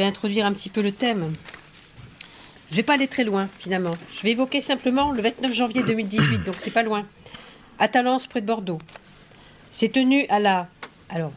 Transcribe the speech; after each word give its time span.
vais 0.00 0.06
introduire 0.06 0.46
un 0.46 0.52
petit 0.52 0.70
peu 0.70 0.80
le 0.80 0.92
thème. 0.92 1.34
Je 2.70 2.76
vais 2.76 2.82
pas 2.82 2.94
aller 2.94 3.08
très 3.08 3.24
loin, 3.24 3.48
finalement. 3.58 3.90
Je 4.12 4.22
vais 4.22 4.30
évoquer 4.30 4.60
simplement 4.60 5.12
le 5.12 5.22
29 5.22 5.52
janvier 5.52 5.82
2018, 5.82 6.44
donc 6.44 6.54
c'est 6.58 6.70
pas 6.70 6.82
loin. 6.82 7.06
À 7.78 7.88
Talence, 7.88 8.26
près 8.26 8.40
de 8.40 8.46
Bordeaux. 8.46 8.78
C'est 9.70 9.92
tenu 9.92 10.26
à 10.28 10.38
la. 10.38 10.68
Alors, 11.08 11.32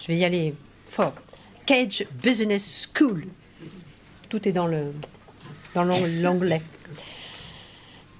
je 0.00 0.08
vais 0.08 0.16
y 0.16 0.24
aller 0.24 0.54
fort. 0.86 1.14
Cage 1.66 2.04
Business 2.22 2.88
School. 2.94 3.26
Tout 4.28 4.48
est 4.48 4.52
dans 4.52 4.66
le 4.66 4.92
dans 5.74 5.84
l'anglais. 5.84 6.62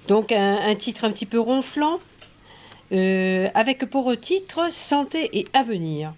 Donc 0.07 0.31
un, 0.31 0.75
titre 0.75 1.05
un 1.05 1.11
petit 1.11 1.25
peu 1.25 1.39
ronflant, 1.39 1.99
euh, 2.91 3.49
avec 3.53 3.85
pour 3.85 4.17
titre 4.19 4.71
Santé 4.71 5.29
et 5.37 5.47
Avenir, 5.53 6.13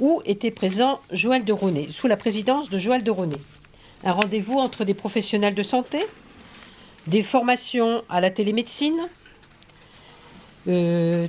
où 0.00 0.22
était 0.24 0.50
présent 0.50 0.98
Joël 1.12 1.44
de 1.44 1.52
Ronet, 1.52 1.88
sous 1.90 2.08
la 2.08 2.16
présidence 2.16 2.70
de 2.70 2.78
Joël 2.78 3.04
de 3.04 3.10
Ronet. 3.10 3.40
Un 4.02 4.12
rendez-vous 4.12 4.58
entre 4.58 4.84
des 4.84 4.94
professionnels 4.94 5.54
de 5.54 5.62
santé, 5.62 6.04
des 7.06 7.22
formations 7.22 8.02
à 8.08 8.20
la 8.20 8.30
télémédecine, 8.30 9.08
euh, 10.68 11.26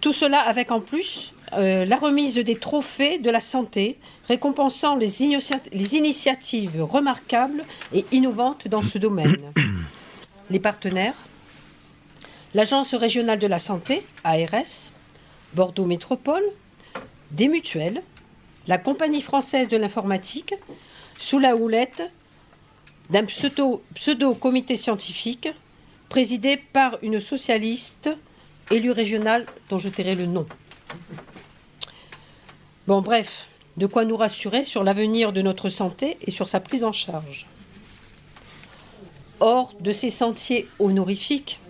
tout 0.00 0.12
cela 0.12 0.40
avec 0.40 0.70
en 0.70 0.80
plus 0.80 1.34
euh, 1.52 1.84
la 1.84 1.96
remise 1.96 2.36
des 2.36 2.56
trophées 2.56 3.18
de 3.18 3.30
la 3.30 3.40
santé, 3.40 3.98
récompensant 4.28 4.96
les, 4.96 5.08
les, 5.72 5.94
initiatives 5.94 6.82
remarquables 6.82 7.62
et 7.92 8.04
innovantes 8.12 8.66
dans 8.66 8.82
ce 8.82 8.98
domaine. 8.98 9.52
Les 10.50 10.60
partenaires, 10.60 11.16
l'Agence 12.54 12.94
régionale 12.94 13.40
de 13.40 13.48
la 13.48 13.58
santé, 13.58 14.04
ARS, 14.22 14.92
Bordeaux 15.54 15.86
Métropole, 15.86 16.44
des 17.36 17.48
mutuelles, 17.48 18.02
la 18.66 18.78
Compagnie 18.78 19.22
française 19.22 19.68
de 19.68 19.76
l'informatique, 19.76 20.54
sous 21.18 21.38
la 21.38 21.54
houlette 21.54 22.02
d'un 23.10 23.24
pseudo-comité 23.24 24.74
scientifique 24.74 25.48
présidé 26.08 26.56
par 26.56 26.98
une 27.02 27.20
socialiste 27.20 28.10
élue 28.70 28.90
régionale 28.90 29.46
dont 29.68 29.78
je 29.78 29.88
tairai 29.88 30.14
le 30.14 30.26
nom. 30.26 30.46
Bon, 32.86 33.02
bref, 33.02 33.48
de 33.76 33.86
quoi 33.86 34.04
nous 34.04 34.16
rassurer 34.16 34.64
sur 34.64 34.82
l'avenir 34.82 35.32
de 35.32 35.42
notre 35.42 35.68
santé 35.68 36.16
et 36.22 36.30
sur 36.30 36.48
sa 36.48 36.60
prise 36.60 36.84
en 36.84 36.92
charge. 36.92 37.46
Hors 39.40 39.74
de 39.80 39.92
ces 39.92 40.10
sentiers 40.10 40.68
honorifiques, 40.78 41.60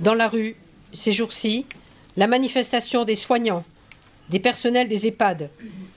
dans 0.00 0.14
la 0.14 0.28
rue, 0.28 0.56
ces 0.92 1.12
jours-ci, 1.12 1.66
la 2.16 2.26
manifestation 2.26 3.04
des 3.04 3.14
soignants, 3.14 3.64
des 4.30 4.38
personnels 4.38 4.88
des 4.88 5.06
EHPAD, 5.08 5.50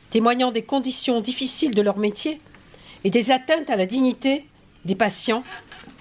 témoignant 0.10 0.52
des 0.52 0.64
conditions 0.64 1.22
difficiles 1.22 1.76
de 1.76 1.82
leur 1.82 1.98
métier 1.98 2.42
et 3.04 3.10
des 3.10 3.32
atteintes 3.32 3.70
à 3.70 3.76
la 3.76 3.86
dignité 3.86 4.46
des 4.86 4.96
patients 4.96 5.44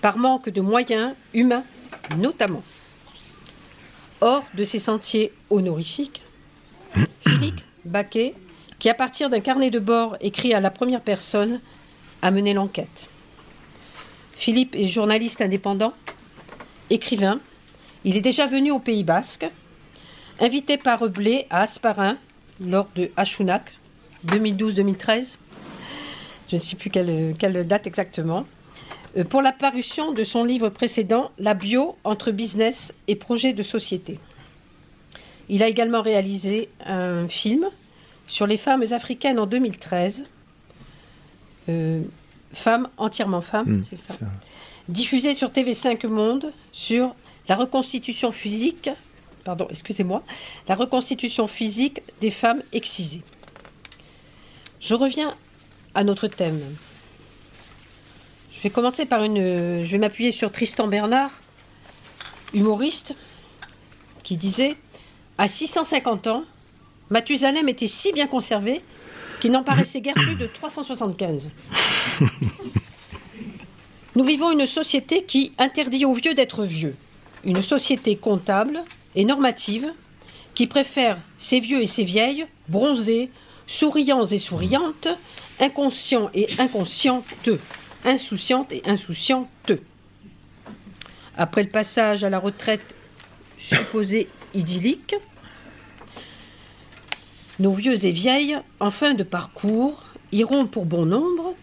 par 0.00 0.16
manque 0.18 0.48
de 0.48 0.60
moyens 0.60 1.14
humains 1.34 1.64
notamment. 2.16 2.62
Hors 4.20 4.44
de 4.54 4.64
ces 4.64 4.78
sentiers 4.78 5.32
honorifiques, 5.50 6.22
Philippe 7.26 7.60
Baquet, 7.84 8.34
qui 8.78 8.88
à 8.88 8.94
partir 8.94 9.30
d'un 9.30 9.40
carnet 9.40 9.70
de 9.70 9.78
bord 9.78 10.16
écrit 10.20 10.54
à 10.54 10.60
la 10.60 10.70
première 10.70 11.00
personne, 11.00 11.60
a 12.22 12.30
mené 12.30 12.54
l'enquête. 12.54 13.08
Philippe 14.32 14.74
est 14.74 14.88
journaliste 14.88 15.40
indépendant, 15.40 15.92
écrivain. 16.90 17.40
Il 18.04 18.16
est 18.16 18.22
déjà 18.22 18.46
venu 18.46 18.72
au 18.72 18.78
Pays 18.78 19.04
Basque, 19.04 19.46
invité 20.40 20.78
par 20.78 21.00
Reblé 21.00 21.46
à 21.50 21.62
Asparin 21.62 22.18
lors 22.60 22.88
de 22.94 23.10
Hachunac 23.16 23.72
2012-2013. 24.26 25.36
Je 26.48 26.56
ne 26.56 26.60
sais 26.60 26.76
plus 26.76 26.90
quelle, 26.90 27.34
quelle 27.38 27.66
date 27.66 27.86
exactement. 27.86 28.44
Euh, 29.16 29.24
pour 29.24 29.42
la 29.42 29.52
parution 29.52 30.12
de 30.12 30.24
son 30.24 30.44
livre 30.44 30.68
précédent, 30.68 31.30
La 31.38 31.54
bio 31.54 31.96
entre 32.04 32.30
business 32.30 32.94
et 33.08 33.16
projet 33.16 33.52
de 33.52 33.62
société. 33.62 34.18
Il 35.48 35.62
a 35.62 35.68
également 35.68 36.02
réalisé 36.02 36.68
un 36.86 37.26
film 37.28 37.68
sur 38.26 38.46
les 38.46 38.56
femmes 38.56 38.84
africaines 38.92 39.38
en 39.38 39.46
2013. 39.46 40.24
Euh, 41.68 42.02
femmes, 42.52 42.88
entièrement 42.96 43.40
femmes, 43.40 43.78
mmh, 43.78 43.84
c'est 43.84 43.96
ça. 43.96 44.14
Diffusé 44.88 45.34
sur 45.34 45.50
TV5 45.50 46.06
Monde 46.06 46.52
sur 46.72 47.14
la 47.48 47.56
reconstitution 47.56 48.32
physique, 48.32 48.90
pardon, 49.44 49.66
excusez-moi, 49.70 50.22
la 50.68 50.74
reconstitution 50.74 51.46
physique 51.46 52.02
des 52.20 52.30
femmes 52.30 52.62
excisées. 52.72 53.22
Je 54.80 54.94
reviens 54.94 55.34
à 55.94 56.04
notre 56.04 56.26
thème. 56.28 56.60
Je 58.50 58.60
vais 58.62 58.70
commencer 58.70 59.06
par 59.06 59.24
une. 59.24 59.82
Je 59.84 59.92
vais 59.92 59.98
m'appuyer 59.98 60.30
sur 60.30 60.50
Tristan 60.52 60.88
Bernard, 60.88 61.30
humoriste, 62.54 63.14
qui 64.22 64.36
disait 64.36 64.76
À 65.38 65.48
650 65.48 66.26
ans, 66.28 66.44
Mathusalem 67.10 67.68
était 67.68 67.86
si 67.86 68.12
bien 68.12 68.26
conservé 68.26 68.80
qu'il 69.40 69.52
n'en 69.52 69.64
paraissait 69.64 70.00
guère 70.00 70.14
plus 70.14 70.36
de 70.36 70.46
375. 70.46 71.50
Nous 74.14 74.24
vivons 74.24 74.50
une 74.52 74.66
société 74.66 75.24
qui 75.24 75.52
interdit 75.58 76.04
aux 76.04 76.12
vieux 76.12 76.34
d'être 76.34 76.64
vieux, 76.64 76.94
une 77.44 77.62
société 77.62 78.16
comptable 78.16 78.82
et 79.14 79.24
normative 79.24 79.92
qui 80.54 80.66
préfère 80.66 81.18
ces 81.38 81.60
vieux 81.60 81.80
et 81.82 81.86
ces 81.86 82.04
vieilles, 82.04 82.46
bronzés, 82.68 83.30
souriants 83.66 84.24
et 84.24 84.38
souriantes, 84.38 85.08
inconscients 85.60 86.30
et 86.34 86.48
inconscientes, 86.58 87.24
insouciantes 88.04 88.72
et 88.72 88.82
insouciantes. 88.86 89.72
Après 91.36 91.62
le 91.62 91.68
passage 91.68 92.24
à 92.24 92.30
la 92.30 92.38
retraite 92.38 92.94
supposée 93.56 94.28
idyllique, 94.54 95.14
nos 97.58 97.72
vieux 97.72 98.04
et 98.04 98.12
vieilles, 98.12 98.58
en 98.80 98.90
fin 98.90 99.14
de 99.14 99.22
parcours, 99.22 100.04
iront 100.32 100.66
pour 100.66 100.84
bon 100.84 101.06
nombre, 101.06 101.54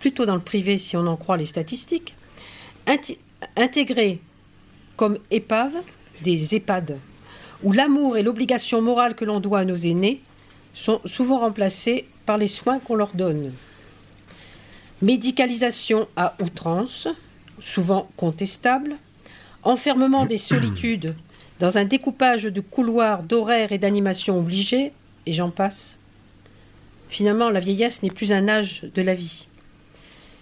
plutôt 0.00 0.24
dans 0.24 0.34
le 0.34 0.40
privé 0.40 0.78
si 0.78 0.96
on 0.96 1.06
en 1.06 1.16
croit 1.16 1.36
les 1.36 1.44
statistiques, 1.44 2.14
intégrer 3.56 4.20
comme 4.96 5.18
épave 5.30 5.76
des 6.22 6.54
EHPAD, 6.56 6.98
où 7.62 7.72
l'amour 7.72 8.16
et 8.16 8.22
l'obligation 8.22 8.82
morale 8.82 9.14
que 9.14 9.24
l'on 9.24 9.40
doit 9.40 9.60
à 9.60 9.64
nos 9.64 9.76
aînés 9.76 10.20
sont 10.74 11.00
souvent 11.04 11.40
remplacés 11.40 12.06
par 12.26 12.38
les 12.38 12.46
soins 12.46 12.78
qu'on 12.78 12.94
leur 12.94 13.12
donne. 13.14 13.52
Médicalisation 15.02 16.06
à 16.16 16.34
outrance, 16.40 17.08
souvent 17.58 18.08
contestable, 18.16 18.96
enfermement 19.62 20.26
des 20.26 20.38
solitudes 20.38 21.14
dans 21.58 21.76
un 21.76 21.84
découpage 21.84 22.44
de 22.44 22.60
couloirs, 22.60 23.22
d'horaires 23.22 23.72
et 23.72 23.78
d'animation 23.78 24.38
obligés, 24.38 24.92
et 25.26 25.32
j'en 25.32 25.50
passe. 25.50 25.98
Finalement, 27.10 27.50
la 27.50 27.60
vieillesse 27.60 28.02
n'est 28.02 28.10
plus 28.10 28.32
un 28.32 28.48
âge 28.48 28.86
de 28.94 29.02
la 29.02 29.14
vie. 29.14 29.48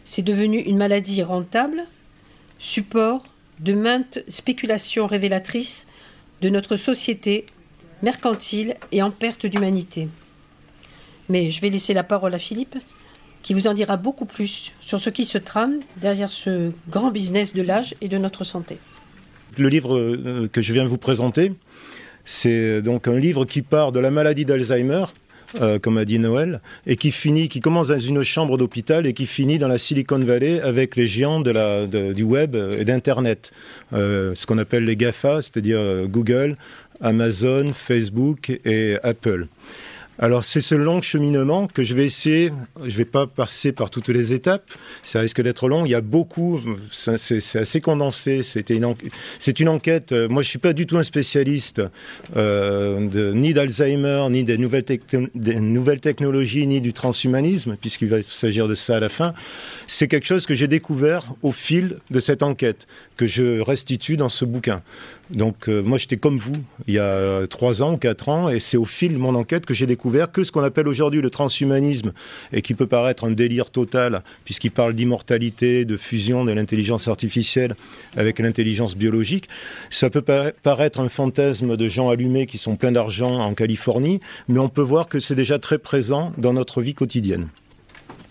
C'est 0.04 0.22
devenu 0.22 0.58
une 0.58 0.76
maladie 0.76 1.22
rentable, 1.22 1.84
support 2.58 3.24
de 3.60 3.74
maintes 3.74 4.20
spéculations 4.28 5.06
révélatrices 5.06 5.86
de 6.42 6.48
notre 6.48 6.76
société 6.76 7.46
mercantile 8.02 8.76
et 8.92 9.02
en 9.02 9.10
perte 9.10 9.46
d'humanité. 9.46 10.08
Mais 11.28 11.50
je 11.50 11.60
vais 11.60 11.68
laisser 11.68 11.94
la 11.94 12.04
parole 12.04 12.34
à 12.34 12.38
Philippe, 12.38 12.76
qui 13.42 13.54
vous 13.54 13.66
en 13.66 13.74
dira 13.74 13.96
beaucoup 13.96 14.24
plus 14.24 14.72
sur 14.80 15.00
ce 15.00 15.10
qui 15.10 15.24
se 15.24 15.38
trame 15.38 15.80
derrière 15.96 16.30
ce 16.30 16.70
grand 16.88 17.10
business 17.10 17.54
de 17.54 17.62
l'âge 17.62 17.94
et 18.00 18.08
de 18.08 18.18
notre 18.18 18.44
santé. 18.44 18.78
Le 19.56 19.68
livre 19.68 19.96
euh, 19.96 20.48
que 20.52 20.60
je 20.60 20.72
viens 20.72 20.84
de 20.84 20.88
vous 20.88 20.98
présenter, 20.98 21.52
c'est 22.24 22.82
donc 22.82 23.08
un 23.08 23.18
livre 23.18 23.44
qui 23.44 23.62
part 23.62 23.92
de 23.92 24.00
la 24.00 24.10
maladie 24.10 24.44
d'Alzheimer, 24.44 25.04
euh, 25.60 25.78
comme 25.78 25.98
a 25.98 26.04
dit 26.04 26.18
Noël, 26.18 26.60
et 26.86 26.96
qui 26.96 27.10
finit, 27.10 27.48
qui 27.48 27.60
commence 27.60 27.88
dans 27.88 27.98
une 27.98 28.22
chambre 28.22 28.58
d'hôpital 28.58 29.06
et 29.06 29.14
qui 29.14 29.26
finit 29.26 29.58
dans 29.58 29.68
la 29.68 29.78
Silicon 29.78 30.18
Valley 30.18 30.60
avec 30.60 30.96
les 30.96 31.06
géants 31.06 31.40
du 31.40 32.22
web 32.22 32.54
et 32.54 32.84
d'Internet, 32.84 33.52
euh, 33.92 34.34
ce 34.34 34.46
qu'on 34.46 34.58
appelle 34.58 34.84
les 34.84 34.96
GAFA, 34.96 35.42
c'est-à-dire 35.42 36.06
Google, 36.06 36.56
Amazon, 37.00 37.66
Facebook 37.74 38.60
et 38.64 38.96
Apple. 39.02 39.46
Alors 40.20 40.44
c'est 40.44 40.60
ce 40.60 40.74
long 40.74 41.00
cheminement 41.00 41.68
que 41.68 41.84
je 41.84 41.94
vais 41.94 42.04
essayer, 42.04 42.50
je 42.80 42.86
ne 42.86 42.90
vais 42.90 43.04
pas 43.04 43.28
passer 43.28 43.70
par 43.70 43.88
toutes 43.88 44.08
les 44.08 44.34
étapes, 44.34 44.68
ça 45.04 45.20
risque 45.20 45.40
d'être 45.40 45.68
long, 45.68 45.84
il 45.84 45.92
y 45.92 45.94
a 45.94 46.00
beaucoup, 46.00 46.60
c'est 46.90 47.56
assez 47.56 47.80
condensé, 47.80 48.42
c'est 48.42 48.70
une, 48.70 48.94
une 49.60 49.68
enquête, 49.68 50.10
euh, 50.10 50.28
moi 50.28 50.42
je 50.42 50.48
ne 50.48 50.50
suis 50.50 50.58
pas 50.58 50.72
du 50.72 50.86
tout 50.86 50.98
un 50.98 51.04
spécialiste 51.04 51.82
euh, 52.36 53.32
ni 53.32 53.54
d'Alzheimer, 53.54 54.26
ni 54.30 54.42
des 54.42 54.58
nouvelles 54.58 56.00
technologies, 56.00 56.66
ni 56.66 56.80
du 56.80 56.92
transhumanisme, 56.92 57.76
puisqu'il 57.80 58.08
va 58.08 58.20
s'agir 58.24 58.66
de 58.66 58.74
ça 58.74 58.96
à 58.96 59.00
la 59.00 59.08
fin, 59.08 59.34
c'est 59.88 60.06
quelque 60.06 60.26
chose 60.26 60.44
que 60.44 60.54
j'ai 60.54 60.68
découvert 60.68 61.32
au 61.42 61.50
fil 61.50 61.96
de 62.10 62.20
cette 62.20 62.42
enquête, 62.42 62.86
que 63.16 63.26
je 63.26 63.60
restitue 63.60 64.18
dans 64.18 64.28
ce 64.28 64.44
bouquin. 64.44 64.82
Donc 65.30 65.68
euh, 65.68 65.82
moi 65.82 65.96
j'étais 65.96 66.18
comme 66.18 66.38
vous 66.38 66.56
il 66.86 66.94
y 66.94 66.98
a 66.98 67.46
trois 67.48 67.82
ans 67.82 67.94
ou 67.94 67.96
quatre 67.96 68.28
ans 68.28 68.50
et 68.50 68.60
c'est 68.60 68.76
au 68.76 68.84
fil 68.84 69.14
de 69.14 69.18
mon 69.18 69.34
enquête 69.34 69.66
que 69.66 69.74
j'ai 69.74 69.86
découvert 69.86 70.30
que 70.30 70.44
ce 70.44 70.52
qu'on 70.52 70.62
appelle 70.62 70.88
aujourd'hui 70.88 71.20
le 71.20 71.30
transhumanisme 71.30 72.12
et 72.52 72.62
qui 72.62 72.74
peut 72.74 72.86
paraître 72.86 73.24
un 73.24 73.30
délire 73.30 73.70
total 73.70 74.22
puisqu'il 74.44 74.70
parle 74.70 74.92
d'immortalité, 74.92 75.86
de 75.86 75.96
fusion 75.96 76.44
de 76.44 76.52
l'intelligence 76.52 77.08
artificielle 77.08 77.74
avec 78.16 78.38
l'intelligence 78.38 78.94
biologique, 78.94 79.48
ça 79.88 80.10
peut 80.10 80.24
paraître 80.62 81.00
un 81.00 81.08
fantasme 81.08 81.76
de 81.76 81.88
gens 81.88 82.10
allumés 82.10 82.46
qui 82.46 82.58
sont 82.58 82.76
pleins 82.76 82.92
d'argent 82.92 83.38
en 83.38 83.54
Californie, 83.54 84.20
mais 84.48 84.58
on 84.58 84.68
peut 84.68 84.82
voir 84.82 85.08
que 85.08 85.18
c'est 85.18 85.34
déjà 85.34 85.58
très 85.58 85.78
présent 85.78 86.32
dans 86.36 86.52
notre 86.52 86.82
vie 86.82 86.94
quotidienne. 86.94 87.48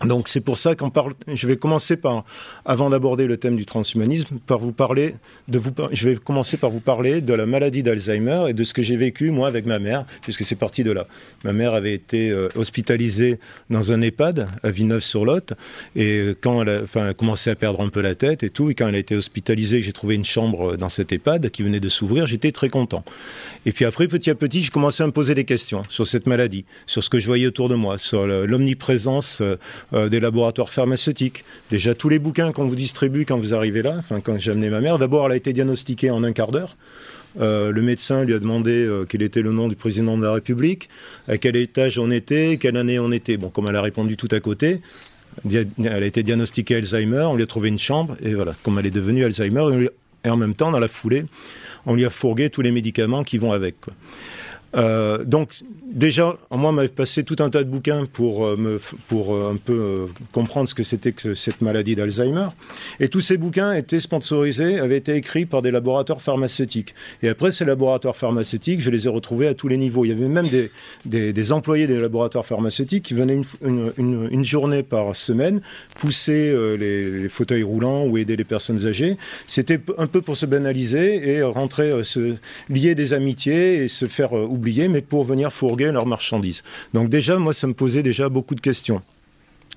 Donc 0.04 0.28
c'est 0.28 0.40
pour 0.40 0.58
ça 0.58 0.74
qu'on 0.74 0.90
parle. 0.90 1.14
Je 1.26 1.46
vais 1.46 1.56
commencer 1.56 1.96
par, 1.96 2.24
avant 2.64 2.90
d'aborder 2.90 3.26
le 3.26 3.36
thème 3.36 3.56
du 3.56 3.66
transhumanisme, 3.66 4.38
par 4.46 4.58
vous 4.58 4.72
parler 4.72 5.14
de 5.48 5.58
vous. 5.58 5.70
Je 5.92 6.08
vais 6.08 6.16
commencer 6.16 6.56
par 6.56 6.70
vous 6.70 6.80
parler 6.80 7.20
de 7.20 7.34
la 7.34 7.46
maladie 7.46 7.82
d'Alzheimer 7.82 8.46
et 8.48 8.52
de 8.52 8.64
ce 8.64 8.74
que 8.74 8.82
j'ai 8.82 8.96
vécu 8.96 9.30
moi 9.30 9.48
avec 9.48 9.66
ma 9.66 9.78
mère, 9.78 10.04
puisque 10.22 10.44
c'est 10.44 10.56
parti 10.56 10.84
de 10.84 10.92
là. 10.92 11.06
Ma 11.44 11.52
mère 11.52 11.74
avait 11.74 11.94
été 11.94 12.30
euh, 12.30 12.48
hospitalisée 12.54 13.40
dans 13.70 13.92
un 13.92 14.00
EHPAD 14.00 14.48
à 14.62 14.70
Villeneuve-sur-Lot 14.70 15.54
et 15.96 16.34
quand 16.40 16.62
elle 16.62 16.86
a, 16.94 17.14
commencé 17.14 17.50
à 17.50 17.56
perdre 17.56 17.80
un 17.80 17.88
peu 17.88 18.00
la 18.00 18.14
tête 18.14 18.42
et 18.42 18.50
tout, 18.50 18.70
et 18.70 18.74
quand 18.74 18.88
elle 18.88 18.94
a 18.94 18.98
été 18.98 19.16
hospitalisée, 19.16 19.80
j'ai 19.80 19.92
trouvé 19.92 20.14
une 20.14 20.24
chambre 20.24 20.76
dans 20.76 20.88
cet 20.88 21.12
EHPAD 21.12 21.50
qui 21.50 21.62
venait 21.62 21.80
de 21.80 21.88
s'ouvrir. 21.88 22.26
J'étais 22.26 22.52
très 22.52 22.68
content. 22.68 23.04
Et 23.66 23.72
puis 23.72 23.84
après, 23.84 24.06
petit 24.06 24.30
à 24.30 24.34
petit, 24.34 24.62
j'ai 24.62 24.70
commencé 24.70 25.02
à 25.02 25.06
me 25.06 25.12
poser 25.12 25.34
des 25.34 25.44
questions 25.44 25.82
sur 25.88 26.06
cette 26.06 26.26
maladie, 26.26 26.64
sur 26.86 27.02
ce 27.02 27.10
que 27.10 27.18
je 27.18 27.26
voyais 27.26 27.46
autour 27.46 27.68
de 27.68 27.74
moi, 27.74 27.98
sur 27.98 28.26
l'omniprésence 28.26 29.40
euh, 29.40 29.56
euh, 29.94 30.08
des 30.08 30.20
laboratoires 30.20 30.70
pharmaceutiques. 30.70 31.44
Déjà, 31.70 31.94
tous 31.94 32.08
les 32.08 32.18
bouquins 32.18 32.52
qu'on 32.52 32.66
vous 32.66 32.76
distribue 32.76 33.24
quand 33.24 33.38
vous 33.38 33.54
arrivez 33.54 33.82
là, 33.82 33.96
enfin, 33.98 34.20
quand 34.20 34.38
j'ai 34.38 34.50
amené 34.50 34.70
ma 34.70 34.80
mère, 34.80 34.98
d'abord, 34.98 35.26
elle 35.26 35.32
a 35.32 35.36
été 35.36 35.52
diagnostiquée 35.52 36.10
en 36.10 36.24
un 36.24 36.32
quart 36.32 36.50
d'heure. 36.50 36.76
Euh, 37.40 37.70
le 37.70 37.82
médecin 37.82 38.24
lui 38.24 38.34
a 38.34 38.38
demandé 38.38 38.88
quel 39.08 39.22
était 39.22 39.42
le 39.42 39.52
nom 39.52 39.68
du 39.68 39.76
président 39.76 40.16
de 40.16 40.24
la 40.24 40.32
République, 40.32 40.88
à 41.28 41.38
quel 41.38 41.56
étage 41.56 41.98
on 41.98 42.10
était, 42.10 42.56
quelle 42.60 42.76
année 42.76 42.98
on 42.98 43.12
était. 43.12 43.36
Bon, 43.36 43.50
comme 43.50 43.68
elle 43.68 43.76
a 43.76 43.82
répondu 43.82 44.16
tout 44.16 44.28
à 44.30 44.40
côté, 44.40 44.80
elle 45.48 46.02
a 46.02 46.06
été 46.06 46.22
diagnostiquée 46.22 46.76
Alzheimer, 46.76 47.22
on 47.22 47.36
lui 47.36 47.42
a 47.42 47.46
trouvé 47.46 47.68
une 47.68 47.78
chambre, 47.78 48.16
et 48.22 48.34
voilà, 48.34 48.54
comme 48.62 48.78
elle 48.78 48.86
est 48.86 48.90
devenue 48.90 49.24
Alzheimer, 49.24 49.88
et 50.24 50.30
en 50.30 50.36
même 50.36 50.54
temps, 50.54 50.70
dans 50.70 50.80
la 50.80 50.88
foulée, 50.88 51.24
on 51.86 51.94
lui 51.94 52.04
a 52.04 52.10
fourgué 52.10 52.50
tous 52.50 52.62
les 52.62 52.70
médicaments 52.70 53.24
qui 53.24 53.38
vont 53.38 53.52
avec. 53.52 53.76
Euh, 54.76 55.24
donc 55.24 55.60
déjà, 55.92 56.36
moi, 56.50 56.72
m'avait 56.72 56.88
passé 56.88 57.24
tout 57.24 57.36
un 57.40 57.50
tas 57.50 57.62
de 57.62 57.68
bouquins 57.68 58.06
pour, 58.06 58.46
euh, 58.46 58.56
me, 58.56 58.80
pour 59.08 59.34
euh, 59.34 59.52
un 59.52 59.56
peu 59.56 60.06
comprendre 60.32 60.68
ce 60.68 60.74
que 60.74 60.82
c'était 60.82 61.12
que 61.12 61.34
cette 61.34 61.60
maladie 61.60 61.94
d'Alzheimer. 61.94 62.48
Et 63.00 63.08
tous 63.08 63.20
ces 63.20 63.36
bouquins 63.36 63.72
étaient 63.72 64.00
sponsorisés, 64.00 64.78
avaient 64.78 64.98
été 64.98 65.14
écrits 65.14 65.46
par 65.46 65.62
des 65.62 65.70
laboratoires 65.70 66.20
pharmaceutiques. 66.20 66.94
Et 67.22 67.28
après, 67.28 67.50
ces 67.50 67.64
laboratoires 67.64 68.16
pharmaceutiques, 68.16 68.80
je 68.80 68.90
les 68.90 69.06
ai 69.06 69.08
retrouvés 69.08 69.48
à 69.48 69.54
tous 69.54 69.68
les 69.68 69.76
niveaux. 69.76 70.04
Il 70.04 70.08
y 70.08 70.12
avait 70.12 70.28
même 70.28 70.48
des, 70.48 71.32
des, 71.32 71.52
employés 71.52 71.86
des 71.86 71.98
laboratoires 71.98 72.44
pharmaceutiques 72.44 73.04
qui 73.04 73.14
venaient 73.14 73.40
une, 73.62 74.44
journée 74.44 74.82
par 74.82 75.14
semaine 75.16 75.60
pousser 75.98 76.54
les, 76.78 77.28
fauteuils 77.28 77.62
roulants 77.62 78.04
ou 78.04 78.18
aider 78.18 78.36
les 78.36 78.44
personnes 78.44 78.86
âgées. 78.86 79.16
C'était 79.46 79.80
un 79.98 80.06
peu 80.06 80.20
pour 80.20 80.36
se 80.36 80.46
banaliser 80.46 81.28
et 81.28 81.42
rentrer, 81.42 82.04
se 82.04 82.36
lier 82.68 82.94
des 82.94 83.12
amitiés 83.12 83.84
et 83.84 83.88
se 83.88 84.06
faire 84.06 84.32
oublier, 84.32 84.88
mais 84.88 85.00
pour 85.00 85.24
venir 85.24 85.52
leurs 85.86 86.06
marchandises. 86.06 86.62
Donc 86.94 87.08
déjà, 87.08 87.38
moi, 87.38 87.54
ça 87.54 87.66
me 87.66 87.74
posait 87.74 88.02
déjà 88.02 88.28
beaucoup 88.28 88.54
de 88.54 88.60
questions. 88.60 89.02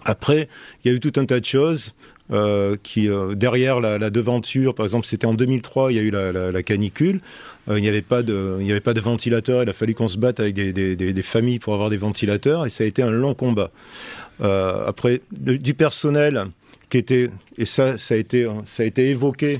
Après, 0.04 0.48
il 0.84 0.92
y 0.92 0.94
a 0.94 0.98
eu 0.98 1.00
tout 1.00 1.14
un 1.18 1.26
tas 1.26 1.40
de 1.40 1.46
choses. 1.46 1.94
Euh, 2.32 2.78
qui 2.82 3.10
euh, 3.10 3.36
derrière 3.36 3.82
la, 3.82 4.10
devanture, 4.10 4.74
par 4.74 4.86
exemple, 4.86 5.06
c'était 5.06 5.26
en 5.26 5.34
2003, 5.34 5.92
il 5.92 5.96
y 5.98 6.00
a 6.00 6.02
eu 6.02 6.12
la, 6.12 6.64
canicule. 6.64 7.20
Euh, 7.70 7.78
il 7.78 7.82
n'y 7.82 7.90
avait 7.90 8.02
pas 8.02 8.24
de, 8.24 8.56
il 8.60 8.66
n'y 8.66 8.72
avait 8.72 8.80
pas 8.80 8.94
de 8.94 9.02
ventilateur. 9.02 9.64
Il 9.64 9.70
a 9.70 9.74
fallu 9.74 9.94
qu'on 9.96 10.08
se 10.08 10.18
batte 10.18 10.40
avec 10.40 10.56
des, 10.56 11.22
familles 11.24 11.60
pour 11.60 11.74
avoir 11.74 11.90
des 11.90 11.98
ventilateurs, 11.98 12.66
et 12.66 12.70
ça 12.70 12.86
a 12.86 12.88
été 12.88 13.04
un 13.04 13.10
long 13.10 13.34
combat. 13.34 13.72
après, 14.40 15.22
du 15.32 15.74
personnel 15.74 16.46
qui 16.90 16.98
était, 16.98 17.30
et 17.58 17.66
ça, 17.66 17.98
ça 17.98 18.14
a 18.14 18.18
été, 18.18 18.48
ça 18.66 18.84
a 18.84 18.86
été 18.86 19.10
évoqué 19.10 19.60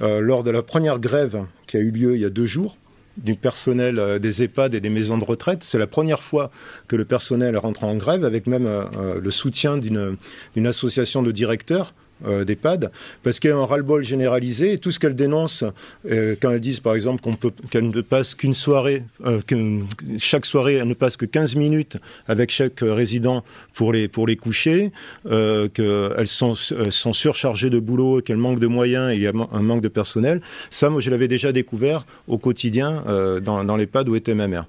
lors 0.00 0.42
de 0.42 0.50
la 0.50 0.62
première 0.62 0.98
grève 0.98 1.44
qui 1.66 1.76
a 1.76 1.80
eu 1.80 1.90
lieu 1.90 2.14
il 2.14 2.22
y 2.22 2.24
a 2.24 2.30
deux 2.30 2.46
jours 2.46 2.78
du 3.16 3.34
personnel 3.34 3.98
euh, 3.98 4.18
des 4.18 4.42
EHPAD 4.42 4.74
et 4.74 4.80
des 4.80 4.90
maisons 4.90 5.18
de 5.18 5.24
retraite. 5.24 5.62
C'est 5.62 5.78
la 5.78 5.86
première 5.86 6.22
fois 6.22 6.50
que 6.88 6.96
le 6.96 7.04
personnel 7.04 7.56
rentre 7.56 7.84
en 7.84 7.96
grève, 7.96 8.24
avec 8.24 8.46
même 8.46 8.66
euh, 8.66 8.84
euh, 8.96 9.20
le 9.20 9.30
soutien 9.30 9.76
d'une 9.78 10.66
association 10.66 11.22
de 11.22 11.30
directeurs 11.32 11.94
euh, 12.24 12.44
d'EHPAD, 12.44 12.90
parce 13.22 13.40
qu'il 13.40 13.50
y 13.50 13.52
a 13.52 13.56
un 13.56 13.64
ras-le-bol 13.64 14.02
généralisé, 14.02 14.72
et 14.72 14.78
tout 14.78 14.90
ce 14.90 14.98
qu'elle 14.98 15.14
dénonce, 15.14 15.64
quand 16.04 16.50
elle 16.50 16.60
dit 16.60 16.80
par 16.82 16.94
exemple 16.94 17.22
qu'elle 17.70 17.90
ne 17.90 18.00
passe 18.00 18.34
qu'une 18.34 18.54
soirée, 18.54 19.02
que 19.46 19.80
chaque 20.18 20.46
soirée, 20.46 20.74
elle 20.74 20.88
ne 20.88 20.94
passe 20.94 21.16
que 21.16 21.26
15 21.26 21.56
minutes 21.56 21.98
avec 22.28 22.50
chaque 22.50 22.80
résident 22.80 23.44
pour 23.74 23.92
les, 23.92 24.08
pour 24.08 24.26
les 24.26 24.36
coucher, 24.36 24.92
qu'elles 25.24 26.28
sont, 26.28 26.54
sont 26.54 27.12
surchargées 27.12 27.70
de 27.70 27.78
boulot, 27.78 28.20
qu'elles 28.20 28.36
manquent 28.36 28.60
de 28.60 28.66
moyens 28.66 29.12
et 29.12 29.18
y 29.18 29.26
a 29.26 29.32
un 29.52 29.62
manque 29.62 29.82
de 29.82 29.88
personnel, 29.88 30.40
ça, 30.70 30.90
moi, 30.90 31.00
je 31.00 31.10
l'avais 31.10 31.28
déjà 31.28 31.52
découvert 31.52 32.06
au 32.28 32.38
quotidien 32.38 33.02
dans, 33.42 33.64
dans 33.64 33.76
l'EHPAD 33.76 34.08
où 34.08 34.16
était 34.16 34.34
ma 34.34 34.48
mère. 34.48 34.66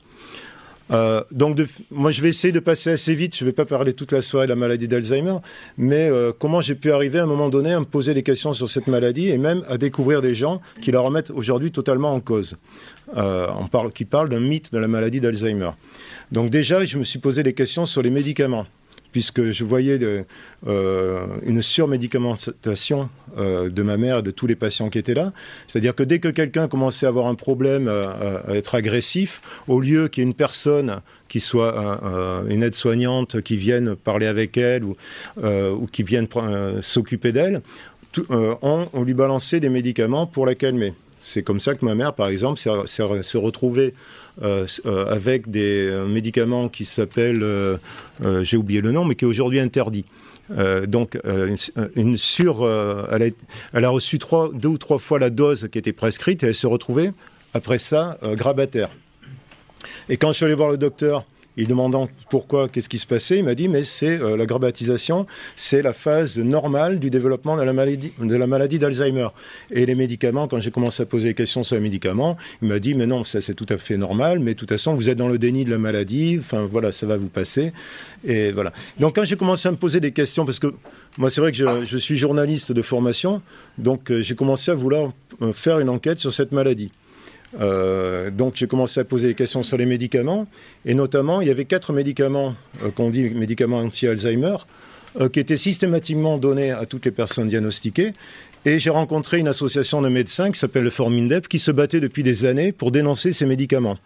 Euh, 0.91 1.23
donc, 1.31 1.59
moi, 1.91 2.11
je 2.11 2.21
vais 2.21 2.29
essayer 2.29 2.51
de 2.51 2.59
passer 2.59 2.91
assez 2.91 3.15
vite. 3.15 3.35
Je 3.35 3.43
ne 3.43 3.49
vais 3.49 3.53
pas 3.53 3.65
parler 3.65 3.93
toute 3.93 4.11
la 4.11 4.21
soirée 4.21 4.47
de 4.47 4.51
la 4.51 4.55
maladie 4.55 4.87
d'Alzheimer, 4.87 5.37
mais 5.77 6.09
euh, 6.09 6.31
comment 6.37 6.61
j'ai 6.61 6.75
pu 6.75 6.91
arriver 6.91 7.19
à 7.19 7.23
un 7.23 7.27
moment 7.27 7.49
donné 7.49 7.73
à 7.73 7.79
me 7.79 7.85
poser 7.85 8.13
des 8.13 8.23
questions 8.23 8.53
sur 8.53 8.69
cette 8.69 8.87
maladie 8.87 9.29
et 9.29 9.37
même 9.37 9.63
à 9.69 9.77
découvrir 9.77 10.21
des 10.21 10.33
gens 10.33 10.61
qui 10.81 10.91
la 10.91 10.99
remettent 10.99 11.31
aujourd'hui 11.31 11.71
totalement 11.71 12.13
en 12.13 12.19
cause, 12.19 12.57
euh, 13.17 13.47
qui 13.93 14.05
parlent 14.05 14.29
d'un 14.29 14.39
mythe 14.39 14.71
de 14.71 14.77
la 14.77 14.87
maladie 14.87 15.19
d'Alzheimer. 15.19 15.71
Donc 16.31 16.49
déjà, 16.49 16.83
je 16.85 16.97
me 16.97 17.03
suis 17.03 17.19
posé 17.19 17.43
des 17.43 17.53
questions 17.53 17.85
sur 17.85 18.01
les 18.01 18.09
médicaments 18.09 18.65
puisque 19.17 19.49
je 19.49 19.65
voyais 19.65 19.97
euh, 20.67 21.25
une 21.43 21.63
surmédicamentation 21.63 23.09
euh, 23.35 23.67
de 23.67 23.81
ma 23.81 23.97
mère 23.97 24.19
et 24.19 24.21
de 24.21 24.29
tous 24.29 24.45
les 24.45 24.55
patients 24.55 24.91
qui 24.91 24.99
étaient 24.99 25.15
là. 25.15 25.33
C'est-à-dire 25.65 25.95
que 25.95 26.03
dès 26.03 26.19
que 26.19 26.27
quelqu'un 26.27 26.67
commençait 26.67 27.07
à 27.07 27.09
avoir 27.09 27.25
un 27.25 27.33
problème, 27.33 27.87
euh, 27.87 28.37
à 28.47 28.53
être 28.53 28.75
agressif, 28.75 29.41
au 29.67 29.79
lieu 29.79 30.07
qu'il 30.07 30.21
y 30.21 30.23
ait 30.23 30.29
une 30.29 30.35
personne 30.35 31.01
qui 31.29 31.39
soit 31.39 31.99
une 32.47 32.61
aide-soignante 32.61 33.41
qui 33.41 33.57
vienne 33.57 33.95
parler 33.95 34.27
avec 34.27 34.55
elle 34.55 34.83
ou, 34.83 34.95
qui 35.91 36.03
vienne 36.03 36.27
s'occuper 36.81 37.31
d'elle, 37.31 37.63
on, 38.29 39.03
lui 39.03 39.15
balançait 39.15 39.59
des 39.59 39.69
médicaments 39.69 40.27
pour 40.27 40.45
la 40.45 40.53
calmer. 40.53 40.93
C'est 41.19 41.41
comme 41.41 41.59
ça 41.59 41.73
que 41.73 41.83
ma 41.83 41.95
mère, 41.95 42.13
par 42.13 42.27
exemple, 42.27 42.59
s'est 42.59 43.37
retrouvée 43.37 43.87
euh, 43.87 43.91
euh, 43.91 44.26
avec 44.41 45.49
des 45.49 45.87
euh, 45.87 46.05
médicaments 46.05 46.69
qui 46.69 46.85
s'appellent, 46.85 47.45
j'ai 48.41 48.57
oublié 48.57 48.81
le 48.81 48.91
nom, 48.91 49.05
mais 49.05 49.15
qui 49.15 49.25
est 49.25 49.27
aujourd'hui 49.27 49.59
interdit. 49.59 50.05
donc, 50.87 51.17
une, 51.95 52.17
sur, 52.17 52.67
elle 53.11 53.85
a, 53.85 53.89
reçu 53.89 54.17
deux 54.53 54.69
ou 54.69 54.77
trois 54.77 54.97
fois 54.97 55.19
la 55.19 55.29
dose 55.29 55.67
qui 55.71 55.77
était 55.77 55.93
prescrite 55.93 56.43
et 56.43 56.47
elle 56.47 56.55
se 56.55 56.67
retrouvait, 56.67 57.11
après 57.53 57.77
ça, 57.77 58.17
grabataire. 58.33 58.89
Et 60.09 60.17
quand 60.17 60.31
je 60.31 60.37
suis 60.37 60.45
allé 60.45 60.55
voir 60.55 60.69
le 60.69 60.77
docteur 60.77 61.25
il 61.57 61.67
demandant 61.67 62.07
pourquoi, 62.29 62.69
qu'est-ce 62.69 62.87
qui 62.87 62.99
se 62.99 63.07
passait, 63.07 63.39
il 63.39 63.43
m'a 63.43 63.55
dit 63.55 63.67
mais 63.67 63.83
c'est 63.83 64.21
euh, 64.21 64.37
la 64.37 64.45
grabbatisation, 64.45 65.25
c'est 65.55 65.81
la 65.81 65.93
phase 65.93 66.37
normale 66.37 66.99
du 66.99 67.09
développement 67.09 67.57
de 67.57 67.63
la 67.63 67.73
maladie 67.73 68.13
de 68.19 68.35
la 68.35 68.47
maladie 68.47 68.79
d'Alzheimer. 68.79 69.29
Et 69.71 69.85
les 69.85 69.95
médicaments, 69.95 70.47
quand 70.47 70.59
j'ai 70.59 70.71
commencé 70.71 71.03
à 71.03 71.05
poser 71.05 71.29
des 71.29 71.33
questions 71.33 71.63
sur 71.63 71.75
les 71.75 71.81
médicaments, 71.81 72.37
il 72.61 72.67
m'a 72.67 72.79
dit 72.79 72.93
mais 72.93 73.07
non, 73.07 73.23
ça 73.23 73.41
c'est 73.41 73.55
tout 73.55 73.65
à 73.69 73.77
fait 73.77 73.97
normal, 73.97 74.39
mais 74.39 74.53
de 74.53 74.59
toute 74.59 74.69
façon 74.69 74.93
vous 74.93 75.09
êtes 75.09 75.17
dans 75.17 75.27
le 75.27 75.37
déni 75.37 75.65
de 75.65 75.71
la 75.71 75.77
maladie, 75.77 76.37
enfin 76.39 76.67
voilà, 76.71 76.91
ça 76.91 77.05
va 77.05 77.17
vous 77.17 77.27
passer. 77.27 77.73
Et 78.25 78.51
voilà. 78.51 78.71
Donc 78.99 79.15
quand 79.15 79.25
j'ai 79.25 79.35
commencé 79.35 79.67
à 79.67 79.71
me 79.71 79.77
poser 79.77 79.99
des 79.99 80.11
questions, 80.11 80.45
parce 80.45 80.59
que 80.59 80.73
moi 81.17 81.29
c'est 81.29 81.41
vrai 81.41 81.51
que 81.51 81.57
je, 81.57 81.85
je, 81.85 81.97
suis 81.97 82.17
journaliste 82.17 82.71
de 82.71 82.81
formation, 82.81 83.41
donc 83.77 84.11
euh, 84.11 84.21
j'ai 84.21 84.35
commencé 84.35 84.71
à 84.71 84.75
vouloir 84.75 85.11
euh, 85.41 85.53
faire 85.53 85.79
une 85.79 85.89
enquête 85.89 86.19
sur 86.19 86.33
cette 86.33 86.51
maladie. 86.51 86.91
Euh, 87.59 88.29
donc 88.29 88.53
j'ai 88.55 88.67
commencé 88.67 88.99
à 88.99 89.03
poser 89.03 89.27
des 89.27 89.35
questions 89.35 89.63
sur 89.63 89.77
les 89.77 89.85
médicaments, 89.85 90.47
et 90.85 90.93
notamment 90.93 91.41
il 91.41 91.47
y 91.47 91.51
avait 91.51 91.65
quatre 91.65 91.93
médicaments 91.93 92.55
euh, 92.83 92.91
qu'on 92.91 93.09
dit 93.09 93.29
médicaments 93.29 93.79
anti-Alzheimer, 93.79 94.55
euh, 95.19 95.29
qui 95.29 95.39
étaient 95.39 95.57
systématiquement 95.57 96.37
donnés 96.37 96.71
à 96.71 96.85
toutes 96.85 97.05
les 97.05 97.11
personnes 97.11 97.47
diagnostiquées. 97.47 98.13
Et 98.65 98.79
j'ai 98.79 98.89
rencontré 98.89 99.39
une 99.39 99.47
association 99.47 100.01
de 100.01 100.09
médecins 100.09 100.51
qui 100.51 100.59
s'appelle 100.59 100.83
le 100.83 100.89
Formindep, 100.89 101.47
qui 101.47 101.59
se 101.59 101.71
battait 101.71 102.01
depuis 102.01 102.23
des 102.23 102.45
années 102.45 102.73
pour 102.73 102.91
dénoncer 102.91 103.31
ces 103.31 103.45
médicaments, 103.45 103.97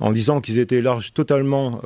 en 0.00 0.12
disant 0.12 0.42
qu'ils 0.42 0.58
étaient 0.58 0.82
large, 0.82 1.14
totalement 1.14 1.80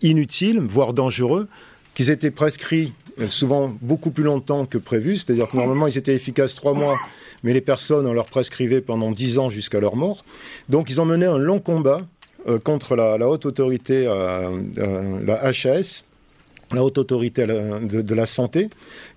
inutiles, 0.00 0.60
voire 0.60 0.94
dangereux, 0.94 1.46
qu'ils 1.94 2.08
étaient 2.08 2.30
prescrits 2.30 2.94
souvent 3.26 3.76
beaucoup 3.82 4.12
plus 4.12 4.24
longtemps 4.24 4.64
que 4.64 4.78
prévu, 4.78 5.16
c'est-à-dire 5.16 5.46
que 5.48 5.58
normalement 5.58 5.88
ils 5.88 5.98
étaient 5.98 6.14
efficaces 6.14 6.54
trois 6.54 6.72
mois 6.72 6.98
mais 7.44 7.52
les 7.52 7.60
personnes, 7.60 8.06
on 8.06 8.12
leur 8.12 8.26
prescrivait 8.26 8.80
pendant 8.80 9.12
dix 9.12 9.38
ans 9.38 9.50
jusqu'à 9.50 9.78
leur 9.78 9.94
mort. 9.94 10.24
Donc 10.68 10.90
ils 10.90 11.00
ont 11.00 11.04
mené 11.04 11.26
un 11.26 11.38
long 11.38 11.60
combat 11.60 12.00
euh, 12.48 12.58
contre 12.58 12.96
la, 12.96 13.28
haute 13.28 13.46
autorité, 13.46 14.06
euh, 14.06 14.50
euh, 14.78 15.20
la 15.24 15.44
HAS, 15.44 16.04
la 16.72 16.82
haute 16.82 16.98
autorité 16.98 17.46
de, 17.46 18.14
la 18.14 18.26
santé, 18.26 18.70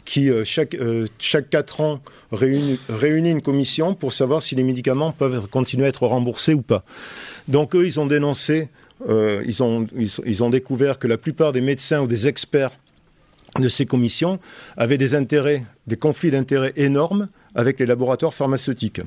qui 0.06 0.30
chaque, 0.44 0.78
chaque 1.18 1.50
4 1.50 1.82
ans 1.82 2.02
réunit, 2.32 2.80
réunit, 2.90 3.32
une 3.32 3.42
commission 3.42 3.96
pour 3.96 4.14
savoir 4.14 4.44
si 4.44 4.54
les 4.54 4.64
médicaments 4.64 5.12
peuvent 5.12 5.48
continuer 5.48 5.86
à 5.86 5.88
être 5.88 6.06
remboursés 6.06 6.54
ou 6.54 6.62
pas. 6.62 6.84
Donc 7.48 7.74
eux, 7.74 7.86
ils 7.86 8.00
ont 8.00 8.06
dénoncé, 8.06 8.68
ils, 9.10 9.64
ont, 9.64 9.88
ils 9.96 10.44
ont 10.44 10.50
découvert 10.50 11.00
que 11.00 11.08
la 11.08 11.18
plupart 11.18 11.52
des 11.52 11.62
médecins 11.62 12.02
ou 12.02 12.08
des 12.08 12.28
experts 12.28 12.72
de 13.58 13.70
ces 13.70 13.86
commissions 13.88 14.40
avaient 14.76 15.00
des 15.00 15.16
intérêts, 15.16 15.64
des 15.88 15.98
conflits 15.98 16.32
d'intérêts 16.32 16.74
énormes 16.76 17.28
avec 17.58 17.80
les 17.80 17.86
laboratoires 17.86 18.34
pharmaceutiques. 18.34 19.02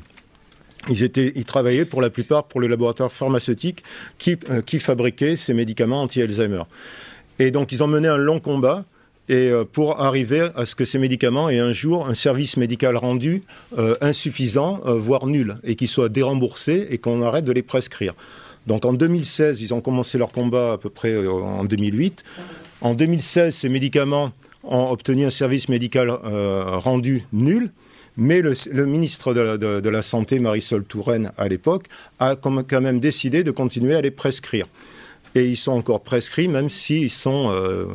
Ils, 0.88 1.44
travaillaient 1.44 1.84
pour 1.84 2.02
la 2.02 2.10
plupart 2.10 2.44
pour 2.44 2.60
les 2.60 2.68
laboratoires 2.68 3.12
pharmaceutiques 3.12 3.84
qui, 4.18 4.36
euh, 4.50 4.62
fabriquaient 4.78 5.36
ces 5.36 5.54
médicaments 5.54 6.02
anti-Alzheimer. 6.02 6.62
Et 7.38 7.50
donc 7.50 7.72
ils 7.72 7.82
ont 7.82 7.86
mené 7.86 8.08
un 8.08 8.16
long 8.16 8.40
combat 8.40 8.84
et 9.28 9.50
euh, 9.50 9.64
pour 9.64 10.00
arriver 10.00 10.48
à 10.56 10.64
ce 10.64 10.74
que 10.74 10.84
ces 10.84 10.98
médicaments 10.98 11.48
aient 11.48 11.58
un 11.58 11.72
jour 11.72 12.08
un 12.08 12.14
service 12.14 12.56
médical 12.56 12.96
rendu 12.96 13.42
euh, 13.78 13.94
insuffisant, 14.00 14.80
voire 14.84 15.26
nul, 15.26 15.56
et 15.64 15.76
qu'ils 15.76 15.88
soient 15.88 16.08
déremboursés 16.08 16.88
et 16.90 16.98
qu'on 16.98 17.22
arrête 17.22 17.44
de 17.44 17.52
les 17.52 17.62
prescrire. 17.62 18.14
Donc 18.66 18.84
en 18.84 18.94
2016, 18.94 19.60
ils 19.60 19.74
ont 19.74 19.80
commencé 19.80 20.18
leur 20.18 20.32
combat 20.32 20.72
à 20.72 20.78
peu 20.78 20.90
près 20.90 21.26
en 21.26 21.64
2008. 21.64 22.24
En 22.80 22.94
2016, 22.94 23.54
ces 23.54 23.68
médicaments 23.68 24.32
ont 24.64 24.90
obtenu 24.90 25.24
un 25.26 25.30
service 25.30 25.68
médical 25.68 26.10
rendu 26.10 27.24
nul. 27.32 27.70
Mais 28.16 28.40
le, 28.40 28.86
ministre 28.86 29.34
de 29.34 29.88
la, 29.88 30.02
Santé, 30.02 30.38
Marisol 30.38 30.84
Touraine, 30.84 31.32
à 31.38 31.48
l'époque, 31.48 31.86
a 32.18 32.36
quand 32.36 32.80
même 32.80 33.00
décidé 33.00 33.44
de 33.44 33.50
continuer 33.50 33.94
à 33.94 34.00
les 34.00 34.10
prescrire. 34.10 34.66
Et 35.34 35.46
ils 35.46 35.56
sont 35.56 35.72
encore 35.72 36.02
prescrits, 36.02 36.48
même 36.48 36.68
s'ils 36.68 37.10
sont, 37.10 37.52
euh, 37.54 37.86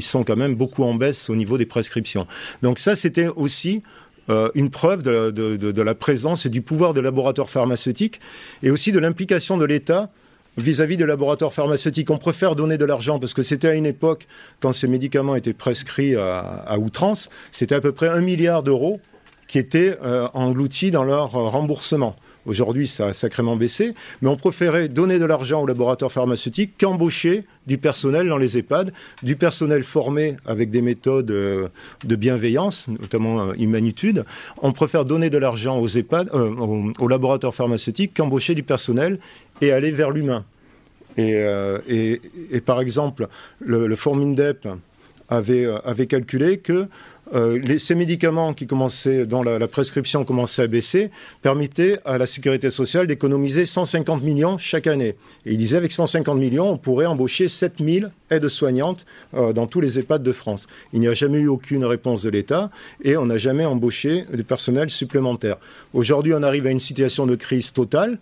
sont 0.00 0.22
quand 0.22 0.36
même 0.36 0.54
beaucoup 0.54 0.84
en 0.84 0.94
baisse 0.94 1.28
au 1.28 1.34
niveau 1.34 1.58
des 1.58 1.66
prescriptions. 1.66 2.28
Donc 2.62 2.78
ça, 2.78 2.94
c'était 2.94 3.26
aussi 3.26 3.82
euh, 4.30 4.50
une 4.54 4.70
preuve 4.70 5.02
de, 5.02 5.30
de, 5.30 5.82
la 5.82 5.94
présence 5.94 6.46
et 6.46 6.48
du 6.48 6.62
pouvoir 6.62 6.94
des 6.94 7.02
laboratoires 7.02 7.50
pharmaceutiques 7.50 8.20
et 8.62 8.70
aussi 8.70 8.92
de 8.92 8.98
l'implication 8.98 9.58
de 9.58 9.64
l'État 9.64 10.10
vis-à-vis 10.56 10.96
des 10.96 11.04
laboratoires 11.04 11.52
pharmaceutiques. 11.52 12.08
On 12.10 12.18
préfère 12.18 12.54
donner 12.54 12.78
de 12.78 12.84
l'argent 12.84 13.18
parce 13.18 13.34
que 13.34 13.42
c'était 13.42 13.68
à 13.68 13.74
une 13.74 13.86
époque, 13.86 14.26
quand 14.60 14.72
ces 14.72 14.88
médicaments 14.88 15.34
étaient 15.34 15.52
prescrits 15.52 16.14
à, 16.16 16.78
outrance, 16.78 17.28
c'était 17.50 17.74
à 17.74 17.80
peu 17.80 17.92
près 17.92 18.08
un 18.08 18.20
milliard 18.20 18.62
d'euros 18.62 19.00
qui 19.46 19.58
étaient 19.58 19.96
euh, 20.02 20.28
engloutis 20.34 20.90
dans 20.90 21.04
leur 21.04 21.34
euh, 21.34 21.48
remboursement. 21.48 22.16
Aujourd'hui, 22.46 22.86
ça 22.86 23.06
a 23.06 23.12
sacrément 23.14 23.56
baissé, 23.56 23.94
mais 24.20 24.28
on 24.28 24.36
préférait 24.36 24.88
donner 24.88 25.18
de 25.18 25.24
l'argent 25.24 25.62
aux 25.62 25.66
laboratoires 25.66 26.12
pharmaceutiques 26.12 26.72
qu'embaucher 26.78 27.44
du 27.66 27.78
personnel 27.78 28.28
dans 28.28 28.36
les 28.36 28.58
EHPAD, 28.58 28.92
du 29.22 29.36
personnel 29.36 29.82
formé 29.82 30.36
avec 30.44 30.70
des 30.70 30.82
méthodes 30.82 31.30
euh, 31.30 31.68
de 32.04 32.16
bienveillance, 32.16 32.88
notamment 32.88 33.54
humanitude. 33.54 34.24
On 34.60 34.72
préfère 34.72 35.06
donner 35.06 35.30
de 35.30 35.38
l'argent 35.38 35.78
aux 35.78 35.88
EHPAD, 35.88 36.30
aux 36.34 37.08
laboratoires 37.08 37.54
pharmaceutiques 37.54 38.12
qu'embaucher 38.14 38.54
du 38.54 38.62
personnel 38.62 39.18
et 39.62 39.72
aller 39.72 39.90
vers 39.90 40.10
l'humain. 40.10 40.44
Et, 41.16 42.20
par 42.66 42.80
exemple, 42.80 43.28
le, 43.60 43.86
le 43.86 43.96
Formindep 43.96 44.66
avait 45.28 46.06
calculé 46.06 46.58
que 46.58 46.88
euh, 47.34 47.78
ces 47.78 47.94
médicaments 47.94 48.54
qui 48.54 48.66
dont 48.66 49.42
la, 49.42 49.68
prescription 49.68 50.24
commençait 50.24 50.62
à 50.62 50.66
baisser, 50.66 51.10
permettaient 51.42 51.98
à 52.04 52.18
la 52.18 52.26
sécurité 52.26 52.70
sociale 52.70 53.06
d'économiser 53.06 53.66
150 53.66 54.22
millions 54.22 54.58
chaque 54.58 54.86
année. 54.86 55.16
Et 55.46 55.52
il 55.52 55.58
disait 55.58 55.76
avec 55.76 55.92
150 55.92 56.38
millions, 56.38 56.70
on 56.70 56.76
pourrait 56.78 57.06
embaucher 57.06 57.48
7000 57.48 58.10
aides-soignantes 58.30 59.06
dans 59.32 59.66
tous 59.66 59.80
les 59.80 59.98
EHPAD 59.98 60.22
de 60.22 60.32
France. 60.32 60.66
Il 60.92 61.00
n'y 61.00 61.08
a 61.08 61.14
jamais 61.14 61.38
eu 61.38 61.48
aucune 61.48 61.84
réponse 61.84 62.22
de 62.22 62.30
l'État 62.30 62.70
et 63.02 63.16
on 63.16 63.26
n'a 63.26 63.38
jamais 63.38 63.64
embauché 63.64 64.24
de 64.32 64.42
personnel 64.42 64.90
supplémentaire. 64.90 65.56
Aujourd'hui, 65.92 66.34
on 66.34 66.42
arrive 66.42 66.66
à 66.66 66.70
une 66.70 66.80
situation 66.80 67.26
de 67.26 67.34
crise 67.34 67.72
totale 67.72 68.18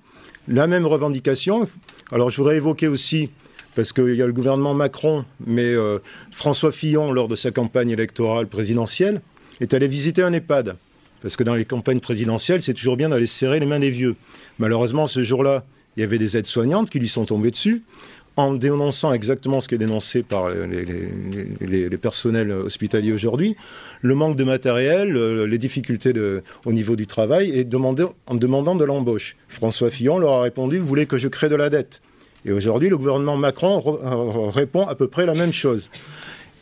la 0.49 0.67
même 0.67 0.87
revendication. 0.87 1.69
Alors 2.11 2.31
je 2.31 2.37
voudrais 2.37 2.57
évoquer 2.57 2.89
aussi, 2.89 3.31
parce 3.75 3.93
qu'il 3.93 4.15
y 4.15 4.23
a 4.23 4.27
le 4.27 4.33
gouvernement 4.33 4.75
Macron, 4.75 5.25
mais 5.47 5.65
euh, 5.65 5.99
François 6.31 6.73
Fillon, 6.73 7.13
lors 7.13 7.29
de 7.29 7.37
sa 7.37 7.51
campagne 7.51 7.91
électorale 7.91 8.47
présidentielle, 8.47 9.21
est 9.61 9.75
allé 9.75 9.89
visiter 9.89 10.23
un 10.23 10.33
EHPAD. 10.33 10.77
Parce 11.23 11.37
que 11.37 11.45
dans 11.45 11.55
les 11.55 11.65
campagnes 11.65 12.01
présidentielles, 12.01 12.63
c'est 12.63 12.75
toujours 12.75 12.97
bien 12.97 13.11
d'aller 13.11 13.27
serrer 13.27 13.61
les 13.61 13.67
mains 13.67 13.79
des 13.79 13.91
vieux. 13.91 14.17
Malheureusement, 14.59 15.07
ce 15.07 15.23
jour-là, 15.23 15.65
il 15.97 16.01
y 16.01 16.03
avait 16.03 16.19
des 16.19 16.37
aides-soignantes 16.37 16.91
qui 16.91 16.99
lui 16.99 17.09
sont 17.09 17.25
tombées 17.25 17.51
dessus 17.51 17.83
en 18.37 18.55
dénonçant 18.55 19.13
exactement 19.13 19.61
ce 19.61 19.69
qui 19.69 19.75
est 19.75 19.79
dénoncé 19.79 20.23
par 20.23 20.49
les, 20.49 21.91
personnels 21.99 22.51
hospitaliers 22.51 23.13
aujourd'hui, 23.13 23.57
le 24.01 24.15
manque 24.15 24.37
de 24.37 24.45
matériel, 24.45 25.17
euh, 25.17 25.47
les 25.47 25.59
difficultés 25.59 26.15
au 26.65 26.73
niveau 26.73 26.97
du 26.97 27.07
travail, 27.07 27.51
et 27.51 27.69
en 28.27 28.35
demandant 28.35 28.75
de 28.75 28.85
l'embauche. 28.85 29.37
François 29.49 29.91
Fillon 29.91 30.19
leur 30.19 30.33
a 30.33 30.43
répondu, 30.43 30.79
vous 30.79 30.87
voulez 30.87 31.07
que 31.07 31.19
je 31.19 31.29
crée 31.29 31.51
de 31.51 31.57
la 31.57 31.69
dette? 31.69 32.01
Et 32.45 32.53
aujourd'hui, 32.53 32.89
le 32.89 32.97
gouvernement 32.97 33.37
Macron 33.37 33.83
euh, 33.87 34.49
répond 34.49 34.87
à 34.87 34.95
peu 34.95 35.09
près 35.09 35.27
la 35.27 35.35
même 35.35 35.53
chose. 35.53 35.91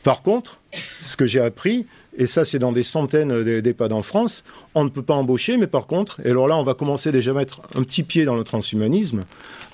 Par 0.03 0.23
contre, 0.23 0.61
ce 1.01 1.17
que 1.17 1.27
j'ai 1.27 1.41
appris, 1.41 1.87
et 2.17 2.27
ça 2.27 2.45
c'est 2.45 2.59
dans 2.59 2.73
des 2.73 2.83
centaines 2.83 3.43
d'EHPAD 3.61 3.93
en 3.93 4.03
France, 4.03 4.45
on 4.75 4.85
ne 4.85 4.89
peut 4.89 5.03
pas 5.03 5.15
embaucher, 5.15 5.59
mais 5.59 5.67
par 5.67 5.87
contre, 5.87 6.21
et 6.25 6.31
alors 6.31 6.49
là 6.49 6.57
on 6.57 6.63
va 6.63 6.73
commencer 6.73 7.13
déjà 7.13 7.33
à 7.33 7.35
mettre 7.35 7.61
un 7.75 7.83
petit 7.83 8.03
pied 8.03 8.25
dans 8.25 8.35
le 8.35 8.45
transhumanisme, 8.45 9.25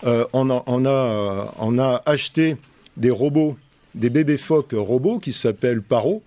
euh, 0.04 0.24
on, 0.32 0.50
a, 0.50 0.64
on, 0.66 1.78
a, 1.78 2.00
acheté 2.06 2.56
des 2.96 3.10
robots, 3.10 3.56
des 3.94 4.10
bébés 4.10 4.36
phoques 4.36 4.74
robots 4.76 5.20
qui 5.20 5.32
s'appellent 5.32 5.82
Paro, 5.82 6.22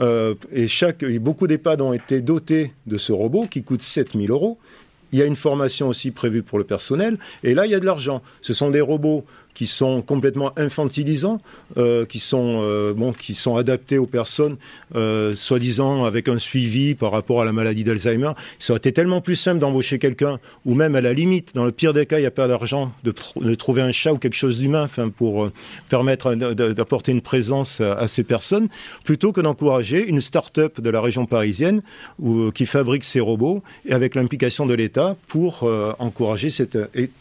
euh, 0.00 0.34
et, 0.52 1.18
beaucoup 1.18 1.46
d'EHPAD 1.46 1.80
ont 1.80 1.92
été 1.92 2.20
dotés 2.20 2.72
de 2.86 2.98
ce 2.98 3.12
robot 3.12 3.46
qui 3.50 3.62
coûte 3.62 3.82
7000 3.82 4.30
euros. 4.30 4.58
Il 5.12 5.18
y 5.18 5.22
a 5.22 5.24
une 5.24 5.36
formation 5.36 5.88
aussi 5.88 6.10
prévue 6.10 6.42
pour 6.42 6.58
le 6.58 6.64
personnel. 6.64 7.18
Et 7.42 7.54
là, 7.54 7.66
il 7.66 7.72
y 7.72 7.74
a 7.74 7.80
de 7.80 7.86
l'argent. 7.86 8.22
Ce 8.40 8.52
sont 8.52 8.70
des 8.70 8.80
robots 8.80 9.24
qui 9.58 9.66
sont 9.66 10.02
complètement 10.02 10.52
infantilisants, 10.56 11.40
euh, 11.78 12.06
qui, 12.06 12.20
sont, 12.20 12.60
euh, 12.62 12.94
bon, 12.94 13.12
qui 13.12 13.34
sont 13.34 13.56
adaptés 13.56 13.98
aux 13.98 14.06
personnes, 14.06 14.56
euh, 14.94 15.34
soi-disant 15.34 16.04
avec 16.04 16.28
un 16.28 16.38
suivi 16.38 16.94
par 16.94 17.10
rapport 17.10 17.42
à 17.42 17.44
la 17.44 17.50
maladie 17.50 17.82
d'Alzheimer. 17.82 18.30
Ça 18.60 18.72
aurait 18.72 18.78
été 18.78 18.92
tellement 18.92 19.20
plus 19.20 19.34
simple 19.34 19.58
d'embaucher 19.58 19.98
quelqu'un, 19.98 20.38
ou 20.64 20.74
même 20.74 20.94
à 20.94 21.00
la 21.00 21.12
limite, 21.12 21.56
dans 21.56 21.64
le 21.64 21.72
pire 21.72 21.92
des 21.92 22.06
cas, 22.06 22.18
il 22.18 22.20
n'y 22.20 22.26
a 22.26 22.30
pas 22.30 22.46
d'argent, 22.46 22.92
de, 23.02 23.10
trouver 23.56 23.82
un 23.82 23.90
chat 23.90 24.12
ou 24.12 24.18
quelque 24.18 24.36
chose 24.36 24.60
d'humain 24.60 24.86
pour 25.16 25.50
permettre 25.88 26.36
d'apporter 26.36 27.10
une 27.10 27.20
présence 27.20 27.80
à, 27.80 28.06
ces 28.06 28.22
personnes, 28.22 28.68
plutôt 29.02 29.32
que 29.32 29.40
d'encourager 29.40 30.06
une 30.06 30.20
start-up 30.20 30.80
de 30.80 30.88
la 30.88 31.00
région 31.00 31.26
parisienne 31.26 31.82
qui 32.54 32.64
fabrique 32.64 33.02
ces 33.02 33.18
robots 33.18 33.64
et 33.86 33.92
avec 33.92 34.14
l'implication 34.14 34.66
de 34.66 34.74
l'État 34.74 35.16
pour 35.26 35.68
encourager 35.98 36.50
ce 36.50 36.62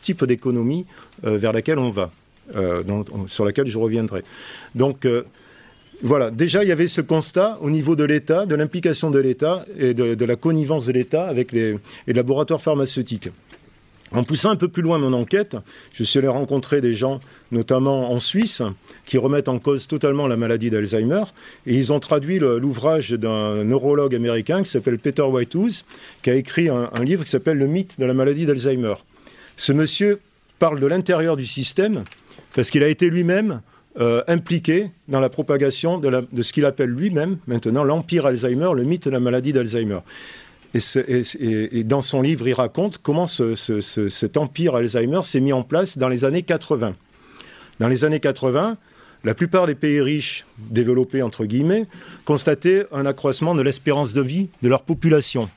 type 0.01 0.23
d'économie 0.23 0.85
vers 1.23 1.51
laquelle 1.51 1.79
on 1.79 1.89
va. 1.89 2.11
Euh, 2.55 2.81
sur 3.27 3.43
laquelle 3.43 3.67
je 3.67 3.77
reviendrai. 3.77 4.23
Donc 4.73 5.05
euh, 5.05 5.23
voilà, 6.01 6.31
déjà 6.31 6.63
il 6.63 6.69
y 6.69 6.71
avait 6.71 6.87
ce 6.87 7.01
constat 7.01 7.57
au 7.59 7.69
niveau 7.69 7.97
de 7.97 8.05
l'État, 8.05 8.45
de 8.45 8.55
l'implication 8.55 9.11
de 9.11 9.19
l'État 9.19 9.65
et 9.77 9.93
de, 9.93 10.25
la 10.25 10.35
connivence 10.37 10.85
de 10.85 10.93
l'État 10.93 11.27
avec 11.27 11.51
les, 11.51 11.77
laboratoires 12.07 12.61
pharmaceutiques. 12.61 13.29
En 14.13 14.23
poussant 14.23 14.51
un 14.51 14.55
peu 14.55 14.69
plus 14.69 14.81
loin 14.81 14.97
mon 14.97 15.11
enquête, 15.11 15.57
je 15.91 16.05
suis 16.05 16.19
allé 16.19 16.29
rencontrer 16.29 16.79
des 16.79 16.93
gens, 16.93 17.19
notamment 17.51 18.13
en 18.13 18.21
Suisse, 18.21 18.61
qui 19.05 19.17
remettent 19.17 19.49
en 19.49 19.59
cause 19.59 19.87
totalement 19.87 20.27
la 20.27 20.37
maladie 20.37 20.69
d'Alzheimer. 20.69 21.23
Et 21.65 21.75
ils 21.75 21.91
ont 21.91 21.99
traduit 21.99 22.39
l'ouvrage 22.39 23.11
d'un 23.11 23.65
neurologue 23.65 24.15
américain 24.15 24.63
qui 24.63 24.69
s'appelle 24.69 24.99
Peter 24.99 25.23
Whitehouse, 25.23 25.83
qui 26.21 26.29
a 26.29 26.35
écrit 26.35 26.69
un, 26.69 26.89
un 26.93 27.03
livre 27.03 27.25
qui 27.25 27.29
s'appelle 27.29 27.57
Le 27.57 27.67
mythe 27.67 27.99
de 27.99 28.05
la 28.05 28.13
maladie 28.13 28.45
d'Alzheimer. 28.45 28.93
Ce 29.57 29.73
monsieur 29.73 30.21
parle 30.59 30.79
de 30.79 30.87
l'intérieur 30.87 31.35
du 31.35 31.45
système 31.45 32.05
parce 32.57 32.71
qu'il 32.71 32.81
a 32.81 32.87
été 32.87 33.11
lui-même 33.11 33.61
euh, 33.99 34.23
impliqué 34.27 34.89
dans 35.07 35.19
la 35.19 35.29
propagation 35.29 35.99
de, 35.99 36.41
ce 36.41 36.51
qu'il 36.51 36.65
appelle 36.65 36.89
lui-même 36.89 37.37
maintenant 37.45 37.83
l'empire 37.83 38.25
Alzheimer, 38.25 38.71
le 38.73 38.83
mythe 38.83 39.05
de 39.05 39.11
la 39.11 39.19
maladie 39.19 39.53
d'Alzheimer. 39.53 39.99
Et, 40.73 41.83
dans 41.83 42.01
son 42.01 42.23
livre, 42.23 42.47
il 42.47 42.55
raconte 42.55 42.97
comment 42.97 43.27
cet 43.27 44.37
empire 44.37 44.73
Alzheimer 44.73 45.21
s'est 45.21 45.39
mis 45.39 45.53
en 45.53 45.61
place 45.61 45.99
dans 45.99 46.09
les 46.09 46.25
années 46.25 46.41
80. 46.41 46.95
Dans 47.79 47.87
les 47.87 48.05
années 48.05 48.19
80, 48.19 48.77
la 49.23 49.35
plupart 49.35 49.67
des 49.67 49.75
pays 49.75 50.01
riches, 50.01 50.47
développés 50.57 51.21
entre 51.21 51.45
guillemets, 51.45 51.85
constataient 52.25 52.87
un 52.91 53.05
accroissement 53.05 53.53
de 53.53 53.61
l'espérance 53.61 54.13
de 54.13 54.21
vie 54.21 54.49
de 54.63 54.67
leur 54.67 54.81
population. 54.81 55.47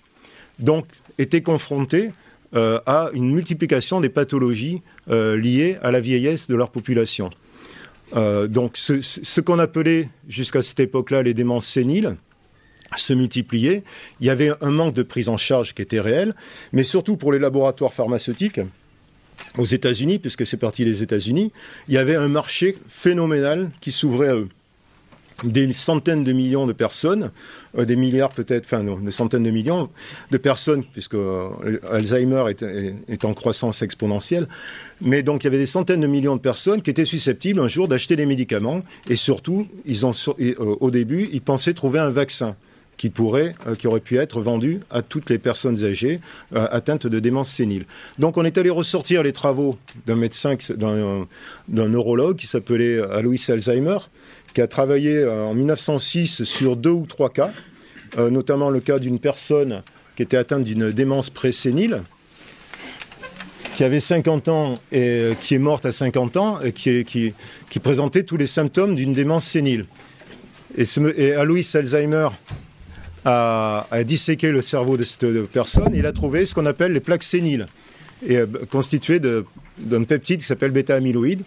Donc, 0.58 0.84
étaient 1.16 1.40
confrontés 1.40 2.10
euh, 2.54 2.80
à 2.86 3.10
une 3.14 3.30
multiplication 3.32 4.00
des 4.00 4.08
pathologies 4.08 4.82
euh, 5.08 5.36
liées 5.36 5.78
à 5.82 5.90
la 5.90 6.00
vieillesse 6.00 6.48
de 6.48 6.56
leur 6.56 6.70
population. 6.70 7.30
Euh, 8.16 8.48
donc 8.48 8.76
ce, 8.76 9.40
qu'on 9.40 9.60
appelait 9.60 10.08
jusqu'à 10.28 10.60
cette 10.60 10.80
époque-là 10.80 11.22
les 11.22 11.32
démences 11.32 11.66
séniles 11.66 12.16
se 12.96 13.12
multipliaient. 13.12 13.84
Il 14.18 14.26
y 14.26 14.30
avait 14.30 14.50
un 14.62 14.70
manque 14.70 14.94
de 14.94 15.04
prise 15.04 15.28
en 15.28 15.36
charge 15.36 15.74
qui 15.74 15.82
était 15.82 16.00
réel, 16.00 16.34
mais 16.72 16.82
surtout 16.82 17.16
pour 17.16 17.30
les 17.30 17.38
laboratoires 17.38 17.92
pharmaceutiques, 17.92 18.60
aux 19.56 19.64
États-Unis, 19.64 20.18
puisque 20.18 20.44
c'est 20.44 20.56
parti 20.56 20.84
des 20.84 21.02
États-Unis, 21.02 21.52
il 21.88 21.94
y 21.94 21.98
avait 21.98 22.16
un 22.16 22.28
marché 22.28 22.76
phénoménal 22.88 23.70
qui 23.80 23.92
s'ouvrait 23.92 24.28
à 24.28 24.34
eux. 24.34 24.48
Des 25.44 25.72
centaines 25.72 26.24
de 26.24 26.32
millions 26.32 26.66
de 26.66 26.72
personnes, 26.72 27.30
euh, 27.78 27.84
des 27.84 27.96
milliards 27.96 28.32
peut-être, 28.32 28.64
enfin 28.64 28.82
non, 28.82 28.98
des 28.98 29.10
centaines 29.10 29.42
de 29.42 29.50
millions 29.50 29.88
de 30.30 30.36
personnes, 30.36 30.84
puisque 30.84 31.14
euh, 31.14 31.78
Alzheimer 31.90 32.44
est, 33.08 33.24
en 33.24 33.34
croissance 33.34 33.82
exponentielle. 33.82 34.48
Mais 35.00 35.22
donc 35.22 35.42
il 35.42 35.46
y 35.46 35.48
avait 35.48 35.58
des 35.58 35.66
centaines 35.66 36.00
de 36.00 36.06
millions 36.06 36.36
de 36.36 36.40
personnes 36.40 36.82
qui 36.82 36.90
étaient 36.90 37.04
susceptibles 37.04 37.60
un 37.60 37.68
jour 37.68 37.88
d'acheter 37.88 38.16
des 38.16 38.26
médicaments, 38.26 38.82
et 39.08 39.16
surtout, 39.16 39.66
ils 39.86 40.06
ont, 40.06 40.12
euh, 40.40 40.54
au 40.58 40.90
début, 40.90 41.28
ils 41.32 41.42
pensaient 41.42 41.74
trouver 41.74 41.98
un 41.98 42.10
vaccin 42.10 42.56
qui 42.96 43.08
pourrait, 43.08 43.54
qui 43.78 43.86
aurait 43.86 44.00
pu 44.00 44.18
être 44.18 44.42
vendu 44.42 44.80
à 44.90 45.00
toutes 45.00 45.30
les 45.30 45.38
personnes 45.38 45.82
âgées 45.86 46.20
atteintes 46.54 47.06
de 47.06 47.18
démence 47.18 47.48
sénile. 47.48 47.86
Donc 48.18 48.36
on 48.36 48.44
est 48.44 48.58
allé 48.58 48.68
ressortir 48.68 49.22
les 49.22 49.32
travaux 49.32 49.78
d'un 50.04 50.16
médecin, 50.16 50.56
d'un 50.68 51.88
neurologue 51.88 52.36
qui 52.36 52.46
s'appelait 52.46 53.00
Alois 53.00 53.36
Alzheimer, 53.48 53.96
qui 54.54 54.60
a 54.60 54.66
travaillé 54.66 55.16
euh, 55.16 55.44
en 55.44 55.54
1906 55.54 56.44
sur 56.44 56.76
deux 56.76 56.90
ou 56.90 57.06
trois 57.06 57.30
cas, 57.30 57.52
euh, 58.18 58.30
notamment 58.30 58.70
le 58.70 58.80
cas 58.80 58.98
d'une 58.98 59.18
personne 59.18 59.82
qui 60.16 60.22
était 60.22 60.36
atteinte 60.36 60.64
d'une 60.64 60.90
démence 60.90 61.30
présénile, 61.30 62.02
qui 63.74 63.84
avait 63.84 64.00
50 64.00 64.48
ans 64.48 64.74
et 64.92 65.00
euh, 65.00 65.34
qui 65.34 65.54
est 65.54 65.58
morte 65.58 65.86
à 65.86 65.92
50 65.92 66.36
ans, 66.36 66.60
et 66.60 66.72
qui, 66.72 67.34
présentait 67.82 68.24
tous 68.24 68.36
les 68.36 68.46
symptômes 68.46 68.94
d'une 68.94 69.14
démence 69.14 69.46
sénile. 69.46 69.86
Et, 70.76 71.32
Alois 71.32 71.58
Alzheimer 71.74 72.28
a, 73.24 73.84
disséqué 74.04 74.50
le 74.50 74.62
cerveau 74.62 74.96
de 74.96 75.04
cette 75.04 75.46
personne 75.46 75.94
et 75.94 75.98
il 75.98 76.06
a 76.06 76.12
trouvé 76.12 76.46
ce 76.46 76.54
qu'on 76.54 76.66
appelle 76.66 76.92
les 76.92 77.00
plaques 77.00 77.24
séniles, 77.24 77.66
constituées 78.70 79.20
d'un 79.78 80.04
peptide 80.04 80.40
qui 80.40 80.46
s'appelle 80.46 80.70
bêta-amyloïde, 80.70 81.42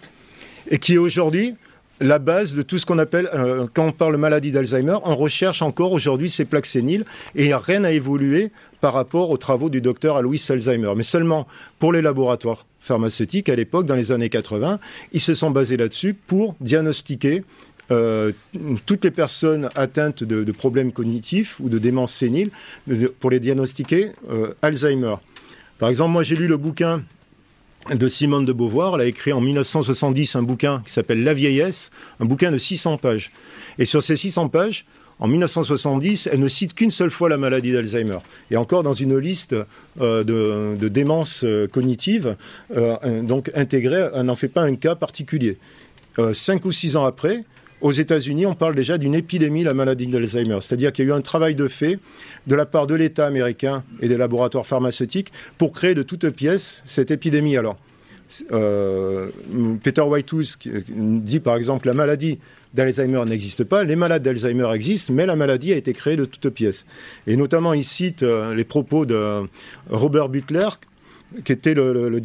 et 0.70 0.78
qui 0.78 0.98
aujourd'hui 0.98 1.54
la 2.00 2.18
base 2.18 2.54
de 2.54 2.62
tout 2.62 2.78
ce 2.78 2.86
qu'on 2.86 2.98
appelle, 2.98 3.28
euh, 3.34 3.66
quand 3.72 3.86
on 3.86 3.92
parle 3.92 4.16
maladie 4.16 4.52
d'Alzheimer, 4.52 4.96
on 5.04 5.16
recherche 5.16 5.62
encore 5.62 5.92
aujourd'hui 5.92 6.30
ces 6.30 6.44
plaques 6.44 6.66
séniles 6.66 7.04
et 7.34 7.54
rien 7.54 7.80
n'a 7.80 7.92
évolué 7.92 8.50
par 8.80 8.92
rapport 8.92 9.30
aux 9.30 9.36
travaux 9.36 9.70
du 9.70 9.80
docteur 9.80 10.16
Alois 10.16 10.36
Alzheimer. 10.50 10.92
Mais 10.96 11.02
seulement 11.02 11.46
pour 11.78 11.92
les 11.92 12.02
laboratoires 12.02 12.66
pharmaceutiques, 12.80 13.48
à 13.48 13.56
l'époque, 13.56 13.86
dans 13.86 13.94
les 13.94 14.12
années 14.12 14.28
80, 14.28 14.78
ils 15.12 15.20
se 15.20 15.34
sont 15.34 15.50
basés 15.50 15.76
là-dessus 15.76 16.14
pour 16.14 16.54
diagnostiquer 16.60 17.44
euh, 17.90 18.32
toutes 18.86 19.04
les 19.04 19.10
personnes 19.10 19.68
atteintes 19.74 20.24
de, 20.24 20.52
problèmes 20.52 20.92
cognitifs 20.92 21.60
ou 21.60 21.68
de 21.68 21.78
démence 21.78 22.12
sénile, 22.14 22.50
pour 23.20 23.30
les 23.30 23.40
diagnostiquer 23.40 24.10
euh, 24.30 24.54
Alzheimer. 24.62 25.16
Par 25.78 25.88
exemple, 25.88 26.12
moi 26.12 26.22
j'ai 26.22 26.36
lu 26.36 26.46
le 26.46 26.56
bouquin 26.56 27.02
de 27.92 28.08
Simone 28.08 28.44
de 28.44 28.52
Beauvoir. 28.52 28.94
Elle 28.94 29.00
a 29.02 29.06
écrit 29.06 29.32
en 29.32 29.40
1970 29.40 30.36
un 30.36 30.42
bouquin 30.42 30.82
qui 30.86 30.92
s'appelle 30.92 31.22
La 31.24 31.34
vieillesse, 31.34 31.90
un 32.20 32.24
bouquin 32.24 32.50
de 32.50 32.58
600 32.58 32.98
pages. 32.98 33.30
Et 33.78 33.84
sur 33.84 34.02
ces 34.02 34.16
600 34.16 34.48
pages, 34.48 34.84
en 35.20 35.28
1970, 35.28 36.28
elle 36.32 36.40
ne 36.40 36.48
cite 36.48 36.74
qu'une 36.74 36.90
seule 36.90 37.10
fois 37.10 37.28
la 37.28 37.36
maladie 37.36 37.72
d'Alzheimer. 37.72 38.18
Et 38.50 38.56
encore 38.56 38.82
dans 38.82 38.94
une 38.94 39.16
liste 39.16 39.54
euh, 40.00 40.24
de, 40.24 40.88
démence 40.88 41.44
euh, 41.44 41.68
cognitive, 41.68 42.36
euh, 42.76 43.22
donc 43.22 43.50
intégrée, 43.54 44.08
elle 44.14 44.22
n'en 44.22 44.36
fait 44.36 44.48
pas 44.48 44.62
un 44.62 44.74
cas 44.74 44.94
particulier. 44.94 45.58
cinq 46.32 46.64
ou 46.64 46.72
six 46.72 46.96
ans 46.96 47.04
après, 47.04 47.44
aux 47.80 47.92
États-Unis, 47.92 48.46
on 48.46 48.54
parle 48.54 48.74
déjà 48.74 48.98
d'une 48.98 49.14
épidémie, 49.14 49.62
la 49.62 49.74
maladie 49.74 50.06
d'Alzheimer. 50.06 50.58
C'est-à-dire 50.60 50.92
qu'il 50.92 51.04
y 51.04 51.08
a 51.08 51.10
eu 51.10 51.14
un 51.16 51.20
travail 51.20 51.54
de 51.54 51.68
fait 51.68 51.98
de 52.46 52.54
la 52.54 52.66
part 52.66 52.86
de 52.86 52.94
l'État 52.94 53.26
américain 53.26 53.84
et 54.00 54.08
des 54.08 54.16
laboratoires 54.16 54.66
pharmaceutiques 54.66 55.32
pour 55.58 55.72
créer 55.72 55.94
de 55.94 56.02
toutes 56.02 56.28
pièces 56.30 56.82
cette 56.84 57.10
épidémie. 57.10 57.56
Alors, 57.56 57.76
euh, 58.52 59.28
Peter 59.82 60.00
Whitehouse 60.00 60.58
dit 60.88 61.40
par 61.40 61.56
exemple 61.56 61.82
que 61.82 61.88
la 61.88 61.94
maladie 61.94 62.38
d'Alzheimer 62.72 63.22
n'existe 63.26 63.64
pas, 63.64 63.84
les 63.84 63.96
malades 63.96 64.22
d'Alzheimer 64.22 64.68
existent, 64.74 65.12
mais 65.12 65.26
la 65.26 65.36
maladie 65.36 65.72
a 65.72 65.76
été 65.76 65.92
créée 65.92 66.16
de 66.16 66.24
toutes 66.24 66.50
pièces. 66.50 66.86
Et 67.26 67.36
notamment, 67.36 67.72
il 67.72 67.84
cite 67.84 68.22
euh, 68.22 68.54
les 68.54 68.64
propos 68.64 69.06
de 69.06 69.42
Robert 69.88 70.28
Butler, 70.28 70.68
qui 71.44 71.52
était 71.52 71.74
le, 71.74 72.20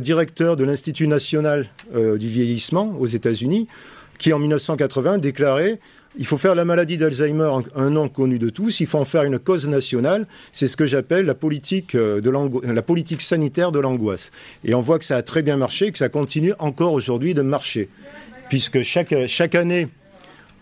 directeur 0.00 0.56
de 0.56 0.64
l'Institut 0.64 1.06
national 1.06 1.68
euh, 1.94 2.16
du 2.16 2.28
vieillissement 2.28 2.94
aux 2.98 3.06
États-Unis, 3.06 3.68
qui 4.18 4.32
en 4.32 4.38
1980 4.38 5.18
déclarait 5.18 5.78
il 6.18 6.26
faut 6.26 6.38
faire 6.38 6.54
la 6.54 6.64
maladie 6.64 6.96
d'Alzheimer 6.96 7.50
un 7.74 7.90
nom 7.90 8.08
connu 8.08 8.38
de 8.38 8.48
tous, 8.48 8.80
il 8.80 8.86
faut 8.86 8.98
en 8.98 9.04
faire 9.04 9.24
une 9.24 9.38
cause 9.38 9.68
nationale, 9.68 10.26
c'est 10.52 10.68
ce 10.68 10.76
que 10.76 10.86
j'appelle 10.86 11.26
la, 11.26 11.34
politique 11.34 11.94
euh, 11.94 12.20
la 12.62 12.82
politique 12.82 13.20
sanitaire 13.20 13.72
de 13.72 13.80
l'angoisse. 13.80 14.30
Et 14.64 14.74
on 14.74 14.80
voit 14.80 14.98
que 14.98 15.04
ça 15.04 15.16
a 15.16 15.22
très 15.22 15.42
bien 15.42 15.56
marché, 15.56 15.92
que 15.92 15.98
ça 15.98 16.08
continue 16.08 16.54
encore 16.58 16.92
aujourd'hui 16.92 17.34
de 17.34 17.42
marcher, 17.42 17.88
puisque 18.48 18.82
chaque, 18.82 19.14
chaque 19.26 19.54
année, 19.54 19.88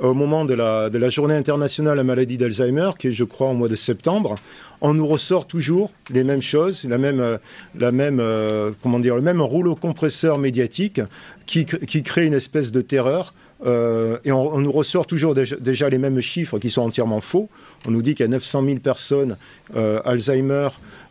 au 0.00 0.12
moment 0.12 0.44
de 0.44 0.54
la, 0.54 0.90
de 0.90 0.98
la 0.98 1.08
journée 1.08 1.36
internationale 1.36 1.92
à 1.92 1.96
la 1.96 2.04
maladie 2.04 2.36
d'Alzheimer, 2.36 2.90
qui 2.98 3.08
est 3.08 3.12
je 3.12 3.22
crois 3.22 3.50
au 3.50 3.54
mois 3.54 3.68
de 3.68 3.76
septembre, 3.76 4.34
on 4.80 4.92
nous 4.92 5.06
ressort 5.06 5.46
toujours 5.46 5.92
les 6.10 6.24
mêmes 6.24 6.42
choses, 6.42 6.84
la 6.84 6.98
même, 6.98 7.20
euh, 7.20 7.38
la 7.78 7.92
même, 7.92 8.18
euh, 8.20 8.72
comment 8.82 8.98
dire, 8.98 9.14
le 9.14 9.22
même 9.22 9.40
rouleau 9.40 9.76
compresseur 9.76 10.38
médiatique 10.38 11.00
qui, 11.46 11.64
qui 11.64 12.02
crée 12.02 12.26
une 12.26 12.34
espèce 12.34 12.72
de 12.72 12.80
terreur 12.80 13.34
euh, 13.64 14.18
et 14.24 14.32
on, 14.32 14.58
nous 14.58 14.72
ressort 14.72 15.06
toujours 15.06 15.34
déjà, 15.34 15.88
les 15.88 15.98
mêmes 15.98 16.20
chiffres 16.20 16.58
qui 16.58 16.70
sont 16.70 16.82
entièrement 16.82 17.20
faux. 17.20 17.48
On 17.86 17.90
nous 17.90 18.02
dit 18.02 18.14
qu'il 18.14 18.24
y 18.24 18.28
a 18.28 18.30
900 18.30 18.64
000 18.64 18.78
personnes 18.78 19.36
euh, 19.76 20.00
Alzheimer 20.04 20.68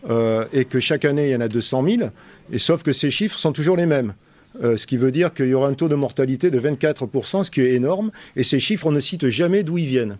euh, 0.10 0.46
et 0.54 0.66
que 0.66 0.80
chaque 0.80 1.06
année, 1.06 1.30
il 1.30 1.32
y 1.32 1.36
en 1.36 1.42
a 1.42 1.48
200 1.48 1.84
000. 1.88 2.10
Et 2.52 2.60
sauf 2.60 2.84
que 2.84 2.92
ces 2.92 3.12
chiffres 3.12 3.38
sont 3.38 3.54
toujours 3.54 3.78
les 3.78 3.86
mêmes. 3.86 4.14
ce 4.62 4.86
qui 4.86 4.98
veut 4.98 5.12
dire 5.12 5.34
qu'il 5.34 5.48
y 5.48 5.54
aura 5.54 5.70
un 5.70 5.74
taux 5.74 5.88
de 5.88 5.96
mortalité 5.96 6.52
de 6.52 6.60
24%, 6.60 7.44
ce 7.44 7.52
qui 7.52 7.62
est 7.62 7.74
énorme. 7.74 8.12
Et 8.36 8.44
ces 8.44 8.60
chiffres, 8.60 8.88
on 8.88 8.92
ne 8.92 9.00
cite 9.00 9.30
jamais 9.30 9.64
d'où 9.64 9.78
ils 9.78 9.88
viennent. 9.88 10.18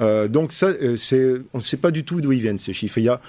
Euh, 0.00 0.28
donc 0.28 0.52
ça, 0.52 0.66
euh, 0.66 1.42
on 1.54 1.58
ne 1.58 1.62
sait 1.62 1.76
pas 1.76 1.90
du 1.90 2.04
tout 2.04 2.20
d'où 2.20 2.32
ils 2.32 2.40
viennent 2.40 2.58
ces 2.58 2.72
chiffres. 2.72 2.98
Il 2.98 3.04
y 3.04 3.08
a 3.08 3.20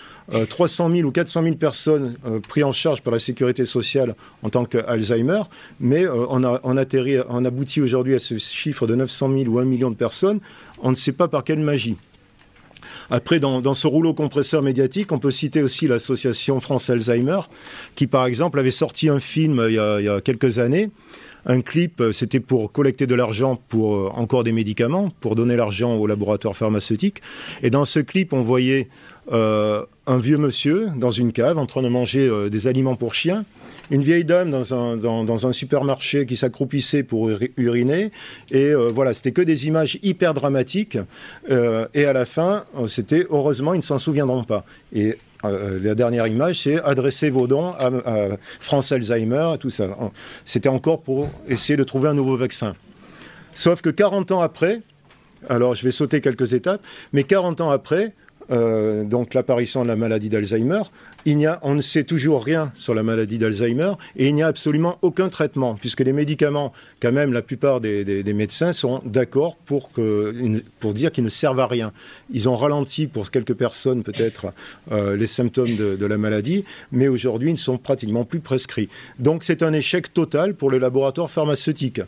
300 0.50 0.90
euh, 0.90 0.96
000 0.98 1.08
ou 1.08 1.12
400 1.12 1.44
000 1.44 1.56
personnes 1.56 2.16
prises 2.48 2.64
en 2.64 2.72
charge 2.72 3.02
par 3.02 3.14
la 3.14 3.20
sécurité 3.20 3.66
sociale 3.66 4.16
en 4.44 4.50
tant 4.50 4.66
qu'Alzheimer, 4.66 5.42
mais 5.80 6.06
on, 6.08 6.78
atterrit, 6.78 7.18
on 7.30 7.46
aboutit 7.46 7.82
aujourd'hui 7.82 8.16
à 8.16 8.20
ce 8.20 8.38
chiffre 8.38 8.88
de 8.88 8.96
900 8.96 9.32
000 9.38 9.50
ou 9.50 9.60
1 9.60 9.66
million 9.66 9.90
de 9.90 9.96
personnes. 9.96 10.40
On 10.82 10.92
ne 10.92 10.96
sait 10.96 11.14
pas 11.14 11.28
par 11.28 11.44
quelle 11.44 11.60
magie. 11.60 11.96
Après, 13.10 13.40
dans, 13.40 13.74
ce 13.74 13.88
rouleau 13.88 14.14
compresseur 14.14 14.62
médiatique, 14.62 15.14
on 15.14 15.20
peut 15.20 15.32
citer 15.32 15.64
aussi 15.64 15.88
l'association 15.88 16.60
France 16.60 16.90
Alzheimer, 16.90 17.40
qui 17.96 18.06
par 18.06 18.26
exemple 18.26 18.60
avait 18.60 18.70
sorti 18.70 19.08
un 19.08 19.22
film 19.22 19.66
il 19.70 19.76
y 19.76 19.80
a 19.80 20.20
quelques 20.20 20.60
années 20.60 20.90
un 21.46 21.62
clip, 21.62 22.02
euh, 22.02 22.12
c'était 22.12 22.40
pour 22.40 22.72
collecter 22.72 23.08
de 23.08 23.16
l'argent 23.16 23.62
pour 23.70 23.96
euh, 23.96 24.10
encore 24.14 24.44
des 24.44 24.52
médicaments, 24.52 25.12
pour 25.22 25.36
donner 25.36 25.56
l'argent 25.56 25.96
aux 25.96 26.08
laboratoires 26.08 26.56
pharmaceutiques. 26.56 27.22
Et 27.64 27.70
dans 27.70 27.86
ce 27.86 28.00
clip, 28.00 28.34
on 28.34 28.42
voyait 28.42 28.88
euh, 29.32 29.86
un 30.06 30.18
vieux 30.18 30.38
monsieur 30.38 30.90
dans 30.96 31.12
une 31.12 31.32
cave 31.32 31.58
en 31.58 31.66
train 31.66 31.82
de 31.82 31.90
manger 31.90 32.50
des 32.50 32.68
aliments 32.68 32.96
pour 32.96 33.14
chiens, 33.14 33.46
une 33.92 34.02
vieille 34.02 34.26
dame 34.26 34.52
dans 34.52 34.74
un, 34.74 34.98
dans, 34.98 35.48
un 35.48 35.52
supermarché 35.52 36.26
qui 36.26 36.38
s'accroupissait 36.38 37.04
pour 37.04 37.30
uriner. 37.58 38.12
Et 38.52 38.74
voilà, 38.74 39.14
c'était 39.14 39.34
que 39.34 39.42
des 39.42 39.68
images 39.68 40.00
hyper 40.02 40.34
dramatiques. 40.34 40.98
et 41.50 42.06
à 42.06 42.14
la 42.14 42.26
fin, 42.26 42.64
c'était 42.88 43.28
heureusement, 43.30 43.74
ils 43.74 43.78
ne 43.78 43.82
s'en 43.82 44.00
souviendront 44.00 44.44
pas. 44.44 44.64
Et 44.94 45.18
euh, 45.46 45.80
la 45.82 45.96
dernière 45.96 46.28
image, 46.28 46.64
c'est 46.64 46.82
adresser 46.84 47.30
vos 47.30 47.48
dons 47.48 47.74
à, 47.80 47.90
France 48.60 48.92
Alzheimer 48.92 49.56
tout 49.60 49.70
ça. 49.70 49.90
C'était 50.46 50.70
encore 50.70 51.02
pour 51.02 51.30
essayer 51.48 51.78
de 51.78 51.84
trouver 51.84 52.10
un 52.10 52.14
nouveau 52.14 52.38
vaccin. 52.38 52.76
Sauf 53.54 53.82
que 53.82 53.90
40 53.90 54.32
ans 54.32 54.42
après, 54.42 54.82
alors 55.50 55.76
je 55.76 55.84
vais 55.84 55.92
sauter 55.92 56.22
quelques 56.22 56.54
étapes, 56.54 56.82
mais 57.14 57.24
40 57.24 57.62
ans 57.62 57.72
après, 57.72 58.14
euh, 58.52 59.04
donc 59.04 59.34
l'apparition 59.34 59.84
de 59.84 59.88
la 59.88 59.96
maladie 59.96 60.30
d'Alzheimer, 60.30 60.82
on 61.62 61.76
ne 61.76 61.82
sait 61.82 62.04
toujours 62.04 62.44
rien 62.44 62.72
sur 62.74 62.94
la 62.94 63.04
maladie 63.04 63.38
d'Alzheimer 63.38 63.94
et 64.16 64.28
il 64.28 64.36
n'y 64.36 64.44
a 64.44 64.48
absolument 64.48 64.98
aucun 65.02 65.30
traitement, 65.30 65.76
puisque 65.76 66.02
les 66.02 66.14
médicaments, 66.14 66.74
quand 67.02 67.12
même, 67.12 67.34
la 67.34 67.42
plupart 67.42 67.82
des, 67.82 68.24
médecins 68.34 68.74
sont 68.74 69.02
d'accord 69.06 69.56
pour, 69.56 69.90
pour 70.80 70.94
dire 70.94 71.12
qu'ils 71.12 71.24
ne 71.24 71.30
servent 71.30 71.60
à 71.60 71.68
rien. 71.68 71.92
Ils 72.32 72.48
ont 72.48 72.56
ralenti 72.56 73.08
pour 73.08 73.30
quelques 73.32 73.54
personnes 73.54 74.04
peut-être 74.04 74.54
euh, 74.92 75.16
les 75.16 75.28
symptômes 75.28 75.76
de, 75.76 76.06
la 76.06 76.18
maladie, 76.18 76.64
mais 76.92 77.08
aujourd'hui 77.08 77.50
ils 77.50 77.54
ne 77.54 77.58
sont 77.58 77.78
pratiquement 77.78 78.24
plus 78.24 78.40
prescrits. 78.40 78.90
Donc 79.20 79.44
c'est 79.44 79.62
un 79.62 79.74
échec 79.74 80.14
total 80.14 80.54
pour 80.54 80.72
les 80.72 80.80
laboratoires 80.80 81.30
pharmaceutiques. 81.30 82.02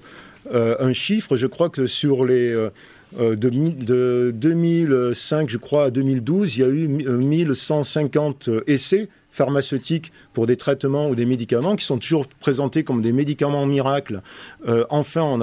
Euh, 0.54 0.76
un 0.80 0.94
chiffre, 0.94 1.36
je 1.36 1.48
crois 1.48 1.70
que 1.70 1.86
sur 1.86 2.26
les... 2.26 2.52
Euh, 2.52 2.70
de, 3.18 4.32
2005, 4.32 5.50
je 5.50 5.58
crois, 5.58 5.86
à 5.86 5.90
2012, 5.90 6.58
il 6.58 6.62
y 6.62 6.64
a 6.64 6.68
eu 6.68 6.88
1150 6.88 8.50
euh, 8.50 8.64
essais 8.68 9.10
pharmaceutiques 9.32 10.12
pour 10.34 10.48
des 10.48 10.58
traitements 10.58 11.08
ou 11.10 11.16
des 11.16 11.26
médicaments 11.26 11.76
qui 11.76 11.86
sont 11.86 11.98
toujours 11.98 12.28
présentés 12.28 12.84
comme 12.84 13.02
des 13.02 13.12
médicaments 13.12 13.66
miracles. 13.66 14.22
Euh, 14.68 14.86
enfin, 14.90 15.38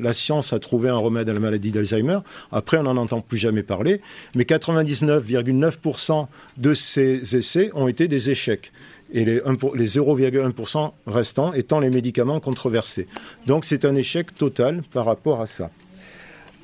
la 0.00 0.14
science 0.14 0.52
a 0.52 0.58
trouvé 0.58 0.88
un 0.88 0.96
remède 0.96 1.28
à 1.28 1.32
la 1.32 1.40
maladie 1.40 1.70
d'Alzheimer. 1.70 2.18
Après, 2.50 2.78
on 2.78 2.84
n'en 2.84 2.96
entend 2.96 3.20
plus 3.20 3.38
jamais 3.38 3.62
parler. 3.62 4.00
Mais 4.34 4.44
99,9% 4.44 6.26
de 6.56 6.74
ces 6.74 7.36
essais 7.36 7.70
ont 7.74 7.86
été 7.88 8.08
des 8.08 8.30
échecs 8.30 8.72
et 9.12 9.24
les 9.24 9.38
0,1% 9.40 10.92
restants 11.06 11.52
étant 11.52 11.78
les 11.78 11.90
médicaments 11.90 12.40
controversés. 12.40 13.06
Donc 13.46 13.64
c'est 13.64 13.84
un 13.84 13.94
échec 13.94 14.34
total 14.34 14.82
par 14.92 15.04
rapport 15.04 15.40
à 15.40 15.46
ça. 15.46 15.70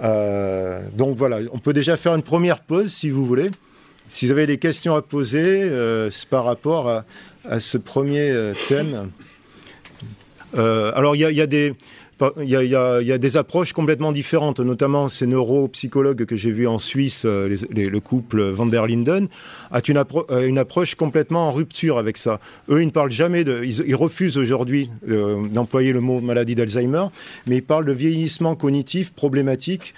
Donc 0.02 1.16
voilà, 1.16 1.38
on 1.52 1.58
peut 1.58 1.72
déjà 1.72 1.96
faire 1.96 2.14
une 2.14 2.22
première 2.22 2.60
pause 2.60 2.92
si 2.92 3.10
vous 3.10 3.24
voulez. 3.24 3.50
Si 4.08 4.26
vous 4.26 4.32
avez 4.32 4.46
des 4.46 4.58
questions 4.58 4.94
à 4.94 5.02
poser, 5.02 5.70
c'est 6.10 6.28
par 6.28 6.44
rapport 6.44 7.04
à, 7.48 7.60
ce 7.60 7.78
premier 7.78 8.34
thème. 8.68 9.10
alors 10.54 11.16
il 11.16 11.20
y, 11.20 11.40
a 11.40 11.46
des 11.46 11.74
il 12.40 12.48
y, 12.48 12.56
a, 12.76 13.18
des 13.18 13.36
approches 13.36 13.72
complètement 13.72 14.12
différentes, 14.12 14.60
notamment 14.60 15.08
ces 15.08 15.26
neuropsychologues 15.26 16.24
que 16.24 16.36
j'ai 16.36 16.50
vus 16.50 16.66
en 16.66 16.78
Suisse, 16.78 17.24
euh, 17.24 17.56
le 17.70 18.00
couple 18.00 18.42
Van 18.42 18.66
der 18.66 18.86
Linden, 18.86 19.28
a 19.70 19.80
une, 19.86 20.02
euh, 20.30 20.46
une, 20.46 20.58
approche 20.58 20.94
complètement 20.94 21.48
en 21.48 21.52
rupture 21.52 21.98
avec 21.98 22.16
ça. 22.16 22.40
Eux, 22.68 22.82
ils 22.82 22.86
ne 22.86 22.90
parlent 22.90 23.10
jamais 23.10 23.44
de. 23.44 23.62
Ils, 23.64 23.94
refusent 23.94 24.38
aujourd'hui 24.38 24.90
euh, 25.08 25.46
d'employer 25.48 25.92
le 25.92 26.00
mot 26.00 26.20
maladie 26.20 26.54
d'Alzheimer, 26.54 27.06
mais 27.46 27.56
ils 27.56 27.62
parlent 27.62 27.86
de 27.86 27.92
vieillissement 27.92 28.54
cognitif 28.56 29.12
problématique 29.12 29.94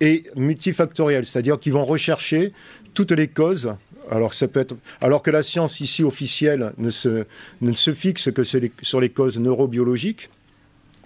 et 0.00 0.22
multifactoriel, 0.34 1.26
c'est-à-dire 1.26 1.58
qu'ils 1.58 1.74
vont 1.74 1.84
rechercher 1.84 2.52
toutes 2.94 3.12
les 3.12 3.28
causes 3.28 3.74
alors, 4.10 5.22
que 5.22 5.30
la 5.30 5.42
science 5.42 5.80
ici 5.80 6.04
officielle 6.04 6.72
ne 6.78 6.90
se 6.90 7.94
fixe 7.94 8.30
que 8.30 8.42
sur 8.44 9.00
les 9.00 9.08
causes 9.08 9.38
neurobiologiques, 9.40 10.30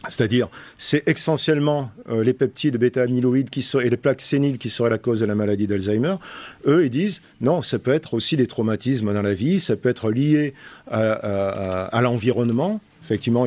c'est-à-dire, 0.09 0.49
c'est 0.79 1.07
essentiellement 1.07 1.91
euh, 2.09 2.25
les 2.25 2.33
peptides 2.33 2.79
bêta-amyloïdes 2.79 3.51
et 3.83 3.91
les 3.91 3.97
plaques 3.99 4.23
séniles 4.23 4.57
qui 4.57 4.71
seraient 4.71 4.89
la 4.89 4.97
cause 4.97 5.21
de 5.21 5.27
la 5.27 5.35
maladie 5.35 5.67
d'Alzheimer. 5.67 6.15
Eux, 6.67 6.87
ils 6.87 6.91
disent 6.91 7.21
non, 7.43 7.61
ça 7.61 7.79
peut 7.79 7.93
être 7.93 8.15
aussi 8.15 8.37
des 8.37 8.47
traumatismes 8.47 9.13
dans 9.13 9.23
la 9.23 9.35
vie, 9.35 9.61
ça 9.61 9.77
peut 9.77 9.91
être 9.91 10.11
lié 10.11 10.55
à, 10.91 12.01
l'environnement. 12.03 12.81
Effectivement, 13.05 13.47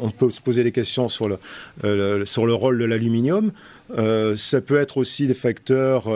on 0.00 0.10
peut 0.10 0.30
se 0.30 0.40
poser 0.40 0.64
des 0.64 0.72
questions 0.72 1.08
sur 1.08 1.28
le, 1.28 1.38
euh, 1.84 2.24
sur 2.24 2.46
le 2.46 2.54
rôle 2.54 2.78
de 2.78 2.84
l'aluminium. 2.84 3.52
Euh, 3.96 4.36
ça 4.36 4.60
peut 4.60 4.78
être 4.78 4.96
aussi 4.96 5.26
des 5.26 5.34
facteurs 5.34 6.10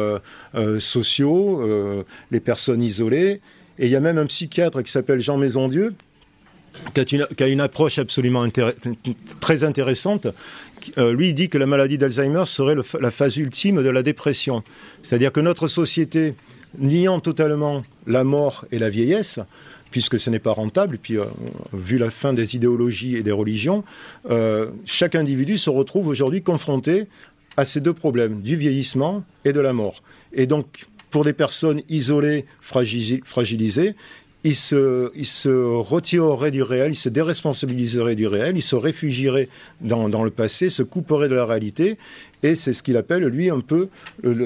sociaux, 0.79 2.05
les 2.33 2.41
personnes 2.41 2.83
isolées. 2.83 3.41
Et 3.79 3.87
il 3.87 3.93
y 3.93 3.97
a 3.97 4.01
même 4.01 4.19
un 4.19 4.27
psychiatre 4.27 4.83
qui 4.83 4.91
s'appelle 4.91 5.21
Jean 5.21 5.37
Maisondieu, 5.37 5.95
qui 6.95 7.43
a, 7.43 7.47
une, 7.47 7.61
approche 7.61 7.99
absolument 7.99 8.47
très 9.41 9.65
intéressante. 9.65 10.27
Euh, 10.99 11.13
lui, 11.13 11.29
il 11.29 11.35
dit 11.35 11.49
que 11.49 11.59
la 11.59 11.67
maladie 11.67 11.99
d'Alzheimer 11.99 12.45
serait 12.47 12.75
la 13.01 13.11
phase 13.11 13.37
ultime 13.37 13.83
de 13.83 13.89
la 13.89 14.03
dépression. 14.03 14.63
C'est-à-dire 15.03 15.33
que 15.33 15.41
notre 15.41 15.67
société, 15.67 16.35
niant 16.79 17.21
totalement 17.21 17.83
la 18.07 18.25
mort 18.25 18.65
et 18.73 18.79
la 18.79 18.91
vieillesse, 18.91 19.41
puisque 19.91 20.19
ce 20.19 20.31
n'est 20.31 20.39
pas 20.39 20.53
rentable, 20.53 20.99
puis 20.99 21.19
euh, 21.19 21.25
vu 21.73 21.99
la 21.99 22.11
fin 22.11 22.33
des 22.33 22.57
idéologies 22.57 23.17
et 23.17 23.23
des 23.23 23.33
religions, 23.33 23.85
euh, 24.31 24.71
chaque 24.85 25.15
individu 25.15 25.59
se 25.59 25.71
retrouve 25.71 26.09
aujourd'hui 26.09 26.43
confronté 26.43 27.07
à 27.57 27.65
ces 27.65 27.81
deux 27.81 27.95
problèmes, 27.95 28.41
du 28.41 28.57
vieillissement 28.57 29.25
et 29.45 29.53
de 29.53 29.61
la 29.61 29.73
mort. 29.73 30.03
Et 30.33 30.47
donc, 30.47 30.87
pour 31.11 31.25
des 31.25 31.33
personnes 31.33 31.81
isolées, 31.89 32.45
fragilisées, 32.61 33.95
il 34.47 34.55
se, 34.55 35.49
retirerait 35.81 36.53
du 36.53 36.63
réel, 36.63 36.93
il 36.93 36.97
se 36.97 37.09
déresponsabiliserait 37.09 38.15
du 38.15 38.29
réel, 38.29 38.57
il 38.57 38.63
se 38.63 38.77
réfugierait 38.77 39.49
dans, 39.81 40.07
le 40.07 40.31
passé, 40.31 40.69
se 40.69 40.85
couperait 40.85 41.29
de 41.29 41.35
la 41.35 41.45
réalité, 41.45 41.99
et 42.45 42.55
c'est 42.55 42.73
ce 42.73 42.83
qu'il 42.85 42.97
appelle, 42.97 43.25
lui, 43.25 43.51
un 43.51 43.59
peu 43.59 43.89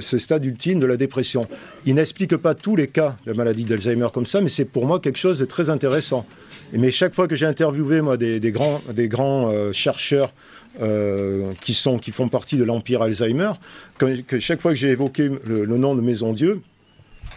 ce 0.01 0.17
stade 0.17 0.45
ultime 0.47 0.81
de 0.81 0.87
la 0.87 0.97
dépression. 0.97 1.47
Il 1.85 1.97
n'explique 1.97 2.37
pas 2.37 2.55
tous 2.55 2.77
les 2.77 2.87
cas 2.87 3.17
de 3.27 3.35
maladie 3.35 3.65
d'Alzheimer 3.65 4.09
comme 4.13 4.27
ça, 4.27 4.41
mais 4.41 4.49
c'est 4.49 4.65
pour 4.65 4.87
moi 4.87 5.01
quelque 5.01 5.19
chose 5.19 5.39
de 5.39 5.45
très 5.45 5.69
intéressant. 5.69 6.25
Mais 6.73 6.91
chaque 6.91 7.15
fois 7.15 7.29
que 7.29 7.37
j'ai 7.37 7.47
interviewé, 7.47 8.01
moi, 8.01 8.17
des, 8.17 8.41
grands, 8.53 8.81
euh, 8.89 9.73
chercheurs 9.73 10.33
euh, 10.81 11.53
qui, 11.61 11.75
font 11.75 12.29
partie 12.29 12.57
de 12.57 12.65
l'empire 12.65 13.03
Alzheimer, 13.03 13.53
que, 13.99 14.39
chaque 14.39 14.63
fois 14.63 14.71
que 14.71 14.79
j'ai 14.79 14.91
évoqué 14.91 15.31
le 15.45 15.77
nom 15.77 15.95
de 15.95 16.01
Maison 16.01 16.33
Dieu, 16.33 16.63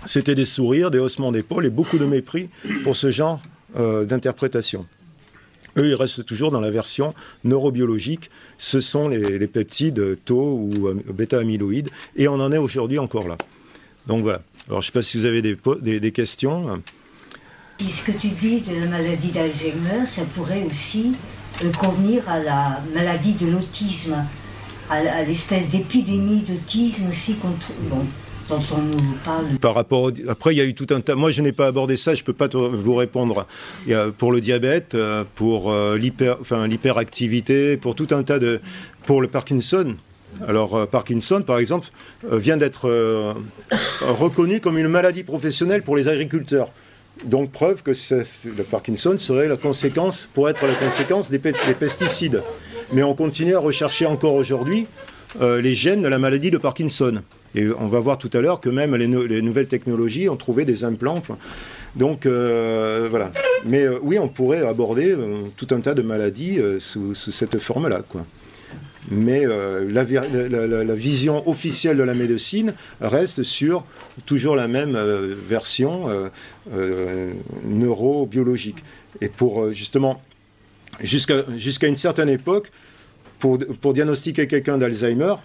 c'était 0.06 0.36
des 0.36 0.46
sourires, 0.46 0.92
des 0.92 1.00
haussements 1.00 1.32
d'épaules 1.32 1.66
et 1.66 1.70
beaucoup 1.70 1.98
de 1.98 2.06
mépris 2.06 2.50
pour 2.84 2.96
ce 2.96 3.12
genre 3.12 3.42
euh, 3.78 4.06
d'interprétation. 4.06 4.86
Eux, 5.78 5.88
ils 5.90 5.96
restent 5.96 6.26
toujours 6.26 6.52
dans 6.52 6.62
la 6.62 6.70
version 6.70 7.14
neurobiologique. 7.44 8.30
Ce 8.58 8.80
sont 8.80 9.08
les, 9.08 9.48
peptides 9.48 10.18
tau 10.24 10.58
ou 10.58 10.88
euh, 10.88 11.04
bêta-amyloïdes. 11.12 11.90
Et 12.16 12.28
on 12.28 12.36
en 12.36 12.52
est 12.52 12.58
aujourd'hui 12.58 13.00
encore 13.00 13.28
là. 13.28 13.38
Donc 14.06 14.22
voilà. 14.22 14.42
Alors 14.68 14.82
je 14.82 14.88
ne 14.88 14.92
sais 14.92 14.92
pas 14.92 15.02
si 15.02 15.18
vous 15.18 15.26
avez 15.26 15.42
des, 15.42 16.12
questions. 16.12 16.82
Ce 17.80 18.04
que 18.04 18.12
tu 18.18 18.30
dis 18.30 18.62
de 18.62 18.80
la 18.80 18.86
maladie 18.86 19.30
d'Alzheimer, 19.30 20.06
ça 20.06 20.24
pourrait 20.36 20.64
aussi 20.64 21.14
euh, 21.64 21.72
convenir 21.72 22.30
à 22.30 22.40
la 22.40 22.82
maladie 22.94 23.34
de 23.34 23.48
l'autisme, 23.48 24.16
à, 24.90 25.24
l'espèce 25.24 25.70
d'épidémie 25.70 26.44
d'autisme 26.48 27.10
aussi 27.10 27.36
par 29.62 29.76
rapport 29.76 30.12
Après, 30.28 30.54
il 30.54 30.58
y 30.58 30.62
a 30.62 30.66
eu 30.66 30.74
tout 30.74 30.88
un 30.92 31.02
tas. 31.02 31.16
Moi, 31.16 31.32
je 31.32 31.42
n'ai 31.42 31.52
pas 31.52 31.68
abordé 31.68 31.96
ça, 31.96 32.16
je 32.16 32.22
ne 32.22 32.26
peux 32.26 32.34
pas 32.34 32.48
vous 32.48 32.96
répondre. 32.96 33.48
Pour 34.18 34.32
le 34.32 34.42
diabète, 34.42 34.96
euh, 34.96 35.24
pour 35.36 35.72
euh, 35.72 36.00
enfin, 36.40 36.68
l'hyperactivité, 36.68 37.78
pour 37.78 37.96
tout 37.96 38.08
un 38.12 38.24
tas 38.24 38.40
de. 38.40 38.62
Pour 39.06 39.22
le 39.22 39.28
Parkinson. 39.28 39.96
Alors, 40.48 40.76
euh, 40.76 40.86
Parkinson, 40.86 41.44
par 41.46 41.60
exemple, 41.60 41.90
vient 42.32 42.58
d'être 42.58 43.36
reconnu 44.02 44.60
comme 44.60 44.78
une 44.78 44.88
maladie 44.88 45.24
professionnelle 45.24 45.84
pour 45.84 45.96
les 45.96 46.08
agriculteurs. 46.08 46.70
Donc, 47.26 47.52
preuve 47.52 47.84
que 47.84 47.92
le 47.92 48.64
Parkinson 48.64 49.18
serait 49.18 49.48
la 49.48 49.58
conséquence, 49.58 50.28
pour 50.34 50.50
être 50.50 50.66
la 50.66 50.74
conséquence 50.74 51.30
des, 51.30 51.38
des 51.38 51.74
pesticides. 51.78 52.42
Mais 52.92 53.04
on 53.04 53.14
continue 53.14 53.56
à 53.56 53.60
rechercher 53.60 54.06
encore 54.06 54.34
aujourd'hui 54.34 54.88
les 55.40 55.74
gènes 55.74 56.02
de 56.02 56.08
la 56.08 56.20
maladie 56.20 56.52
de 56.52 56.58
Parkinson. 56.58 57.22
Et 57.56 57.68
on 57.68 57.88
va 57.88 58.00
voir 58.00 58.18
tout 58.18 58.30
à 58.34 58.42
l'heure 58.42 58.60
que 58.60 58.70
même 58.70 58.96
les, 58.96 59.08
nouvelles 59.08 59.68
technologies 59.68 60.28
ont 60.30 60.36
trouvé 60.36 60.66
des 60.66 60.84
implants. 60.84 61.22
Donc 61.96 62.26
euh, 62.26 63.08
voilà. 63.10 63.32
Mais 63.66 63.82
euh, 63.84 64.00
oui, 64.02 64.18
on 64.18 64.28
pourrait 64.28 64.66
aborder 64.66 65.12
euh, 65.12 65.44
tout 65.56 65.68
un 65.72 65.80
tas 65.80 65.94
de 65.94 66.02
maladies 66.02 66.60
sous, 66.80 67.14
cette 67.14 67.60
forme-là. 67.60 68.02
Mais 69.12 69.46
la, 69.46 70.04
vision 70.96 71.48
officielle 71.48 71.98
de 71.98 72.04
la 72.04 72.16
médecine 72.16 72.74
reste 73.02 73.44
sur 73.44 73.86
toujours 74.26 74.56
la 74.56 74.68
même 74.68 74.98
version 75.48 76.08
neurobiologique. 77.66 78.84
Et 79.22 79.28
pour 79.28 79.72
justement, 79.72 80.22
jusqu'à 81.02 81.88
une 81.88 81.98
certaine 81.98 82.30
époque, 82.30 82.72
pour 83.40 83.94
diagnostiquer 83.94 84.48
quelqu'un 84.48 84.78
d'Alzheimer, 84.78 85.36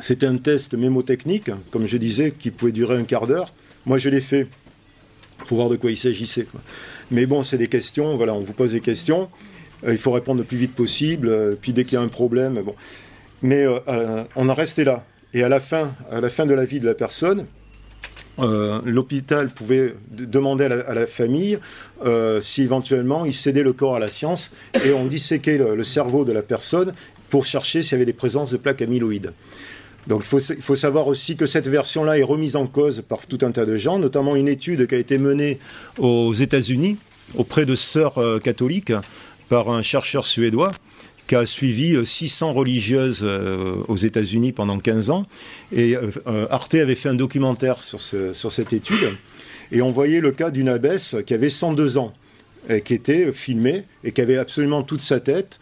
c'était 0.00 0.26
un 0.26 0.36
test 0.36 0.74
mémotechnique, 0.74 1.50
comme 1.70 1.86
je 1.86 1.96
disais, 1.96 2.32
qui 2.32 2.50
pouvait 2.50 2.72
durer 2.72 2.96
un 2.96 3.04
quart 3.04 3.26
d'heure. 3.26 3.52
Moi, 3.84 3.98
je 3.98 4.08
l'ai 4.08 4.20
fait 4.20 4.46
pour 5.46 5.58
voir 5.58 5.68
de 5.68 5.76
quoi 5.76 5.90
il 5.90 5.96
s'agissait. 5.96 6.46
Mais 7.10 7.26
bon, 7.26 7.42
c'est 7.42 7.58
des 7.58 7.68
questions, 7.68 8.16
voilà, 8.16 8.34
on 8.34 8.40
vous 8.40 8.52
pose 8.52 8.72
des 8.72 8.80
questions, 8.80 9.28
euh, 9.84 9.92
il 9.92 9.98
faut 9.98 10.12
répondre 10.12 10.38
le 10.38 10.44
plus 10.44 10.56
vite 10.56 10.74
possible, 10.74 11.28
euh, 11.28 11.54
puis 11.60 11.72
dès 11.72 11.84
qu'il 11.84 11.94
y 11.94 11.96
a 11.96 12.00
un 12.00 12.08
problème, 12.08 12.62
bon. 12.62 12.74
Mais 13.42 13.66
euh, 13.66 14.24
on 14.36 14.48
en 14.48 14.54
restait 14.54 14.84
là. 14.84 15.04
Et 15.34 15.42
à 15.42 15.48
la 15.48 15.60
fin, 15.60 15.94
à 16.10 16.20
la 16.20 16.30
fin 16.30 16.46
de 16.46 16.54
la 16.54 16.64
vie 16.64 16.78
de 16.80 16.86
la 16.86 16.94
personne, 16.94 17.46
l'hôpital 18.38 19.50
pouvait 19.50 19.94
demander 20.10 20.64
à 20.64 20.94
la, 20.94 21.06
famille 21.06 21.58
si 22.40 22.62
éventuellement 22.62 23.24
il 23.24 23.34
cédait 23.34 23.62
le 23.62 23.72
corps 23.72 23.96
à 23.96 23.98
la 23.98 24.10
science 24.10 24.52
et 24.84 24.92
on 24.92 25.06
disséquait 25.06 25.58
le, 25.58 25.76
le 25.76 25.84
cerveau 25.84 26.24
de 26.24 26.32
la 26.32 26.42
personne 26.42 26.92
pour 27.30 27.46
chercher 27.46 27.82
s'il 27.82 27.92
y 27.92 27.94
avait 27.96 28.04
des 28.04 28.12
présences 28.12 28.50
de 28.50 28.56
plaques 28.56 28.82
amyloïdes. 28.82 29.32
Donc 30.06 30.24
il 30.24 30.62
faut, 30.62 30.74
savoir 30.74 31.06
aussi 31.06 31.36
que 31.36 31.46
cette 31.46 31.68
version-là 31.68 32.18
est 32.18 32.24
remise 32.24 32.56
en 32.56 32.66
cause 32.66 33.02
par 33.08 33.26
tout 33.26 33.38
un 33.42 33.52
tas 33.52 33.66
de 33.66 33.76
gens, 33.76 33.98
notamment 33.98 34.34
une 34.34 34.48
étude 34.48 34.86
qui 34.86 34.94
a 34.94 34.98
été 34.98 35.18
menée 35.18 35.58
aux 35.98 36.32
États-Unis 36.32 36.96
auprès 37.36 37.66
de 37.66 37.74
sœurs 37.74 38.18
euh, 38.18 38.38
catholiques 38.38 38.92
par 39.48 39.70
un 39.70 39.82
chercheur 39.82 40.26
suédois 40.26 40.72
qui 41.28 41.36
a 41.36 41.46
suivi 41.46 42.04
600 42.04 42.50
euh, 42.50 42.52
religieuses 42.52 43.20
euh, 43.22 43.76
aux 43.86 43.96
États-Unis 43.96 44.52
pendant 44.52 44.78
15 44.78 45.10
ans. 45.10 45.26
Et 45.72 45.94
Arte 46.50 46.74
avait 46.74 46.96
fait 46.96 47.08
un 47.08 47.14
documentaire 47.14 47.84
sur, 47.84 48.00
cette 48.00 48.72
étude. 48.72 49.16
Et 49.70 49.82
on 49.82 49.92
voyait 49.92 50.20
le 50.20 50.32
cas 50.32 50.50
d'une 50.50 50.68
abbesse 50.68 51.16
qui 51.24 51.32
avait 51.32 51.48
102 51.48 51.96
ans, 51.96 52.12
qui 52.84 52.92
était 52.92 53.32
filmée 53.32 53.84
et 54.04 54.12
qui 54.12 54.20
avait 54.20 54.36
absolument 54.36 54.82
toute 54.82 55.00
sa 55.00 55.20
tête, 55.20 55.60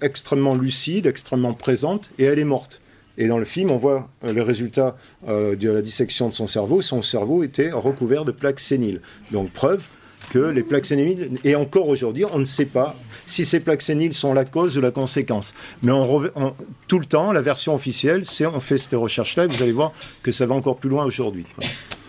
extrêmement 0.00 0.54
lucide, 0.54 1.06
extrêmement 1.06 1.52
présente, 1.52 2.10
et 2.18 2.24
elle 2.24 2.38
est 2.38 2.44
morte. 2.44 2.81
Et 3.18 3.26
dans 3.26 3.38
le 3.38 3.44
film, 3.44 3.70
on 3.70 3.76
voit 3.76 4.08
euh, 4.24 4.32
le 4.32 4.42
résultat 4.42 4.96
euh, 5.28 5.54
de 5.56 5.70
la 5.70 5.82
dissection 5.82 6.28
de 6.28 6.34
son 6.34 6.46
cerveau. 6.46 6.82
Son 6.82 7.02
cerveau 7.02 7.42
était 7.44 7.70
recouvert 7.70 8.24
de 8.24 8.32
plaques 8.32 8.60
séniles. 8.60 9.00
Donc 9.30 9.50
preuve 9.50 9.82
que 10.30 10.38
les 10.38 10.62
plaques 10.62 10.86
séniles, 10.86 11.38
et 11.44 11.54
encore 11.56 11.88
aujourd'hui, 11.88 12.24
on 12.24 12.38
ne 12.38 12.44
sait 12.44 12.64
pas 12.64 12.96
si 13.26 13.44
ces 13.44 13.60
plaques 13.60 13.82
séniles 13.82 14.14
sont 14.14 14.32
la 14.32 14.46
cause 14.46 14.78
ou 14.78 14.80
la 14.80 14.90
conséquence. 14.90 15.54
Mais 15.82 15.92
on, 15.92 16.54
tout 16.88 16.98
le 16.98 17.04
temps, 17.04 17.32
la 17.32 17.42
version 17.42 17.74
officielle, 17.74 18.24
c'est 18.24 18.46
on 18.46 18.58
fait 18.58 18.78
cette 18.78 18.94
recherche-là, 18.94 19.44
et 19.44 19.46
vous 19.48 19.62
allez 19.62 19.72
voir 19.72 19.92
que 20.22 20.30
ça 20.30 20.46
va 20.46 20.54
encore 20.54 20.76
plus 20.76 20.88
loin 20.88 21.04
aujourd'hui. 21.04 21.44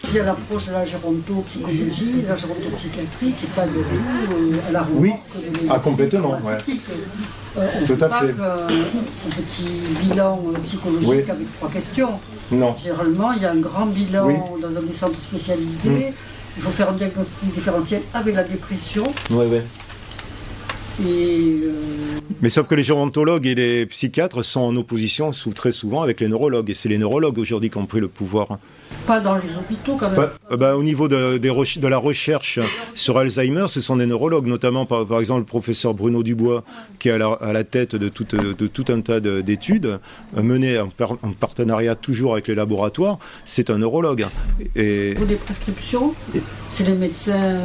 Il 0.07 0.15
y 0.15 0.19
a 0.19 0.23
l'approche 0.23 0.67
de 0.67 0.71
la 0.71 0.85
gérontopsychologie, 0.85 2.21
la 2.25 2.35
gérontopsychiatrie 2.35 3.31
qui 3.31 3.45
n'est 3.45 3.53
pas 3.53 3.65
de 3.65 3.73
tout 3.73 4.59
à 4.69 4.71
la 4.71 4.83
roue. 4.83 4.99
Oui, 4.99 5.11
ah, 5.69 5.79
complètement. 5.79 6.39
Ouais. 6.41 6.57
Euh, 7.57 7.67
on 7.75 7.79
Tout 7.81 7.93
fait 7.93 7.97
pas 7.97 8.21
fait. 8.21 8.33
ce 8.33 9.35
petit 9.35 9.69
bilan 10.01 10.39
psychologique 10.63 11.29
avec 11.29 11.57
trois 11.57 11.69
questions. 11.69 12.19
Non. 12.51 12.75
Généralement, 12.77 13.31
il 13.33 13.41
y 13.41 13.45
a 13.45 13.51
un 13.51 13.59
grand 13.59 13.85
bilan 13.85 14.57
dans 14.61 14.69
un 14.69 14.95
centre 14.95 15.19
spécialisé. 15.21 15.89
Mm. 15.89 16.13
Il 16.57 16.61
faut 16.61 16.69
faire 16.71 16.89
un 16.89 16.93
diagnostic 16.93 17.53
différentiel 17.53 18.01
avec 18.13 18.35
la 18.35 18.43
dépression. 18.43 19.03
Oui, 19.31 19.45
oui. 19.51 19.59
Euh, 21.01 21.71
Mais 22.41 22.49
sauf 22.49 22.67
que 22.67 22.75
les 22.75 22.83
gérontologues 22.83 23.47
et 23.47 23.55
les 23.55 23.85
psychiatres 23.87 24.43
sont 24.43 24.61
en 24.61 24.75
opposition 24.75 25.31
très 25.55 25.71
souvent 25.71 26.01
avec 26.03 26.19
les 26.21 26.27
neurologues. 26.27 26.69
Et 26.69 26.73
c'est 26.73 26.89
les 26.89 26.97
neurologues 26.97 27.37
aujourd'hui 27.37 27.69
qui 27.69 27.77
ont 27.77 27.85
pris 27.85 27.99
le 27.99 28.07
pouvoir. 28.07 28.59
Pas 29.05 29.19
dans 29.19 29.35
les 29.35 29.55
hôpitaux 29.57 29.97
quand 29.99 30.09
même. 30.09 30.29
Euh, 30.51 30.57
bah, 30.57 30.75
au 30.77 30.83
niveau 30.83 31.07
de, 31.07 31.37
de, 31.37 31.87
la 31.87 31.97
recherche 31.97 32.59
sur 32.93 33.17
Alzheimer, 33.17 33.65
ce 33.67 33.81
sont 33.81 33.97
des 33.97 34.05
neurologues, 34.05 34.47
notamment 34.47 34.85
par, 34.85 35.05
par 35.05 35.19
exemple 35.19 35.41
le 35.41 35.45
professeur 35.45 35.93
Bruno 35.93 36.23
Dubois, 36.23 36.63
qui 36.99 37.09
est 37.09 37.11
à 37.11 37.53
la, 37.53 37.63
tête 37.63 37.95
de 37.95 38.09
tout, 38.09 38.23
de 38.23 38.67
tout, 38.67 38.85
un 38.89 39.01
tas 39.01 39.19
d'études 39.19 39.99
euh, 40.37 40.41
menées 40.41 40.79
en, 40.79 40.89
partenariat 41.39 41.95
toujours 41.95 42.33
avec 42.33 42.47
les 42.47 42.55
laboratoires. 42.55 43.19
C'est 43.45 43.69
un 43.69 43.77
neurologue. 43.77 44.25
Et... 44.75 45.13
Pour 45.15 45.25
des 45.25 45.35
prescriptions, 45.35 46.13
c'est 46.69 46.85
les 46.85 46.93
médecins, 46.93 47.59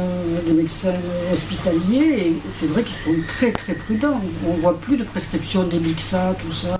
hospitaliers, 1.31 2.27
et 2.27 2.33
c'est 2.59 2.67
vrai 2.67 2.83
qu'ils 2.83 2.95
sont 2.95 3.21
très 3.27 3.51
très 3.51 3.73
prudents. 3.73 4.19
On 4.47 4.53
voit 4.53 4.77
plus 4.79 4.97
de 4.97 5.03
prescriptions 5.03 5.63
des 5.63 5.79
Bixa, 5.79 6.35
tout 6.41 6.51
ça. 6.51 6.79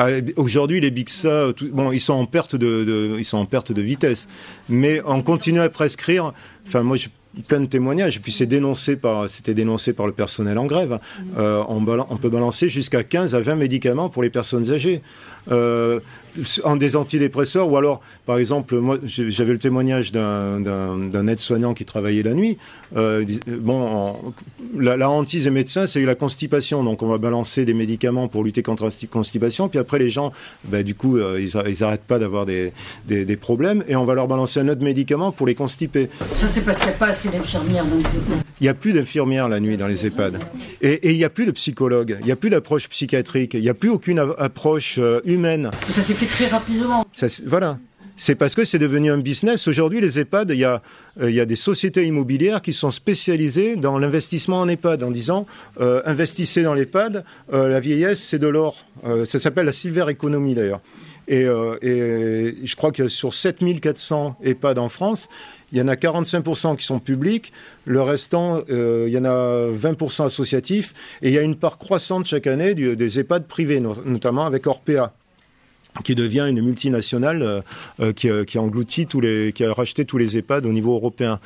Ah, 0.00 0.06
aujourd'hui, 0.36 0.80
les 0.80 0.92
Bixa, 0.92 1.48
bon, 1.72 1.90
ils 1.90 1.98
sont 1.98 2.14
en 2.14 2.24
perte 2.24 2.54
de, 2.54 3.16
ils 3.18 3.24
sont 3.24 3.38
en 3.38 3.46
perte 3.46 3.72
de 3.72 3.82
vitesse, 3.82 4.28
mais 4.68 5.02
on 5.04 5.22
continue 5.22 5.58
à 5.58 5.68
prescrire. 5.68 6.32
Enfin, 6.64 6.84
moi, 6.84 6.96
je 6.96 7.08
plein 7.48 7.60
de 7.60 7.66
témoignages, 7.66 8.16
et 8.16 8.20
puis 8.20 8.32
c'est 8.32 8.46
dénoncé 8.46 8.96
par, 8.96 9.28
c'était 9.28 9.54
dénoncé 9.54 9.92
par 9.92 10.06
le 10.06 10.12
personnel 10.12 10.56
en 10.56 10.66
grève. 10.66 10.98
Euh, 11.36 11.62
on, 11.68 11.84
on, 11.86 12.16
peut 12.16 12.30
balancer 12.30 12.68
jusqu'à 12.68 13.02
15 13.02 13.34
à 13.34 13.40
20 13.40 13.56
médicaments 13.56 14.08
pour 14.08 14.22
les 14.22 14.30
personnes 14.30 14.70
âgées. 14.72 15.02
Euh, 15.50 16.00
en 16.64 16.76
des 16.76 16.96
antidépresseurs, 16.96 17.70
ou 17.70 17.76
alors, 17.76 18.00
par 18.26 18.38
exemple, 18.38 18.76
moi, 18.76 18.98
j'avais 19.04 19.52
le 19.52 19.58
témoignage 19.58 20.12
d'un 20.12 21.28
aide-soignant 21.28 21.74
qui 21.74 21.84
travaillait 21.84 22.22
la 22.22 22.34
nuit. 22.34 22.58
Euh, 22.96 23.24
bon, 23.48 24.16
la, 24.78 25.10
hantise 25.10 25.44
des 25.44 25.50
médecins, 25.50 25.86
c'est 25.86 26.04
la 26.04 26.14
constipation. 26.14 26.84
Donc, 26.84 27.02
on 27.02 27.08
va 27.08 27.18
balancer 27.18 27.64
des 27.64 27.74
médicaments 27.74 28.28
pour 28.28 28.44
lutter 28.44 28.62
contre 28.62 28.84
la 28.84 28.90
constipation. 29.10 29.68
Puis 29.68 29.78
après, 29.78 29.98
les 29.98 30.08
gens, 30.08 30.32
ben, 30.64 30.82
du 30.82 30.94
coup, 30.94 31.16
euh, 31.16 31.40
ils 31.40 31.80
n'arrêtent 31.80 32.02
pas 32.02 32.18
d'avoir 32.18 32.46
des, 32.46 32.72
des, 33.06 33.36
problèmes. 33.36 33.84
Et 33.88 33.96
on 33.96 34.04
va 34.04 34.14
leur 34.14 34.28
balancer 34.28 34.60
un 34.60 34.68
autre 34.68 34.82
médicament 34.82 35.32
pour 35.32 35.46
les 35.46 35.54
constiper. 35.54 36.08
Ça, 36.36 36.48
c'est 36.48 36.62
parce 36.62 36.78
qu'il 36.78 36.88
n'y 36.88 36.94
a 36.94 36.96
pas 36.96 37.08
assez 37.08 37.28
d'infirmières 37.28 37.84
dans 37.84 37.96
les 37.96 38.02
EHPAD. 38.02 38.42
Il 38.60 38.64
n'y 38.64 38.68
a 38.68 38.74
plus 38.74 38.92
d'infirmières 38.92 39.48
la 39.48 39.60
nuit 39.60 39.76
dans 39.76 39.86
les 39.86 40.06
EHPAD. 40.06 40.38
Et, 40.80 41.10
il 41.10 41.16
n'y 41.16 41.24
a 41.24 41.30
plus 41.30 41.46
de 41.46 41.52
psychologues. 41.52 42.16
Il 42.20 42.26
n'y 42.26 42.32
a 42.32 42.36
plus 42.36 42.50
d'approche 42.50 42.88
psychiatrique. 42.88 43.54
Il 43.54 43.60
n'y 43.60 43.68
a 43.68 43.74
plus 43.74 43.90
aucune 43.90 44.18
approche 44.38 44.98
humaine. 45.24 45.70
Ça 45.88 46.02
s'est 46.02 46.14
fait 46.14 46.26
très 46.28 46.46
rapidement. 46.46 47.06
voilà. 47.46 47.78
C'est 48.20 48.34
parce 48.34 48.56
que 48.56 48.64
c'est 48.64 48.80
devenu 48.80 49.12
un 49.12 49.18
business. 49.18 49.68
Aujourd'hui, 49.68 50.00
les 50.00 50.18
EHPAD, 50.18 50.50
il 50.50 50.58
y, 50.58 50.64
a, 50.64 50.82
euh, 51.20 51.30
il 51.30 51.36
y 51.36 51.40
a 51.40 51.46
des 51.46 51.54
sociétés 51.54 52.04
immobilières 52.04 52.60
qui 52.62 52.72
sont 52.72 52.90
spécialisées 52.90 53.76
dans 53.76 53.96
l'investissement 53.96 54.58
en 54.58 54.68
EHPAD 54.68 55.04
en 55.04 55.12
disant 55.12 55.46
euh, 55.80 56.02
investissez 56.04 56.64
dans 56.64 56.74
l'EHPAD, 56.74 57.24
euh, 57.52 57.68
la 57.68 57.78
vieillesse, 57.78 58.20
c'est 58.20 58.40
de 58.40 58.48
l'or. 58.48 58.84
ça 59.24 59.38
s'appelle 59.38 59.66
la 59.66 59.72
silver 59.72 60.06
economy 60.08 60.56
d'ailleurs. 60.56 60.80
Et, 61.28 61.42
et, 61.42 62.56
je 62.64 62.74
crois 62.74 62.90
que 62.90 63.06
sur 63.06 63.34
7400 63.34 64.36
EHPAD 64.42 64.78
en 64.78 64.88
France, 64.88 65.28
il 65.70 65.78
y 65.78 65.82
en 65.82 65.86
a 65.86 65.94
45% 65.94 66.76
qui 66.76 66.86
sont 66.86 66.98
publics, 66.98 67.52
le 67.84 68.02
restant, 68.02 68.64
il 68.68 69.10
y 69.10 69.18
en 69.18 69.26
a 69.26 69.70
20% 69.70 70.24
associatifs, 70.24 70.94
et 71.22 71.28
il 71.28 71.34
y 71.34 71.38
a 71.38 71.42
une 71.42 71.56
part 71.56 71.78
croissante 71.78 72.26
chaque 72.26 72.48
année 72.48 72.74
des 72.74 73.20
EHPAD 73.20 73.46
privés, 73.46 73.78
notamment 73.78 74.46
avec 74.46 74.66
Orpea 74.66 75.12
qui 76.04 76.14
devient 76.14 76.46
une 76.48 76.62
multinationale 76.62 77.42
euh, 77.42 77.60
euh, 78.00 78.12
euh, 78.24 78.44
qui, 78.44 78.58
engloutit 78.58 79.06
tous 79.06 79.20
les, 79.20 79.52
qui 79.52 79.64
a 79.64 79.72
racheté 79.72 80.04
tous 80.04 80.18
les 80.18 80.36
EHPAD 80.36 80.66
au 80.66 80.72
niveau 80.72 80.94
européen. 80.94 81.40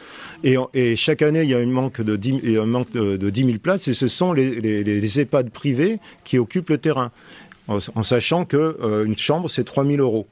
Et, 0.45 0.57
chaque 0.97 1.23
année, 1.23 1.43
il 1.43 1.49
y 1.49 1.55
a 1.55 1.59
un 1.59 1.67
manque 1.67 2.01
de 2.01 2.17
10, 2.17 2.59
un 2.59 2.67
manque 2.67 2.93
de, 2.93 3.31
10 3.31 3.45
000 3.45 3.59
places, 3.59 3.89
et 3.89 3.95
ce 3.95 4.09
sont 4.09 4.33
les, 4.33 4.61
les, 4.61 5.21
EHPAD 5.21 5.51
privés 5.51 5.99
qui 6.25 6.39
occupent 6.39 6.71
le 6.71 6.79
terrain, 6.79 7.11
en, 7.69 8.03
sachant 8.03 8.45
que 8.45 9.05
une 9.07 9.17
chambre 9.17 9.49
c'est 9.49 9.65
3 9.65 9.85
000 9.87 9.99
euros. 9.99 10.27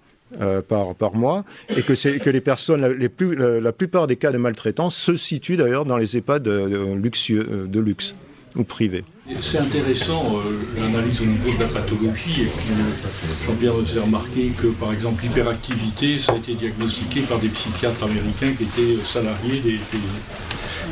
par, 0.68 0.94
par 0.94 1.14
mois 1.16 1.44
et 1.76 1.82
que, 1.82 2.18
que 2.18 2.30
les 2.30 2.40
personnes, 2.40 2.86
les 2.86 3.08
plus, 3.08 3.34
la, 3.34 3.72
plupart 3.72 4.06
des 4.06 4.14
cas 4.14 4.30
de 4.30 4.38
maltraitance 4.38 4.96
se 4.96 5.16
situent 5.16 5.56
d'ailleurs 5.56 5.84
dans 5.84 5.96
les 5.96 6.16
EHPAD 6.16 6.44
de 6.44 7.80
luxe 7.80 8.14
ou 8.56 8.64
privés. 8.64 9.04
C'est 9.40 9.58
intéressant 9.58 10.38
euh, 10.38 10.60
l'analyse 10.76 11.20
au 11.20 11.26
niveau 11.26 11.52
de 11.52 11.60
la 11.60 11.68
pathologie. 11.68 12.42
Et 12.42 12.46
puis 12.46 12.72
euh, 12.72 13.46
Jean-Pierre 13.46 13.74
nous 13.74 13.98
a 13.98 14.02
remarqué 14.02 14.50
que 14.60 14.68
par 14.68 14.92
exemple 14.92 15.22
l'hyperactivité, 15.22 16.18
ça 16.18 16.32
a 16.32 16.36
été 16.36 16.54
diagnostiqué 16.54 17.22
par 17.22 17.38
des 17.38 17.48
psychiatres 17.48 18.02
américains 18.02 18.52
qui 18.56 18.64
étaient 18.64 19.00
euh, 19.00 19.04
salariés 19.04 19.60
des, 19.60 19.78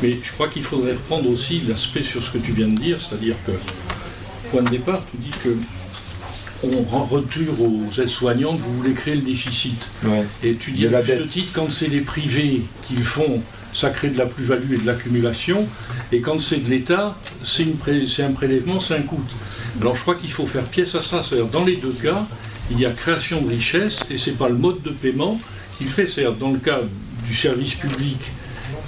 Mais 0.03 0.19
je 0.23 0.33
crois 0.33 0.49
qu'il 0.49 0.63
faudrait 0.63 0.93
reprendre 0.93 1.29
aussi 1.31 1.63
l'aspect 1.69 2.03
sur 2.03 2.23
ce 2.23 2.31
que 2.31 2.39
tu 2.39 2.53
viens 2.53 2.69
de 2.69 2.79
dire, 2.79 3.01
c'est-à-dire 3.01 3.37
que, 3.45 3.53
point 4.51 4.63
de 4.63 4.71
départ, 4.71 5.03
tu 5.11 5.17
dis 5.19 5.37
que 5.43 5.57
on 6.63 7.05
retourne 7.05 7.49
aux 7.61 8.01
aides-soignantes, 8.01 8.59
vous 8.59 8.75
voulez 8.79 8.93
créer 8.93 9.15
le 9.15 9.23
déficit. 9.23 9.81
Et 10.43 10.55
tu 10.55 10.73
dis 10.73 10.87
à 10.87 11.05
juste 11.05 11.29
titre, 11.29 11.53
quand 11.53 11.71
c'est 11.71 11.87
les 11.87 12.01
privés 12.01 12.63
qui 12.83 12.97
le 12.97 13.05
font, 13.05 13.41
ça 13.73 13.91
crée 13.91 14.09
de 14.09 14.19
la 14.19 14.27
plus-value 14.27 14.75
et 14.75 14.79
de 14.79 14.87
l'accumulation. 14.87 15.67
Et 16.13 16.21
quand 16.21 16.41
c'est 16.41 16.59
de 16.59 16.69
l'État, 16.69 17.17
c'est 17.43 17.67
un 18.23 18.33
prélèvement, 18.33 18.81
c'est 18.81 18.95
un 18.95 19.03
coût. 19.03 19.21
Alors 19.81 19.97
je 19.97 20.03
crois 20.03 20.15
qu'il 20.15 20.31
faut 20.31 20.47
faire 20.47 20.65
pièce 20.65 20.95
à 20.95 21.03
ça. 21.03 21.23
C'est-à-dire, 21.23 21.49
dans 21.49 21.65
les 21.65 21.77
deux 21.77 21.93
cas, 21.93 22.27
il 22.71 22.81
y 22.81 22.87
a 22.87 22.91
création 22.91 23.41
de 23.43 23.51
richesse 23.51 24.01
et 24.11 24.19
ce 24.19 24.31
n'est 24.31 24.37
pas 24.37 24.49
le 24.49 24.57
mode 24.57 24.83
de 24.83 24.91
paiement 24.91 25.41
qu'il 25.77 25.89
fait. 25.89 26.07
C'est-à-dire, 26.07 26.37
dans 26.37 26.51
le 26.51 26.59
cas 26.59 26.81
du 27.27 27.35
service 27.35 27.75
public, 27.75 28.19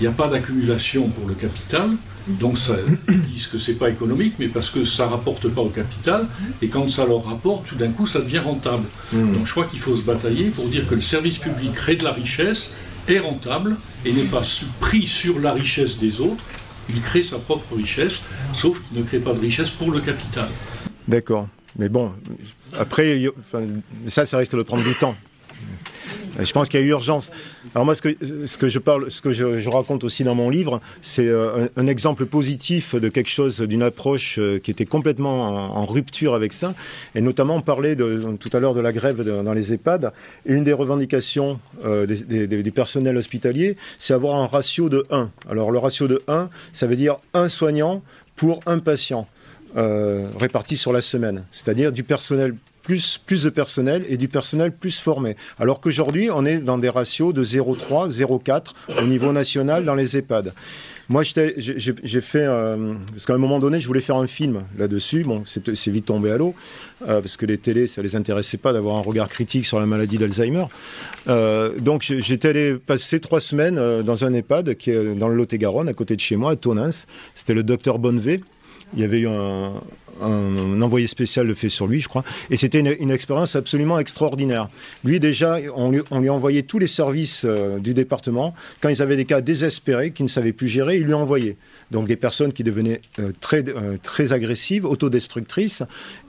il 0.01 0.05
n'y 0.05 0.09
a 0.09 0.13
pas 0.13 0.29
d'accumulation 0.29 1.09
pour 1.09 1.29
le 1.29 1.35
capital. 1.35 1.91
Donc 2.27 2.59
ça, 2.59 2.77
ils 3.09 3.23
disent 3.23 3.47
que 3.47 3.59
c'est 3.59 3.75
pas 3.75 3.89
économique, 3.89 4.35
mais 4.39 4.49
parce 4.49 4.71
que 4.71 4.85
ça 4.85 5.09
rapporte 5.09 5.49
pas 5.49 5.63
au 5.63 5.71
capital, 5.71 6.29
et 6.61 6.69
quand 6.69 6.89
ça 6.89 7.07
leur 7.07 7.25
rapporte, 7.25 7.67
tout 7.67 7.75
d'un 7.75 7.91
coup, 7.91 8.07
ça 8.07 8.21
devient 8.21 8.39
rentable. 8.41 8.85
Mmh. 9.13 9.33
Donc 9.35 9.47
je 9.47 9.51
crois 9.51 9.65
qu'il 9.65 9.81
faut 9.81 9.97
se 9.97 10.03
batailler 10.03 10.51
pour 10.51 10.69
dire 10.69 10.87
que 10.87 10.95
le 10.95 11.01
service 11.01 11.39
public 11.39 11.73
crée 11.73 11.97
de 11.97 12.05
la 12.05 12.13
richesse, 12.13 12.73
rentable 13.19 13.77
et 14.05 14.13
n'est 14.13 14.25
pas 14.25 14.43
pris 14.81 15.07
sur 15.07 15.39
la 15.39 15.53
richesse 15.53 15.99
des 15.99 16.21
autres. 16.21 16.45
Il 16.89 17.01
crée 17.01 17.23
sa 17.23 17.39
propre 17.39 17.77
richesse, 17.77 18.21
sauf 18.53 18.81
qu'il 18.83 18.99
ne 18.99 19.05
crée 19.05 19.21
pas 19.21 19.33
de 19.33 19.41
richesse 19.41 19.71
pour 19.71 19.91
le 19.91 20.01
capital. 20.01 20.49
D'accord. 21.07 21.49
Mais 21.79 21.89
bon, 21.89 22.13
après, 22.79 23.23
ça, 24.07 24.27
ça 24.27 24.39
risque 24.39 24.57
de 24.57 24.63
prendre 24.63 24.83
du 24.83 24.95
temps. 24.95 25.15
Je 26.39 26.53
pense 26.53 26.69
qu'il 26.69 26.81
y 26.81 26.83
a 26.83 26.87
urgence. 26.87 27.31
Alors 27.75 27.85
moi, 27.85 27.95
ce 27.95 28.03
que, 28.03 28.69
je 28.69 28.79
parle, 28.79 29.11
ce 29.11 29.21
que 29.21 29.33
je, 29.33 29.69
raconte 29.69 30.05
aussi 30.05 30.25
dans 30.25 30.35
mon 30.35 30.51
livre, 30.51 30.81
c'est 31.03 31.27
euh, 31.27 31.69
un, 31.77 31.87
exemple 31.87 32.27
positif 32.27 32.95
de 32.95 33.09
quelque 33.09 33.29
chose, 33.29 33.61
d'une 33.61 33.83
approche 33.83 34.39
euh, 34.39 34.59
qui 34.59 34.71
était 34.71 34.87
complètement 34.87 35.77
en, 35.77 35.87
rupture 35.87 36.35
avec 36.35 36.53
ça. 36.53 36.75
Et 37.15 37.21
notamment, 37.21 37.57
on 37.57 37.61
parlait 37.61 37.97
tout 37.97 38.51
à 38.53 38.61
l'heure 38.61 38.75
de 38.75 38.81
la 38.81 38.93
grève 38.93 39.23
dans 39.23 39.53
les 39.53 39.73
EHPAD. 39.73 40.13
une 40.47 40.65
des 40.65 40.73
revendications 40.73 41.59
euh, 41.85 42.07
des, 42.07 42.47
des, 42.47 42.71
personnels 42.71 43.17
hospitaliers, 43.17 43.77
c'est 43.99 44.15
avoir 44.15 44.37
un 44.37 44.47
ratio 44.47 44.89
de 44.89 45.05
1. 45.11 45.31
Alors 45.51 45.71
le 45.71 45.79
ratio 45.79 46.07
de 46.07 46.23
1, 46.29 46.49
ça 46.73 46.87
veut 46.87 46.97
dire 46.97 47.17
un 47.35 47.49
soignant 47.49 48.03
pour 48.37 48.61
un 48.67 48.79
patient. 48.79 49.27
réparti 49.75 50.77
sur 50.77 50.93
la 50.93 51.01
semaine, 51.01 51.45
c'est-à-dire 51.51 51.93
du 51.93 52.03
personnel 52.03 52.55
plus, 52.83 53.21
de 53.29 53.51
personnel 53.51 54.05
et 54.09 54.17
du 54.17 54.29
personnel 54.29 54.73
plus 54.73 54.99
formé. 54.99 55.37
Alors 55.59 55.81
qu'aujourd'hui, 55.81 56.31
on 56.33 56.45
est 56.45 56.59
dans 56.59 56.79
des 56.79 56.89
ratios 56.89 57.35
de 57.35 57.45
0,3, 57.45 58.11
0,4 58.11 58.75
au 59.03 59.07
niveau 59.07 59.33
national 59.33 59.85
dans 59.85 59.95
les 59.95 60.17
EHPAD. 60.17 60.53
Moi, 61.11 61.25
j'ai 61.25 62.21
fait, 62.21 62.45
euh, 62.45 62.95
parce 63.11 63.27
qu'à 63.27 63.35
un 63.35 63.39
moment 63.39 63.59
donné, 63.59 63.81
je 63.81 63.87
voulais 63.89 64.01
faire 64.01 64.15
un 64.15 64.29
film 64.29 64.63
là-dessus. 64.79 65.25
Bon, 65.25 65.43
c'est 65.45 65.89
vite 65.89 66.07
tombé 66.07 66.31
à 66.31 66.37
l'eau, 66.37 66.55
euh, 67.09 67.21
parce 67.21 67.37
que 67.37 67.47
les 67.47 67.59
télés, 67.59 67.89
ça 67.89 68.01
les 68.01 68.15
intéressait 68.15 68.59
pas 68.59 68.73
d'avoir 68.73 68.97
un 68.97 69.01
regard 69.01 69.29
critique 69.29 69.67
sur 69.67 69.81
la 69.81 69.87
maladie 69.87 70.19
d'Alzheimer. 70.19 70.67
Euh, 71.27 71.73
donc, 71.81 72.03
j'étais 72.03 72.51
allé 72.51 72.75
passer 72.75 73.19
trois 73.19 73.41
semaines 73.41 74.03
dans 74.03 74.25
un 74.25 74.33
EHPAD 74.33 74.77
qui 74.77 74.93
est 74.93 75.17
dans 75.17 75.27
le 75.27 75.35
Lot-et-Garonne, 75.35 75.89
à 75.89 75.95
côté 75.95 76.15
de 76.15 76.21
chez 76.21 76.37
moi, 76.37 76.53
à 76.53 76.57
Tonins. 76.57 76.91
C'était 77.35 77.55
le 77.55 77.65
docteur 77.65 77.99
Bonnevet 77.99 78.43
il 78.95 79.01
y 79.01 79.05
avait 79.05 79.21
eu 79.21 79.29
un, 79.29 79.73
envoyé 80.83 81.07
spécial 81.07 81.47
le 81.47 81.55
fait 81.55 81.69
sur 81.69 81.87
lui, 81.87 82.01
je 82.01 82.09
crois. 82.09 82.25
Et 82.51 82.57
c'était 82.57 82.81
une, 82.81 83.11
expérience 83.11 83.57
absolument 83.57 83.99
extraordinaire. 83.99 84.69
Lui, 85.05 85.21
déjà, 85.21 85.59
on 85.75 85.91
lui, 85.91 86.29
envoyait 86.29 86.63
tous 86.63 86.79
les 86.79 86.87
services 86.87 87.45
euh, 87.45 87.79
du 87.79 87.95
département. 87.95 88.55
Quand 88.81 88.89
ils 88.89 89.03
avaient 89.03 89.17
des 89.17 89.25
cas 89.25 89.41
désespérés, 89.41 90.13
qui 90.13 90.23
ne 90.23 90.29
savaient 90.29 90.53
plus 90.53 90.69
gérer, 90.69 90.97
ils 90.97 91.05
lui 91.05 91.15
envoyaient. 91.15 91.57
Donc 91.91 92.07
des 92.07 92.17
personnes 92.17 92.53
qui 92.53 92.65
devenaient 92.65 93.01
euh, 93.19 93.33
très, 93.41 93.67
euh, 93.69 93.97
très 94.03 94.33
agressives, 94.33 94.85
autodestructrices. 94.85 95.83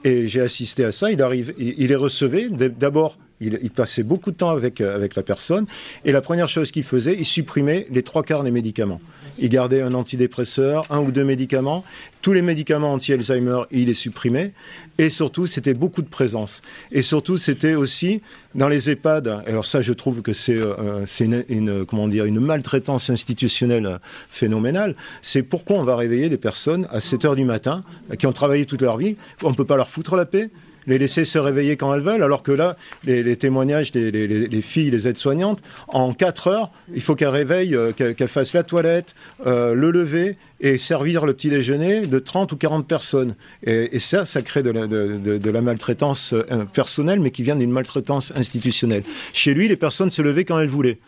Et 0.04 0.26
j'ai 0.26 0.40
assisté 0.40 0.84
à 0.84 0.92
ça. 0.92 1.10
Il, 1.10 1.22
arrive, 1.22 1.54
il, 1.58 1.86
les 1.86 1.94
recevait. 1.94 2.48
D'abord, 2.48 3.18
il, 3.40 3.58
il, 3.62 3.70
passait 3.70 4.02
beaucoup 4.02 4.30
de 4.30 4.36
temps 4.36 4.50
avec, 4.50 4.80
avec 4.80 5.14
la 5.14 5.22
personne. 5.22 5.66
Et 6.04 6.12
la 6.12 6.20
première 6.20 6.48
chose 6.48 6.70
qu'il 6.70 6.84
faisait, 6.84 7.16
il 7.18 7.24
supprimait 7.24 7.86
les 7.90 8.02
trois 8.02 8.22
quarts 8.22 8.44
des 8.44 8.50
médicaments. 8.50 9.00
Il 9.38 9.48
gardait 9.48 9.82
un 9.82 9.94
antidépresseur, 9.94 10.86
un 10.90 11.00
ou 11.00 11.12
deux 11.12 11.24
médicaments. 11.24 11.84
Tous 12.20 12.32
les 12.32 12.42
médicaments 12.42 12.92
anti-Alzheimer, 12.92 13.62
il 13.70 13.86
les 13.86 13.94
supprimait. 13.94 14.52
Et 14.98 15.10
surtout, 15.10 15.46
c'était 15.46 15.74
beaucoup 15.74 16.02
de 16.02 16.08
présence. 16.08 16.62
Et 16.92 17.02
surtout, 17.02 17.36
c'était 17.36 17.74
aussi 17.74 18.20
dans 18.54 18.68
les 18.68 18.90
EHPAD. 18.90 19.42
Alors 19.46 19.64
ça, 19.64 19.80
je 19.80 19.92
trouve 19.92 20.22
que 20.22 20.32
c'est 20.32 20.56
euh, 20.56 21.04
une, 21.48 21.84
comment 21.86 22.08
dire, 22.08 22.24
une 22.24 22.40
maltraitance 22.40 23.10
institutionnelle 23.10 23.98
phénoménale. 24.28 24.94
C'est 25.22 25.42
pourquoi 25.42 25.78
on 25.78 25.84
va 25.84 25.96
réveiller 25.96 26.28
des 26.28 26.36
personnes 26.36 26.86
à 26.90 27.00
7 27.00 27.24
heures 27.24 27.36
du 27.36 27.44
matin 27.44 27.84
qui 28.18 28.26
ont 28.26 28.32
travaillé 28.32 28.66
toute 28.66 28.82
leur 28.82 28.98
vie. 28.98 29.16
On 29.42 29.50
ne 29.50 29.56
peut 29.56 29.64
pas 29.64 29.76
leur 29.76 29.88
foutre 29.88 30.16
la 30.16 30.26
paix 30.26 30.50
les 30.86 30.98
laisser 30.98 31.24
se 31.24 31.38
réveiller 31.38 31.76
quand 31.76 31.94
elles 31.94 32.00
veulent, 32.00 32.22
alors 32.22 32.42
que 32.42 32.52
là, 32.52 32.76
les, 33.04 33.36
témoignages 33.36 33.92
des 33.92 34.62
filles, 34.62 34.90
les 34.90 35.08
aides-soignantes, 35.08 35.62
en 35.88 36.12
4 36.12 36.48
heures, 36.48 36.70
il 36.94 37.00
faut 37.00 37.14
qu'elles 37.14 37.28
réveillent, 37.28 37.76
euh, 37.76 37.92
qu'elles 37.92 38.28
fassent 38.28 38.54
la 38.54 38.62
toilette, 38.62 39.14
euh, 39.46 39.74
le 39.74 39.90
lever 39.90 40.36
et 40.60 40.78
servir 40.78 41.26
le 41.26 41.34
petit 41.34 41.50
déjeuner 41.50 42.06
de 42.06 42.18
30 42.18 42.52
ou 42.52 42.56
40 42.56 42.86
personnes. 42.86 43.34
Et, 43.64 43.98
ça, 43.98 44.24
ça 44.24 44.42
crée 44.42 44.62
de 44.62 44.70
la, 44.70 44.86
de 44.86 45.50
la, 45.50 45.60
maltraitance 45.60 46.32
euh, 46.32 46.64
personnelle, 46.72 47.20
mais 47.20 47.30
qui 47.30 47.42
vient 47.42 47.56
d'une 47.56 47.72
maltraitance 47.72 48.32
institutionnelle. 48.36 49.02
Chez 49.32 49.54
lui, 49.54 49.68
les 49.68 49.76
personnes 49.76 50.10
se 50.10 50.22
levaient 50.22 50.44
quand 50.44 50.58
elles 50.60 50.68
voulaient. 50.68 50.98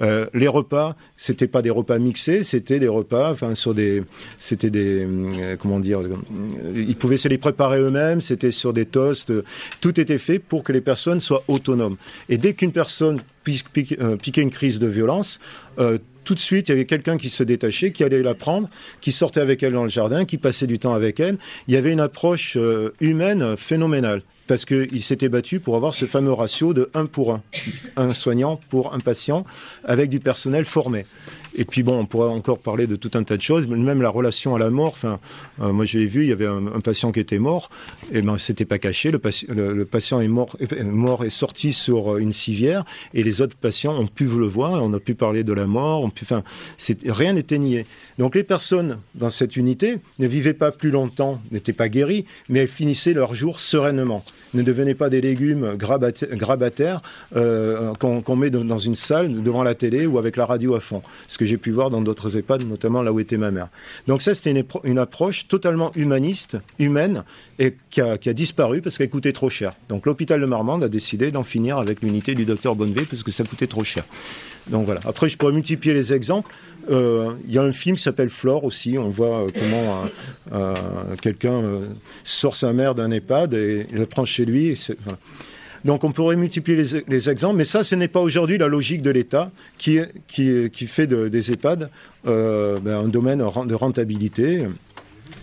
Euh, 0.00 0.26
les 0.34 0.48
repas, 0.48 0.96
c'était 1.16 1.48
pas 1.48 1.62
des 1.62 1.70
repas 1.70 1.98
mixés, 1.98 2.44
c'était 2.44 2.78
des 2.78 2.88
repas, 2.88 3.34
sur 3.54 3.74
des, 3.74 4.02
c'était 4.38 4.70
des, 4.70 5.04
euh, 5.04 5.56
comment 5.56 5.80
dire, 5.80 6.00
euh, 6.00 6.16
ils 6.74 6.96
pouvaient 6.96 7.16
se 7.16 7.28
les 7.28 7.38
préparer 7.38 7.80
eux-mêmes, 7.80 8.20
c'était 8.20 8.50
sur 8.50 8.72
des 8.72 8.86
toasts, 8.86 9.32
tout 9.80 10.00
était 10.00 10.18
fait 10.18 10.38
pour 10.38 10.62
que 10.62 10.72
les 10.72 10.80
personnes 10.80 11.20
soient 11.20 11.42
autonomes. 11.48 11.96
Et 12.28 12.38
dès 12.38 12.54
qu'une 12.54 12.72
personne 12.72 13.20
piquait 13.44 14.42
une 14.42 14.50
crise 14.50 14.78
de 14.78 14.86
violence, 14.86 15.40
tout 16.24 16.34
de 16.34 16.40
suite, 16.40 16.68
il 16.68 16.72
y 16.72 16.74
avait 16.74 16.84
quelqu'un 16.84 17.16
qui 17.16 17.30
se 17.30 17.42
détachait, 17.42 17.92
qui 17.92 18.04
allait 18.04 18.22
la 18.22 18.34
prendre, 18.34 18.68
qui 19.00 19.12
sortait 19.12 19.40
avec 19.40 19.62
elle 19.62 19.72
dans 19.72 19.84
le 19.84 19.88
jardin, 19.88 20.26
qui 20.26 20.36
passait 20.36 20.66
du 20.66 20.78
temps 20.78 20.92
avec 20.92 21.18
elle. 21.20 21.38
Il 21.66 21.74
y 21.74 21.76
avait 21.78 21.92
une 21.92 22.00
approche 22.00 22.58
humaine 23.00 23.56
phénoménale 23.56 24.22
parce 24.48 24.64
qu'il 24.64 25.02
s'était 25.04 25.28
battu 25.28 25.60
pour 25.60 25.76
avoir 25.76 25.94
ce 25.94 26.06
fameux 26.06 26.32
ratio 26.32 26.74
de 26.74 26.90
1 26.94 27.06
pour 27.06 27.34
1, 27.34 27.42
un 27.96 28.14
soignant 28.14 28.58
pour 28.70 28.94
un 28.94 28.98
patient, 28.98 29.44
avec 29.84 30.10
du 30.10 30.18
personnel 30.18 30.64
formé. 30.64 31.06
Et 31.58 31.64
puis 31.64 31.82
bon, 31.82 31.98
on 31.98 32.06
pourrait 32.06 32.30
encore 32.30 32.60
parler 32.60 32.86
de 32.86 32.94
tout 32.94 33.10
un 33.14 33.24
tas 33.24 33.36
de 33.36 33.42
choses, 33.42 33.66
même 33.66 34.00
la 34.00 34.08
relation 34.10 34.54
à 34.54 34.60
la 34.60 34.70
mort. 34.70 34.92
Enfin, 34.92 35.18
euh, 35.60 35.72
moi 35.72 35.84
je 35.84 35.98
l'ai 35.98 36.06
vu, 36.06 36.22
il 36.22 36.28
y 36.28 36.32
avait 36.32 36.46
un, 36.46 36.80
patient 36.80 37.10
qui 37.10 37.18
était 37.18 37.40
mort, 37.40 37.68
et 38.12 38.22
ben 38.22 38.38
c'était 38.38 38.64
pas 38.64 38.78
caché. 38.78 39.10
Le, 39.10 39.84
patient 39.84 40.20
est 40.20 40.28
mort, 40.28 40.56
est 40.60 40.84
mort 40.84 41.24
est 41.24 41.30
sorti 41.30 41.72
sur 41.72 42.16
une 42.16 42.32
civière, 42.32 42.84
et 43.12 43.24
les 43.24 43.40
autres 43.40 43.56
patients 43.56 43.98
ont 43.98 44.06
pu 44.06 44.26
le 44.26 44.46
voir, 44.46 44.80
on 44.84 44.92
a 44.94 45.00
pu 45.00 45.16
parler 45.16 45.42
de 45.42 45.52
la 45.52 45.66
mort, 45.66 46.02
on 46.02 46.10
pu, 46.10 46.24
enfin, 46.24 46.44
rien 47.06 47.32
n'était 47.32 47.58
nié. 47.58 47.86
Donc 48.18 48.36
les 48.36 48.44
personnes 48.44 48.98
dans 49.16 49.30
cette 49.30 49.56
unité 49.56 49.98
ne 50.20 50.28
vivaient 50.28 50.54
pas 50.54 50.70
plus 50.70 50.92
longtemps, 50.92 51.42
n'étaient 51.50 51.72
pas 51.72 51.88
guéries, 51.88 52.24
mais 52.48 52.60
elles 52.60 52.68
finissaient 52.68 53.14
leur 53.14 53.34
jour 53.34 53.58
sereinement. 53.58 54.24
Ne 54.54 54.62
devenaient 54.62 54.94
pas 54.94 55.10
des 55.10 55.20
légumes 55.20 55.76
grabataires 55.76 57.02
euh, 57.36 57.94
qu'on 57.94 58.36
met 58.36 58.50
dans 58.50 58.78
une 58.78 58.94
salle 58.94 59.42
devant 59.42 59.62
la 59.62 59.74
télé 59.74 60.06
ou 60.06 60.18
avec 60.18 60.36
la 60.36 60.46
radio 60.46 60.74
à 60.74 60.80
fond. 60.80 61.02
Ce 61.26 61.38
que 61.38 61.44
j'ai 61.44 61.58
pu 61.58 61.70
voir 61.70 61.90
dans 61.90 62.00
d'autres 62.00 62.36
EHPAD, 62.36 62.62
notamment 62.62 63.02
là 63.02 63.12
où 63.12 63.20
était 63.20 63.36
ma 63.36 63.50
mère. 63.50 63.68
Donc 64.06 64.22
ça, 64.22 64.34
c'était 64.34 64.64
une, 64.84 64.98
approche 64.98 65.48
totalement 65.48 65.92
humaniste, 65.94 66.56
humaine, 66.78 67.24
et 67.58 67.76
qui 67.90 68.00
a, 68.00 68.16
disparu 68.32 68.80
parce 68.80 68.98
qu'elle 68.98 69.10
coûtait 69.10 69.32
trop 69.32 69.48
cher. 69.48 69.72
Donc 69.88 70.06
l'hôpital 70.06 70.40
de 70.40 70.46
Marmande 70.46 70.84
a 70.84 70.88
décidé 70.88 71.30
d'en 71.30 71.44
finir 71.44 71.78
avec 71.78 72.02
l'unité 72.02 72.34
du 72.34 72.44
docteur 72.44 72.74
Bonnevé 72.74 73.04
parce 73.08 73.22
que 73.22 73.30
ça 73.30 73.44
coûtait 73.44 73.66
trop 73.66 73.84
cher. 73.84 74.04
Donc 74.68 74.86
voilà. 74.86 75.00
Après, 75.06 75.28
je 75.28 75.36
pourrais 75.36 75.52
multiplier 75.52 75.94
les 75.94 76.12
exemples. 76.12 76.52
Euh, 76.90 77.32
il 77.46 77.52
y 77.52 77.58
a 77.58 77.62
un 77.62 77.72
film 77.72 77.96
qui 77.96 78.02
s'appelle 78.02 78.30
Flore 78.30 78.64
aussi. 78.64 78.96
On 78.98 79.10
voit 79.10 79.44
euh, 79.44 79.48
comment 79.58 80.04
euh, 80.52 80.74
quelqu'un 81.20 81.62
sort 82.24 82.54
sa 82.54 82.72
mère 82.72 82.94
d'un 82.94 83.10
EHPAD 83.10 83.54
et 83.54 83.86
le 83.92 84.06
prend 84.06 84.24
chez 84.24 84.44
lui. 84.44 84.78
Donc 85.84 86.02
on 86.02 86.10
pourrait 86.10 86.36
multiplier 86.36 86.82
les, 87.06 87.30
exemples, 87.30 87.56
mais 87.56 87.64
ça, 87.64 87.84
ce 87.84 87.94
n'est 87.94 88.08
pas 88.08 88.20
aujourd'hui 88.20 88.58
la 88.58 88.66
logique 88.66 89.00
de 89.00 89.10
l'État 89.10 89.50
qui, 89.78 90.00
fait 90.72 91.06
des 91.06 91.52
EHPAD 91.52 91.90
ben, 92.24 92.86
un 92.86 93.08
domaine 93.08 93.38
de 93.38 93.74
rentabilité 93.74 94.64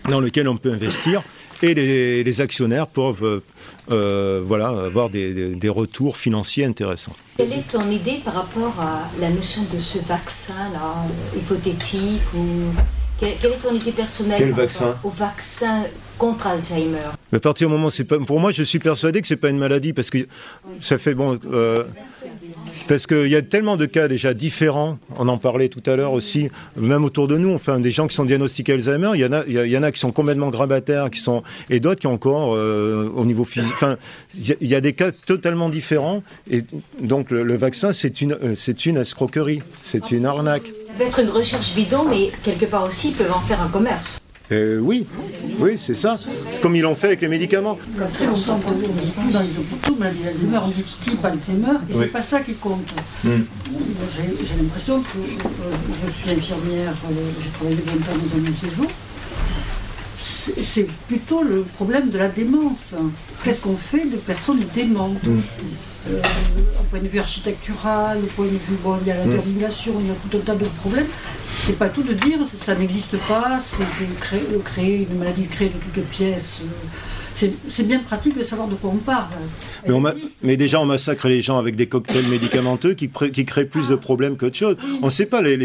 dans 0.08 0.20
lequel 0.20 0.48
on 0.48 0.56
peut 0.56 0.72
investir 0.72 1.22
et 1.62 1.74
les, 1.74 2.40
actionnaires 2.40 2.86
peuvent 2.86 3.42
voilà, 3.88 4.68
avoir 4.68 5.10
des, 5.10 5.54
des, 5.54 5.68
retours 5.68 6.16
financiers 6.16 6.64
intéressants. 6.64 7.16
Quelle 7.36 7.52
est 7.52 7.68
ton 7.68 7.90
idée 7.90 8.20
par 8.24 8.34
rapport 8.34 8.74
à 8.80 9.10
la 9.20 9.30
notion 9.30 9.62
de 9.72 9.78
ce 9.78 9.98
vaccin-là, 9.98 11.06
hypothétique 11.36 12.22
ou... 12.34 12.40
Quelle 13.18 13.30
est 13.30 13.62
ton 13.62 13.74
idée 13.74 13.92
personnelle 13.92 14.38
Quel 14.38 14.52
vaccin 14.52 14.96
au 15.02 15.08
vaccin 15.08 15.84
contre 16.18 16.48
Alzheimer? 16.48 16.98
À 17.32 17.38
partir 17.38 17.68
du 17.68 17.72
moment, 17.74 17.88
c'est 17.88 18.04
pas. 18.04 18.18
Pour 18.18 18.40
moi, 18.40 18.52
je 18.52 18.62
suis 18.62 18.78
persuadé 18.78 19.22
que 19.22 19.26
c'est 19.26 19.36
pas 19.36 19.48
une 19.48 19.58
maladie 19.58 19.94
parce 19.94 20.10
que 20.10 20.26
ça 20.80 20.98
fait 20.98 21.14
bon. 21.14 21.38
Euh, 21.50 21.82
parce 22.88 23.06
qu'il 23.06 23.28
y 23.28 23.36
a 23.36 23.42
tellement 23.42 23.76
de 23.76 23.86
cas 23.86 24.08
déjà 24.08 24.34
différents. 24.34 24.98
On 25.18 25.28
en 25.28 25.38
parlait 25.38 25.68
tout 25.68 25.82
à 25.90 25.96
l'heure 25.96 26.12
aussi, 26.12 26.50
même 26.76 27.04
autour 27.04 27.28
de 27.28 27.36
nous. 27.36 27.52
Enfin, 27.52 27.80
des 27.80 27.90
gens 27.90 28.06
qui 28.06 28.14
sont 28.14 28.24
diagnostiqués 28.24 28.74
Alzheimer, 28.74 29.10
il 29.14 29.20
y 29.20 29.24
en 29.24 29.32
a, 29.32 29.44
y 29.46 29.76
en 29.76 29.82
a 29.82 29.92
qui 29.92 30.00
sont 30.00 30.12
complètement 30.12 30.50
grabataires, 30.50 31.10
qui 31.10 31.20
sont 31.20 31.42
et 31.70 31.80
d'autres 31.80 32.00
qui 32.00 32.06
encore 32.06 32.54
euh, 32.54 33.10
au 33.14 33.24
niveau 33.24 33.44
physique. 33.44 33.72
Enfin, 33.74 33.96
il 34.34 34.68
y, 34.68 34.74
a 34.74 34.80
des 34.80 34.92
cas 34.92 35.10
totalement 35.12 35.68
différents. 35.68 36.22
Et 36.50 36.62
donc 37.00 37.30
le, 37.30 37.56
vaccin, 37.56 37.92
c'est 37.92 38.20
une, 38.20 38.32
euh, 38.32 38.54
c'est 38.54 38.86
une 38.86 38.98
escroquerie, 38.98 39.62
c'est 39.80 40.10
une 40.10 40.26
arnaque. 40.26 40.66
Ça 40.86 40.92
peut 40.98 41.04
être 41.04 41.20
une 41.20 41.30
recherche 41.30 41.74
bidon, 41.74 42.04
mais 42.08 42.30
quelque 42.42 42.66
part 42.66 42.86
aussi, 42.86 43.08
ils 43.08 43.14
peuvent 43.14 43.32
en 43.32 43.40
faire 43.40 43.62
un 43.62 43.68
commerce. 43.68 44.20
Euh, 44.52 44.78
oui, 44.78 45.06
oui, 45.58 45.76
c'est 45.76 45.94
ça. 45.94 46.18
C'est 46.50 46.60
comme 46.60 46.76
ils 46.76 46.82
l'ont 46.82 46.94
fait 46.94 47.08
avec 47.08 47.20
les 47.20 47.28
médicaments. 47.28 47.78
Comme 47.98 48.10
ça, 48.10 48.24
on 48.24 48.50
entend 48.52 48.70
dans 49.32 49.40
les 49.40 49.58
hôpitaux, 49.58 49.96
mais 49.98 50.06
Alzheimer, 50.06 50.58
on 50.64 50.68
dit 50.68 50.84
type 51.00 51.24
Alzheimer, 51.24 51.78
et 51.90 51.94
c'est 51.94 52.06
pas 52.06 52.22
ça 52.22 52.40
qui 52.40 52.54
compte. 52.54 52.88
Hmm. 53.24 53.42
J'ai 54.14 54.56
l'impression 54.62 55.00
que 55.00 55.18
euh, 55.18 55.72
je 56.04 56.10
suis 56.10 56.30
infirmière, 56.30 56.92
euh, 57.10 57.14
j'ai 57.42 57.50
travaillé 57.50 57.76
20 57.84 57.92
ans 57.92 58.18
dans 58.22 58.50
un 58.50 58.54
séjour. 58.54 58.86
C'est 60.16 60.86
plutôt 61.08 61.42
le 61.42 61.62
problème 61.62 62.10
de 62.10 62.18
la 62.18 62.28
démence. 62.28 62.94
Qu'est-ce 63.42 63.60
qu'on 63.60 63.76
fait 63.76 64.04
de 64.08 64.16
personnes 64.16 64.62
démentes? 64.74 65.24
Hmm. 65.24 65.40
Euh, 66.10 66.22
Au 66.80 66.84
point 66.84 67.00
de 67.00 67.08
vue 67.08 67.18
architectural, 67.18 68.18
au 68.22 68.26
point 68.26 68.46
de 68.46 68.50
vue, 68.50 68.76
bon, 68.82 68.98
il 69.02 69.08
y 69.08 69.10
a 69.10 69.16
la 69.16 69.24
hmm. 69.24 69.30
déambulation, 69.30 69.92
il 70.00 70.06
y 70.06 70.10
a 70.10 70.14
tout 70.14 70.36
un 70.36 70.40
tas 70.40 70.54
de 70.54 70.64
problèmes 70.80 71.06
c'est 71.64 71.78
pas 71.78 71.88
tout 71.88 72.02
de 72.02 72.12
dire 72.12 72.38
ça 72.64 72.74
n'existe 72.74 73.16
pas, 73.28 73.58
c'est 73.60 74.06
de 74.06 74.14
créer, 74.20 74.42
créer, 74.64 75.08
une 75.10 75.18
maladie 75.18 75.46
créée 75.46 75.68
de 75.70 75.78
toutes 75.78 76.04
pièces. 76.06 76.62
Euh, 76.62 76.66
c'est 77.36 77.82
bien 77.86 77.98
pratique 77.98 78.36
de 78.38 78.42
savoir 78.42 78.66
de 78.68 78.74
quoi 78.74 78.90
on 78.92 78.96
parle. 78.96 79.26
Mais, 80.42 80.56
déjà, 80.56 80.80
on 80.80 80.86
massacre 80.86 81.28
les 81.28 81.42
gens 81.42 81.58
avec 81.58 81.76
des 81.76 81.86
cocktails 81.86 82.26
médicamenteux 82.26 82.94
qui, 82.94 83.10
qui 83.32 83.44
créent 83.44 83.66
plus 83.66 83.88
de 83.88 83.94
problèmes 83.94 84.36
qu'autre 84.36 84.56
chose. 84.56 84.76
On 85.02 85.06
ne 85.06 85.10
sait 85.10 85.26
pas 85.26 85.42
les, 85.42 85.58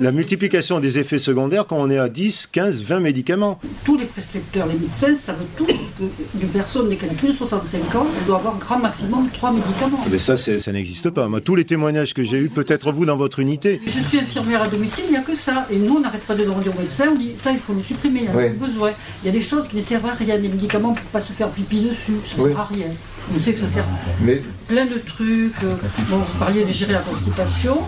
la 0.00 0.12
multiplication 0.12 0.80
des 0.80 0.98
effets 0.98 1.18
secondaires 1.18 1.66
quand 1.66 1.76
on 1.76 1.90
est 1.90 1.98
à 1.98 2.08
10, 2.08 2.48
15, 2.50 2.84
20 2.84 3.00
médicaments. 3.00 3.60
Tous 3.84 3.96
les 3.96 4.06
prescripteurs, 4.06 4.66
les 4.66 4.78
médecins 4.78 5.14
savent 5.14 5.36
tous 5.56 5.66
qu'une 5.66 6.48
personne 6.48 6.88
dès 6.88 6.96
qu'elle 6.96 7.10
a 7.10 7.14
plus 7.14 7.28
de 7.28 7.32
65 7.32 7.94
ans, 7.94 8.06
elle 8.18 8.26
doit 8.26 8.38
avoir 8.38 8.54
un 8.54 8.58
grand 8.58 8.78
maximum 8.78 9.28
3 9.30 9.52
médicaments. 9.52 10.00
Mais 10.10 10.18
ça, 10.18 10.36
ça 10.36 10.72
n'existe 10.72 11.10
pas. 11.10 11.28
Moi, 11.28 11.40
tous 11.40 11.54
les 11.54 11.64
témoignages 11.64 12.14
que 12.14 12.22
j'ai 12.22 12.38
eus, 12.38 12.48
peut-être 12.48 12.92
vous 12.92 13.04
dans 13.04 13.16
votre 13.16 13.40
unité. 13.40 13.80
Je 13.84 14.00
suis 14.00 14.18
infirmière 14.18 14.62
à 14.62 14.68
domicile, 14.68 15.04
il 15.08 15.12
n'y 15.12 15.16
a 15.16 15.22
que 15.22 15.34
ça. 15.34 15.66
Et 15.70 15.76
nous, 15.76 15.96
on 15.96 16.00
n'arrête 16.00 16.22
pas 16.22 16.34
de 16.34 16.44
demander 16.44 16.68
aux 16.70 16.80
médecins, 16.80 17.08
on 17.12 17.18
dit 17.18 17.32
ça, 17.42 17.52
il 17.52 17.58
faut 17.58 17.74
le 17.74 17.82
supprimer, 17.82 18.20
il 18.20 18.30
n'y 18.30 18.46
a 18.46 18.50
pas 18.50 18.66
besoin. 18.66 18.92
Il 19.22 19.26
y 19.26 19.28
a 19.28 19.32
des 19.32 19.40
choses 19.40 19.68
qui 19.68 19.76
ne 19.76 19.82
servent 19.82 20.06
à 20.06 20.14
rien, 20.14 20.38
des 20.38 20.48
médicaments 20.48 20.94
pas 21.10 21.20
se 21.20 21.32
faire 21.32 21.48
pipi 21.48 21.80
dessus, 21.80 22.14
ça 22.26 22.42
ne 22.42 22.48
sert 22.48 22.60
à 22.60 22.64
rien. 22.64 22.86
On 23.34 23.38
sait 23.38 23.52
que 23.52 23.60
ça 23.60 23.68
sert 23.68 23.84
Mais... 24.20 24.42
plein 24.66 24.84
de 24.86 24.98
trucs. 24.98 25.62
Euh, 25.62 25.76
bon, 26.08 26.18
vous 26.18 26.38
parliez 26.38 26.64
de 26.64 26.72
gérer 26.72 26.92
la 26.94 27.00
constipation. 27.00 27.78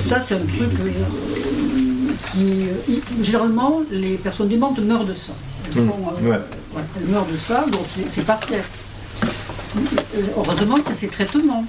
Ça, 0.00 0.20
c'est 0.20 0.34
un 0.34 0.46
truc 0.46 0.70
euh, 0.80 2.12
qui. 2.32 2.68
Euh, 2.68 3.22
généralement, 3.22 3.82
les 3.90 4.16
personnes 4.16 4.48
démentes 4.48 4.78
meurent 4.80 5.04
de 5.04 5.14
ça. 5.14 5.32
Elles, 5.66 5.86
font, 5.86 5.98
elles 6.24 7.08
meurent 7.08 7.26
de 7.26 7.36
ça, 7.36 7.64
donc 7.70 7.82
c'est 8.10 8.26
pas 8.26 8.36
clair. 8.36 8.64
Heureusement 10.36 10.76
qu'il 10.76 10.88
y 10.88 10.96
a 10.96 10.98
ces 10.98 11.08
traitements 11.08 11.64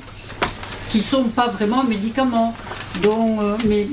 qui 0.90 0.98
ne 1.00 1.04
sont 1.04 1.24
pas 1.26 1.48
vraiment 1.48 1.82
un 1.82 1.88
médicament. 1.88 2.56
Donc, 3.02 3.40
mais 3.66 3.88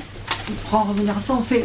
pour 0.64 0.78
en 0.78 0.84
revenir 0.84 1.16
à 1.16 1.20
ça, 1.20 1.34
on 1.38 1.42
fait, 1.42 1.64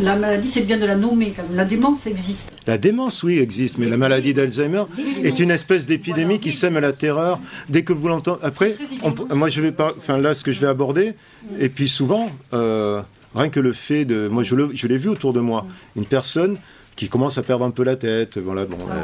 la 0.00 0.16
maladie, 0.16 0.50
c'est 0.50 0.62
bien 0.62 0.78
de 0.78 0.86
la 0.86 0.96
nommer. 0.96 1.34
La 1.54 1.64
démence 1.64 2.06
existe. 2.06 2.50
La 2.66 2.78
démence, 2.78 3.22
oui, 3.22 3.38
existe, 3.38 3.78
mais 3.78 3.88
la 3.88 3.96
maladie 3.96 4.34
d'Alzheimer 4.34 4.84
est 5.22 5.38
une 5.38 5.50
espèce 5.50 5.86
d'épidémie 5.86 6.40
qui 6.40 6.52
sème 6.52 6.78
la 6.78 6.92
terreur. 6.92 7.40
Dès 7.68 7.82
que 7.82 7.92
vous 7.92 8.08
l'entendez, 8.08 8.40
après, 8.42 8.76
moi 9.30 9.48
je 9.48 9.60
vais 9.60 9.72
pas, 9.72 9.94
enfin 9.96 10.18
là, 10.18 10.34
ce 10.34 10.44
que 10.44 10.52
je 10.52 10.60
vais 10.60 10.66
aborder, 10.66 11.14
et 11.58 11.68
puis 11.68 11.88
souvent, 11.88 12.30
euh, 12.52 13.02
rien 13.34 13.48
que 13.48 13.60
le 13.60 13.72
fait 13.72 14.04
de, 14.04 14.28
moi 14.28 14.42
je 14.42 14.86
l'ai 14.86 14.98
vu 14.98 15.08
autour 15.08 15.32
de 15.32 15.40
moi, 15.40 15.66
une 15.96 16.06
personne 16.06 16.56
qui 16.96 17.10
commence 17.10 17.36
à 17.36 17.42
perdre 17.42 17.64
un 17.64 17.70
peu 17.70 17.84
la 17.84 17.94
tête. 17.94 18.38
Voilà, 18.38 18.64
bon, 18.64 18.78
ah 18.90 18.94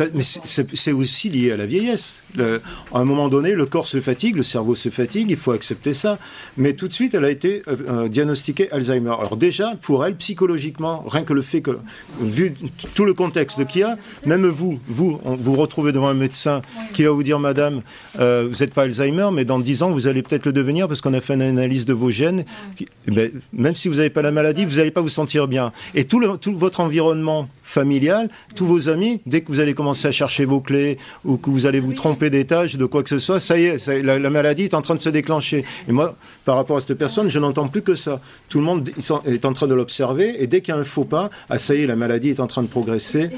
euh, 0.00 0.08
mais 0.12 0.22
c'est 0.22 0.92
aussi 0.92 1.30
lié 1.30 1.52
à 1.52 1.56
la 1.56 1.64
vieillesse. 1.64 2.22
à 2.38 2.98
un 2.98 3.04
moment 3.04 3.28
donné, 3.28 3.52
le 3.52 3.66
corps 3.66 3.86
se 3.86 4.00
fatigue, 4.00 4.36
le 4.36 4.42
cerveau 4.42 4.74
se 4.74 4.88
fatigue, 4.88 5.30
il 5.30 5.36
faut 5.36 5.52
accepter 5.52 5.94
ça. 5.94 6.18
Mais 6.56 6.72
tout 6.72 6.88
de 6.88 6.92
suite, 6.92 7.14
elle 7.14 7.24
a 7.24 7.30
été 7.30 7.62
euh, 7.68 7.76
euh, 7.88 8.08
diagnostiquée 8.08 8.70
Alzheimer. 8.72 9.14
Alors 9.18 9.36
déjà, 9.36 9.74
pour 9.80 10.04
elle, 10.04 10.16
psychologiquement, 10.16 11.04
rien 11.06 11.22
que 11.22 11.32
le 11.32 11.42
fait 11.42 11.62
que, 11.62 11.78
vu 12.20 12.54
tout 12.94 13.04
le 13.04 13.14
contexte 13.14 13.64
qu'il 13.66 13.82
y 13.82 13.84
a, 13.84 13.96
même 14.24 14.46
vous, 14.46 14.80
vous, 14.88 15.20
vous 15.24 15.54
retrouvez 15.54 15.92
devant 15.92 16.08
un 16.08 16.14
médecin 16.14 16.62
qui 16.92 17.04
va 17.04 17.10
vous 17.10 17.22
dire, 17.22 17.38
Madame, 17.38 17.82
vous 18.18 18.24
n'êtes 18.60 18.74
pas 18.74 18.82
Alzheimer, 18.82 19.28
mais 19.32 19.44
dans 19.44 19.60
10 19.60 19.84
ans, 19.84 19.90
vous 19.90 20.08
allez 20.08 20.22
peut-être 20.22 20.46
le 20.46 20.52
devenir 20.52 20.88
parce 20.88 21.00
qu'on 21.00 21.14
a 21.14 21.20
fait 21.20 21.34
une 21.34 21.42
analyse 21.42 21.86
de 21.86 21.92
vos 21.92 22.10
gènes. 22.10 22.44
Eh 22.80 23.10
ben, 23.12 23.30
même 23.52 23.76
si 23.76 23.88
vous 23.88 23.96
n'avez 23.96 24.10
pas 24.10 24.22
la 24.22 24.32
maladie, 24.32 24.64
vous 24.64 24.76
n'allez 24.76 24.90
pas 24.90 25.00
vous 25.00 25.08
sentir 25.08 25.46
bien. 25.46 25.72
Et 25.94 26.04
tout, 26.04 26.18
le, 26.18 26.36
tout 26.38 26.56
votre 26.56 26.80
environnement 26.80 27.35
familial, 27.62 28.28
tous 28.54 28.66
vos 28.66 28.88
amis, 28.88 29.20
dès 29.26 29.40
que 29.40 29.48
vous 29.48 29.60
allez 29.60 29.74
commencer 29.74 30.08
à 30.08 30.12
chercher 30.12 30.44
vos 30.44 30.60
clés 30.60 30.98
ou 31.24 31.36
que 31.36 31.50
vous 31.50 31.66
allez 31.66 31.80
vous 31.80 31.92
tromper 31.92 32.30
d'étage, 32.30 32.76
de 32.76 32.86
quoi 32.86 33.02
que 33.02 33.08
ce 33.08 33.18
soit, 33.18 33.40
ça 33.40 33.58
y 33.58 33.64
est, 33.64 33.88
la, 34.02 34.30
maladie 34.30 34.64
est 34.64 34.74
en 34.74 34.82
train 34.82 34.94
de 34.94 35.00
se 35.00 35.08
déclencher. 35.08 35.64
Et 35.88 35.92
moi, 35.92 36.16
par 36.44 36.56
rapport 36.56 36.76
à 36.76 36.80
cette 36.80 36.96
personne, 36.96 37.28
je 37.28 37.38
n'entends 37.38 37.68
plus 37.68 37.82
que 37.82 37.94
ça. 37.94 38.20
Tout 38.48 38.58
le 38.58 38.64
monde 38.64 38.90
est 39.26 39.44
en 39.44 39.52
train 39.52 39.66
de 39.66 39.74
l'observer 39.74 40.42
et 40.42 40.46
dès 40.46 40.60
qu'il 40.60 40.74
y 40.74 40.76
a 40.76 40.80
un 40.80 40.84
faux 40.84 41.04
pas, 41.04 41.30
ah, 41.50 41.58
ça 41.58 41.74
y 41.74 41.82
est, 41.82 41.86
la 41.86 41.96
maladie 41.96 42.30
est 42.30 42.40
en 42.40 42.46
train 42.46 42.62
de 42.62 42.68
progresser 42.68 43.30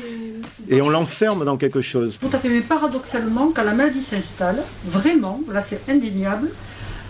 et 0.68 0.82
on 0.82 0.90
l'enferme 0.90 1.44
dans 1.44 1.56
quelque 1.56 1.80
chose. 1.80 2.18
Tout 2.18 2.30
à 2.32 2.38
fait, 2.38 2.48
mais 2.48 2.60
paradoxalement, 2.60 3.50
quand 3.54 3.64
la 3.64 3.74
maladie 3.74 4.02
s'installe, 4.02 4.62
vraiment, 4.84 5.40
là 5.50 5.62
c'est 5.62 5.80
indéniable, 5.88 6.50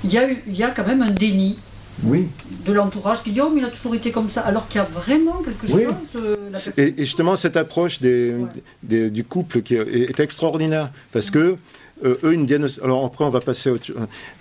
il 0.05 0.12
y, 0.12 0.18
a 0.18 0.28
il 0.30 0.57
y 0.57 0.62
a 0.62 0.70
quand 0.70 0.86
même 0.86 1.03
un 1.03 1.11
déni 1.11 1.59
oui. 2.05 2.28
de 2.64 2.72
l'entourage 2.72 3.22
qui 3.22 3.30
dit 3.30 3.40
oh 3.40 3.51
mais 3.53 3.61
il 3.61 3.64
a 3.64 3.70
toujours 3.70 3.94
été 3.94 4.11
comme 4.11 4.30
ça 4.30 4.40
alors 4.42 4.68
qu'il 4.68 4.78
y 4.78 4.84
a 4.84 4.86
vraiment 4.86 5.42
quelque 5.42 5.66
chose 5.66 5.82
euh, 6.16 6.46
et, 6.76 6.94
justement 6.99 7.36
cette 7.36 7.57
approche 7.57 8.01
des, 8.01 8.34
du 8.82 9.24
couple 9.24 9.62
qui 9.62 9.74
est, 9.74 10.20
extraordinaire 10.20 10.90
parce 11.12 11.30
que 11.30 11.57
euh, 12.05 12.14
eux, 12.22 12.32
une 12.32 12.46
alors 12.82 13.05
après 13.05 13.24
on 13.24 13.28
va 13.28 13.40
passer 13.40 13.70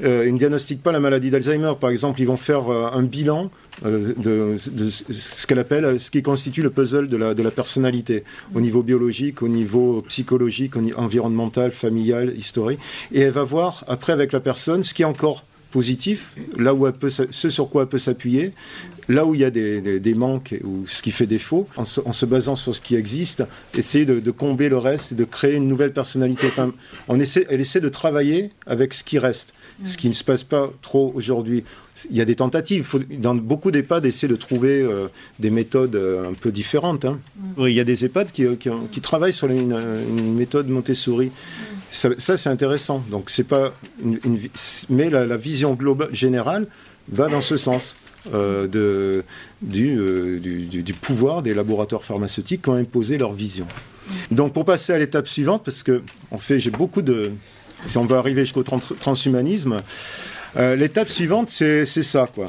euh, 0.04 0.26
ils 0.28 0.34
ne 0.34 0.38
diagnostiquent 0.38 0.84
pas 0.84 0.92
la 0.92 1.00
maladie 1.00 1.32
d'Alzheimer. 1.32 1.74
Par 1.80 1.90
exemple, 1.90 2.22
ils 2.22 2.28
vont 2.28 2.38
faire 2.38 2.70
un 2.70 3.02
bilan 3.02 3.50
de, 3.84 4.58
ce 4.58 5.48
qu'elle 5.48 5.58
appelle, 5.58 6.00
ce 6.00 6.12
qui 6.12 6.22
constitue 6.22 6.62
le 6.62 6.70
puzzle 6.70 7.08
de 7.08 7.18
la, 7.18 7.34
de 7.34 7.42
la 7.42 7.50
personnalité, 7.50 8.24
au 8.54 8.62
niveau 8.62 8.84
biologique, 8.84 9.42
au 9.42 9.48
niveau 9.48 10.04
psychologique, 10.08 10.76
au 10.76 10.82
niveau 10.82 11.00
environnemental, 11.00 11.72
familial, 11.72 12.32
historique. 12.38 12.80
Et 13.12 13.22
elle 13.22 13.32
va 13.32 13.44
voir 13.44 13.84
après 13.88 14.14
avec 14.14 14.34
la 14.34 14.40
personne 14.40 14.84
ce 14.84 14.94
qui 14.94 15.02
est 15.02 15.06
encore 15.06 15.44
positif, 15.78 16.34
là 16.58 16.74
où 16.74 16.88
elle 16.88 16.94
peut, 16.94 17.12
ce 17.12 17.50
sur 17.50 17.70
quoi 17.70 17.84
elle 17.84 17.88
peut 17.88 18.00
s'appuyer, 18.00 18.52
là 19.10 19.28
où 19.28 19.36
il 19.36 19.42
y 19.42 19.46
a 19.46 19.52
des, 19.52 20.14
manques 20.16 20.56
ou 20.64 20.88
ce 20.88 21.04
qui 21.04 21.12
fait 21.12 21.28
défaut, 21.28 21.68
en 21.78 21.86
se, 21.86 22.26
basant 22.26 22.56
sur 22.56 22.74
ce 22.74 22.82
qui 22.82 22.96
existe, 22.96 23.44
essayer 23.76 24.04
de, 24.04 24.32
combler 24.32 24.70
le 24.70 24.80
reste 24.80 25.12
et 25.12 25.16
de 25.16 25.24
créer 25.24 25.54
une 25.54 25.68
nouvelle 25.68 25.94
personnalité. 25.94 26.48
Enfin, 26.48 26.74
on 27.08 27.20
essaie, 27.20 27.46
elle 27.52 27.62
essaie 27.62 27.80
de 27.80 27.90
travailler 27.90 28.50
avec 28.66 28.92
ce 28.96 29.04
qui 29.04 29.20
reste, 29.20 29.54
ce 29.84 29.98
qui 29.98 30.08
ne 30.08 30.14
se 30.14 30.24
passe 30.24 30.44
pas 30.44 30.72
trop 30.82 31.12
aujourd'hui. 31.14 31.64
Il 32.10 32.18
y 32.18 32.22
a 32.22 32.26
des 32.26 32.36
tentatives, 32.36 32.84
faut, 32.84 33.00
dans 33.12 33.36
beaucoup 33.36 33.70
d'EHPAD, 33.70 34.04
essayer 34.08 34.28
de 34.28 34.36
trouver 34.36 34.82
euh, 34.82 35.10
des 35.38 35.52
méthodes 35.52 35.96
euh, 35.96 36.32
un 36.32 36.34
peu 36.34 36.52
différentes. 36.52 37.06
Hein. 37.06 37.20
Il 37.60 37.70
y 37.70 37.80
a 37.80 37.84
des 37.84 38.04
EHPAD 38.04 38.32
qui, 38.32 38.46
qui, 38.58 39.02
travaillent 39.02 39.32
sur 39.42 39.48
une, 39.48 39.78
une 40.18 40.34
méthode 40.34 40.70
Montessori. 40.70 41.32
Ça, 41.90 42.38
c'est 42.38 42.50
intéressant. 42.50 43.04
Donc, 43.10 43.30
c'est 43.30 43.48
pas 43.48 43.74
une, 44.04 44.40
mais 44.90 45.10
la, 45.10 45.38
vision 45.38 45.74
globale 45.74 46.14
générale 46.14 46.68
va 47.10 47.30
dans 47.30 47.42
ce 47.42 47.56
sens 47.56 47.98
euh, 48.34 48.68
de, 48.68 49.24
euh, 49.74 50.40
du, 50.40 50.84
du, 50.84 50.94
pouvoir 50.94 51.42
des 51.42 51.54
laboratoires 51.54 52.04
pharmaceutiques 52.04 52.64
qui 52.64 52.70
ont 52.70 52.76
imposé 52.76 53.18
leur 53.18 53.32
vision. 53.32 53.68
Donc, 54.32 54.54
pour 54.54 54.66
passer 54.66 54.94
à 54.94 54.98
l'étape 54.98 55.28
suivante, 55.28 55.64
parce 55.64 55.84
que 55.84 56.02
en 56.32 56.38
fait, 56.38 56.60
j'ai 56.60 56.72
beaucoup 56.72 57.02
de, 57.02 57.32
si 57.86 57.98
on 57.98 58.06
veut 58.06 58.18
arriver 58.18 58.44
jusqu'au 58.44 58.64
transhumanisme, 58.64 59.78
euh, 60.58 60.76
l'étape 60.76 61.10
suivante, 61.10 61.50
c'est 61.50 61.86
ça, 61.86 62.28
quoi. 62.34 62.48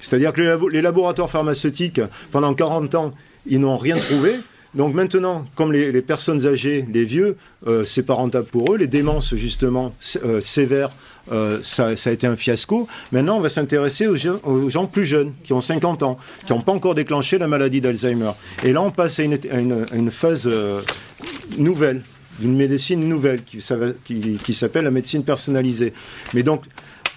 C'est-à-dire 0.00 0.32
que 0.32 0.40
les, 0.40 0.56
les 0.70 0.82
laboratoires 0.82 1.30
pharmaceutiques, 1.30 2.00
pendant 2.30 2.54
40 2.54 2.94
ans, 2.94 3.12
ils 3.46 3.58
n'ont 3.58 3.76
rien 3.76 3.96
trouvé. 3.96 4.36
Donc 4.78 4.94
maintenant, 4.94 5.44
comme 5.56 5.72
les, 5.72 6.02
personnes 6.02 6.46
âgées, 6.46 6.86
les 6.94 7.04
vieux, 7.04 7.36
euh, 7.66 7.84
c'est 7.84 8.04
pas 8.04 8.14
rentable 8.14 8.46
pour 8.46 8.72
eux. 8.72 8.78
Les 8.78 8.86
démences, 8.86 9.34
justement, 9.34 9.92
euh, 10.24 10.38
sévères, 10.38 10.92
euh, 11.32 11.58
ça, 11.62 11.88
a 11.88 12.10
été 12.12 12.28
un 12.28 12.36
fiasco. 12.36 12.86
Maintenant, 13.10 13.38
on 13.38 13.40
va 13.40 13.48
s'intéresser 13.48 14.06
aux, 14.06 14.16
gens 14.70 14.86
plus 14.86 15.04
jeunes, 15.04 15.32
qui 15.42 15.52
ont 15.52 15.60
50 15.60 16.04
ans, 16.04 16.16
qui 16.46 16.52
n'ont 16.52 16.60
pas 16.60 16.70
encore 16.70 16.94
déclenché 16.94 17.38
la 17.38 17.48
maladie 17.48 17.80
d'Alzheimer. 17.80 18.30
Et 18.62 18.72
là, 18.72 18.80
on 18.80 18.92
passe 18.92 19.18
à 19.18 19.24
une, 19.24 20.10
phase 20.12 20.48
nouvelle, 21.58 22.02
d'une 22.38 22.56
médecine 22.56 23.00
nouvelle, 23.00 23.42
qui, 23.42 23.58
qui 24.44 24.54
s'appelle 24.54 24.84
la 24.84 24.92
médecine 24.92 25.24
personnalisée. 25.24 25.92
Mais 26.34 26.44
donc, 26.44 26.62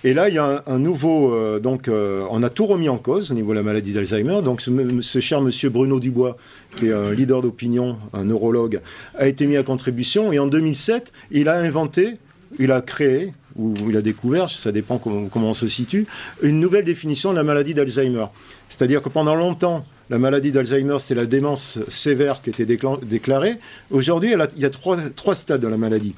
et 0.03 0.13
là, 0.13 0.29
il 0.29 0.35
y 0.35 0.39
a 0.39 0.63
un, 0.65 0.79
nouveau. 0.79 1.33
Euh, 1.33 1.59
donc, 1.59 1.87
euh, 1.87 2.25
on 2.31 2.41
a 2.41 2.49
tout 2.49 2.65
remis 2.65 2.89
en 2.89 2.97
cause 2.97 3.31
au 3.31 3.35
niveau 3.35 3.51
de 3.51 3.57
la 3.57 3.63
maladie 3.63 3.93
d'Alzheimer. 3.93 4.41
Donc, 4.43 4.61
ce, 4.61 5.19
cher 5.19 5.41
monsieur 5.41 5.69
Bruno 5.69 5.99
Dubois, 5.99 6.37
qui 6.77 6.87
est 6.87 6.93
un 6.93 7.11
leader 7.13 7.41
d'opinion, 7.41 7.97
un 8.13 8.23
neurologue, 8.23 8.81
a 9.15 9.27
été 9.27 9.45
mis 9.45 9.57
à 9.57 9.63
contribution. 9.63 10.31
Et 10.31 10.39
en 10.39 10.47
2007, 10.47 11.13
il 11.29 11.49
a 11.49 11.55
inventé, 11.55 12.17
il 12.57 12.71
a 12.71 12.81
créé, 12.81 13.33
ou 13.55 13.75
il 13.89 13.95
a 13.95 14.01
découvert, 14.01 14.49
ça 14.49 14.71
dépend 14.71 14.97
comment, 14.97 15.49
on 15.49 15.53
se 15.53 15.67
situe, 15.67 16.07
une 16.41 16.59
nouvelle 16.59 16.85
définition 16.85 17.31
de 17.31 17.35
la 17.35 17.43
maladie 17.43 17.75
d'Alzheimer. 17.75 18.25
C'est-à-dire 18.69 19.03
que 19.03 19.09
pendant 19.09 19.35
longtemps, 19.35 19.85
la 20.09 20.17
maladie 20.17 20.51
d'Alzheimer, 20.51 20.97
c'était 20.97 21.15
la 21.15 21.25
démence 21.27 21.77
sévère 21.89 22.41
qui 22.41 22.49
était 22.49 22.65
déclarée. 22.65 23.59
Aujourd'hui, 23.91 24.33
il 24.33 24.61
y 24.61 24.65
a 24.65 24.69
trois, 24.71 24.97
trois 25.15 25.35
stades 25.35 25.61
de 25.61 25.67
la 25.67 25.77
maladie 25.77 26.15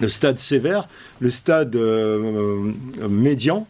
le 0.00 0.08
stade 0.08 0.38
sévère, 0.38 0.88
le 1.20 1.30
stade 1.30 1.74
euh, 1.76 2.72
euh, 3.00 3.08
médian, 3.08 3.66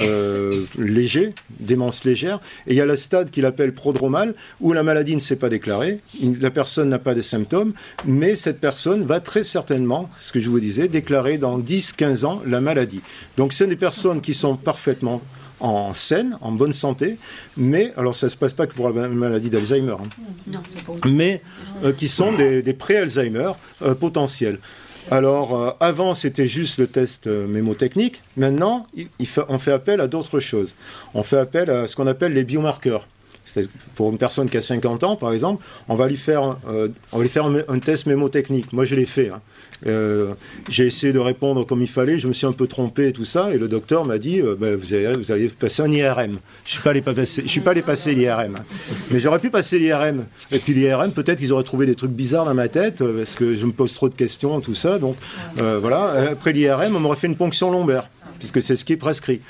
euh, 0.00 0.66
léger, 0.78 1.34
démence 1.58 2.04
légère, 2.04 2.38
et 2.66 2.72
il 2.72 2.76
y 2.76 2.80
a 2.80 2.86
le 2.86 2.96
stade 2.96 3.30
qu'il 3.30 3.44
appelle 3.44 3.74
prodromal, 3.74 4.34
où 4.60 4.72
la 4.72 4.84
maladie 4.84 5.16
ne 5.16 5.20
s'est 5.20 5.36
pas 5.36 5.48
déclarée, 5.48 6.00
la 6.40 6.50
personne 6.50 6.88
n'a 6.88 7.00
pas 7.00 7.14
de 7.14 7.22
symptômes, 7.22 7.72
mais 8.04 8.36
cette 8.36 8.60
personne 8.60 9.04
va 9.04 9.18
très 9.18 9.42
certainement, 9.42 10.08
ce 10.20 10.32
que 10.32 10.38
je 10.38 10.48
vous 10.48 10.60
disais, 10.60 10.86
déclarer 10.86 11.38
dans 11.38 11.58
10-15 11.58 12.24
ans 12.24 12.42
la 12.46 12.60
maladie. 12.60 13.00
Donc 13.36 13.52
ce 13.52 13.64
sont 13.64 13.70
des 13.70 13.76
personnes 13.76 14.20
qui 14.20 14.32
sont 14.32 14.56
parfaitement 14.56 15.20
en 15.58 15.92
scène, 15.92 16.38
en 16.40 16.52
bonne 16.52 16.72
santé, 16.72 17.18
mais, 17.56 17.92
alors 17.96 18.14
ça 18.14 18.26
ne 18.26 18.30
se 18.30 18.36
passe 18.36 18.52
pas 18.52 18.66
que 18.66 18.74
pour 18.74 18.88
la 18.88 19.08
maladie 19.08 19.50
d'Alzheimer, 19.50 19.96
hein, 20.00 20.60
mais 21.04 21.42
qui 21.96 22.06
sont 22.06 22.32
des, 22.32 22.62
pré-Alzheimer 22.72 23.52
potentiels. 23.98 24.60
Alors, 25.10 25.58
euh, 25.58 25.70
avant, 25.80 26.14
c'était 26.14 26.48
juste 26.48 26.78
le 26.78 26.86
test 26.86 27.26
euh, 27.26 27.46
mémotechnique. 27.46 28.22
Maintenant, 28.36 28.86
on 29.48 29.58
fait 29.58 29.72
appel 29.72 30.00
à 30.00 30.06
d'autres 30.06 30.40
choses. 30.40 30.76
On 31.14 31.22
fait 31.22 31.38
appel 31.38 31.70
à 31.70 31.86
ce 31.86 31.96
qu'on 31.96 32.06
appelle 32.06 32.32
les 32.32 32.44
biomarqueurs. 32.44 33.06
Pour 33.96 34.10
une 34.10 34.18
personne 34.18 34.48
qui 34.48 34.56
a 34.56 34.62
50 34.62 35.02
ans, 35.02 35.16
par 35.16 35.32
exemple, 35.32 35.64
on 35.88 35.96
va 35.96 36.06
lui 36.06 36.16
faire, 36.16 36.56
euh, 36.68 36.88
on 37.10 37.16
va 37.16 37.22
lui 37.22 37.30
faire 37.30 37.46
un, 37.46 37.78
test 37.78 38.06
mémotechnique. 38.06 38.72
Moi, 38.72 38.84
je 38.84 38.94
l'ai 38.94 39.06
fait. 39.06 39.30
Hein. 39.30 39.40
Euh, 39.86 40.34
j'ai 40.68 40.86
essayé 40.86 41.12
de 41.12 41.18
répondre 41.18 41.64
comme 41.66 41.82
il 41.82 41.88
fallait, 41.88 42.18
je 42.18 42.28
me 42.28 42.32
suis 42.32 42.46
un 42.46 42.52
peu 42.52 42.66
trompé 42.66 43.08
et 43.08 43.12
tout 43.12 43.24
ça, 43.24 43.50
et 43.52 43.58
le 43.58 43.68
docteur 43.68 44.04
m'a 44.04 44.18
dit 44.18 44.40
euh, 44.40 44.56
ben, 44.58 44.76
vous, 44.76 44.94
allez, 44.94 45.48
passer 45.48 45.82
un 45.82 45.90
IRM. 45.90 46.38
Je 46.64 46.70
ne 46.70 47.24
suis, 47.24 47.60
pas 47.60 47.70
allé 47.70 47.82
passer 47.82 48.14
l'IRM. 48.14 48.58
Mais 49.10 49.20
j'aurais 49.20 49.38
pu 49.38 49.50
passer 49.50 49.78
l'IRM. 49.78 50.26
Et 50.52 50.58
puis 50.58 50.74
l'IRM, 50.74 51.12
peut-être 51.12 51.38
qu'ils 51.38 51.52
auraient 51.52 51.64
trouvé 51.64 51.86
des 51.86 51.94
trucs 51.94 52.12
bizarres 52.12 52.44
dans 52.44 52.54
ma 52.54 52.68
tête, 52.68 53.02
parce 53.02 53.34
que 53.34 53.54
je 53.54 53.66
me 53.66 53.72
pose 53.72 53.94
trop 53.94 54.08
de 54.08 54.14
questions, 54.14 54.60
tout 54.60 54.74
ça. 54.74 54.98
Donc 54.98 55.16
voilà, 55.56 56.30
après 56.32 56.52
l'IRM, 56.52 56.96
on 56.96 57.00
m'aurait 57.00 57.16
fait 57.16 57.26
une 57.26 57.36
ponction 57.36 57.70
lombaire 57.70 58.08
puisque 58.40 58.62
c'est 58.62 58.74
ce 58.74 58.84
qui 58.84 58.94
est 58.94 58.96
prescrit. 58.96 59.40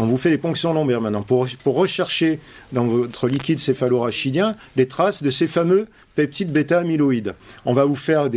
On 0.00 0.06
vous 0.06 0.16
fait 0.16 0.30
des 0.30 0.38
ponctions 0.38 0.72
lombaires 0.72 1.00
maintenant 1.00 1.22
pour, 1.22 1.48
pour 1.64 1.74
rechercher 1.74 2.38
dans 2.72 2.84
votre 2.84 3.26
liquide 3.26 3.58
céphalorachidien 3.58 4.54
les 4.76 4.86
traces 4.86 5.24
de 5.24 5.30
ces 5.30 5.48
fameux 5.48 5.88
peptides 6.14 6.52
bêta-amyloïdes. 6.52 7.34
On 7.64 7.72
va 7.72 7.84
vous 7.84 7.96
faire 7.96 8.30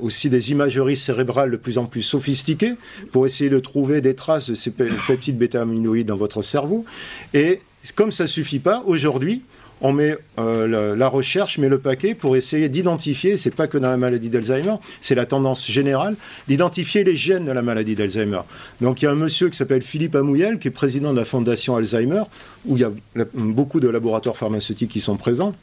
aussi 0.00 0.30
des 0.30 0.50
imageries 0.52 0.96
cérébrales 0.96 1.50
de 1.50 1.56
plus 1.56 1.76
en 1.76 1.84
plus 1.84 2.02
sophistiquées 2.02 2.76
pour 3.12 3.26
essayer 3.26 3.50
de 3.50 3.60
trouver 3.60 4.00
des 4.00 4.14
traces 4.14 4.48
de 4.48 4.54
ces 4.54 4.70
peptides 4.70 5.36
bêta-amyloïdes 5.36 6.06
dans 6.06 6.16
votre 6.16 6.40
cerveau. 6.40 6.86
Et 7.34 7.60
comme 7.94 8.10
ça 8.10 8.24
ne 8.24 8.28
suffit 8.28 8.58
pas, 8.58 8.82
aujourd'hui, 8.86 9.42
on 9.80 9.92
met 9.92 10.16
euh, 10.38 10.96
la, 10.96 11.08
recherche, 11.08 11.58
met 11.58 11.68
le 11.68 11.78
paquet 11.78 12.14
pour 12.14 12.36
essayer 12.36 12.68
d'identifier, 12.68 13.36
c'est 13.36 13.54
pas 13.54 13.66
que 13.66 13.76
dans 13.78 13.90
la 13.90 13.96
maladie 13.96 14.30
d'Alzheimer, 14.30 14.76
c'est 15.00 15.14
la 15.14 15.26
tendance 15.26 15.70
générale, 15.70 16.16
d'identifier 16.48 17.04
les 17.04 17.16
gènes 17.16 17.44
de 17.44 17.52
la 17.52 17.62
maladie 17.62 17.94
d'Alzheimer. 17.94 18.40
Donc 18.80 19.02
il 19.02 19.04
y 19.04 19.08
a 19.08 19.10
un 19.10 19.16
monsieur 19.16 19.48
qui 19.48 19.56
s'appelle 19.56 19.82
Philippe 19.82 20.14
Amouyel, 20.14 20.58
qui 20.58 20.68
est 20.68 20.70
président 20.70 21.12
de 21.12 21.18
la 21.18 21.24
fondation 21.24 21.76
Alzheimer, 21.76 22.22
où 22.64 22.76
il 22.76 22.80
y 22.80 22.84
a 22.84 22.92
beaucoup 23.34 23.80
de 23.80 23.88
laboratoires 23.88 24.36
pharmaceutiques 24.36 24.90
qui 24.90 25.00
sont 25.00 25.16
présents. 25.16 25.54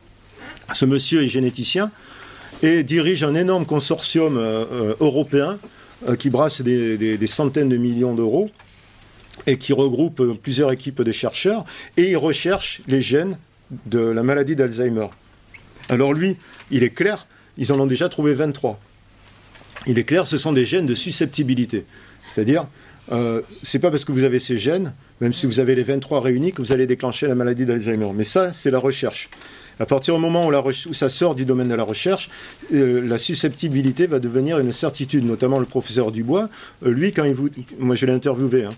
Ce 0.74 0.86
monsieur 0.86 1.24
est 1.24 1.28
généticien 1.28 1.91
et 2.61 2.84
dirige 2.84 3.24
un 3.24 3.36
énorme 3.36 3.66
consortium 3.66 4.38
européen 4.99 5.57
qui 6.20 6.30
brasse 6.30 6.61
des, 6.61 7.28
centaines 7.28 7.70
de 7.70 7.78
millions 7.78 8.14
d'euros 8.14 8.49
et 9.47 9.57
qui 9.57 9.74
regroupe 9.74 10.38
plusieurs 10.41 10.72
équipes 10.72 11.01
de 11.01 11.11
chercheurs 11.11 11.66
et 11.97 12.11
il 12.11 12.18
recherche 12.18 12.82
les 12.88 13.01
gènes 13.01 13.38
de 13.86 13.99
la 13.99 14.24
maladie 14.24 14.55
d'Alzheimer. 14.55 15.07
Alors 15.89 16.14
lui, 16.14 16.38
il 16.72 16.84
est 16.84 16.91
clair, 16.91 17.26
ils 17.57 17.72
en 17.72 17.80
ont 17.80 17.88
déjà 17.88 18.09
trouvé 18.09 18.34
23. 18.34 18.80
Il 19.88 19.97
est 19.97 20.03
clair, 20.03 20.26
ce 20.26 20.38
sont 20.38 20.53
des 20.53 20.66
gènes 20.66 20.86
de 20.86 20.95
susceptibilité. 20.95 21.86
C'est-à-dire, 22.28 22.68
euh, 23.11 23.41
c'est 23.64 23.80
pas 23.80 23.89
parce 23.89 24.05
que 24.05 24.11
vous 24.11 24.24
avez 24.24 24.39
ces 24.39 24.57
gènes, 24.57 24.93
même 25.20 25.34
si 25.34 25.45
vous 25.45 25.59
avez 25.59 25.76
les 25.76 25.84
23 25.84 26.22
réunis, 26.22 26.53
que 26.53 26.61
vous 26.61 26.72
allez 26.72 26.88
déclencher 26.88 27.28
la 27.28 27.36
maladie 27.36 27.66
d'Alzheimer. 27.66 28.11
Mais 28.14 28.24
ça, 28.24 28.53
c'est 28.53 28.72
la 28.72 28.80
recherche. 28.80 29.30
À 29.80 29.86
partir 29.86 30.14
du 30.16 30.22
moment 30.22 30.47
où, 30.47 30.72
ça 30.72 31.09
sort 31.09 31.36
du 31.36 31.45
domaine 31.45 31.68
de 31.68 31.76
la 31.76 31.84
recherche, 31.84 32.30
euh, 32.74 33.01
la 33.01 33.18
susceptibilité 33.18 34.05
va 34.07 34.20
devenir 34.20 34.59
une 34.59 34.72
certitude, 34.72 35.26
notamment 35.26 35.59
le 35.59 35.66
professeur 35.66 36.11
Dubois. 36.11 36.49
Euh, 36.86 36.91
lui, 36.91 37.11
quand 37.11 37.26
il 37.26 37.34
vous. 37.34 37.49
Moi, 37.80 37.95
je 37.95 38.05
l'ai 38.05 38.14
interviewé. 38.14 38.66
Hein, 38.66 38.74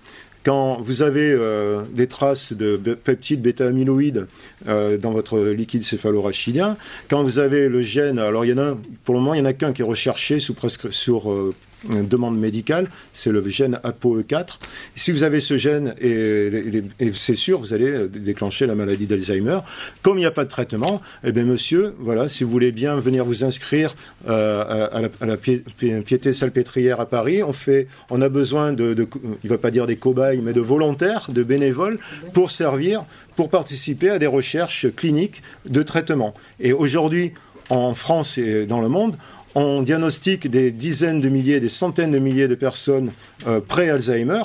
quand 0.46 0.80
vous 0.80 1.02
avez 1.02 1.32
euh, 1.32 1.82
des 1.92 2.08
traces 2.08 2.54
de 2.54 2.78
peptides 2.94 3.42
bêta-amyloïdes 3.42 4.28
euh, 4.68 4.98
dans 4.98 5.12
votre 5.12 5.40
liquide 5.40 5.84
céphalorachidien, 5.84 6.78
quand 7.10 7.24
vous 7.24 7.40
avez 7.40 7.68
le 7.68 7.82
gène, 7.82 8.20
alors 8.20 8.46
il 8.46 8.52
y 8.52 8.54
en 8.54 8.60
a, 8.60 8.78
pour 9.04 9.16
le 9.16 9.22
moment, 9.22 9.34
il 9.34 9.42
n'y 9.42 9.48
en 9.48 9.50
a 9.50 9.54
qu'un 9.54 9.74
qui 9.74 9.82
est 9.82 9.86
recherché 9.86 10.40
sous 10.40 10.54
presque, 10.54 10.94
sur 10.94 11.32
euh, 11.32 11.54
demande 11.90 12.38
médicale, 12.38 12.88
c'est 13.14 13.32
le 13.32 13.48
gène 13.48 13.80
ApoE4. 13.84 14.60
Si 14.96 15.12
vous 15.12 15.24
avez 15.24 15.40
ce 15.40 15.58
gène, 15.58 15.96
et, 16.02 16.84
c'est 17.14 17.36
sûr, 17.36 17.60
vous 17.60 17.74
allez 17.74 18.08
déclencher 18.08 18.66
la 18.68 18.76
maladie 18.76 19.08
d'Alzheimer. 19.08 19.60
Comme 20.02 20.18
il 20.18 20.22
n'y 20.22 20.28
a 20.28 20.32
pas 20.32 20.44
de 20.44 20.50
traitement, 20.50 21.02
eh 21.24 21.32
bien 21.32 21.44
monsieur, 21.44 21.96
voilà, 22.00 22.28
si 22.28 22.44
vous 22.44 22.52
voulez 22.52 22.72
bien 22.72 22.96
venir 22.96 23.26
vous 23.26 23.44
inscrire 23.44 23.96
euh, 24.28 25.10
à, 25.20 25.26
la, 25.26 25.38
piété 25.38 26.34
salpêtrière 26.34 27.00
à 27.00 27.06
Paris, 27.06 27.44
on, 27.44 27.54
fait, 27.54 27.88
on 28.10 28.22
a 28.22 28.30
besoin 28.30 28.74
de, 28.74 28.96
il 29.44 29.48
ne 29.48 29.50
va 29.50 29.58
pas 29.58 29.72
dire 29.72 29.88
des 29.88 29.98
cobayes, 29.98 30.42
mais 30.42 30.54
de 30.54 30.62
volontaires, 30.62 31.28
de 31.30 31.44
bénévoles, 31.44 32.00
pour 32.34 32.52
servir, 32.52 33.04
pour 33.36 33.50
participer 33.50 34.10
à 34.10 34.20
des 34.20 34.28
recherches 34.28 34.88
cliniques 34.96 35.44
de 35.66 35.84
traitement. 35.84 36.34
Et 36.60 36.74
aujourd'hui, 36.74 37.34
en 37.70 37.94
France 37.94 38.38
et 38.38 38.66
dans 38.66 38.82
le 38.82 38.90
monde, 38.90 39.18
on 39.56 39.82
diagnostique 39.82 40.50
des 40.50 40.72
dizaines 40.72 41.22
de 41.22 41.30
milliers, 41.30 41.62
des 41.62 41.70
centaines 41.70 42.12
de 42.12 42.20
milliers 42.20 42.50
de 42.50 42.56
personnes 42.56 43.12
euh, 43.48 43.62
pré-Alzheimer, 43.66 44.42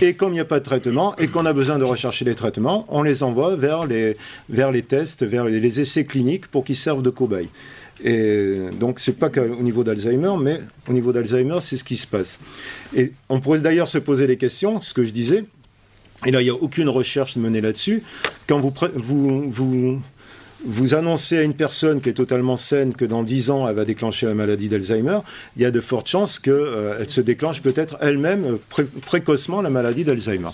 et 0.00 0.14
comme 0.14 0.30
il 0.30 0.36
n'y 0.36 0.40
a 0.40 0.46
pas 0.46 0.58
de 0.58 0.64
traitement 0.64 1.14
et 1.16 1.28
qu'on 1.28 1.44
a 1.44 1.52
besoin 1.52 1.78
de 1.78 1.84
rechercher 1.84 2.24
des 2.24 2.34
traitements, 2.34 2.86
on 2.88 3.02
les 3.02 3.22
envoie 3.22 3.56
vers 3.56 3.86
les, 3.86 4.16
vers 4.48 4.72
les 4.72 4.82
tests, 4.82 5.22
vers 5.22 5.44
les, 5.44 5.80
essais 5.80 6.04
cliniques 6.06 6.46
pour 6.46 6.64
qu'ils 6.64 6.76
servent 6.76 7.02
de 7.02 7.10
cobayes. 7.10 7.48
Et 8.02 8.58
donc, 8.80 8.98
c'est 8.98 9.18
pas 9.18 9.28
qu'au 9.28 9.62
niveau 9.62 9.84
d'Alzheimer, 9.84 10.32
mais 10.40 10.60
au 10.88 10.92
niveau 10.92 11.12
d'Alzheimer, 11.12 11.58
c'est 11.60 11.76
ce 11.76 11.84
qui 11.84 11.96
se 11.96 12.06
passe. 12.06 12.40
Et 12.96 13.12
on 13.28 13.40
pourrait 13.40 13.60
d'ailleurs 13.60 13.88
se 13.88 13.98
poser 13.98 14.26
des 14.26 14.36
questions, 14.36 14.80
ce 14.80 14.94
que 14.94 15.04
je 15.04 15.12
disais, 15.12 15.44
et 16.26 16.30
là, 16.30 16.40
il 16.40 16.44
n'y 16.44 16.50
a 16.50 16.54
aucune 16.54 16.88
recherche 16.88 17.36
menée 17.36 17.60
là-dessus. 17.60 18.02
Quand 18.46 18.58
vous, 18.58 18.72
vous, 18.94 19.50
vous 19.50 20.00
vous 20.64 20.94
annoncez 20.94 21.38
à 21.38 21.42
une 21.42 21.54
personne 21.54 22.00
qui 22.00 22.08
est 22.08 22.14
totalement 22.14 22.56
saine 22.56 22.94
que 22.94 23.04
dans 23.04 23.22
10 23.22 23.50
ans, 23.50 23.68
elle 23.68 23.74
va 23.74 23.84
déclencher 23.84 24.26
la 24.26 24.34
maladie 24.34 24.68
d'Alzheimer, 24.68 25.18
il 25.56 25.62
y 25.62 25.64
a 25.66 25.70
de 25.70 25.80
fortes 25.80 26.08
chances 26.08 26.38
qu'elle 26.38 26.54
euh, 26.54 27.04
se 27.06 27.20
déclenche 27.20 27.62
peut-être 27.62 27.96
elle-même 28.00 28.58
euh, 28.78 28.84
précocement 29.02 29.62
la 29.62 29.70
maladie 29.70 30.04
d'Alzheimer. 30.04 30.50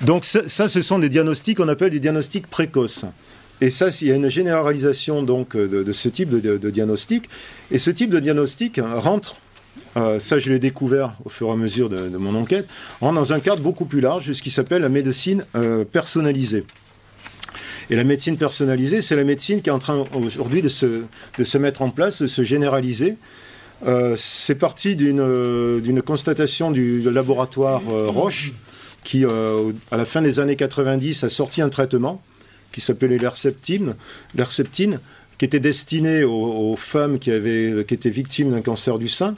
Donc 0.00 0.24
ça, 0.24 0.68
ce 0.68 0.80
sont 0.80 0.98
des 0.98 1.08
diagnostics 1.08 1.56
qu'on 1.56 1.68
appelle 1.68 1.90
des 1.90 2.00
diagnostics 2.00 2.46
précoces. 2.46 3.04
Et 3.60 3.70
ça, 3.70 3.88
il 4.00 4.06
y 4.06 4.12
a 4.12 4.14
une 4.14 4.28
généralisation 4.28 5.22
donc 5.22 5.56
euh, 5.56 5.84
de, 5.84 5.92
ce 5.92 6.08
type 6.08 6.30
de, 6.30 6.70
diagnostic. 6.70 7.28
Et 7.70 7.78
ce 7.78 7.90
type 7.90 8.10
de 8.10 8.20
diagnostic 8.20 8.80
rentre, 8.82 9.36
ça 10.20 10.38
je 10.38 10.50
l'ai 10.50 10.60
découvert 10.60 11.14
au 11.24 11.28
fur 11.28 11.48
et 11.48 11.50
à 11.50 11.56
mesure 11.56 11.88
de, 11.88 12.16
mon 12.16 12.36
enquête, 12.36 12.68
rentre 13.00 13.14
dans 13.16 13.32
un 13.32 13.40
cadre 13.40 13.62
beaucoup 13.62 13.84
plus 13.84 14.00
large, 14.00 14.30
ce 14.30 14.40
qui 14.40 14.50
s'appelle 14.50 14.82
la 14.82 14.88
médecine 14.88 15.44
personnalisée. 15.90 16.64
Et 17.90 17.96
la 17.96 18.04
médecine 18.04 18.36
personnalisée, 18.36 19.00
c'est 19.00 19.16
la 19.16 19.24
médecine 19.24 19.62
qui 19.62 19.70
est 19.70 19.72
en 19.72 19.78
train 19.78 20.04
aujourd'hui 20.12 20.60
de 20.60 20.68
se, 20.68 21.04
de 21.38 21.44
se 21.44 21.58
mettre 21.58 21.82
en 21.82 21.90
place, 21.90 22.20
de 22.20 22.26
se 22.26 22.42
généraliser. 22.44 23.16
Euh, 23.86 24.14
c'est 24.16 24.56
parti 24.56 24.96
d'une 24.96 26.02
constatation 26.04 26.70
du 26.70 27.00
laboratoire 27.00 27.82
euh, 27.88 28.08
Roche 28.08 28.52
qui, 29.04 29.24
euh, 29.24 29.72
à 29.90 29.96
la 29.96 30.04
fin 30.04 30.20
des 30.20 30.40
années 30.40 30.56
90, 30.56 31.24
a 31.24 31.28
sorti 31.28 31.62
un 31.62 31.68
traitement 31.68 32.20
qui 32.72 32.80
s'appelait 32.80 33.16
l'herceptine, 33.16 33.94
qui 35.38 35.44
était 35.44 35.60
destiné 35.60 36.24
aux, 36.24 36.76
femmes 36.76 37.18
qui, 37.18 37.30
avaient, 37.30 37.84
qui 37.86 37.94
étaient 37.94 38.10
victimes 38.10 38.50
d'un 38.50 38.60
cancer 38.60 38.98
du 38.98 39.08
sein. 39.08 39.36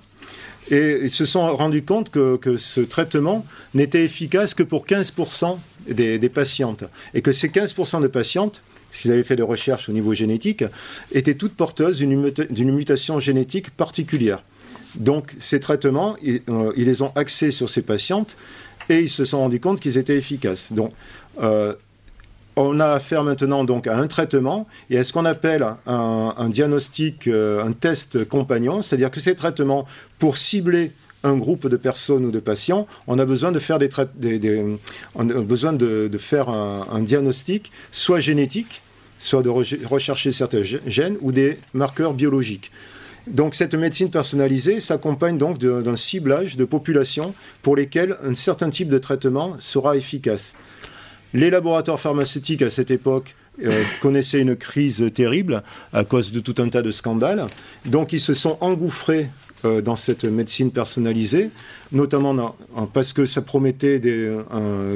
Et 0.70 0.98
ils 1.02 1.10
se 1.10 1.24
sont 1.24 1.54
rendus 1.54 1.82
compte 1.82 2.10
que, 2.10 2.36
que 2.36 2.56
ce 2.56 2.80
traitement 2.80 3.44
n'était 3.74 4.04
efficace 4.04 4.54
que 4.54 4.62
pour 4.62 4.86
15% 4.86 5.58
des, 5.88 6.28
patientes. 6.28 6.84
Et 7.14 7.22
que 7.22 7.32
ces 7.32 7.48
15% 7.48 8.02
de 8.02 8.06
patientes, 8.06 8.62
s'ils 8.92 9.12
avaient 9.12 9.22
fait 9.22 9.36
des 9.36 9.42
recherches 9.42 9.88
au 9.88 9.92
niveau 9.92 10.14
génétique, 10.14 10.64
étaient 11.12 11.34
toutes 11.34 11.54
porteuses 11.54 11.98
d'une 11.98 12.72
mutation 12.72 13.20
génétique 13.20 13.70
particulière. 13.70 14.42
Donc 14.94 15.36
ces 15.38 15.60
traitements, 15.60 16.16
euh, 16.26 16.72
ils, 16.76 16.86
les 16.86 17.02
ont 17.02 17.12
axés 17.14 17.50
sur 17.50 17.68
ces 17.68 17.82
patientes 17.82 18.36
et 18.88 19.00
ils 19.00 19.10
se 19.10 19.24
sont 19.24 19.38
rendus 19.38 19.60
compte 19.60 19.80
qu'ils 19.80 19.98
étaient 19.98 20.16
efficaces. 20.16 20.72
Donc 20.72 20.92
euh, 21.40 21.74
on 22.56 22.80
a 22.80 22.88
affaire 22.88 23.22
maintenant 23.22 23.64
donc 23.64 23.86
à 23.86 23.96
un 23.96 24.06
traitement 24.08 24.66
et 24.90 24.98
à 24.98 25.04
ce 25.04 25.12
qu'on 25.12 25.24
appelle 25.24 25.64
un, 25.86 26.48
diagnostic, 26.48 27.28
euh, 27.28 27.64
un 27.64 27.72
test 27.72 28.24
compagnon, 28.24 28.82
c'est-à-dire 28.82 29.10
que 29.10 29.20
ces 29.20 29.36
traitements, 29.36 29.86
pour 30.18 30.36
cibler 30.36 30.92
un 31.22 31.36
groupe 31.36 31.68
de 31.68 31.76
personnes 31.76 32.24
ou 32.24 32.30
de 32.30 32.40
patients, 32.40 32.86
on 33.06 33.18
a 33.18 33.24
besoin 33.24 33.52
de 33.52 33.58
faire, 33.58 33.78
des, 33.78 33.90
a 35.18 35.22
besoin 35.24 35.72
de, 35.72 36.10
faire 36.18 36.48
un, 36.48 37.00
diagnostic, 37.00 37.70
soit 37.90 38.20
génétique, 38.20 38.82
soit 39.18 39.42
de 39.42 39.50
rechercher 39.50 40.32
certains 40.32 40.62
gènes 40.62 41.16
ou 41.20 41.32
des 41.32 41.58
marqueurs 41.74 42.14
biologiques. 42.14 42.70
Donc 43.26 43.54
cette 43.54 43.74
médecine 43.74 44.10
personnalisée 44.10 44.80
s'accompagne 44.80 45.36
donc 45.36 45.58
d'un 45.58 45.96
ciblage 45.96 46.56
de 46.56 46.64
populations 46.64 47.34
pour 47.62 47.76
lesquelles 47.76 48.16
un 48.24 48.34
certain 48.34 48.70
type 48.70 48.88
de 48.88 48.98
traitement 48.98 49.56
sera 49.58 49.96
efficace. 49.96 50.54
Les 51.34 51.50
laboratoires 51.50 52.00
pharmaceutiques 52.00 52.62
à 52.62 52.70
cette 52.70 52.90
époque 52.90 53.36
euh, 53.62 53.84
connaissaient 54.00 54.40
une 54.40 54.56
crise 54.56 55.04
terrible 55.14 55.62
à 55.92 56.02
cause 56.02 56.32
de 56.32 56.40
tout 56.40 56.54
un 56.58 56.68
tas 56.68 56.82
de 56.82 56.90
scandales. 56.90 57.46
Donc 57.84 58.12
ils 58.12 58.20
se 58.20 58.34
sont 58.34 58.56
engouffrés 58.60 59.28
euh, 59.64 59.80
dans 59.80 59.96
cette 59.96 60.24
médecine 60.24 60.70
personnalisée, 60.70 61.50
notamment 61.92 62.56
parce 62.92 63.12
que 63.12 63.26
ça 63.26 63.42
promettait 63.42 63.98
des, 63.98 64.36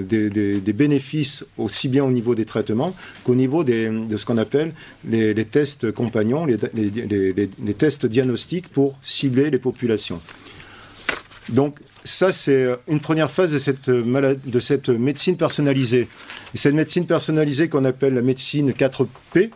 des, 0.09 0.73
bénéfices 0.73 1.45
aussi 1.59 1.89
bien 1.89 2.05
au 2.05 2.11
niveau 2.11 2.35
des 2.35 2.45
traitements 2.45 2.95
qu'au 3.25 3.35
niveau 3.35 3.65
de 3.65 4.17
ce 4.17 4.25
qu'on 4.25 4.39
appelle 4.39 4.73
les, 5.09 5.35
tests 5.45 5.93
compagnons, 5.93 6.47
les, 6.47 7.75
tests 7.75 8.07
diagnostiques 8.07 8.69
pour 8.69 8.97
cibler 9.03 9.51
les 9.51 9.59
populations. 9.59 10.21
Donc 11.49 11.79
ça, 12.05 12.33
c'est 12.33 12.69
une 12.89 13.01
première 13.01 13.31
phase 13.31 13.53
de 13.53 13.59
cette, 13.59 13.91
de 13.91 14.59
cette 14.61 14.89
médecine 14.89 15.37
personnalisée. 15.37 16.09
Et 16.55 16.59
cette 16.59 16.75
médecine 16.75 17.07
personnalisée 17.07 17.69
qu'on 17.69 17.85
appelle 17.85 18.15
la 18.15 18.23
médecine 18.23 18.71
4P, 18.71 19.51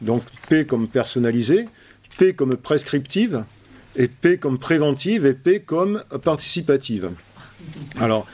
donc 0.00 0.22
P 0.48 0.66
comme 0.66 0.88
personnalisée, 0.88 1.68
P 2.18 2.34
comme 2.34 2.56
prescriptive, 2.56 3.44
et 3.96 4.08
P 4.08 4.38
comme 4.38 4.58
préventive 4.58 5.26
et 5.26 5.34
P 5.34 5.60
comme 5.60 6.02
participative. 6.22 7.10
Alors, 8.00 8.26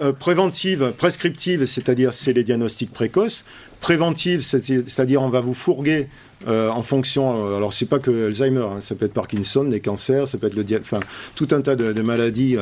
euh, 0.00 0.12
préventive, 0.12 0.92
prescriptive, 0.96 1.66
c'est-à-dire 1.66 2.14
c'est 2.14 2.32
les 2.32 2.44
diagnostics 2.44 2.92
précoces. 2.92 3.44
Préventive, 3.80 4.42
c'est-à-dire 4.42 5.22
on 5.22 5.28
va 5.28 5.40
vous 5.40 5.54
fourguer 5.54 6.08
euh, 6.48 6.70
en 6.70 6.82
fonction. 6.82 7.46
Euh, 7.46 7.56
alors 7.56 7.72
c'est 7.72 7.86
pas 7.86 7.98
que 7.98 8.26
Alzheimer, 8.26 8.60
hein, 8.60 8.78
ça 8.80 8.94
peut 8.94 9.04
être 9.04 9.12
Parkinson, 9.12 9.64
des 9.64 9.80
cancers, 9.80 10.26
ça 10.26 10.38
peut 10.38 10.46
être 10.46 10.54
le, 10.54 10.64
enfin 10.80 11.00
tout 11.34 11.48
un 11.50 11.60
tas 11.60 11.76
de, 11.76 12.00
maladies. 12.00 12.56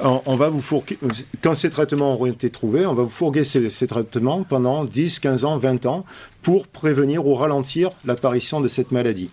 On, 0.00 0.36
va 0.36 0.50
vous 0.50 0.60
fourguer, 0.60 0.98
quand 1.42 1.54
ces 1.54 1.70
traitements 1.70 2.12
auront 2.12 2.26
été 2.26 2.50
trouvés, 2.50 2.84
on 2.84 2.92
va 2.92 3.04
vous 3.04 3.08
fourguer 3.08 3.44
ces, 3.44 3.70
ces 3.70 3.86
traitements 3.86 4.44
pendant 4.44 4.84
10, 4.84 5.20
15 5.20 5.44
ans, 5.46 5.56
20 5.56 5.86
ans 5.86 6.04
pour 6.42 6.66
prévenir 6.66 7.26
ou 7.26 7.34
ralentir 7.34 7.90
l'apparition 8.04 8.60
de 8.60 8.68
cette 8.68 8.92
maladie. 8.92 9.30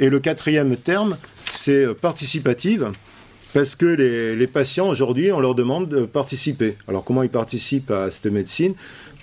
Et 0.00 0.08
le 0.08 0.18
quatrième 0.18 0.76
terme, 0.78 1.18
c'est 1.46 1.94
participative 1.94 2.90
parce 3.52 3.76
que 3.76 3.84
les, 3.84 4.46
patients, 4.46 4.88
aujourd'hui, 4.88 5.30
on 5.30 5.40
leur 5.40 5.54
demande 5.54 5.88
de 5.88 6.06
participer. 6.06 6.78
Alors 6.88 7.04
comment 7.04 7.22
ils 7.22 7.28
participent 7.30 7.90
à 7.90 8.10
cette 8.10 8.26
médecine? 8.26 8.74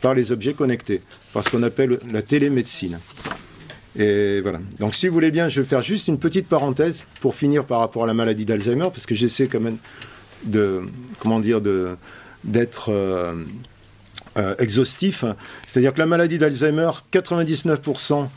Par 0.02 0.14
les 0.14 0.32
objets 0.32 0.54
connectés, 0.54 1.02
par 1.34 1.44
ce 1.44 1.50
qu'on 1.50 1.64
appelle 1.64 1.98
la 2.14 2.22
télémédecine. 2.22 3.00
Et 3.98 4.42
voilà. 4.42 4.60
Donc 4.80 4.94
si 4.94 5.08
vous 5.08 5.14
voulez 5.16 5.32
bien, 5.32 5.48
je 5.48 5.62
vais 5.62 5.68
faire 5.68 5.82
juste 5.82 6.08
une 6.08 6.20
petite 6.20 6.48
parenthèse 6.48 7.06
pour 7.20 7.34
finir 7.34 7.66
par 7.66 7.80
rapport 7.80 8.04
à 8.04 8.08
la 8.08 8.14
maladie 8.14 8.46
d'Alzheimer, 8.46 8.90
parce 8.94 9.08
que 9.08 9.16
j'essaie 9.16 9.48
quand 9.48 9.60
même 9.60 9.78
de, 10.44 10.84
comment 11.20 11.40
d'être 11.40 12.90
euh, 12.90 13.34
euh, 14.38 14.56
exhaustif. 14.60 15.26
C'est-à-dire 15.66 15.96
que 15.96 16.00
la 16.00 16.06
maladie 16.06 16.38
d'Alzheimer, 16.38 16.92
99% 17.12 18.28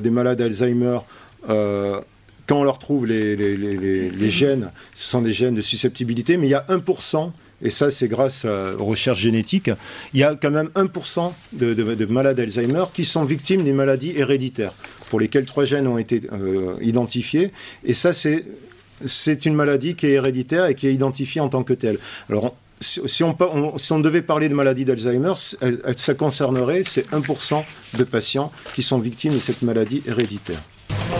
des 0.00 0.10
malades 0.10 0.38
d'Alzheimer 0.38 0.98
quand 1.46 2.60
on 2.60 2.64
leur 2.64 2.78
trouve 2.78 3.06
les, 3.06 4.30
gènes, 4.30 4.70
ce 4.94 5.08
sont 5.08 5.22
des 5.22 5.32
gènes 5.32 5.54
de 5.54 5.60
susceptibilité, 5.60 6.36
mais 6.36 6.46
il 6.46 6.50
y 6.50 6.54
a 6.54 6.64
1%, 6.68 7.30
et 7.62 7.70
ça 7.70 7.90
c'est 7.90 8.08
grâce 8.08 8.44
aux 8.44 8.84
recherches 8.84 9.20
génétiques, 9.20 9.70
il 10.12 10.20
y 10.20 10.24
a 10.24 10.34
quand 10.34 10.50
même 10.50 10.70
1% 10.74 11.32
de, 11.52 11.74
de, 11.74 12.06
malades 12.06 12.36
d'Alzheimer 12.36 12.84
qui 12.92 13.04
sont 13.04 13.24
victimes 13.24 13.62
des 13.62 13.72
maladies 13.72 14.12
héréditaires, 14.16 14.74
pour 15.08 15.20
lesquelles 15.20 15.46
trois 15.46 15.64
gènes 15.64 15.86
ont 15.86 15.98
été 15.98 16.22
euh, 16.32 16.76
identifiés, 16.80 17.52
et 17.84 17.94
ça 17.94 18.12
c'est 18.12 19.46
une 19.46 19.54
maladie 19.54 19.94
qui 19.94 20.06
est 20.06 20.12
héréditaire 20.12 20.66
et 20.66 20.74
qui 20.74 20.88
est 20.88 20.94
identifiée 20.94 21.40
en 21.40 21.48
tant 21.48 21.62
que 21.62 21.74
telle. 21.74 21.98
Alors, 22.28 22.54
si 22.80 23.22
on, 23.22 24.00
devait 24.00 24.22
parler 24.22 24.48
de 24.48 24.54
maladie 24.54 24.84
d'Alzheimer, 24.84 25.34
ça 25.36 26.14
concernerait 26.14 26.82
ces 26.82 27.02
1% 27.02 27.62
de 27.96 28.04
patients 28.04 28.50
qui 28.74 28.82
sont 28.82 28.98
victimes 28.98 29.34
de 29.34 29.38
cette 29.38 29.62
maladie 29.62 30.02
héréditaire 30.04 30.60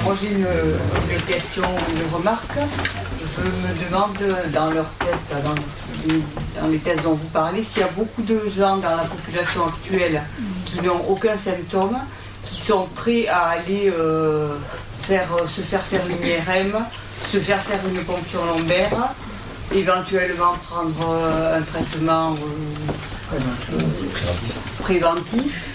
moi 0.05 0.14
j'ai 0.20 0.30
une, 0.32 0.47
question, 1.26 1.62
une 1.62 2.14
remarque. 2.14 2.59
Je 3.20 3.43
me 3.43 3.84
demande 3.84 4.53
dans 4.53 4.70
leurs 4.70 4.90
tests, 4.99 5.45
dans, 6.61 6.68
les 6.68 6.78
tests 6.78 7.03
dont 7.03 7.14
vous 7.14 7.28
parlez, 7.28 7.62
s'il 7.62 7.82
y 7.82 7.84
a 7.84 7.88
beaucoup 7.88 8.22
de 8.22 8.49
gens 8.49 8.76
dans 8.78 8.97
la 8.97 9.05
population 9.05 9.66
actuelle 9.66 10.22
qui 10.66 10.80
n'ont 10.80 11.05
aucun 11.09 11.36
symptôme, 11.36 11.97
qui 12.45 12.61
sont 12.61 12.88
prêts 12.95 13.28
à 13.28 13.49
aller 13.51 13.93
euh, 13.97 14.57
faire, 15.03 15.28
se 15.47 15.61
faire 15.61 15.82
faire 15.82 16.03
une 16.09 16.26
IRM, 16.26 16.84
se 17.30 17.38
faire 17.38 17.62
faire 17.62 17.80
une 17.88 18.03
ponction 18.05 18.45
lombaire, 18.45 19.14
éventuellement 19.74 20.55
prendre 20.68 21.11
euh, 21.11 21.59
un 21.59 21.62
traitement 21.62 22.34
euh, 23.32 23.38
préventif 24.80 25.71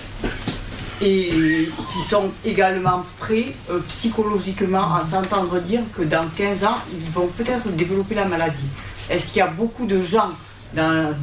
et 1.02 1.70
qui 1.92 2.10
sont 2.10 2.32
également 2.44 3.04
prêts 3.20 3.54
euh, 3.70 3.80
psychologiquement 3.88 4.96
à 4.96 5.06
s'entendre 5.06 5.60
dire 5.60 5.82
que 5.96 6.04
dans 6.04 6.28
15 6.36 6.64
ans, 6.64 6.78
ils 6.92 7.10
vont 7.12 7.28
peut-être 7.28 7.70
développer 7.70 8.16
la 8.16 8.26
maladie. 8.26 8.70
Est-ce 9.10 9.32
qu'il 9.32 9.40
y 9.40 9.42
a 9.42 9.48
beaucoup 9.48 9.86
de 9.86 10.02
gens 10.02 10.32
dans, 10.74 11.14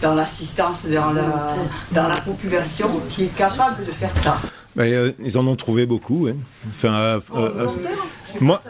dans, 0.00 0.14
l'assistance, 0.14 0.84
dans 0.86 1.12
la, 1.12 1.56
dans 1.92 2.08
la 2.08 2.20
population 2.20 2.88
qui 3.08 3.24
est 3.24 3.36
capable 3.36 3.84
de 3.84 3.90
faire 3.90 4.16
ça? 4.18 4.38
Ben, 4.74 4.84
euh, 4.84 5.12
ils 5.18 5.36
en 5.38 5.46
ont 5.46 5.56
trouvé 5.56 5.86
beaucoup. 5.86 6.28
Enfin, 6.70 6.94
euh, 6.94 7.20
moi, 8.40 8.62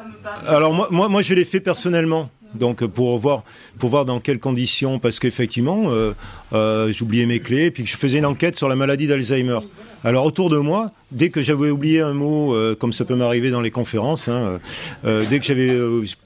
alors 0.47 0.73
moi, 0.73 0.89
moi, 0.91 1.09
moi, 1.09 1.23
je 1.23 1.35
l'ai 1.35 1.45
fait 1.45 1.61
personnellement. 1.61 2.31
Donc 2.55 2.85
pour 2.87 3.19
voir, 3.19 3.45
pour 3.79 3.91
voir 3.91 4.05
dans 4.05 4.21
quelles 4.21 4.39
conditions, 4.39 4.99
parce 4.99 5.19
qu'effectivement, 5.19 5.85
euh, 5.87 6.13
euh, 6.53 6.93
j'oubliais 6.93 7.27
mes 7.27 7.41
clés, 7.41 7.71
puis 7.71 7.85
que 7.85 7.89
je 7.89 7.97
faisais 7.97 8.19
une 8.19 8.27
enquête 8.27 8.57
sur 8.57 8.69
la 8.69 8.77
maladie 8.77 9.07
d'Alzheimer. 9.07 9.61
Alors 10.05 10.25
autour 10.25 10.51
de 10.51 10.57
moi, 10.57 10.91
dès 11.13 11.31
que 11.31 11.43
j'avais 11.43 11.71
oublié 11.71 12.01
un 12.01 12.13
mot, 12.13 12.55
euh, 12.55 12.75
comme 12.75 12.93
ça 12.93 13.05
peut 13.05 13.15
m'arriver 13.15 13.51
dans 13.51 13.61
les 13.61 13.71
conférences, 13.71 14.29
hein, 14.29 14.59
dès 15.05 15.39
que 15.39 15.45
j'avais 15.45 15.71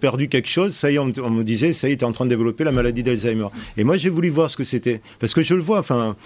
perdu 0.00 0.28
quelque 0.28 0.48
chose, 0.48 0.74
ça 0.74 0.90
y 0.90 0.94
est, 0.94 0.98
on, 0.98 1.30
me 1.30 1.42
disait, 1.42 1.72
ça 1.72 1.88
y 1.88 1.92
est, 1.92 1.96
tu 1.98 2.04
es 2.04 2.08
en 2.08 2.12
train 2.12 2.24
de 2.24 2.30
développer 2.30 2.64
la 2.64 2.72
maladie 2.72 3.02
d'Alzheimer. 3.02 3.48
Et 3.76 3.84
moi, 3.84 3.98
j'ai 3.98 4.10
voulu 4.10 4.30
voir 4.30 4.48
ce 4.48 4.56
que 4.56 4.64
c'était, 4.64 5.00
parce 5.20 5.34
que 5.34 5.42
je 5.42 5.54
le 5.54 5.62
vois. 5.62 5.78
Enfin, 5.78 6.16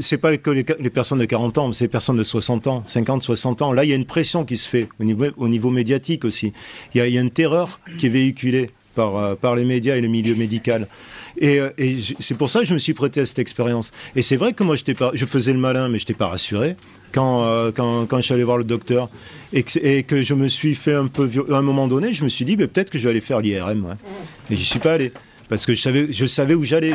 c'est 0.00 0.18
pas 0.18 0.36
que 0.36 0.50
les, 0.50 0.64
personnes 0.90 1.18
de 1.18 1.24
40 1.24 1.58
ans, 1.58 1.72
c'est 1.72 1.84
les 1.84 1.88
personnes 1.88 2.16
de 2.16 2.24
60 2.24 2.66
ans, 2.66 2.82
50, 2.86 3.22
60 3.22 3.62
ans. 3.62 3.72
Là, 3.72 3.84
il 3.84 3.90
y 3.90 3.92
a 3.92 3.96
une 3.96 4.04
pression 4.04 4.44
qui 4.44 4.56
se 4.56 4.68
fait 4.68 4.88
au 4.98 5.04
niveau, 5.04 5.26
au 5.36 5.48
niveau 5.48 5.70
médiatique 5.70 6.24
aussi. 6.24 6.52
Il 6.94 6.98
y 6.98 7.18
a 7.18 7.20
une 7.20 7.30
terreur 7.30 7.80
qui 7.98 8.06
est 8.06 8.10
véhiculée 8.10 8.66
par, 8.96 9.16
euh, 9.16 9.34
par 9.36 9.54
les 9.54 9.64
médias 9.64 9.94
et 9.94 10.00
le 10.00 10.08
milieu 10.08 10.34
médical. 10.34 10.88
Et, 11.38 11.60
euh, 11.60 11.70
et 11.78 11.98
c'est 12.18 12.36
pour 12.36 12.50
ça 12.50 12.60
que 12.60 12.66
je 12.66 12.74
me 12.74 12.78
suis 12.78 12.94
prêté 12.94 13.20
à 13.20 13.26
cette 13.26 13.38
expérience. 13.38 13.92
Et 14.16 14.22
c'est 14.22 14.36
vrai 14.36 14.54
que 14.54 14.64
moi, 14.64 14.74
pas, 14.98 15.10
je 15.14 15.26
faisais 15.26 15.52
le 15.52 15.60
malin, 15.60 15.88
mais 15.88 15.98
je 15.98 16.02
n'étais 16.02 16.14
pas 16.14 16.26
rassuré 16.26 16.76
quand, 17.12 17.44
euh, 17.44 17.70
quand, 17.70 18.06
quand, 18.06 18.16
je 18.16 18.22
suis 18.22 18.34
allé 18.34 18.42
voir 18.42 18.58
le 18.58 18.64
docteur. 18.64 19.08
Et 19.52 19.62
que, 19.62 19.78
et 19.78 20.02
que, 20.02 20.22
je 20.22 20.34
me 20.34 20.48
suis 20.48 20.74
fait 20.74 20.94
un 20.94 21.06
peu. 21.06 21.30
À 21.50 21.58
un 21.58 21.62
moment 21.62 21.86
donné, 21.86 22.12
je 22.12 22.24
me 22.24 22.28
suis 22.28 22.44
dit, 22.44 22.56
peut-être 22.56 22.90
que 22.90 22.98
je 22.98 23.04
vais 23.04 23.10
aller 23.10 23.20
faire 23.20 23.40
l'IRM. 23.40 23.84
Ouais. 23.84 23.94
Et 24.50 24.56
j'y 24.56 24.64
suis 24.64 24.80
pas 24.80 24.94
allé. 24.94 25.12
Parce 25.48 25.64
que 25.64 25.74
je 25.74 25.80
savais, 25.80 26.08
je 26.10 26.26
savais 26.26 26.54
où 26.54 26.64
j'allais, 26.64 26.94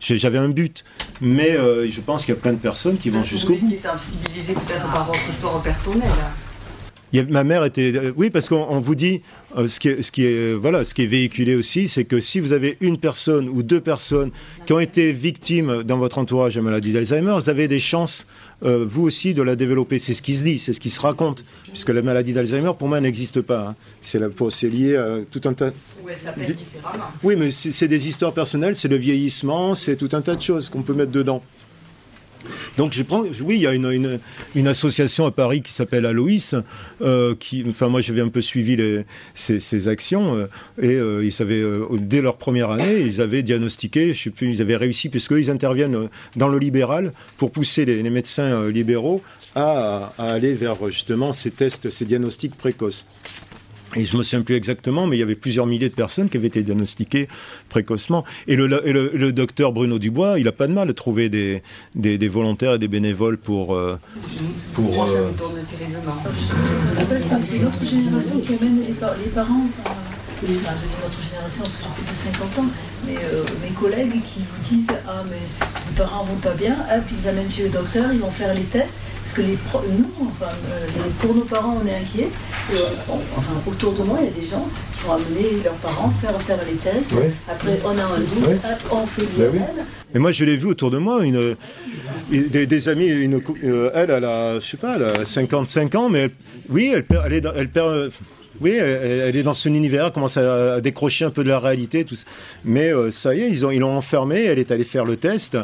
j'avais 0.00 0.38
un 0.38 0.48
but. 0.48 0.84
Mais 1.20 1.52
je 1.52 2.00
pense 2.00 2.24
qu'il 2.24 2.34
y 2.34 2.38
a 2.38 2.40
plein 2.40 2.54
de 2.54 2.58
personnes 2.58 2.96
qui 2.96 3.08
vont 3.10 3.22
jusqu'au 3.22 3.54
bout. 3.54 3.72
Sensibilisé 3.80 4.54
peut-être 4.54 4.90
par 4.90 5.06
votre 5.06 5.28
histoire 5.30 5.62
personnelle 5.62 6.10
ma 7.28 7.44
mère 7.44 7.64
était. 7.64 7.92
Euh, 7.94 8.12
oui, 8.16 8.30
parce 8.30 8.48
qu'on 8.48 8.80
vous 8.80 8.94
dit 8.94 9.22
euh, 9.56 9.66
ce, 9.66 9.80
qui 9.80 9.88
est, 9.88 10.02
ce, 10.02 10.12
qui 10.12 10.24
est, 10.24 10.54
voilà, 10.54 10.84
ce 10.84 10.94
qui 10.94 11.02
est 11.02 11.06
véhiculé 11.06 11.54
aussi, 11.54 11.88
c'est 11.88 12.04
que 12.04 12.20
si 12.20 12.40
vous 12.40 12.52
avez 12.52 12.76
une 12.80 12.98
personne 12.98 13.48
ou 13.48 13.62
deux 13.62 13.80
personnes 13.80 14.30
qui 14.66 14.72
ont 14.72 14.80
été 14.80 15.12
victimes 15.12 15.82
dans 15.82 15.98
votre 15.98 16.18
entourage 16.18 16.56
de 16.56 16.60
maladie 16.60 16.92
d'Alzheimer, 16.92 17.34
vous 17.34 17.48
avez 17.48 17.68
des 17.68 17.78
chances, 17.78 18.26
euh, 18.64 18.84
vous 18.88 19.02
aussi, 19.02 19.34
de 19.34 19.42
la 19.42 19.56
développer. 19.56 19.98
C'est 19.98 20.14
ce 20.14 20.22
qui 20.22 20.34
se 20.34 20.44
dit, 20.44 20.58
c'est 20.58 20.72
ce 20.72 20.80
qui 20.80 20.90
se 20.90 21.00
raconte, 21.00 21.44
puisque 21.70 21.90
la 21.90 22.02
maladie 22.02 22.32
d'Alzheimer, 22.32 22.72
pour 22.78 22.88
moi, 22.88 23.00
n'existe 23.00 23.40
pas. 23.40 23.68
Hein. 23.68 23.74
C'est 24.00 24.68
lié 24.68 24.96
à 24.96 25.18
tout 25.30 25.40
un 25.44 25.54
tas. 25.54 25.70
Oui, 26.04 26.12
ça 26.22 26.32
différemment. 26.32 27.04
Oui, 27.22 27.36
mais 27.36 27.50
c'est 27.50 27.88
des 27.88 28.08
histoires 28.08 28.32
personnelles, 28.32 28.76
c'est 28.76 28.88
le 28.88 28.96
vieillissement, 28.96 29.74
c'est 29.74 29.96
tout 29.96 30.10
un 30.12 30.20
tas 30.20 30.34
de 30.34 30.42
choses 30.42 30.68
qu'on 30.68 30.82
peut 30.82 30.94
mettre 30.94 31.12
dedans. 31.12 31.42
Donc 32.76 32.92
je 32.92 33.02
prends, 33.02 33.22
oui, 33.42 33.56
il 33.56 33.60
y 33.60 33.66
a 33.66 33.72
une, 33.74 34.68
association 34.68 35.26
à 35.26 35.30
Paris 35.30 35.62
qui 35.62 35.72
s'appelle 35.72 36.06
Aloïs, 36.06 36.54
euh, 37.00 37.34
qui, 37.38 37.64
enfin 37.68 37.88
moi 37.88 38.00
j'avais 38.00 38.20
un 38.20 38.28
peu 38.28 38.40
suivi 38.40 38.76
les, 38.76 39.04
ces, 39.34 39.88
actions 39.88 40.36
euh, 40.36 40.46
et 40.80 40.94
euh, 40.94 41.24
ils 41.24 41.42
avaient 41.42 41.64
dès 41.98 42.20
leur 42.20 42.36
première 42.36 42.70
année 42.70 43.00
ils 43.00 43.20
avaient 43.20 43.42
diagnostiqué, 43.42 44.12
je 44.12 44.24
sais 44.24 44.30
plus, 44.30 44.50
ils 44.50 44.62
avaient 44.62 44.76
réussi 44.76 45.08
puisqu'ils 45.08 45.50
interviennent 45.50 46.08
dans 46.36 46.48
le 46.48 46.58
libéral 46.58 47.12
pour 47.36 47.50
pousser 47.50 47.84
les, 47.84 48.08
médecins 48.08 48.68
libéraux 48.68 49.22
à, 49.54 50.12
aller 50.18 50.54
vers 50.54 50.76
justement 50.90 51.32
ces 51.32 51.50
tests, 51.50 51.90
ces 51.90 52.04
diagnostics 52.04 52.54
précoces. 52.56 53.06
Et 53.96 54.04
je 54.04 54.16
me 54.16 54.22
souviens 54.22 54.42
plus 54.42 54.54
exactement, 54.54 55.06
mais 55.06 55.16
il 55.16 55.20
y 55.20 55.22
avait 55.22 55.34
plusieurs 55.34 55.66
milliers 55.66 55.88
de 55.88 55.94
personnes 55.94 56.28
qui 56.28 56.36
avaient 56.36 56.48
été 56.48 56.62
diagnostiquées 56.62 57.28
précocement. 57.68 58.24
Et 58.46 58.54
le, 58.54 58.66
le, 58.66 59.32
docteur 59.32 59.72
Bruno 59.72 59.98
Dubois, 59.98 60.38
il 60.38 60.44
n'a 60.44 60.52
pas 60.52 60.66
de 60.66 60.72
mal 60.72 60.90
à 60.90 60.92
trouver 60.92 61.28
des, 61.30 61.62
des, 61.94 62.28
volontaires 62.28 62.74
et 62.74 62.78
des 62.78 62.88
bénévoles 62.88 63.38
pour... 63.38 63.74
Euh, 63.74 63.98
pour 64.74 65.04
euh... 65.04 65.30
C'est 67.40 67.56
une 67.56 67.66
autre 67.66 67.84
génération 67.84 68.40
qui 68.40 68.54
amène 68.54 68.82
les, 68.86 68.92
parents... 69.30 69.66
Enfin, 70.40 70.46
je 70.46 70.46
dis 70.46 70.62
notre 71.02 71.20
génération, 71.20 71.62
parce 71.64 71.76
que 71.76 71.82
j'ai 71.82 72.04
plus 72.04 72.30
de 72.30 72.36
50 72.36 72.58
ans, 72.58 72.70
mais 73.06 73.16
euh, 73.16 73.42
mes 73.60 73.70
collègues 73.70 74.22
qui 74.22 74.40
vous 74.40 74.76
disent 74.76 74.86
Ah, 75.08 75.24
mais 75.28 75.36
les 75.36 75.96
parents 75.96 76.24
vont 76.24 76.36
pas 76.36 76.54
bien, 76.54 76.74
hop, 76.74 77.02
ils 77.10 77.28
amènent 77.28 77.50
chez 77.50 77.64
le 77.64 77.70
docteur, 77.70 78.12
ils 78.12 78.20
vont 78.20 78.30
faire 78.30 78.54
les 78.54 78.62
tests, 78.62 78.94
parce 79.28 79.40
que 79.40 79.42
les 79.42 79.58
nous, 79.98 80.10
enfin, 80.22 80.52
euh, 80.70 80.86
pour 81.20 81.34
nos 81.34 81.42
parents, 81.42 81.78
on 81.82 81.86
est 81.86 81.96
inquiets. 81.96 82.28
Euh, 82.72 82.76
enfin, 83.08 83.52
autour 83.66 83.92
de 83.92 84.02
moi, 84.02 84.18
il 84.22 84.26
y 84.26 84.28
a 84.28 84.40
des 84.40 84.46
gens 84.46 84.66
qui 84.94 85.04
vont 85.04 85.12
amener 85.12 85.62
leurs 85.62 85.74
parents 85.74 86.10
faire 86.20 86.40
faire 86.42 86.58
les 86.66 86.76
tests. 86.76 87.12
Après, 87.46 87.78
on 87.84 87.90
a 87.90 88.04
un 88.04 88.20
doute, 88.20 88.60
on 88.90 89.06
fait 89.06 89.26
ben 89.36 89.50
oui. 89.52 89.60
Mais 90.14 90.20
moi, 90.20 90.32
je 90.32 90.44
l'ai 90.44 90.56
vu 90.56 90.68
autour 90.68 90.90
de 90.90 90.98
moi, 90.98 91.24
une, 91.24 91.56
des, 92.30 92.88
amis, 92.88 93.08
une, 93.08 93.42
euh, 93.64 93.90
elle, 93.94 94.10
elle 94.10 94.24
a, 94.24 94.60
je 94.60 94.66
sais 94.66 94.76
pas, 94.78 94.96
elle 94.96 95.02
a 95.02 95.24
55 95.26 95.94
ans, 95.94 96.08
mais 96.08 96.30
oui, 96.70 96.92
elle, 96.94 97.04
elle, 97.26 97.32
est, 97.34 97.46
elle 97.54 97.68
perd 97.68 98.10
oui, 98.60 98.72
elle, 98.72 99.36
est 99.36 99.42
dans 99.42 99.54
son 99.54 99.74
univers, 99.74 100.06
elle 100.06 100.12
commence 100.12 100.36
à, 100.36 100.80
décrocher 100.80 101.24
un 101.24 101.30
peu 101.30 101.44
de 101.44 101.48
la 101.48 101.58
réalité, 101.58 102.04
tout 102.04 102.16
mais 102.64 102.92
euh, 102.92 103.10
ça 103.10 103.34
y 103.34 103.40
est, 103.40 103.50
ils 103.50 103.60
l'ont 103.60 103.70
ils 103.70 103.84
enfermée, 103.84 104.44
elle 104.44 104.58
est 104.58 104.70
allée 104.70 104.84
faire 104.84 105.04
le 105.04 105.16
test, 105.16 105.56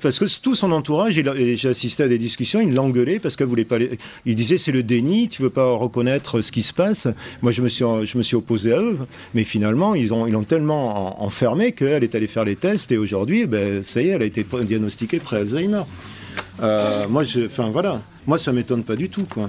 parce 0.00 0.18
que 0.18 0.24
tout 0.40 0.54
son 0.54 0.72
entourage, 0.72 1.14
j'ai 1.14 1.68
assisté 1.68 2.02
à 2.02 2.08
des 2.08 2.18
discussions, 2.18 2.60
il 2.60 2.74
l'engueulait 2.74 3.18
parce 3.18 3.36
qu'elle 3.36 3.46
voulait 3.46 3.64
pas. 3.64 3.78
Il 4.26 4.36
disait 4.36 4.58
c'est 4.58 4.72
le 4.72 4.82
déni, 4.82 5.28
tu 5.28 5.42
veux 5.42 5.50
pas 5.50 5.72
reconnaître 5.72 6.40
ce 6.40 6.52
qui 6.52 6.62
se 6.62 6.72
passe. 6.72 7.08
Moi, 7.42 7.52
je 7.52 7.62
me 7.62 7.68
suis, 7.68 7.84
je 8.04 8.18
me 8.18 8.22
suis 8.22 8.36
opposé 8.36 8.72
à 8.72 8.78
eux, 8.78 8.98
mais 9.34 9.44
finalement, 9.44 9.94
ils 9.94 10.12
ont, 10.12 10.26
ils 10.26 10.32
l'ont 10.32 10.44
tellement 10.44 11.22
enfermée 11.22 11.72
qu'elle 11.72 12.04
est 12.04 12.14
allée 12.14 12.26
faire 12.26 12.44
les 12.44 12.56
tests 12.56 12.92
et 12.92 12.98
aujourd'hui, 12.98 13.46
ben, 13.46 13.82
ça 13.82 14.02
y 14.02 14.08
est, 14.08 14.10
elle 14.10 14.22
a 14.22 14.26
été 14.26 14.44
diagnostiquée 14.64 15.18
pré-Alzheimer. 15.18 15.82
Euh, 16.60 17.08
moi, 17.08 17.22
je, 17.22 17.46
enfin 17.46 17.70
voilà, 17.70 18.00
moi 18.26 18.36
ça 18.36 18.52
m'étonne 18.52 18.82
pas 18.82 18.96
du 18.96 19.08
tout 19.08 19.24
quoi. 19.24 19.48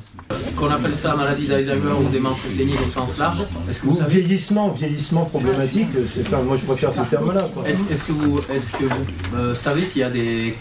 Qu'on 0.55 0.69
appelle 0.69 0.95
ça 0.95 1.15
maladie 1.15 1.47
d'Alzheimer 1.47 1.91
ou 1.99 2.09
démence 2.09 2.39
sénile 2.47 2.77
au 2.83 2.87
sens 2.87 3.17
large. 3.17 3.43
Est-ce 3.69 3.81
que 3.81 3.87
vous 3.87 3.97
savez... 3.97 4.21
vieillissement, 4.21 4.69
vieillissement 4.69 5.25
problématique, 5.25 5.89
c'est 6.07 6.29
moi 6.31 6.55
je 6.57 6.65
préfère 6.65 6.93
ce 6.93 7.01
terme-là. 7.09 7.49
Est-ce, 7.65 8.05
que 8.05 8.11
vous, 8.13 8.39
est-ce 8.49 8.71
que 8.71 8.85
vous 8.85 9.35
euh, 9.35 9.55
savez 9.55 9.83
s'il 9.85 10.01
y 10.01 10.03
a 10.03 10.09
des 10.09 10.55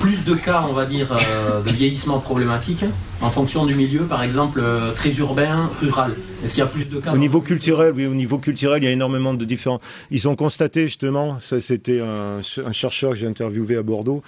plus 0.00 0.24
de 0.24 0.34
cas, 0.34 0.64
on 0.68 0.72
va 0.72 0.86
dire, 0.86 1.08
euh, 1.12 1.62
de 1.62 1.70
vieillissement 1.70 2.18
problématique 2.18 2.84
en 3.20 3.30
fonction 3.30 3.66
du 3.66 3.74
milieu, 3.74 4.00
par 4.00 4.22
exemple 4.22 4.62
très 4.96 5.10
urbain, 5.16 5.70
rural? 5.80 6.14
Est-ce 6.42 6.54
qu'il 6.54 6.60
y 6.60 6.66
a 6.66 6.70
plus 6.70 6.88
de 6.88 6.98
cas 6.98 7.12
Au 7.12 7.18
niveau 7.18 7.40
culturel, 7.40 7.92
oui, 7.94 8.06
au 8.06 8.14
niveau 8.14 8.38
culturel, 8.38 8.82
il 8.82 8.86
y 8.86 8.88
a 8.88 8.92
énormément 8.92 9.34
de 9.34 9.44
différents. 9.44 9.80
Ils 10.10 10.28
ont 10.28 10.34
constaté 10.34 10.82
justement, 10.86 11.38
ça 11.38 11.60
c'était 11.60 12.00
un, 12.00 12.40
un 12.64 12.72
chercheur 12.72 13.10
que 13.10 13.16
j'ai 13.16 13.26
interviewé 13.26 13.76
à 13.76 13.82
Bordeaux. 13.82 14.22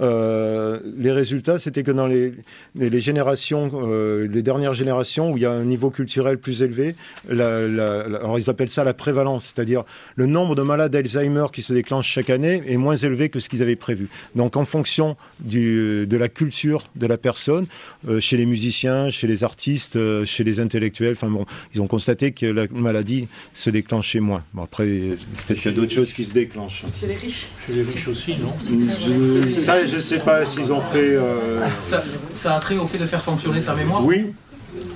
Euh, 0.00 0.78
les 0.96 1.12
résultats, 1.12 1.58
c'était 1.58 1.82
que 1.82 1.90
dans 1.90 2.06
les, 2.06 2.34
les, 2.76 3.00
générations, 3.00 3.70
euh, 3.74 4.28
les 4.28 4.42
dernières 4.42 4.74
générations 4.74 5.32
où 5.32 5.36
il 5.36 5.42
y 5.42 5.46
a 5.46 5.50
un 5.50 5.64
niveau 5.64 5.90
culturel 5.90 6.38
plus 6.38 6.62
élevé, 6.62 6.94
alors 7.30 8.38
ils 8.38 8.48
appellent 8.50 8.70
ça 8.70 8.84
la 8.84 8.94
prévalence, 8.94 9.52
c'est-à-dire 9.54 9.84
le 10.16 10.26
nombre 10.26 10.54
de 10.54 10.62
malades 10.62 10.92
d'Alzheimer 10.92 11.46
qui 11.52 11.62
se 11.62 11.72
déclenchent 11.72 12.08
chaque 12.08 12.30
année 12.30 12.62
est 12.66 12.76
moins 12.76 12.96
élevé 12.96 13.28
que 13.28 13.40
ce 13.40 13.48
qu'ils 13.48 13.62
avaient 13.62 13.76
prévu. 13.76 14.08
Donc 14.34 14.56
en 14.56 14.64
fonction 14.64 15.16
du, 15.40 16.06
de 16.06 16.16
la 16.16 16.28
culture 16.28 16.84
de 16.96 17.06
la 17.06 17.18
personne, 17.18 17.66
euh, 18.08 18.20
chez 18.20 18.36
les 18.36 18.46
musiciens, 18.46 19.10
chez 19.10 19.26
les 19.26 19.44
artistes, 19.44 19.96
euh, 19.96 20.24
chez 20.24 20.44
les 20.44 20.60
intellectuels. 20.60 21.12
Enfin 21.12 21.28
bon, 21.28 21.46
ils 21.74 21.80
ont 21.80 21.86
constaté 21.86 22.32
que 22.32 22.46
la 22.46 22.66
maladie 22.70 23.28
se 23.54 23.70
déclenchait 23.70 24.20
moins. 24.20 24.44
Bon, 24.52 24.62
après, 24.62 24.86
peut-être 24.86 25.60
qu'il 25.60 25.70
y 25.70 25.74
a 25.74 25.76
d'autres 25.76 25.92
choses 25.92 26.12
qui 26.12 26.24
se 26.24 26.32
déclenchent? 26.32 26.84
Chez 27.00 27.06
les 27.06 27.14
riches 27.14 27.46
Chez 27.66 27.72
les 27.72 27.82
riches 27.82 28.08
aussi, 28.08 28.36
non? 28.36 28.52
Je, 28.64 29.50
Ça, 29.52 29.84
je 29.88 29.96
ne 29.96 30.00
sais 30.00 30.18
pas 30.18 30.44
s'ils 30.44 30.72
ont 30.72 30.80
fait. 30.80 31.16
Euh, 31.16 31.66
ça, 31.80 32.02
ça, 32.34 32.54
a 32.54 32.60
trait 32.60 32.76
au 32.76 32.86
fait 32.86 32.98
de 32.98 33.06
faire 33.06 33.22
fonctionner 33.22 33.60
sa 33.60 33.74
mémoire 33.74 34.04
Oui, 34.04 34.26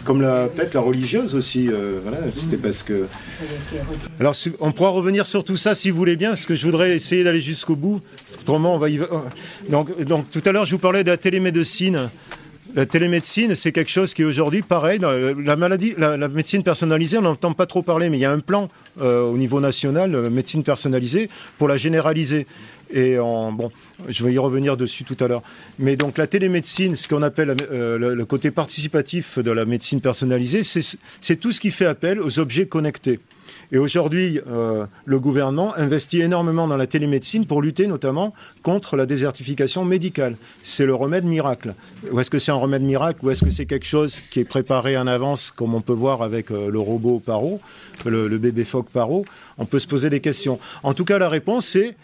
comme 0.04 0.20
peut-être 0.54 0.74
la 0.74 0.80
religieuse 0.80 1.34
aussi. 1.34 1.68
Euh, 1.68 2.00
voilà, 2.02 2.18
c'était 2.34 2.56
parce 2.56 2.82
que. 2.82 3.06
Alors, 4.20 4.34
on 4.60 4.72
pourra 4.72 4.90
revenir 4.90 5.26
sur 5.26 5.44
tout 5.44 5.56
ça 5.56 5.74
si 5.74 5.90
vous 5.90 5.96
voulez 5.96 6.16
bien, 6.16 6.30
parce 6.30 6.46
que 6.46 6.54
je 6.54 6.64
voudrais 6.64 6.92
essayer 6.92 7.24
d'aller 7.24 7.40
jusqu'au 7.40 7.76
bout. 7.76 8.00
autrement, 8.40 8.74
on 8.74 8.78
va 8.78 8.90
y. 8.90 9.00
Donc, 9.68 10.00
donc, 10.02 10.30
tout 10.30 10.42
à 10.44 10.52
l'heure, 10.52 10.64
je 10.64 10.72
vous 10.72 10.80
parlais 10.80 11.04
de 11.04 11.10
la 11.10 11.16
télémédecine. 11.16 12.10
La 12.74 12.86
télémédecine, 12.86 13.54
c'est 13.54 13.70
quelque 13.70 13.90
chose 13.90 14.14
qui 14.14 14.22
est 14.22 14.24
aujourd'hui 14.24 14.62
pareil. 14.62 14.98
La 14.98 15.56
maladie, 15.56 15.94
la, 15.98 16.16
médecine 16.28 16.62
personnalisée, 16.62 17.18
on 17.18 17.22
n'entend 17.22 17.52
pas 17.52 17.66
trop 17.66 17.82
parler, 17.82 18.08
mais 18.08 18.16
il 18.16 18.20
y 18.20 18.24
a 18.24 18.32
un 18.32 18.40
plan 18.40 18.70
euh, 19.00 19.22
au 19.22 19.36
niveau 19.36 19.60
national, 19.60 20.14
euh, 20.14 20.30
médecine 20.30 20.62
personnalisée, 20.62 21.28
pour 21.58 21.68
la 21.68 21.76
généraliser. 21.76 22.46
Et 22.94 23.16
je 24.08 24.24
vais 24.24 24.34
y 24.34 24.38
revenir 24.38 24.76
dessus 24.76 25.04
tout 25.04 25.16
à 25.20 25.26
l'heure. 25.28 25.42
Mais 25.78 25.96
donc 25.96 26.18
la 26.18 26.26
télémédecine, 26.26 26.94
ce 26.94 27.08
qu'on 27.08 27.22
appelle 27.22 27.56
euh, 27.70 27.96
le, 28.14 28.24
côté 28.26 28.50
participatif 28.50 29.38
de 29.38 29.50
la 29.50 29.64
médecine 29.64 30.02
personnalisée, 30.02 30.62
c'est 30.62 31.36
tout 31.36 31.52
ce 31.52 31.60
qui 31.60 31.70
fait 31.70 31.86
appel 31.86 32.20
aux 32.20 32.38
objets 32.38 32.66
connectés. 32.66 33.20
Et 33.72 33.78
aujourd'hui, 33.78 34.38
euh, 34.46 34.86
le 35.06 35.18
gouvernement 35.18 35.74
investit 35.76 36.20
énormément 36.20 36.68
dans 36.68 36.76
la 36.76 36.86
télémédecine 36.86 37.46
pour 37.46 37.62
lutter 37.62 37.86
notamment 37.86 38.34
contre 38.62 38.96
la 38.96 39.06
désertification 39.06 39.86
médicale. 39.86 40.36
C'est 40.62 40.84
le 40.84 40.94
remède 40.94 41.24
miracle. 41.24 41.74
Ou 42.10 42.20
est-ce 42.20 42.30
que 42.30 42.38
c'est 42.38 42.52
un 42.52 42.56
remède 42.56 42.82
miracle 42.82 43.24
ou 43.24 43.30
est-ce 43.30 43.42
que 43.42 43.50
c'est 43.50 43.64
quelque 43.64 43.86
chose 43.86 44.20
qui 44.30 44.40
est 44.40 44.44
préparé 44.44 44.98
en 44.98 45.06
avance, 45.06 45.50
comme 45.50 45.74
on 45.74 45.80
peut 45.80 45.94
voir 45.94 46.20
avec 46.20 46.50
euh, 46.50 46.70
le 46.70 46.78
robot 46.78 47.18
Paro, 47.24 47.60
le, 48.04 48.28
le 48.28 48.38
bébé 48.38 48.64
phoque 48.64 48.90
Paro? 48.90 49.24
On 49.56 49.64
peut 49.64 49.78
se 49.78 49.88
poser 49.88 50.10
des 50.10 50.20
questions. 50.20 50.58
En 50.82 50.92
tout 50.92 51.06
cas, 51.06 51.18
la 51.18 51.30
réponse 51.30 51.66
c'est 51.66 51.96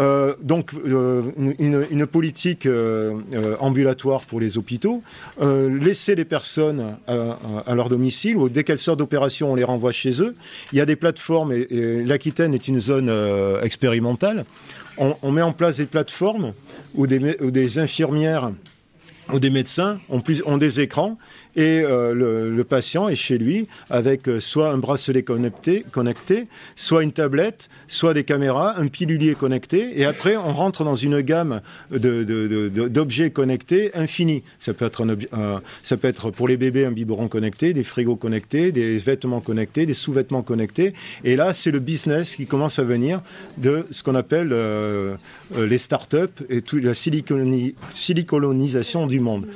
euh, 0.00 0.34
donc 0.40 0.72
euh, 0.74 1.30
une, 1.36 2.06
politique 2.06 2.64
euh, 2.64 3.20
ambulatoire 3.60 4.24
pour 4.24 4.40
les 4.40 4.56
hôpitaux, 4.56 5.02
laisser 5.40 6.14
les 6.14 6.24
personnes 6.24 6.96
à, 7.06 7.74
leur 7.74 7.88
domicile 7.88 8.36
ou 8.36 8.48
dès 8.48 8.64
qu'elles 8.64 8.78
sortent 8.78 8.98
d'opération, 8.98 9.52
on 9.52 9.54
les 9.54 9.64
renvoie 9.64 9.92
chez 9.92 10.22
eux. 10.22 10.34
Il 10.72 10.78
y 10.78 10.80
a 10.80 10.86
des 10.86 10.96
plateformes 10.96 11.52
et, 11.52 12.02
l'Aquitaine 12.04 12.54
est 12.54 12.66
une 12.68 12.80
zone 12.80 13.12
expérimentale. 13.62 14.44
On, 14.96 15.32
met 15.32 15.42
en 15.42 15.52
place 15.52 15.78
des 15.78 15.86
plateformes 15.86 16.52
où 16.94 17.06
des, 17.06 17.78
infirmières 17.78 18.52
ou 19.32 19.38
des 19.38 19.50
médecins 19.50 20.00
ont 20.08 20.58
des 20.58 20.80
écrans 20.80 21.18
et 21.56 21.82
euh, 21.84 22.14
le, 22.14 22.64
patient 22.64 23.08
est 23.08 23.16
chez 23.16 23.38
lui 23.38 23.66
avec 23.88 24.28
euh, 24.28 24.38
soit 24.38 24.70
un 24.70 24.78
bracelet 24.78 25.22
connecté, 25.22 25.84
connecté, 25.90 26.46
soit 26.76 27.02
une 27.02 27.12
tablette, 27.12 27.68
soit 27.88 28.14
des 28.14 28.24
caméras, 28.24 28.74
un 28.78 28.86
pilulier 28.86 29.34
connecté, 29.34 30.00
et 30.00 30.04
après 30.04 30.36
on 30.36 30.52
rentre 30.52 30.84
dans 30.84 30.94
une 30.94 31.20
gamme 31.20 31.60
d'objets 31.90 33.30
connectés 33.30 33.90
infinis. 33.94 34.42
Ça 34.58 34.74
peut, 34.74 34.84
être 34.84 35.04
un, 35.32 35.60
ça 35.82 35.96
peut 35.96 36.08
être 36.08 36.30
pour 36.30 36.46
les 36.46 36.56
bébés 36.56 36.84
un 36.84 36.92
biberon 36.92 37.28
connecté, 37.28 37.72
des 37.72 37.84
frigos 37.84 38.16
connectés, 38.16 38.72
des 38.72 38.98
vêtements 38.98 39.40
connectés, 39.40 39.86
des 39.86 39.94
sous-vêtements 39.94 40.42
connectés, 40.42 40.92
et 41.24 41.36
là 41.36 41.52
c'est 41.52 41.70
le 41.70 41.80
business 41.80 42.36
qui 42.36 42.46
commence 42.46 42.78
à 42.78 42.84
venir 42.84 43.22
de 43.58 43.86
ce 43.90 44.02
qu'on 44.02 44.14
appelle 44.14 44.50
euh, 44.52 45.16
les 45.56 45.78
start-up 45.78 46.40
et 46.48 46.62
toute 46.62 46.84
la 46.84 46.94
silicolonisation 46.94 49.06
du 49.06 49.20
monde. 49.20 49.46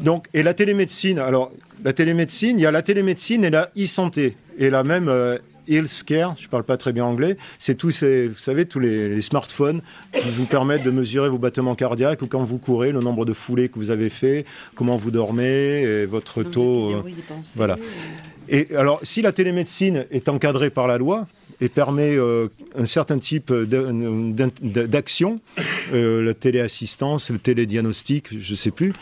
Donc, 0.00 0.26
et 0.34 0.42
la 0.42 0.54
télémédecine, 0.54 1.18
alors 1.18 1.50
la 1.84 1.92
télémédecine, 1.92 2.58
il 2.58 2.62
y 2.62 2.66
a 2.66 2.70
la 2.70 2.82
télémédecine 2.82 3.44
et 3.44 3.50
la 3.50 3.70
e-santé. 3.76 4.36
Et 4.58 4.70
la 4.70 4.82
même 4.84 5.08
euh, 5.08 5.38
healthcare, 5.68 6.34
je 6.38 6.44
ne 6.44 6.48
parle 6.48 6.64
pas 6.64 6.76
très 6.76 6.92
bien 6.92 7.04
anglais, 7.04 7.36
c'est 7.58 7.76
tous 7.76 7.90
ces, 7.90 8.28
vous 8.28 8.36
savez, 8.36 8.66
tous 8.66 8.80
les, 8.80 9.20
smartphones 9.20 9.82
qui 10.12 10.30
vous 10.30 10.46
permettent 10.46 10.82
de 10.82 10.90
mesurer 10.90 11.28
vos 11.28 11.38
battements 11.38 11.74
cardiaques 11.74 12.22
ou 12.22 12.26
quand 12.26 12.42
vous 12.42 12.58
courez, 12.58 12.92
le 12.92 13.00
nombre 13.00 13.24
de 13.24 13.32
foulées 13.32 13.68
que 13.68 13.76
vous 13.76 13.90
avez 13.90 14.10
fait, 14.10 14.44
comment 14.74 14.96
vous 14.96 15.10
dormez, 15.10 15.82
et 15.82 16.06
votre 16.06 16.42
taux. 16.42 16.92
Euh, 16.92 17.02
voilà. 17.54 17.76
Et 18.48 18.74
alors, 18.76 19.00
si 19.02 19.20
la 19.20 19.32
télémédecine 19.32 20.06
est 20.10 20.28
encadrée 20.28 20.70
par 20.70 20.86
la 20.86 20.98
loi, 20.98 21.26
et 21.60 21.68
permet 21.68 22.16
euh, 22.16 22.46
un 22.76 22.86
certain 22.86 23.18
type 23.18 23.52
d'action, 23.52 25.40
la 25.92 26.34
téléassistance, 26.34 27.30
le 27.30 27.38
télédiagnostic, 27.38 28.38
je 28.38 28.52
ne 28.52 28.56
sais 28.56 28.70
plus, 28.70 28.92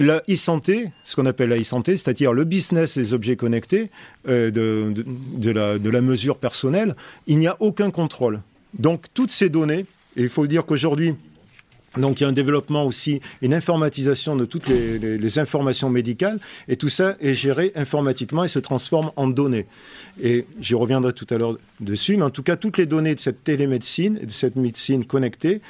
la 0.00 0.22
e-santé, 0.28 0.90
ce 1.04 1.14
qu'on 1.14 1.26
appelle 1.26 1.50
la 1.50 1.58
e-santé, 1.58 1.96
c'est-à-dire 1.96 2.32
le 2.32 2.44
business 2.44 2.96
des 2.96 3.12
objets 3.12 3.36
connectés, 3.36 3.90
euh, 4.28 4.50
de, 4.50 5.90
la, 5.90 6.00
mesure 6.00 6.38
personnelle, 6.38 6.96
il 7.26 7.38
n'y 7.38 7.46
a 7.46 7.56
aucun 7.60 7.90
contrôle. 7.90 8.40
Donc 8.78 9.04
toutes 9.12 9.30
ces 9.30 9.50
données, 9.50 9.84
et 10.16 10.22
il 10.22 10.28
faut 10.30 10.46
dire 10.46 10.64
qu'aujourd'hui, 10.64 11.14
donc 11.98 12.20
il 12.20 12.22
y 12.22 12.26
a 12.26 12.30
un 12.30 12.32
développement 12.32 12.84
aussi, 12.84 13.20
une 13.42 13.52
informatisation 13.52 14.36
de 14.36 14.46
toutes 14.46 14.68
les, 14.68 15.38
informations 15.38 15.90
médicales, 15.90 16.38
et 16.66 16.76
tout 16.76 16.88
ça 16.88 17.16
est 17.20 17.34
géré 17.34 17.72
informatiquement 17.74 18.44
et 18.44 18.48
se 18.48 18.58
transforme 18.58 19.10
en 19.16 19.26
données. 19.26 19.66
Et 20.22 20.46
j'y 20.60 20.74
reviendrai 20.74 21.12
tout 21.12 21.26
à 21.30 21.36
l'heure 21.36 21.58
dessus, 21.80 22.16
mais 22.16 22.22
en 22.22 22.30
tout 22.30 22.42
cas, 22.42 22.56
toutes 22.56 22.78
les 22.78 22.86
données 22.86 23.14
de 23.14 23.20
cette 23.20 23.44
télémédecine, 23.44 24.18
de 24.22 24.30
cette 24.30 24.56
médecine 24.56 25.04
connectée, 25.04 25.60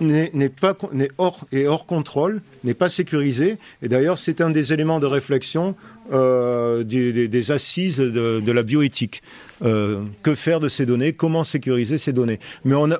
n'est 0.00 0.48
pas 0.48 0.76
hors 1.18 1.46
hors 1.66 1.86
contrôle, 1.86 2.42
n'est 2.64 2.74
pas 2.74 2.88
sécurisé. 2.88 3.58
Et 3.82 3.88
d'ailleurs, 3.88 4.18
c'est 4.18 4.40
un 4.40 4.50
des 4.50 4.72
éléments 4.72 5.00
de 5.00 5.06
réflexion 5.06 5.74
euh, 6.12 6.84
des, 6.84 7.50
assises 7.50 7.98
de, 7.98 8.52
la 8.52 8.62
bioéthique. 8.62 9.22
Euh, 9.62 10.02
que 10.22 10.34
faire 10.34 10.60
de 10.60 10.68
ces 10.68 10.84
données? 10.84 11.12
Comment 11.12 11.44
sécuriser 11.44 11.96
ces 11.96 12.12
données? 12.12 12.40
Mais 12.64 12.74
on 12.74 12.90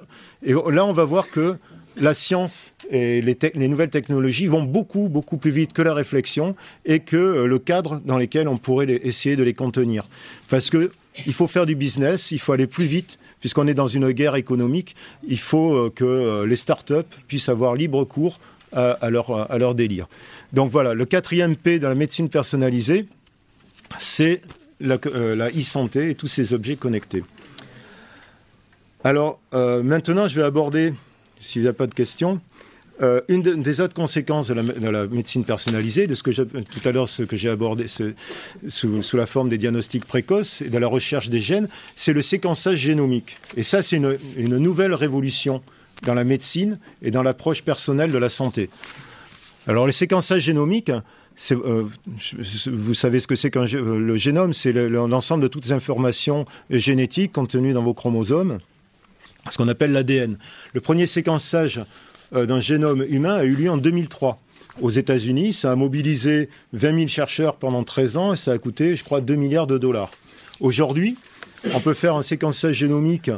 et 0.46 0.52
là, 0.52 0.84
on 0.84 0.92
va 0.92 1.04
voir 1.04 1.30
que 1.30 1.56
la 1.96 2.14
science 2.14 2.74
et 2.90 3.22
les, 3.22 3.36
les, 3.54 3.68
nouvelles 3.68 3.90
technologies 3.90 4.46
vont 4.46 4.62
beaucoup, 4.62 5.08
beaucoup 5.08 5.36
plus 5.36 5.50
vite 5.50 5.72
que 5.72 5.82
la 5.82 5.94
réflexion 5.94 6.54
et 6.84 7.00
que 7.00 7.16
euh, 7.16 7.46
le 7.46 7.58
cadre 7.58 8.00
dans 8.04 8.18
lequel 8.18 8.48
on 8.48 8.58
pourrait 8.58 9.00
essayer 9.02 9.36
de 9.36 9.42
les 9.42 9.54
contenir. 9.54 10.04
Parce 10.48 10.70
que 10.70 10.90
il 11.26 11.32
faut 11.32 11.46
faire 11.46 11.66
du 11.66 11.74
business, 11.74 12.30
il 12.30 12.40
faut 12.40 12.52
aller 12.52 12.66
plus 12.66 12.86
vite, 12.86 13.18
puisqu'on 13.40 13.66
est 13.66 13.74
dans 13.74 13.86
une 13.86 14.10
guerre 14.12 14.36
économique. 14.36 14.96
Il 15.26 15.38
faut 15.38 15.74
euh, 15.74 15.90
que 15.94 16.04
euh, 16.04 16.46
les 16.46 16.56
start-up 16.56 17.06
puissent 17.28 17.48
avoir 17.48 17.74
libre 17.74 18.04
cours 18.04 18.40
à, 18.72 19.08
leur, 19.08 19.52
à 19.52 19.56
leur 19.56 19.76
délire. 19.76 20.08
Donc 20.52 20.68
voilà, 20.72 20.94
le 20.94 21.04
quatrième 21.04 21.54
P 21.54 21.78
de 21.78 21.86
la 21.86 21.94
médecine 21.94 22.28
personnalisée, 22.28 23.06
c'est 23.96 24.40
la 24.80 24.98
euh, 25.06 25.48
e-santé 25.56 26.10
et 26.10 26.14
tous 26.16 26.26
ces 26.26 26.54
objets 26.54 26.74
connectés. 26.74 27.22
Alors 29.04 29.38
maintenant, 29.52 30.26
je 30.26 30.34
vais 30.34 30.42
aborder, 30.42 30.92
s'il 31.38 31.62
n'y 31.62 31.68
a 31.68 31.72
pas 31.72 31.86
de 31.86 31.94
questions, 31.94 32.40
euh, 33.02 33.20
une 33.26 33.42
des 33.42 33.80
autres 33.80 33.94
conséquences 33.94 34.48
de 34.48 34.54
la, 34.88 35.06
médecine 35.08 35.44
personnalisée, 35.44 36.06
de 36.06 36.14
ce 36.14 36.22
que 36.22 36.30
tout 36.30 36.88
à 36.88 36.92
l'heure 36.92 37.08
ce 37.08 37.24
que 37.24 37.36
j'ai 37.36 37.48
abordé 37.48 37.86
sous, 38.68 39.16
la 39.16 39.26
forme 39.26 39.48
des 39.48 39.58
diagnostics 39.58 40.04
précoces 40.04 40.62
et 40.62 40.68
de 40.68 40.78
la 40.78 40.86
recherche 40.86 41.28
des 41.28 41.40
gènes, 41.40 41.68
c'est 41.96 42.12
le 42.12 42.22
séquençage 42.22 42.78
génomique. 42.78 43.38
Et 43.56 43.64
ça, 43.64 43.82
c'est 43.82 43.96
une, 43.96 44.16
nouvelle 44.36 44.94
révolution 44.94 45.60
dans 46.04 46.14
la 46.14 46.22
médecine 46.22 46.78
et 47.02 47.10
dans 47.10 47.24
l'approche 47.24 47.62
personnelle 47.62 48.12
de 48.12 48.18
la 48.18 48.28
santé. 48.28 48.70
Alors, 49.66 49.86
le 49.86 49.92
séquençage 49.92 50.42
génomique, 50.42 50.92
euh, 51.50 51.88
vous 52.66 52.94
savez 52.94 53.18
ce 53.18 53.26
que 53.26 53.34
c'est 53.34 53.50
qu'un 53.50 53.64
le 53.64 54.16
génome, 54.16 54.52
c'est 54.52 54.72
l'ensemble 54.72 55.42
de 55.42 55.48
toutes 55.48 55.64
les 55.64 55.72
informations 55.72 56.44
génétiques 56.70 57.32
contenues 57.32 57.72
dans 57.72 57.82
vos 57.82 57.94
chromosomes, 57.94 58.58
ce 59.50 59.56
qu'on 59.56 59.68
appelle 59.68 59.92
l'ADN. 59.92 60.38
Le 60.72 60.80
premier 60.80 61.06
séquençage 61.06 61.78
euh, 61.78 61.82
d'un 62.34 62.60
génome 62.60 63.04
humain 63.08 63.34
a 63.34 63.44
eu 63.44 63.54
lieu 63.54 63.70
en 63.70 63.76
2003 63.76 64.38
aux 64.80 64.90
États-Unis. 64.90 65.52
Ça 65.52 65.72
a 65.72 65.76
mobilisé 65.76 66.48
20 66.72 66.96
000 66.96 67.08
chercheurs 67.08 67.56
pendant 67.56 67.84
13 67.84 68.16
ans 68.16 68.32
et 68.34 68.36
ça 68.36 68.52
a 68.52 68.58
coûté, 68.58 68.96
je 68.96 69.04
crois, 69.04 69.20
2 69.20 69.34
milliards 69.34 69.66
de 69.66 69.78
dollars. 69.78 70.10
Aujourd'hui, 70.60 71.16
on 71.74 71.80
peut 71.80 71.94
faire 71.94 72.14
un 72.14 72.22
séquençage 72.22 72.76
génomique 72.76 73.30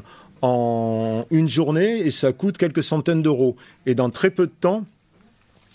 en 0.43 1.27
une 1.31 1.49
journée 1.49 1.99
et 2.01 2.11
ça 2.11 2.33
coûte 2.33 2.59
quelques 2.59 2.83
centaines 2.83 3.23
d'euros. 3.23 3.57
Et 3.87 3.95
dans 3.95 4.11
très 4.11 4.31
peu 4.31 4.47
de 4.47 4.53
temps, 4.61 4.85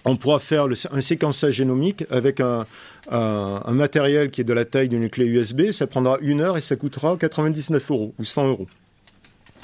on 0.05 0.15
pourra 0.15 0.39
faire 0.39 0.65
un 0.91 1.01
séquençage 1.01 1.55
génomique 1.55 2.05
avec 2.09 2.39
un, 2.39 2.65
un, 3.09 3.73
matériel 3.73 4.31
qui 4.31 4.41
est 4.41 4.45
de 4.45 4.53
la 4.53 4.65
taille 4.65 4.89
d'une 4.89 5.09
clé 5.09 5.25
USB. 5.25 5.71
Ça 5.71 5.85
prendra 5.87 6.17
une 6.21 6.41
heure 6.41 6.57
et 6.57 6.61
ça 6.61 6.75
coûtera 6.75 7.15
99 7.17 7.91
euros 7.91 8.13
ou 8.17 8.23
100 8.23 8.47
euros. 8.47 8.67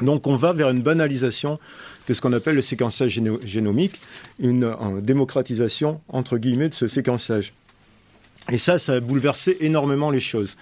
Donc 0.01 0.27
on 0.27 0.35
va 0.35 0.53
vers 0.53 0.69
une 0.69 0.81
banalisation 0.81 1.59
de 2.07 2.13
ce 2.13 2.21
qu'on 2.21 2.33
appelle 2.33 2.55
le 2.55 2.61
séquençage 2.61 3.19
génomique, 3.43 3.99
une, 4.39 4.73
démocratisation 5.01 6.01
entre 6.09 6.37
guillemets 6.37 6.69
de 6.69 6.73
ce 6.73 6.87
séquençage. 6.87 7.53
Et 8.49 8.57
ça, 8.57 8.77
ça 8.77 8.93
a 8.93 8.99
bouleversé 8.99 9.57
énormément 9.59 10.09
les 10.09 10.21
choses. 10.21 10.55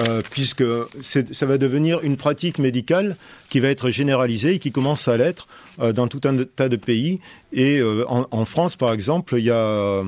euh, 0.00 0.20
puisque 0.30 0.64
ça 1.00 1.46
va 1.46 1.58
devenir 1.58 2.00
une 2.02 2.16
pratique 2.16 2.58
médicale 2.58 3.16
qui 3.48 3.58
va 3.58 3.68
être 3.68 3.90
généralisée 3.90 4.54
et 4.54 4.58
qui 4.58 4.70
commence 4.70 5.08
à 5.08 5.16
l'être 5.16 5.48
euh, 5.80 5.92
dans 5.92 6.08
tout 6.08 6.20
un 6.24 6.36
tas 6.44 6.68
de 6.68 6.76
pays. 6.76 7.20
Et 7.52 7.78
euh, 7.78 8.04
en, 8.08 8.44
France, 8.44 8.76
par 8.76 8.92
exemple, 8.92 9.36
il 9.38 9.44
y 9.44 9.50
a 9.50 10.02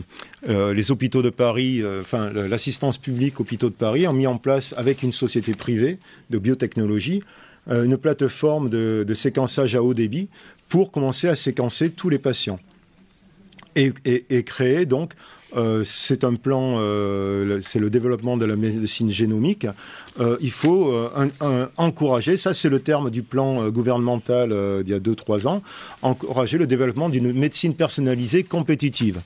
les 0.46 0.90
hôpitaux 0.90 1.22
de 1.22 1.30
Paris, 1.30 1.82
enfin 2.00 2.30
l'assistance 2.30 2.98
publique 2.98 3.40
hôpitaux 3.40 3.68
de 3.68 3.74
Paris 3.74 4.06
ont 4.06 4.12
mis 4.12 4.26
en 4.26 4.38
place 4.38 4.74
avec 4.76 5.02
une 5.02 5.12
société 5.12 5.54
privée 5.54 5.98
de 6.30 6.38
biotechnologie 6.38 7.22
une 7.70 7.98
plateforme 7.98 8.70
de, 8.70 9.12
séquençage 9.12 9.76
à 9.76 9.82
haut 9.82 9.94
débit 9.94 10.28
pour 10.70 10.92
commencer 10.92 11.28
à 11.28 11.34
séquencer 11.34 11.90
tous 11.90 12.08
les 12.08 12.18
patients 12.18 12.60
et, 13.76 13.92
créer 14.44 14.86
donc 14.86 15.12
euh, 15.56 15.82
c'est 15.84 16.22
un 16.22 16.36
plan, 16.36 16.76
euh, 16.78 17.60
c'est 17.60 17.80
le 17.80 17.90
développement 17.90 18.36
de 18.36 18.44
la 18.44 18.54
médecine 18.54 19.10
génomique. 19.10 19.66
Euh, 20.20 20.36
il 20.40 20.52
faut 20.52 20.94
encourager, 21.76 22.36
ça 22.36 22.54
c'est 22.54 22.68
le 22.68 22.80
terme 22.80 23.10
du 23.10 23.22
plan 23.22 23.68
gouvernemental 23.68 24.50
d'il 24.84 24.92
y 24.92 24.96
a 24.96 25.00
2-3 25.00 25.48
ans, 25.48 25.62
encourager 26.02 26.56
le 26.56 26.66
développement 26.66 27.08
d'une 27.08 27.32
médecine 27.32 27.74
personnalisée 27.74 28.44
compétitive. 28.44 29.20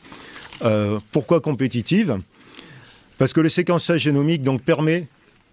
pourquoi 1.13 1.41
compétitive? 1.41 2.19
Parce 3.19 3.33
que 3.33 3.41
le 3.41 3.49
séquençage 3.49 4.01
génomique 4.01 4.43
permet 4.65 5.07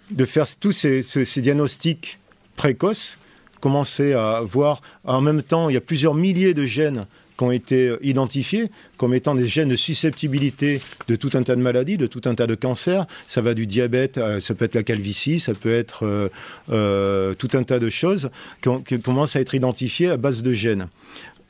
de 0.09 0.25
faire 0.25 0.45
tous 0.57 0.71
ces 0.71 1.41
diagnostics 1.41 2.19
précoces, 2.55 3.17
commencer 3.61 4.13
à 4.13 4.41
voir 4.41 4.81
en 5.05 5.21
même 5.21 5.41
temps, 5.41 5.69
il 5.69 5.73
y 5.73 5.77
a 5.77 5.81
plusieurs 5.81 6.15
milliers 6.15 6.53
de 6.53 6.65
gènes 6.65 7.05
ont 7.43 7.51
été 7.51 7.95
identifiés 8.01 8.69
comme 8.97 9.13
étant 9.13 9.35
des 9.35 9.47
gènes 9.47 9.69
de 9.69 9.75
susceptibilité 9.75 10.81
de 11.07 11.15
tout 11.15 11.31
un 11.33 11.43
tas 11.43 11.55
de 11.55 11.61
maladies, 11.61 11.97
de 11.97 12.07
tout 12.07 12.21
un 12.25 12.35
tas 12.35 12.47
de 12.47 12.55
cancers. 12.55 13.05
Ça 13.25 13.41
va 13.41 13.53
du 13.53 13.65
diabète, 13.67 14.19
ça 14.39 14.53
peut 14.53 14.65
être 14.65 14.75
la 14.75 14.83
calvitie, 14.83 15.39
ça 15.39 15.53
peut 15.53 15.73
être 15.73 16.05
euh, 16.05 16.29
euh, 16.71 17.33
tout 17.33 17.49
un 17.53 17.63
tas 17.63 17.79
de 17.79 17.89
choses 17.89 18.29
qui, 18.61 19.01
commencent 19.01 19.35
à 19.35 19.41
être 19.41 19.55
identifiées 19.55 20.09
à 20.09 20.17
base 20.17 20.43
de 20.43 20.53
gènes. 20.53 20.87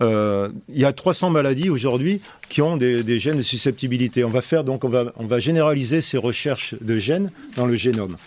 Euh, 0.01 0.49
il 0.70 0.80
y 0.80 0.86
a 0.86 0.93
300 0.93 1.30
maladies 1.30 1.70
aujourd'hui 1.70 2.22
qui 2.49 2.62
ont 2.62 2.76
des, 2.76 3.20
gènes 3.20 3.38
de 3.38 3.43
susceptibilité. 3.43 4.24
On 4.24 4.30
va 4.32 5.39
généraliser 5.39 6.01
ces 6.01 6.18
recherches 6.18 6.76
de 6.82 6.97
gènes 6.97 7.32
dans 7.55 7.66
le 7.66 7.76
génome 7.76 8.18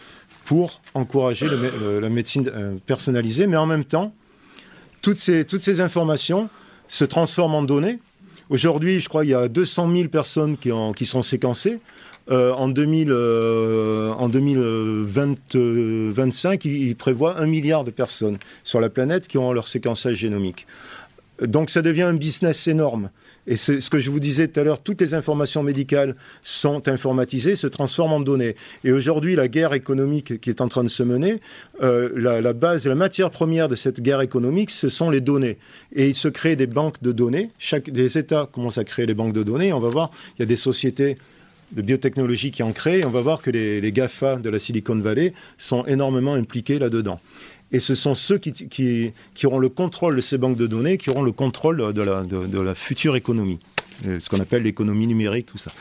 pour 0.45 0.81
encourager 0.95 1.47
la 2.01 2.09
médecine 2.09 2.51
personnalisée, 2.87 3.47
mais 3.47 3.57
en 3.57 3.67
même 3.67 3.85
temps, 3.85 4.13
toutes 5.05 5.19
ces, 5.19 5.81
informations 5.81 6.49
se 6.89 7.05
transforme 7.05 7.55
en 7.55 7.63
données. 7.63 8.01
Aujourd'hui, 8.49 9.01
je 9.01 9.09
crois 9.09 9.23
qu'il 9.23 9.33
y 9.33 9.35
a 9.35 9.49
200 9.49 9.95
000 9.95 10.09
personnes 10.09 10.57
qui, 10.57 11.07
sont 11.07 11.23
séquencées. 11.23 11.81
Euh, 12.31 12.53
en, 12.53 12.69
2000, 12.69 13.09
euh, 13.11 14.13
en 14.13 14.31
2025, 14.31 16.65
il, 16.65 16.97
prévoit 16.97 17.39
un 17.39 17.45
milliard 17.45 17.85
de 17.85 17.91
personnes 17.91 18.39
sur 18.63 18.81
la 18.81 18.89
planète 18.89 19.29
qui 19.29 19.37
ont 19.37 19.53
leur 19.53 19.69
séquençage 19.69 20.17
génomique. 20.17 20.67
Donc 21.43 21.69
ça 21.69 21.83
devient 21.83 22.03
un 22.03 22.15
business 22.15 22.67
énorme. 22.67 23.11
Et 23.47 23.57
c'est 23.57 23.81
ce 23.81 23.91
que 23.91 24.01
je 24.01 24.11
vous 24.11 24.21
disais 24.21 24.49
tout 24.49 24.61
à 24.61 24.65
l'heure, 24.65 24.83
toutes 24.83 25.01
les 25.01 25.15
informations 25.15 25.63
médicales 25.63 26.17
sont 26.43 26.89
informatisées, 26.89 27.57
se 27.57 27.67
transforment 27.67 28.15
en 28.15 28.21
données. 28.21 28.55
Et 28.85 28.93
aujourd'hui, 28.93 29.37
la 29.37 29.49
guerre 29.49 29.75
économique 29.75 30.41
qui 30.41 30.51
est 30.51 30.61
en 30.61 30.69
train 30.69 30.85
de 30.85 30.89
se 30.89 31.03
mener, 31.03 31.41
euh, 31.83 32.11
la, 32.17 32.53
base, 32.53 32.87
la 32.87 32.95
matière 32.95 33.31
première 33.31 33.69
de 33.69 33.75
cette 33.75 34.01
guerre 34.01 34.23
économique, 34.23 34.71
ce 34.71 34.89
sont 34.89 35.11
les 35.11 35.21
données. 35.21 35.59
Et 35.95 36.09
il 36.09 36.15
se 36.15 36.29
crée 36.29 36.57
des 36.57 36.67
banques 36.67 37.03
de 37.03 37.13
données. 37.13 37.51
Chaque, 37.59 37.91
des 37.91 38.17
États 38.17 38.49
commencent 38.51 38.79
à 38.79 38.85
créer 38.85 39.07
des 39.07 39.15
banques 39.15 39.35
de 39.35 39.43
données. 39.43 39.73
On 39.73 39.81
va 39.81 39.91
voir, 39.91 40.11
il 40.39 40.43
y 40.43 40.45
a 40.45 40.47
des 40.47 40.57
sociétés 40.57 41.19
de 41.73 41.83
biotechnologie 41.83 42.51
qui 42.51 42.63
en 42.63 42.73
créent. 42.73 43.05
on 43.05 43.11
va 43.11 43.21
voir 43.21 43.43
que 43.43 43.51
les, 43.51 43.81
les 43.81 43.93
GAFA 43.93 44.37
de 44.37 44.49
la 44.49 44.59
Silicon 44.59 44.97
Valley 44.97 45.33
sont 45.59 45.85
énormément 45.87 46.35
impliqués 46.35 46.79
là-dedans. 46.79 47.21
Et 47.75 47.81
ce 47.81 47.97
sont 47.97 48.15
ceux 48.15 48.39
qui, 48.39 49.13
auront 49.43 49.59
le 49.59 49.69
contrôle 49.69 50.15
de 50.15 50.21
ces 50.21 50.39
banques 50.39 50.57
de 50.57 50.69
données, 50.69 50.97
qui 50.97 51.11
auront 51.11 51.25
le 51.25 51.33
contrôle 51.33 51.93
de 51.93 52.61
la, 52.61 52.75
future 52.77 53.17
économie, 53.17 53.59
euh, 54.07 54.21
ce 54.21 54.29
qu'on 54.29 54.39
appelle 54.39 54.63
l'économie 54.63 55.09
numérique, 55.09 55.47
tout 55.47 55.59
ça. 55.59 55.73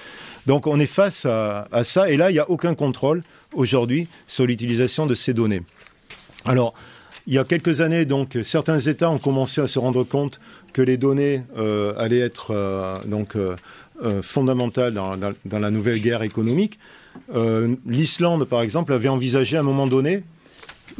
Donc 0.47 0.65
on 0.65 0.79
est 0.79 0.87
face 0.87 1.27
à, 1.27 1.67
ça, 1.83 2.09
et 2.09 2.17
là, 2.17 2.31
il 2.31 2.33
n'y 2.33 2.39
a 2.39 2.49
aucun 2.49 2.73
contrôle 2.73 3.21
aujourd'hui 3.53 4.07
sur 4.25 4.47
l'utilisation 4.47 5.05
de 5.05 5.13
ces 5.13 5.35
données. 5.35 5.61
Alors, 6.45 6.73
il 7.27 7.35
y 7.35 7.37
a 7.37 7.43
quelques 7.43 7.81
années, 7.81 8.07
certains 8.41 8.79
États 8.79 9.11
ont 9.11 9.19
commencé 9.19 9.61
à 9.61 9.67
se 9.67 9.77
rendre 9.77 10.03
compte 10.03 10.39
que 10.73 10.81
les 10.81 10.97
données 10.97 11.43
euh, 11.57 11.93
allaient 11.99 12.21
être 12.21 12.55
euh, 12.55 13.61
fondamentales 14.23 14.95
dans, 14.95 15.15
dans, 15.15 15.59
la 15.59 15.69
nouvelle 15.69 15.99
guerre 15.99 16.23
économique. 16.23 16.79
L'Islande, 17.85 18.45
par 18.45 18.63
exemple, 18.63 18.93
avait 18.93 19.09
envisagé 19.09 19.57
à 19.57 19.59
un 19.59 19.63
moment 19.63 19.85
donné 19.85 20.23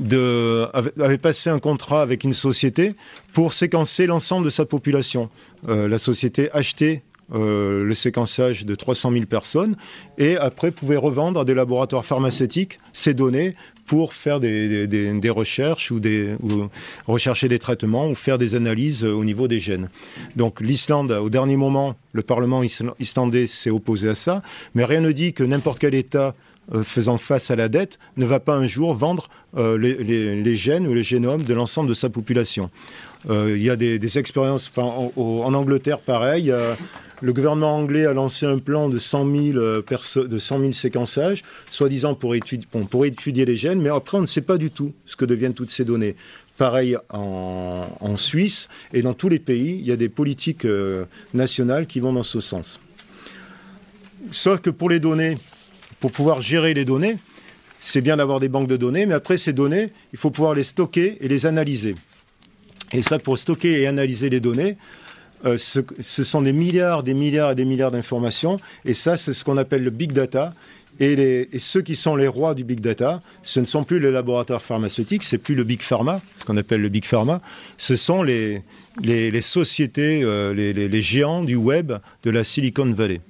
avait, 0.02 1.18
passé 1.18 1.50
un 1.50 1.60
contrat 1.60 2.02
avec 2.02 2.24
une 2.24 2.34
société 2.34 2.96
pour 3.34 3.54
séquencer 3.54 4.06
l'ensemble 4.06 4.46
de 4.46 4.50
sa 4.50 4.66
population. 4.66 5.30
Euh, 5.68 5.88
la 5.88 5.98
société 5.98 6.50
achetait 6.52 7.04
euh, 7.34 7.86
le 7.86 7.94
séquençage 7.94 8.66
de 8.66 8.76
300 8.76 9.12
000 9.12 9.26
personnes 9.26 9.76
et 10.18 10.36
après 10.38 10.72
pouvait 10.72 10.98
revendre 10.98 11.40
à 11.40 11.46
des 11.46 11.54
laboratoires 11.54 12.04
pharmaceutiques 12.04 12.80
ces 12.92 13.14
données 13.14 13.56
pour 13.86 14.14
faire 14.14 14.40
des, 14.40 15.30
recherches 15.30 15.90
ou, 15.90 16.02
ou 16.44 16.70
rechercher 17.08 17.48
des 17.48 17.60
traitements 17.60 18.10
ou 18.10 18.16
faire 18.16 18.38
des 18.38 18.56
analyses 18.56 19.06
au 19.06 19.24
niveau 19.24 19.48
des 19.48 19.60
gènes. 19.60 19.90
Donc 20.36 20.62
l'Islande, 20.62 21.12
au 21.12 21.30
dernier 21.30 21.58
moment, 21.58 21.96
le 22.12 22.22
Parlement 22.22 22.62
islandais 23.00 23.48
s'est 23.48 23.70
opposé 23.70 24.10
à 24.10 24.16
ça, 24.16 24.42
mais 24.76 24.84
rien 24.86 25.02
ne 25.02 25.12
dit 25.12 25.34
que 25.34 25.44
n'importe 25.44 25.80
quel 25.80 25.96
État 25.96 26.36
euh, 26.72 26.82
faisant 26.82 27.18
face 27.18 27.52
à 27.52 27.58
la 27.58 27.68
dette 27.68 28.00
ne 28.16 28.26
va 28.26 28.40
pas 28.40 28.56
un 28.56 28.68
jour 28.68 28.94
vendre 28.94 29.28
euh, 29.58 29.78
les, 29.78 30.56
gènes 30.56 30.88
ou 30.88 30.94
les 30.94 31.04
génomes 31.04 31.44
de 31.44 31.54
l'ensemble 31.54 31.90
de 31.90 31.94
sa 31.94 32.10
population. 32.10 32.70
Euh, 33.30 33.54
il 33.58 33.62
y 33.62 33.70
a 33.70 33.76
des, 33.76 34.18
expériences, 34.18 34.72
en, 34.78 35.54
Angleterre 35.54 36.00
pareil, 36.00 36.54
le 37.22 37.34
gouvernement 37.34 37.76
anglais 37.76 38.06
a 38.06 38.14
lancé 38.14 38.46
un 38.46 38.60
plan 38.60 38.88
de 38.88 38.98
100 38.98 39.32
000, 39.32 39.58
de 39.58 40.38
100 40.38 40.60
000 40.60 40.72
séquençages, 40.72 41.44
soi-disant 41.70 42.16
pour, 42.16 42.34
étudier, 42.34 42.68
pour 42.90 43.06
étudier 43.06 43.44
les 43.44 43.58
gènes, 43.58 43.82
mais 43.82 43.90
après 43.90 44.18
on 44.18 44.22
ne 44.22 44.26
sait 44.26 44.42
pas 44.42 44.58
du 44.58 44.72
tout 44.72 44.94
ce 45.06 45.18
que 45.18 45.26
deviennent 45.26 45.54
toutes 45.54 45.70
ces 45.70 45.84
données. 45.84 46.16
Pareil 46.58 46.96
en 47.10 48.16
Suisse 48.16 48.70
et 48.94 49.02
dans 49.02 49.14
tous 49.14 49.28
les 49.28 49.40
pays, 49.40 49.78
il 49.80 49.86
y 49.86 49.92
a 49.92 49.98
des 49.98 50.10
politiques 50.10 50.68
nationales 51.34 51.88
qui 51.88 52.00
vont 52.00 52.14
dans 52.14 52.24
ce 52.24 52.40
sens. 52.40 52.80
Sauf 54.32 54.62
que 54.62 54.70
pour 54.70 54.90
les 54.90 55.00
données, 55.00 55.38
pour 56.04 56.12
pouvoir 56.12 56.42
gérer 56.42 56.74
les 56.74 56.84
données, 56.84 57.18
c'est 57.80 58.02
bien 58.02 58.18
d'avoir 58.18 58.42
des 58.42 58.50
banques 58.50 58.68
de 58.68 58.76
données, 58.76 59.06
mais 59.06 59.14
après 59.14 59.38
ces 59.38 59.54
données, 59.54 59.88
il 60.12 60.20
faut 60.20 60.32
pouvoir 60.32 60.54
les 60.54 60.64
stocker 60.64 61.18
et 61.22 61.30
les 61.30 61.46
analyser. 61.46 61.96
Et 62.92 63.02
ça, 63.02 63.20
pour 63.20 63.38
stocker 63.38 63.80
et 63.80 63.88
analyser 63.88 64.30
les 64.30 64.42
données, 64.42 64.76
euh, 65.46 65.56
ce, 65.56 65.82
sont 66.02 66.42
des 66.42 66.52
milliards, 66.52 67.04
des 67.04 67.14
milliards 67.14 67.52
et 67.52 67.56
des 67.56 67.64
milliards 67.64 67.92
d'informations. 67.92 68.60
Et 68.84 68.94
ça, 68.94 69.16
c'est 69.16 69.32
ce 69.32 69.46
qu'on 69.46 69.56
appelle 69.56 69.82
le 69.82 69.92
big 69.92 70.12
data. 70.12 70.54
Et, 71.00 71.48
ceux 71.58 71.82
qui 71.82 71.96
sont 71.96 72.18
les 72.18 72.28
rois 72.28 72.54
du 72.54 72.66
big 72.66 72.82
data, 72.82 73.22
ce 73.42 73.62
ne 73.62 73.66
sont 73.66 73.86
plus 73.86 74.02
les 74.02 74.12
laboratoires 74.12 74.62
pharmaceutiques, 74.62 75.24
c'est 75.24 75.38
plus 75.38 75.56
le 75.56 75.64
big 75.64 75.82
pharma, 75.82 76.22
ce 76.36 76.44
qu'on 76.44 76.58
appelle 76.58 76.82
le 76.82 76.90
big 76.90 77.06
pharma. 77.06 77.42
Ce 77.78 77.96
sont 77.96 78.24
les, 78.24 78.62
les, 79.02 79.40
sociétés, 79.40 80.22
euh, 80.22 80.54
les, 80.54 80.74
les 80.74 81.02
géants 81.02 81.46
du 81.46 81.56
web 81.56 81.94
de 82.24 82.30
la 82.30 82.44
Silicon 82.44 82.92
Valley. 82.92 83.22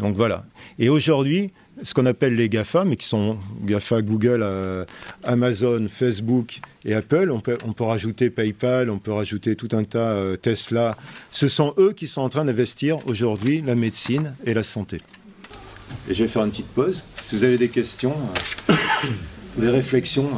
Donc 0.00 0.16
voilà. 0.16 0.44
Et 0.78 0.90
aujourd'hui, 0.90 1.50
ce 1.82 1.94
qu'on 1.94 2.06
appelle 2.06 2.34
les 2.34 2.48
GAFA, 2.48 2.84
mais 2.84 2.96
qui 2.96 3.06
sont 3.06 3.38
GAFA, 3.62 4.02
Google, 4.02 4.40
euh, 4.42 4.84
Amazon, 5.24 5.86
Facebook 5.90 6.60
et 6.84 6.94
Apple. 6.94 7.30
On 7.30 7.40
peut, 7.40 7.58
on 7.66 7.72
peut 7.72 7.84
rajouter 7.84 8.30
PayPal, 8.30 8.90
on 8.90 8.98
peut 8.98 9.12
rajouter 9.12 9.56
tout 9.56 9.68
un 9.72 9.84
tas, 9.84 9.98
euh, 9.98 10.36
Tesla. 10.36 10.96
Ce 11.30 11.48
sont 11.48 11.74
eux 11.78 11.92
qui 11.92 12.06
sont 12.06 12.22
en 12.22 12.28
train 12.28 12.44
d'investir 12.44 12.98
aujourd'hui 13.06 13.62
la 13.62 13.74
médecine 13.74 14.34
et 14.44 14.54
la 14.54 14.62
santé. 14.62 15.00
Et 16.08 16.14
je 16.14 16.24
vais 16.24 16.28
faire 16.28 16.44
une 16.44 16.50
petite 16.50 16.68
pause. 16.68 17.04
Si 17.20 17.36
vous 17.36 17.44
avez 17.44 17.58
des 17.58 17.68
questions, 17.68 18.16
euh, 18.68 18.74
des 19.56 19.68
réflexions. 19.68 20.28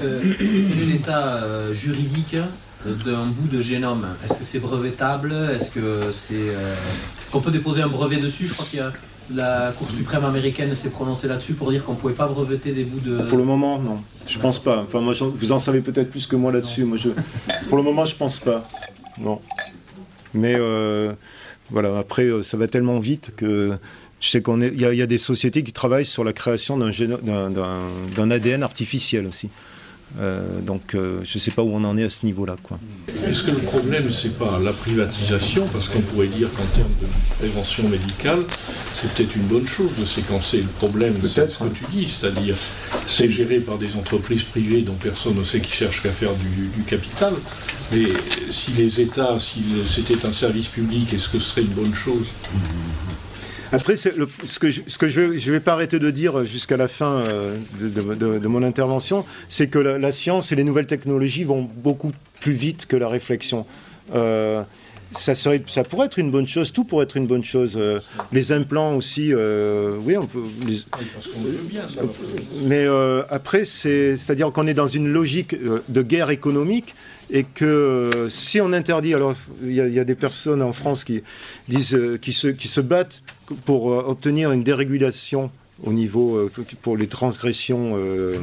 quel 0.00 0.82
est 0.82 0.86
l'état 0.86 1.72
juridique 1.74 2.36
d'un 3.04 3.26
bout 3.26 3.48
de 3.48 3.60
génome? 3.60 4.08
Est-ce 4.24 4.38
que 4.38 4.44
c'est 4.44 4.58
brevetable? 4.58 5.34
Est-ce 5.54 5.70
que 5.70 6.12
c'est 6.12 6.34
est-ce 6.34 7.30
qu'on 7.30 7.40
peut 7.40 7.50
déposer 7.50 7.82
un 7.82 7.88
brevet 7.88 8.16
dessus? 8.16 8.46
Je 8.46 8.52
crois 8.52 8.66
qu'il 8.66 8.78
y 8.78 8.82
a 8.82 8.92
la 9.34 9.72
Cour 9.76 9.90
suprême 9.90 10.24
américaine 10.24 10.74
s'est 10.74 10.90
prononcée 10.90 11.28
là-dessus 11.28 11.54
pour 11.54 11.70
dire 11.70 11.84
qu'on 11.84 11.92
ne 11.92 11.96
pouvait 11.98 12.14
pas 12.14 12.26
breveter 12.26 12.72
des 12.72 12.84
bouts 12.84 13.00
de. 13.00 13.22
Pour 13.22 13.38
le 13.38 13.44
moment, 13.44 13.78
non. 13.78 14.00
Je 14.26 14.38
pense 14.38 14.58
pas. 14.58 14.82
Enfin, 14.82 15.00
moi, 15.00 15.14
vous 15.20 15.52
en 15.52 15.58
savez 15.58 15.80
peut-être 15.80 16.10
plus 16.10 16.26
que 16.26 16.36
moi 16.36 16.52
là-dessus. 16.52 16.84
Moi, 16.84 16.96
je... 16.96 17.10
Pour 17.68 17.76
le 17.76 17.82
moment, 17.82 18.04
je 18.04 18.16
pense 18.16 18.38
pas. 18.38 18.68
Non. 19.18 19.40
Mais 20.34 20.54
euh, 20.56 21.12
voilà, 21.70 21.98
après, 21.98 22.24
euh, 22.24 22.42
ça 22.42 22.56
va 22.56 22.68
tellement 22.68 22.98
vite 22.98 23.32
que 23.36 23.76
je 24.20 24.28
sais 24.28 24.42
qu'on 24.42 24.60
est. 24.60 24.72
Il 24.74 24.80
y, 24.80 25.02
a 25.02 25.06
des 25.06 25.18
sociétés 25.18 25.62
qui 25.62 25.72
travaillent 25.72 26.04
sur 26.04 26.24
la 26.24 26.32
création 26.32 26.76
d'un, 26.76 27.50
d'un, 27.50 28.30
ADN 28.30 28.62
artificiel 28.62 29.26
aussi. 29.26 29.50
Euh, 30.18 30.60
donc 30.60 30.94
euh, 30.94 31.20
je 31.24 31.38
ne 31.38 31.40
sais 31.40 31.50
pas 31.50 31.62
où 31.62 31.70
on 31.72 31.84
en 31.84 31.96
est 31.96 32.04
à 32.04 32.10
ce 32.10 32.26
niveau-là. 32.26 32.56
Est-ce 33.26 33.44
que 33.44 33.52
le 33.52 33.58
problème, 33.58 34.10
c'est 34.10 34.36
pas 34.36 34.58
la 34.58 34.72
privatisation 34.72 35.66
Parce 35.72 35.88
qu'on 35.88 36.00
pourrait 36.00 36.26
dire 36.26 36.48
qu'en 36.52 36.64
termes 36.76 36.92
de 37.00 37.06
prévention 37.38 37.88
médicale, 37.88 38.40
c'est 38.96 39.10
peut-être 39.12 39.36
une 39.36 39.46
bonne 39.46 39.66
chose 39.66 39.90
de 39.98 40.04
séquencer. 40.04 40.58
Le 40.58 40.68
problème, 40.68 41.14
c'est 41.22 41.50
ce 41.50 41.58
que 41.58 41.68
tu 41.68 41.84
dis, 41.92 42.08
c'est-à-dire 42.08 42.56
c'est 43.06 43.30
géré 43.30 43.60
par 43.60 43.78
des 43.78 43.94
entreprises 43.94 44.42
privées 44.42 44.82
dont 44.82 44.94
personne 44.94 45.36
ne 45.36 45.44
sait 45.44 45.60
qui 45.60 45.72
cherche 45.72 46.02
qu'à 46.02 46.10
faire 46.10 46.32
du, 46.34 46.82
capital. 46.86 47.34
Mais 47.92 48.06
si 48.50 48.72
les 48.72 49.00
États, 49.00 49.38
si 49.38 49.62
c'était 49.88 50.26
un 50.26 50.32
service 50.32 50.68
public, 50.68 51.12
est-ce 51.12 51.28
que 51.28 51.38
ce 51.38 51.50
serait 51.50 51.62
une 51.62 51.68
bonne 51.68 51.94
chose? 51.94 52.26
Après, 53.72 53.96
ce 53.96 54.08
que, 54.58 54.70
je, 54.70 54.82
ce 54.86 54.98
que 54.98 55.08
je 55.08 55.20
vais, 55.20 55.36
vais 55.36 55.60
pas 55.60 55.74
arrêter 55.74 55.98
de 55.98 56.10
dire 56.10 56.44
jusqu'à 56.44 56.76
la 56.76 56.88
fin 56.88 57.24
euh, 57.28 57.56
de, 57.80 58.48
mon 58.48 58.62
intervention, 58.62 59.24
c'est 59.48 59.68
que 59.68 59.78
la, 59.78 60.12
science 60.12 60.52
et 60.52 60.56
les 60.56 60.64
nouvelles 60.64 60.86
technologies 60.86 61.44
vont 61.44 61.62
beaucoup 61.62 62.12
plus 62.40 62.52
vite 62.52 62.86
que 62.86 62.96
la 62.96 63.08
réflexion. 63.08 63.66
Euh, 64.14 64.62
ça, 65.12 65.34
serait, 65.34 65.62
ça 65.66 65.84
pourrait 65.84 66.06
être 66.06 66.18
une 66.18 66.30
bonne 66.30 66.48
chose, 66.48 66.72
tout 66.72 66.84
pourrait 66.84 67.04
être 67.04 67.16
une 67.16 67.26
bonne 67.26 67.44
chose. 67.44 67.76
Euh, 67.76 68.00
les 68.32 68.52
implants 68.52 68.96
aussi, 68.96 69.32
oui, 69.34 70.16
on 70.16 70.26
peut. 70.26 70.42
mais 72.62 72.86
après, 73.28 73.64
c'est-à-dire 73.64 74.50
qu'on 74.52 74.66
est 74.66 74.74
dans 74.74 74.88
une 74.88 75.12
logique 75.12 75.54
de 75.88 76.02
guerre 76.02 76.30
économique 76.30 76.94
et 77.32 77.44
que 77.44 78.26
si 78.28 78.60
on 78.60 78.72
interdit, 78.72 79.14
alors 79.14 79.34
il 79.62 79.74
y, 79.74 79.98
a 79.98 80.04
des 80.04 80.14
personnes 80.14 80.62
en 80.62 80.72
France 80.72 81.04
qui 81.04 81.22
disent, 81.68 81.90
se, 81.90 82.16
qui 82.50 82.68
se 82.68 82.80
battent 82.80 83.22
pour 83.64 83.92
euh, 83.92 84.04
obtenir 84.06 84.52
une 84.52 84.62
dérégulation 84.62 85.50
au 85.84 85.92
niveau 85.92 86.36
euh, 86.36 86.50
pour 86.82 86.96
les 86.96 87.06
transgressions 87.06 87.92
euh, 87.96 88.38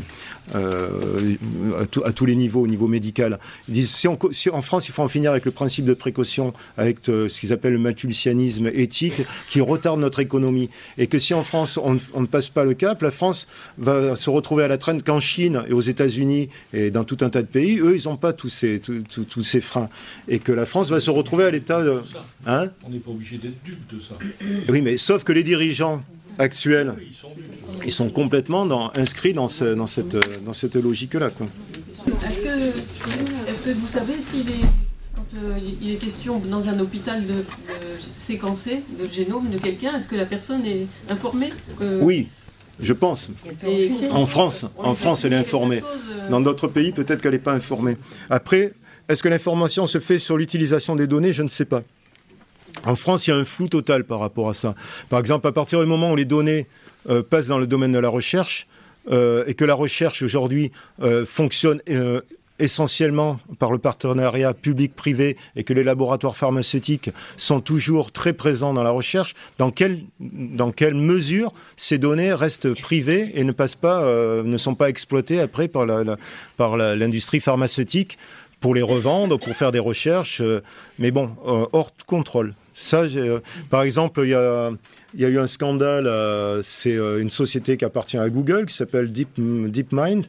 à, 0.54 2.12
tous 2.12 2.26
les 2.26 2.36
niveaux, 2.36 2.62
au 2.62 2.68
niveau 2.68 2.88
médical. 2.88 3.40
Ils 3.68 3.76
disent 3.76 3.94
si, 3.94 4.08
en 4.08 4.62
France 4.62 4.88
il 4.88 4.92
faut 4.92 5.04
en 5.04 5.08
finir 5.08 5.32
avec 5.32 5.46
le 5.46 5.52
principe 5.52 5.86
de 5.86 5.94
précaution, 5.94 6.54
avec 6.78 7.00
ce 7.04 7.40
qu'ils 7.40 7.54
appellent 7.54 7.74
le 7.74 7.80
malthusianisme 7.80 8.68
éthique, 8.74 9.24
qui 9.48 9.62
retarde 9.62 10.00
notre 10.00 10.20
économie, 10.20 10.70
et 10.98 11.08
que 11.08 11.20
si 11.20 11.34
en 11.34 11.44
France 11.44 11.78
on, 11.82 11.94
ne 11.96 12.26
passe 12.26 12.50
pas 12.50 12.64
le 12.64 12.74
cap, 12.74 13.02
la 13.02 13.12
France 13.12 13.48
va 13.78 14.16
se 14.16 14.30
retrouver 14.30 14.64
à 14.64 14.68
la 14.68 14.78
traîne 14.78 15.02
qu'en 15.02 15.20
Chine 15.20 15.64
et 15.68 15.74
aux 15.74 15.82
États-Unis 15.82 16.50
et 16.74 16.92
dans 16.92 17.04
tout 17.04 17.18
un 17.22 17.30
tas 17.30 17.42
de 17.42 17.48
pays, 17.48 17.80
eux 17.80 17.98
ils 17.98 18.08
n'ont 18.08 18.18
pas 18.18 18.34
tous 18.34 18.50
ces, 18.50 18.80
tous 18.80 19.44
ces 19.44 19.62
freins, 19.62 19.90
et 20.28 20.40
que 20.40 20.52
la 20.52 20.66
France 20.66 20.90
va 20.90 21.00
se 21.00 21.12
retrouver 21.12 21.46
à 21.46 21.52
l'état 21.52 21.84
de... 21.84 22.02
Hein? 22.46 22.70
On 22.86 22.90
n'est 22.90 23.00
pas 23.00 23.12
obligé 23.12 23.38
d'être 23.38 23.62
dupe 23.64 23.94
de 23.94 24.00
ça. 24.00 24.16
Oui, 24.70 24.82
mais 24.82 24.98
sauf 24.98 25.24
que 25.24 25.34
les 25.34 25.44
dirigeants 25.44 26.02
actuels, 26.40 26.96
ils 27.86 27.92
sont 27.92 28.10
complètement 28.10 28.66
dans, 28.66 28.92
inscrits 28.96 29.34
dans, 29.34 29.48
dans 29.76 29.88
cette, 29.88 30.18
dans 30.44 30.54
cette 30.54 30.76
logique-là. 30.76 31.32
Est-ce 33.48 33.62
que, 33.62 33.72
vous 33.72 33.88
savez 33.88 34.16
s'il 34.32 34.50
est, 34.50 34.66
quand 35.16 35.26
euh, 35.36 35.58
il 35.82 35.92
est 35.92 35.96
question 35.96 36.40
dans 36.40 36.68
un 36.68 36.80
hôpital 36.80 37.26
de, 37.26 37.34
séquencer 38.20 38.84
le 39.00 39.08
génome 39.08 39.50
de 39.50 39.58
quelqu'un, 39.58 39.98
est-ce 39.98 40.08
que 40.08 40.16
la 40.16 40.26
personne 40.26 40.66
est 40.66 40.88
informée 41.10 41.52
Oui. 42.02 42.30
Je 42.80 42.94
pense. 42.94 43.32
en 44.12 44.26
France, 44.28 44.66
en 44.78 44.94
France, 44.94 45.26
elle 45.26 45.34
est 45.34 45.38
informée. 45.38 45.82
Euh, 45.82 46.30
dans 46.30 46.42
d'autres 46.42 46.68
pays, 46.68 46.92
peut-être 46.92 47.24
qu'elle 47.24 47.32
n'est 47.32 47.40
pas 47.40 47.54
informée. 47.54 47.98
Après, 48.30 48.74
est-ce 49.10 49.24
que 49.24 49.30
l'information 49.30 49.88
se 49.88 50.00
fait 50.00 50.20
sur 50.20 50.38
l'utilisation 50.38 50.96
des 50.96 51.08
données? 51.08 51.34
Je 51.34 51.42
ne 51.42 51.48
sais 51.48 51.66
pas. 51.66 51.82
En 52.86 52.96
France, 52.96 53.28
il 53.28 53.32
y 53.32 53.34
a 53.34 53.38
un 53.38 53.46
flou 53.46 53.68
total 53.68 54.04
par 54.04 54.20
rapport 54.20 54.50
à 54.50 54.54
ça. 54.54 54.76
Par 55.10 55.20
exemple, 55.20 55.48
à 55.48 55.52
partir 55.52 55.80
du 55.80 55.86
moment 55.86 56.12
où 56.12 56.16
les 56.16 56.26
données 56.26 56.68
euh, 57.10 57.24
passent 57.24 57.48
dans 57.48 57.60
le 57.60 57.68
domaine 57.68 57.92
de 57.92 58.00
la 58.00 58.10
recherche, 58.10 58.68
euh, 59.10 59.46
et 59.48 59.54
que 59.54 59.64
la 59.64 59.74
recherche 59.74 60.22
aujourd'hui 60.22 60.72
euh, 61.02 61.26
fonctionne 61.26 61.82
essentiellement 62.60 63.40
par 63.60 63.72
le 63.72 63.78
partenariat 63.78 64.54
public-privé 64.54 65.38
et 65.56 65.64
que 65.64 65.74
les 65.74 65.84
laboratoires 65.84 66.36
pharmaceutiques 66.36 67.12
sont 67.38 67.62
toujours 67.62 68.12
très 68.12 68.34
présents 68.34 68.74
dans 68.74 68.84
la 68.84 68.90
recherche, 68.90 69.36
dans 69.60 69.70
quelle, 69.70 70.02
dans 70.20 70.72
quelle 70.72 70.96
mesure 70.96 71.54
ces 71.78 72.00
données 72.00 72.34
restent 72.34 72.74
privées 72.74 73.32
et 73.36 73.44
ne, 73.44 73.52
passent 73.52 73.76
pas, 73.76 74.04
ne 74.44 74.58
sont 74.58 74.74
pas 74.74 74.90
exploitées 74.90 75.40
après 75.40 75.68
par 75.68 75.86
l'industrie 75.86 77.40
pharmaceutique 77.40 78.18
pour 78.60 78.74
les 78.74 78.82
revendre, 78.82 79.40
pour 79.40 79.56
faire 79.56 79.72
des 79.72 79.80
recherches, 79.80 80.42
mais 80.98 81.12
bon, 81.12 81.30
hors 81.72 81.92
contrôle. 82.08 82.56
Ça, 82.80 83.02
euh, 83.02 83.40
par 83.72 83.82
exemple, 83.82 84.22
il 84.24 84.30
y 84.30 84.36
a, 84.36 84.70
eu 85.16 85.40
un 85.40 85.48
scandale. 85.48 86.06
Euh, 86.06 86.62
c'est 86.62 86.96
euh, 86.96 87.20
une 87.20 87.32
société 87.32 87.76
qui 87.76 87.84
appartient 87.84 88.20
à 88.20 88.30
Google 88.30 88.68
qui 88.68 88.76
s'appelle 88.76 89.12
Deep, 89.12 89.30
DeepMind, 89.40 90.28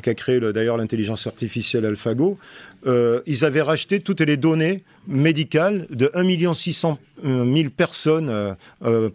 qui 0.00 0.08
a 0.08 0.14
créé 0.14 0.38
d'ailleurs 0.38 0.76
l'intelligence 0.76 1.26
artificielle 1.26 1.84
AlphaGo. 1.84 2.38
ils 2.86 3.44
avaient 3.44 3.62
racheté 3.62 3.98
toutes 3.98 4.20
les 4.20 4.36
données 4.36 4.84
médicales 5.08 5.88
de 5.90 6.08
1 6.14 6.54
600 6.54 7.00
000 7.24 7.70
personnes, 7.76 8.54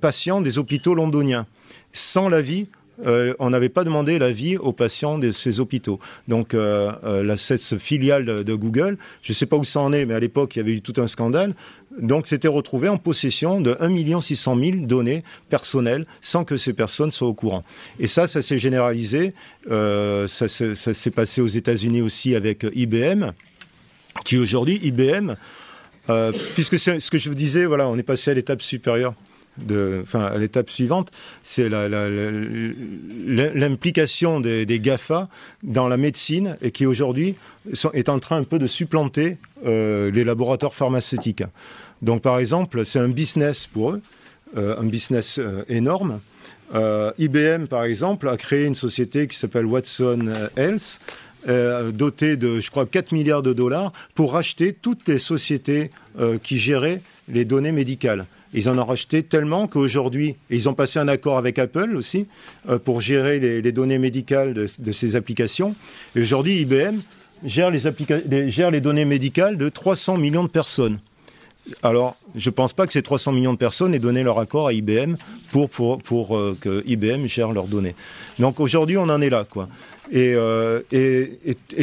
patients 0.01 0.41
des 0.41 0.57
hôpitaux 0.59 0.93
londoniens, 0.93 1.47
sans 1.93 2.27
l'avis 2.27 2.67
on 3.05 3.49
n'avait 3.49 3.69
pas 3.69 3.83
demandé 3.83 4.19
l'avis 4.19 4.57
aux 4.57 4.73
patients 4.73 5.17
de 5.17 5.31
ces 5.31 5.59
hôpitaux. 5.59 5.99
Donc, 6.27 6.53
la, 6.53 7.37
cette 7.37 7.77
filiale 7.77 8.43
de, 8.43 8.53
Google, 8.53 8.97
je 9.21 9.31
ne 9.31 9.35
sais 9.35 9.45
pas 9.45 9.57
où 9.57 9.63
ça 9.63 9.79
en 9.79 9.91
est, 9.93 10.05
mais 10.05 10.13
à 10.13 10.19
l'époque, 10.19 10.55
il 10.55 10.59
y 10.59 10.61
avait 10.61 10.73
eu 10.73 10.81
tout 10.81 11.01
un 11.01 11.07
scandale 11.07 11.53
donc 11.99 12.27
s'était 12.27 12.47
retrouvé 12.47 12.89
en 12.89 12.97
possession 12.97 13.61
de 13.61 13.77
1 13.79 14.21
600 14.21 14.57
000 14.57 14.71
données 14.85 15.23
personnelles 15.49 16.05
sans 16.21 16.43
que 16.43 16.57
ces 16.57 16.73
personnes 16.73 17.11
soient 17.11 17.27
au 17.27 17.33
courant. 17.33 17.63
Et 17.99 18.07
ça, 18.07 18.27
ça 18.27 18.41
s'est 18.41 18.59
généralisé. 18.59 19.33
Euh, 19.69 20.27
ça, 20.27 20.47
s'est 20.47 21.11
passé 21.11 21.41
aux 21.41 21.47
États-Unis 21.47 22.01
aussi 22.01 22.35
avec 22.35 22.65
IBM, 22.73 23.31
qui 24.25 24.37
aujourd'hui, 24.37 24.79
IBM, 24.83 25.35
euh, 26.09 26.31
puisque 26.53 26.79
c'est 26.79 26.99
ce 26.99 27.09
que 27.09 27.17
je 27.17 27.29
vous 27.29 27.35
disais, 27.35 27.65
voilà, 27.65 27.87
on 27.87 27.97
est 27.97 28.03
passé 28.03 28.31
à 28.31 28.33
l'étape 28.33 28.61
supérieure. 28.61 29.13
Enfin, 30.01 30.23
à 30.23 30.37
l'étape 30.37 30.69
suivante, 30.69 31.11
c'est 31.43 31.69
l'implication 33.53 34.39
des, 34.39 34.79
GAFA 34.79 35.29
dans 35.61 35.87
la 35.87 35.97
médecine 35.97 36.57
et 36.61 36.71
qui 36.71 36.85
aujourd'hui 36.87 37.35
est 37.93 38.09
en 38.09 38.19
train 38.19 38.37
un 38.37 38.43
peu 38.43 38.57
de 38.59 38.67
supplanter 38.67 39.37
euh, 39.65 40.11
les 40.11 40.23
laboratoires 40.23 40.73
pharmaceutiques. 40.73 41.43
Donc 42.01 42.21
par 42.23 42.39
exemple, 42.39 42.85
c'est 42.85 42.99
un 42.99 43.09
business 43.09 43.67
pour 43.67 43.91
eux, 43.91 44.01
euh, 44.57 44.75
un 44.79 44.85
business 44.85 45.37
euh, 45.39 45.63
énorme. 45.69 46.19
IBM, 47.19 47.67
par 47.67 47.83
exemple, 47.83 48.27
a 48.27 48.35
créé 48.35 48.65
une 48.65 48.73
société 48.73 49.27
qui 49.27 49.37
s'appelle 49.37 49.67
Watson 49.67 50.49
Health, 50.57 50.99
dotée 51.93 52.35
de, 52.35 52.59
je 52.59 52.71
crois, 52.71 52.87
4 52.87 53.11
milliards 53.11 53.43
de 53.43 53.53
dollars 53.53 53.91
pour 54.15 54.33
racheter 54.33 54.73
toutes 54.73 55.07
les 55.07 55.19
sociétés 55.19 55.91
qui 56.41 56.57
géraient 56.57 57.03
les 57.27 57.45
données 57.45 57.71
médicales. 57.71 58.25
Ils 58.53 58.69
en 58.69 58.77
ont 58.77 58.85
racheté 58.85 59.23
tellement 59.23 59.67
qu'aujourd'hui, 59.67 60.35
ils 60.49 60.69
ont 60.69 60.73
passé 60.73 60.99
un 60.99 61.07
accord 61.07 61.37
avec 61.37 61.59
Apple 61.59 61.95
aussi 61.95 62.27
pour 62.83 63.01
gérer 63.01 63.39
les, 63.39 63.71
données 63.71 63.97
médicales 63.97 64.53
de, 64.53 64.91
ces 64.91 65.15
applications. 65.15 65.75
Et 66.15 66.21
aujourd'hui, 66.21 66.61
IBM 66.61 66.99
gère 67.45 67.71
les, 67.71 68.81
données 68.81 69.05
médicales 69.05 69.57
de 69.57 69.69
300 69.69 70.17
millions 70.17 70.43
de 70.43 70.49
personnes. 70.49 70.99
Alors, 71.81 72.17
je 72.35 72.49
ne 72.49 72.53
pense 72.53 72.73
pas 72.73 72.85
que 72.85 72.93
ces 72.93 73.01
300 73.01 73.31
millions 73.31 73.53
de 73.53 73.57
personnes 73.57 73.95
aient 73.95 73.99
donné 73.99 74.23
leur 74.23 74.39
accord 74.39 74.67
à 74.67 74.73
IBM 74.73 75.15
pour, 75.51 75.69
euh, 76.37 76.57
que 76.59 76.83
IBM 76.85 77.25
gère 77.25 77.53
leurs 77.53 77.67
données. 77.67 77.95
Donc 78.37 78.59
aujourd'hui, 78.59 78.97
on 78.97 79.03
en 79.03 79.21
est 79.21 79.29
là. 79.29 79.45
Quoi. 79.49 79.69
Et, 80.11 80.33
euh, 80.35 80.81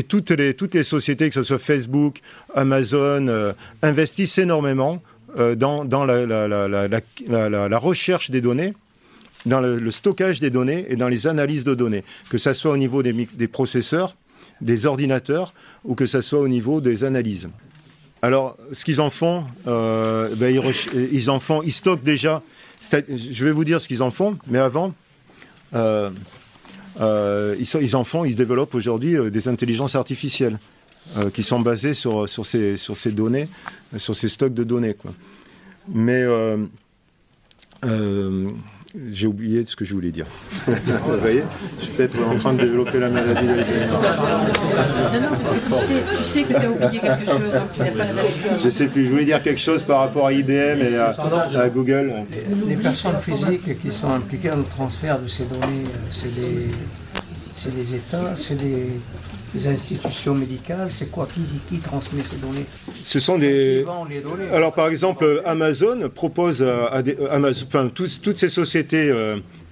toutes, 0.08 0.30
les, 0.32 0.82
sociétés, 0.82 1.28
que 1.28 1.34
ce 1.34 1.42
soit 1.42 1.58
Facebook, 1.58 2.20
Amazon, 2.54 3.28
euh, 3.28 3.52
investissent 3.82 4.38
énormément 4.38 5.02
dans, 5.56 5.84
dans 5.84 6.04
la, 6.04 7.78
recherche 7.78 8.30
des 8.30 8.40
données 8.40 8.74
dans 9.46 9.60
le, 9.60 9.90
stockage 9.90 10.40
des 10.40 10.50
données 10.50 10.86
et 10.88 10.96
dans 10.96 11.08
les 11.08 11.26
analyses 11.26 11.64
de 11.64 11.74
données, 11.74 12.04
que 12.28 12.38
ce 12.38 12.52
soit 12.52 12.72
au 12.72 12.76
niveau 12.76 13.02
des, 13.02 13.48
processeurs, 13.48 14.16
des 14.60 14.86
ordinateurs, 14.86 15.54
ou 15.84 15.94
que 15.94 16.06
ce 16.06 16.20
soit 16.20 16.40
au 16.40 16.48
niveau 16.48 16.80
des 16.80 17.04
analyses. 17.04 17.48
Alors, 18.22 18.56
ce 18.72 18.84
qu'ils 18.84 19.00
en 19.00 19.08
font, 19.08 19.44
euh, 19.66 20.34
ben, 20.36 20.54
ils, 21.12 21.30
en 21.30 21.40
font, 21.40 21.62
ils 21.62 21.72
stockent 21.72 22.02
déjà. 22.02 22.42
Je 23.08 23.44
vais 23.44 23.52
vous 23.52 23.64
dire 23.64 23.80
ce 23.80 23.88
qu'ils 23.88 24.02
en 24.02 24.10
font, 24.10 24.36
mais 24.46 24.58
avant, 24.58 24.92
euh, 25.74 26.10
euh, 27.00 27.56
ils, 27.58 27.96
en 27.96 28.04
font, 28.04 28.26
ils 28.26 28.36
développent 28.36 28.74
aujourd'hui 28.74 29.16
des 29.30 29.48
intelligences 29.48 29.94
artificielles 29.94 30.58
qui 31.32 31.42
sont 31.42 31.60
basées 31.60 31.94
sur, 31.94 32.28
sur, 32.28 32.46
ces, 32.46 32.76
sur 32.76 32.96
ces 32.96 33.12
données, 33.12 33.48
sur 33.96 34.14
ces 34.14 34.28
stocks 34.28 34.54
de 34.54 34.64
données. 34.64 34.94
Quoi. 34.94 35.12
Mais 35.88 36.24
j'ai 39.12 39.26
oublié 39.28 39.64
ce 39.64 39.76
que 39.76 39.84
je 39.84 39.94
voulais 39.94 40.10
dire. 40.10 40.26
Vous 40.66 41.20
voyez 41.20 41.44
Je 41.78 41.84
suis 41.84 41.94
peut-être 41.94 42.18
en 42.26 42.34
train 42.34 42.54
de 42.54 42.60
développer 42.60 42.98
la 42.98 43.08
maladie 43.08 43.46
d'Alzheimer. 43.46 43.86
Non, 43.86 45.20
non, 45.20 45.28
parce 45.30 45.52
que 45.52 45.58
tu 45.58 45.74
sais, 45.74 46.02
tu 46.16 46.24
sais 46.24 46.42
que 46.42 46.48
tu 46.48 46.56
as 46.56 46.70
oublié 46.70 47.00
quelque 47.00 47.24
chose, 47.24 47.52
donc 47.52 47.72
tu 47.72 47.80
n'as 47.80 47.90
pas 47.90 48.12
la 48.12 48.58
Je 48.58 48.68
sais 48.68 48.86
plus, 48.86 49.04
je 49.04 49.10
voulais 49.10 49.24
dire 49.24 49.42
quelque 49.42 49.60
chose 49.60 49.82
par 49.84 50.00
rapport 50.00 50.26
à 50.26 50.32
IBM 50.32 50.80
et 50.80 50.96
à, 50.96 51.68
Google. 51.68 52.14
Les 52.66 52.76
personnes 52.76 53.20
physiques 53.20 53.80
qui 53.80 53.90
sont 53.92 54.10
impliquées 54.12 54.48
dans 54.48 54.56
le 54.56 54.64
transfert 54.64 55.20
de 55.20 55.28
ces 55.28 55.44
données, 55.44 55.84
euh, 55.84 56.68
c'est 57.52 57.74
des, 57.74 57.94
États, 57.94 58.34
c'est 58.34 58.56
des 58.56 58.88
les 59.54 59.66
institutions 59.66 60.34
médicales 60.34 60.88
C'est 60.90 61.10
quoi 61.10 61.26
qui, 61.32 61.40
qui, 61.68 61.80
transmet 61.80 62.22
ces 62.22 62.36
données 62.36 62.66
Ce 63.02 63.20
sont 63.20 63.38
des. 63.38 63.84
Alors 64.52 64.74
par 64.74 64.88
exemple, 64.88 65.42
Amazon 65.44 66.08
propose 66.14 66.62
à, 66.62 67.02
des, 67.02 67.16
Amazon, 67.30 67.66
enfin 67.66 67.88
toutes 67.88 68.38
ces 68.38 68.48
sociétés 68.48 69.08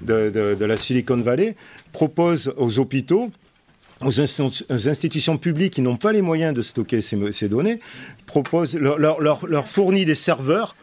de, 0.02 0.30
de, 0.30 0.64
la 0.64 0.76
Silicon 0.76 1.16
Valley 1.16 1.56
proposent 1.92 2.52
aux 2.56 2.78
hôpitaux 2.78 3.30
aux, 4.02 4.20
institutions 4.88 5.38
publiques 5.38 5.74
qui 5.74 5.80
n'ont 5.80 5.96
pas 5.96 6.12
les 6.12 6.22
moyens 6.22 6.54
de 6.54 6.62
stocker 6.62 7.00
ces, 7.00 7.48
données, 7.48 7.80
leur, 8.74 8.98
leur, 8.98 9.46
leur, 9.46 9.68
fournit 9.68 10.04
des 10.04 10.14
serveurs, 10.14 10.76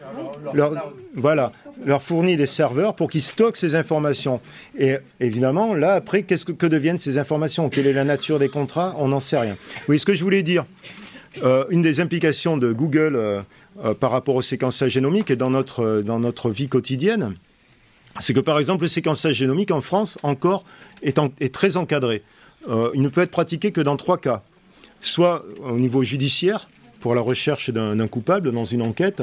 voilà, 1.16 1.52
leur 1.86 2.02
fournit 2.02 2.38
des 2.38 2.46
serveurs 2.46 2.96
pour 2.96 3.10
qu'ils 3.10 3.22
stockent 3.22 3.58
ces 3.58 3.76
informations. 3.76 4.42
Et 4.78 4.98
évidemment, 5.20 5.74
là, 5.74 5.94
après, 5.94 6.24
qu'est-ce 6.24 6.46
que, 6.46 6.52
que, 6.52 6.66
deviennent 6.68 6.98
ces 6.98 7.18
informations? 7.18 7.70
Quelle 7.70 7.88
est 7.88 7.94
la 7.94 8.04
nature 8.04 8.40
des 8.40 8.50
contrats? 8.50 8.96
On 8.98 9.08
n'en 9.08 9.20
sait 9.20 9.38
rien. 9.38 9.58
Oui, 9.88 10.00
ce 10.00 10.06
que 10.06 10.16
je 10.16 10.24
voulais 10.24 10.44
dire, 10.44 10.66
euh, 11.44 11.66
une 11.70 11.82
des 11.82 12.00
implications 12.00 12.58
de 12.58 12.72
Google 12.72 13.16
euh, 13.16 13.42
euh, 13.84 13.94
par 13.94 14.12
rapport 14.12 14.36
au 14.36 14.42
séquençage 14.42 14.92
génomique 14.92 15.30
et 15.32 15.36
dans 15.36 15.50
notre, 15.50 16.02
dans 16.02 16.20
notre 16.20 16.50
vie 16.50 16.70
quotidienne, 16.70 17.36
c'est 18.20 18.34
que 18.34 18.40
par 18.40 18.58
exemple 18.60 18.84
le 18.84 18.88
séquençage 18.88 19.36
génomique 19.36 19.72
en 19.72 19.82
France 19.82 20.18
encore 20.24 20.64
est, 21.02 21.20
est 21.42 21.54
très 21.54 21.76
encadré. 21.76 22.24
Euh, 22.68 22.90
il 22.94 23.02
ne 23.02 23.10
peut 23.10 23.22
être 23.22 23.32
pratiqué 23.32 23.72
que 23.72 23.82
dans 23.82 23.98
trois 23.98 24.18
cas. 24.18 24.44
Soit 25.02 25.46
au 25.64 25.78
niveau 25.78 26.04
judiciaire, 26.04 26.68
pour 27.00 27.14
la 27.14 27.22
recherche 27.22 27.70
d'un 27.70 28.08
coupable 28.08 28.52
dans 28.52 28.66
une 28.66 28.82
enquête, 28.82 29.22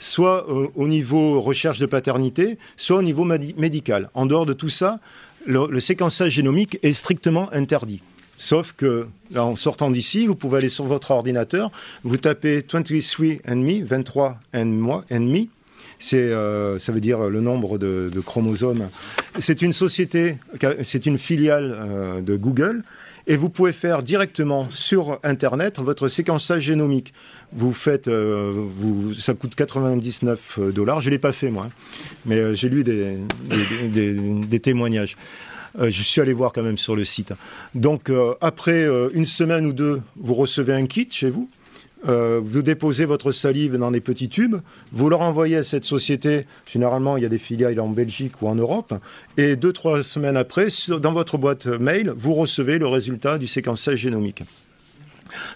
soit 0.00 0.50
euh, 0.50 0.66
au 0.74 0.88
niveau 0.88 1.40
recherche 1.40 1.78
de 1.78 1.86
paternité, 1.86 2.58
soit 2.76 2.96
au 2.96 3.02
niveau 3.02 3.24
médical. 3.24 4.10
En 4.14 4.26
dehors 4.26 4.46
de 4.46 4.52
tout 4.52 4.68
ça, 4.68 4.98
le, 5.46 5.78
séquençage 5.78 6.32
génomique 6.32 6.78
est 6.82 6.92
strictement 6.92 7.48
interdit. 7.52 8.02
Sauf 8.36 8.72
que, 8.72 9.06
en 9.36 9.54
sortant 9.54 9.90
d'ici, 9.90 10.26
vous 10.26 10.34
pouvez 10.34 10.58
aller 10.58 10.68
sur 10.68 10.86
votre 10.86 11.10
ordinateur, 11.12 11.70
vous 12.02 12.16
tapez 12.16 12.60
23andMe, 12.60 13.84
23 13.84 14.38
me, 16.00 16.18
euh, 16.18 16.78
ça 16.78 16.92
veut 16.92 17.00
dire 17.00 17.28
le 17.28 17.40
nombre 17.40 17.78
de, 17.78 18.10
chromosomes. 18.24 18.88
C'est 19.38 19.62
une 19.62 19.72
société, 19.72 20.36
c'est 20.82 21.06
une 21.06 21.18
filiale 21.18 21.76
euh, 21.78 22.20
de 22.20 22.36
Google, 22.36 22.82
et 23.26 23.36
vous 23.36 23.48
pouvez 23.48 23.72
faire 23.72 24.02
directement 24.02 24.68
sur 24.70 25.18
Internet 25.22 25.78
votre 25.80 26.08
séquençage 26.08 26.62
génomique. 26.62 27.12
Vous 27.52 27.72
faites, 27.72 28.08
euh, 28.08 28.68
ça 29.18 29.34
coûte 29.34 29.54
99 29.54 30.60
dollars. 30.72 31.00
Je 31.00 31.10
l'ai 31.10 31.18
pas 31.18 31.32
fait 31.32 31.50
moi, 31.50 31.66
hein. 31.66 31.72
mais 32.24 32.54
j'ai 32.54 32.68
lu 32.68 32.84
des, 32.84 34.60
témoignages. 34.60 35.16
je 35.80 36.02
suis 36.02 36.20
allé 36.20 36.32
voir 36.32 36.52
quand 36.52 36.62
même 36.62 36.78
sur 36.78 36.96
le 36.96 37.04
site. 37.04 37.32
Donc 37.74 38.10
après 38.40 38.88
une 39.14 39.26
semaine 39.26 39.66
ou 39.66 39.72
deux, 39.72 40.00
vous 40.16 40.34
recevez 40.34 40.74
un 40.74 40.86
kit 40.86 41.08
chez 41.10 41.30
vous 41.30 41.48
euh, 42.08 42.40
vous 42.42 42.62
déposez 42.62 43.04
votre 43.04 43.30
salive 43.30 43.76
dans 43.76 43.90
des 43.90 44.00
petits 44.00 44.28
tubes, 44.28 44.56
vous 44.92 45.08
leur 45.08 45.20
envoyez 45.20 45.56
à 45.56 45.62
cette 45.62 45.84
société, 45.84 46.46
généralement 46.66 47.16
il 47.16 47.22
y 47.22 47.26
a 47.26 47.28
des 47.28 47.38
filiales 47.38 47.78
en 47.80 47.88
Belgique 47.88 48.40
ou 48.42 48.48
en 48.48 48.54
Europe, 48.54 48.94
et 49.36 49.56
deux, 49.56 49.72
trois 49.72 50.02
semaines 50.02 50.36
après, 50.36 50.68
dans 50.88 51.12
votre 51.12 51.38
boîte 51.38 51.66
mail, 51.66 52.12
vous 52.16 52.34
recevez 52.34 52.78
le 52.78 52.86
résultat 52.86 53.38
du 53.38 53.46
séquençage 53.46 53.98
génomique. 53.98 54.42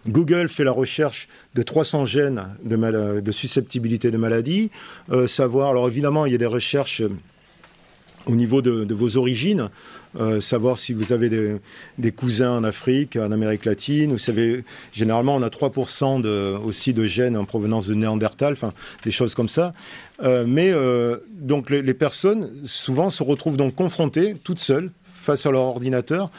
Google 0.07 0.49
fait 0.49 0.65
la 0.65 0.73
recherche 0.73 1.29
de 1.55 1.63
300 1.63 2.05
gènes 2.05 2.49
de, 2.63 3.31
susceptibilité 3.33 4.11
de 4.11 4.17
maladie, 4.17 4.71
euh, 5.11 5.27
savoir, 5.27 5.71
alors 5.71 5.89
évidemment 5.89 6.27
il 6.27 6.33
y 6.33 6.35
a 6.35 6.39
des 6.39 6.47
recherches 6.47 7.03
au 8.27 8.35
niveau 8.35 8.63
de, 8.63 8.95
vos 8.95 9.17
origines, 9.17 9.69
euh, 10.17 10.41
savoir 10.41 10.79
si 10.79 10.93
vous 10.93 11.13
avez 11.13 11.29
des, 11.99 12.13
cousins 12.13 12.53
en 12.53 12.65
Afrique, 12.65 13.17
en 13.17 13.33
Amérique 13.33 13.65
latine. 13.65 14.13
Vous 14.13 14.19
savez, 14.19 14.65
généralement, 14.93 15.37
on 15.37 15.43
a 15.43 15.49
3% 15.49 16.21
de, 16.21 16.57
aussi 16.57 16.95
de 16.95 17.07
gènes 17.07 17.37
en 17.37 17.45
provenance 17.45 17.87
de 17.87 17.95
Néandertal, 17.95 18.57
des 19.05 19.11
choses 19.11 19.35
comme 19.35 19.49
ça. 19.49 19.73
Euh, 20.23 20.45
mais 20.47 20.71
euh, 20.73 21.19
donc 21.31 21.71
les, 21.71 21.95
personnes, 21.95 22.51
souvent, 22.65 23.11
se 23.11 23.23
retrouvent 23.23 23.57
donc 23.57 23.75
confrontées, 23.75 24.37
toutes 24.43 24.61
seules, 24.61 24.91
face 25.25 25.47
à 25.47 25.51
leur 25.51 25.63
ordinateur, 25.63 26.31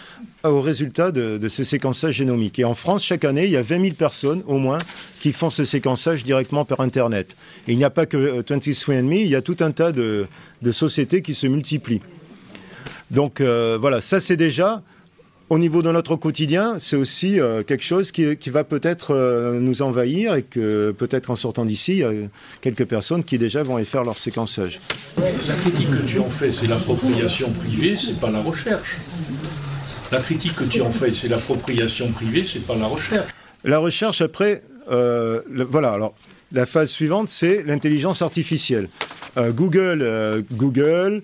au 0.43 0.61
résultat 0.61 1.11
de, 1.11 1.47
ce 1.49 1.63
séquençage 1.63 2.15
génomique. 2.15 2.59
Et 2.59 2.65
en 2.65 2.75
France, 2.75 3.03
chaque 3.03 3.25
année, 3.25 3.45
il 3.45 3.51
y 3.51 3.57
a 3.57 3.61
20 3.61 3.81
000 3.81 3.93
personnes, 3.95 4.43
au 4.47 4.57
moins, 4.57 4.77
qui 5.19 5.33
font 5.33 5.49
ce 5.49 5.65
séquençage 5.65 6.23
directement 6.23 6.65
par 6.65 6.79
Internet. 6.79 7.35
Et 7.67 7.73
il 7.73 7.77
n'y 7.77 7.83
a 7.83 7.89
pas 7.89 8.05
que 8.05 8.41
23andMe, 8.41 9.21
il 9.21 9.27
y 9.27 9.35
a 9.35 9.41
tout 9.41 9.57
un 9.59 9.71
tas 9.71 9.91
de, 9.91 10.27
de 10.61 10.71
sociétés 10.71 11.21
qui 11.21 11.33
se 11.33 11.47
multiplient. 11.47 12.01
Donc 13.11 13.41
euh, 13.41 13.77
voilà, 13.79 14.01
ça 14.01 14.19
c'est 14.19 14.37
déjà 14.37 14.81
au 15.49 15.59
niveau 15.59 15.83
de 15.83 15.91
notre 15.91 16.15
quotidien, 16.15 16.75
c'est 16.79 16.95
aussi 16.95 17.39
euh, 17.39 17.61
quelque 17.63 17.83
chose 17.83 18.11
qui, 18.11 18.49
va 18.49 18.63
peut-être 18.63 19.13
euh, 19.13 19.59
nous 19.59 19.81
envahir 19.81 20.33
et 20.33 20.41
que 20.43 20.91
peut-être 20.97 21.29
en 21.29 21.35
sortant 21.35 21.65
d'ici, 21.65 21.93
il 21.93 21.97
y 21.99 22.03
a 22.03 22.11
quelques 22.61 22.85
personnes 22.85 23.23
qui 23.23 23.37
déjà 23.37 23.61
vont 23.61 23.77
y 23.77 23.85
faire 23.85 24.03
leur 24.03 24.17
séquençage. 24.17 24.81
La 25.17 25.53
critique 25.55 25.91
que 25.91 26.03
tu 26.05 26.19
en 26.19 26.29
fais, 26.29 26.51
c'est 26.51 26.67
l'appropriation 26.67 27.51
privée, 27.51 27.95
c'est 27.95 28.19
pas 28.19 28.31
la 28.31 28.41
recherche. 28.41 28.97
La 30.11 30.19
critique 30.19 30.55
que 30.55 30.63
tu 30.63 30.81
en 30.81 30.91
fais, 30.91 31.13
c'est 31.13 31.27
l'appropriation 31.27 32.11
privée, 32.11 32.43
c'est 32.45 32.65
pas 32.65 32.75
la 32.75 32.87
recherche. 32.87 33.29
La 33.63 33.77
recherche, 33.77 34.21
après, 34.21 34.63
voilà, 34.87 35.91
alors 35.91 36.15
la 36.51 36.65
phase 36.65 36.91
suivante, 36.91 37.27
c'est 37.29 37.63
l'intelligence 37.63 38.21
artificielle. 38.21 38.89
Google, 39.35 40.43
Google 40.51 41.23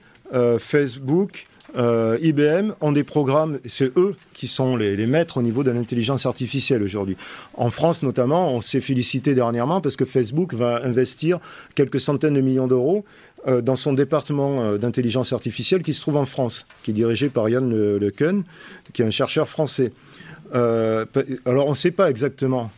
Facebook, 0.60 1.46
euh, 1.78 2.18
IBM 2.22 2.74
ont 2.82 2.92
des 2.92 3.04
programmes, 3.04 3.60
c'est 3.66 3.98
eux 3.98 4.16
qui 4.34 4.48
sont 4.48 4.76
les, 4.76 5.08
maîtres 5.08 5.38
au 5.38 5.42
niveau 5.42 5.64
de 5.64 5.72
l'intelligence 5.72 6.26
artificielle 6.26 6.84
aujourd'hui. 6.84 7.18
En 7.54 7.70
France 7.70 8.04
notamment, 8.04 8.54
on 8.54 8.62
s'est 8.62 8.82
félicité 8.82 9.34
dernièrement 9.34 9.82
parce 9.82 9.96
que 9.96 10.06
Facebook 10.06 10.54
va 10.54 10.84
investir 10.84 11.40
quelques 11.76 12.00
centaines 12.00 12.34
de 12.34 12.42
millions 12.42 12.68
d'euros 12.68 13.06
euh, 13.48 13.62
dans 13.62 13.76
son 13.76 13.94
département 13.94 14.64
euh, 14.64 14.78
d'intelligence 14.78 15.34
artificielle 15.34 15.82
qui 15.82 15.94
se 15.94 16.02
trouve 16.02 16.18
en 16.18 16.26
France, 16.26 16.66
qui 16.84 16.92
est 16.92 16.94
dirigé 16.94 17.30
par 17.30 17.48
Yann 17.50 17.70
Le, 17.70 17.98
Le 17.98 18.12
qui 18.12 19.02
est 19.02 19.06
un 19.06 19.10
chercheur 19.10 19.48
français. 19.48 19.92
alors 20.54 21.68
on 21.68 21.72
ne 21.72 21.76
sait 21.76 21.92
pas 21.92 22.10
exactement. 22.10 22.70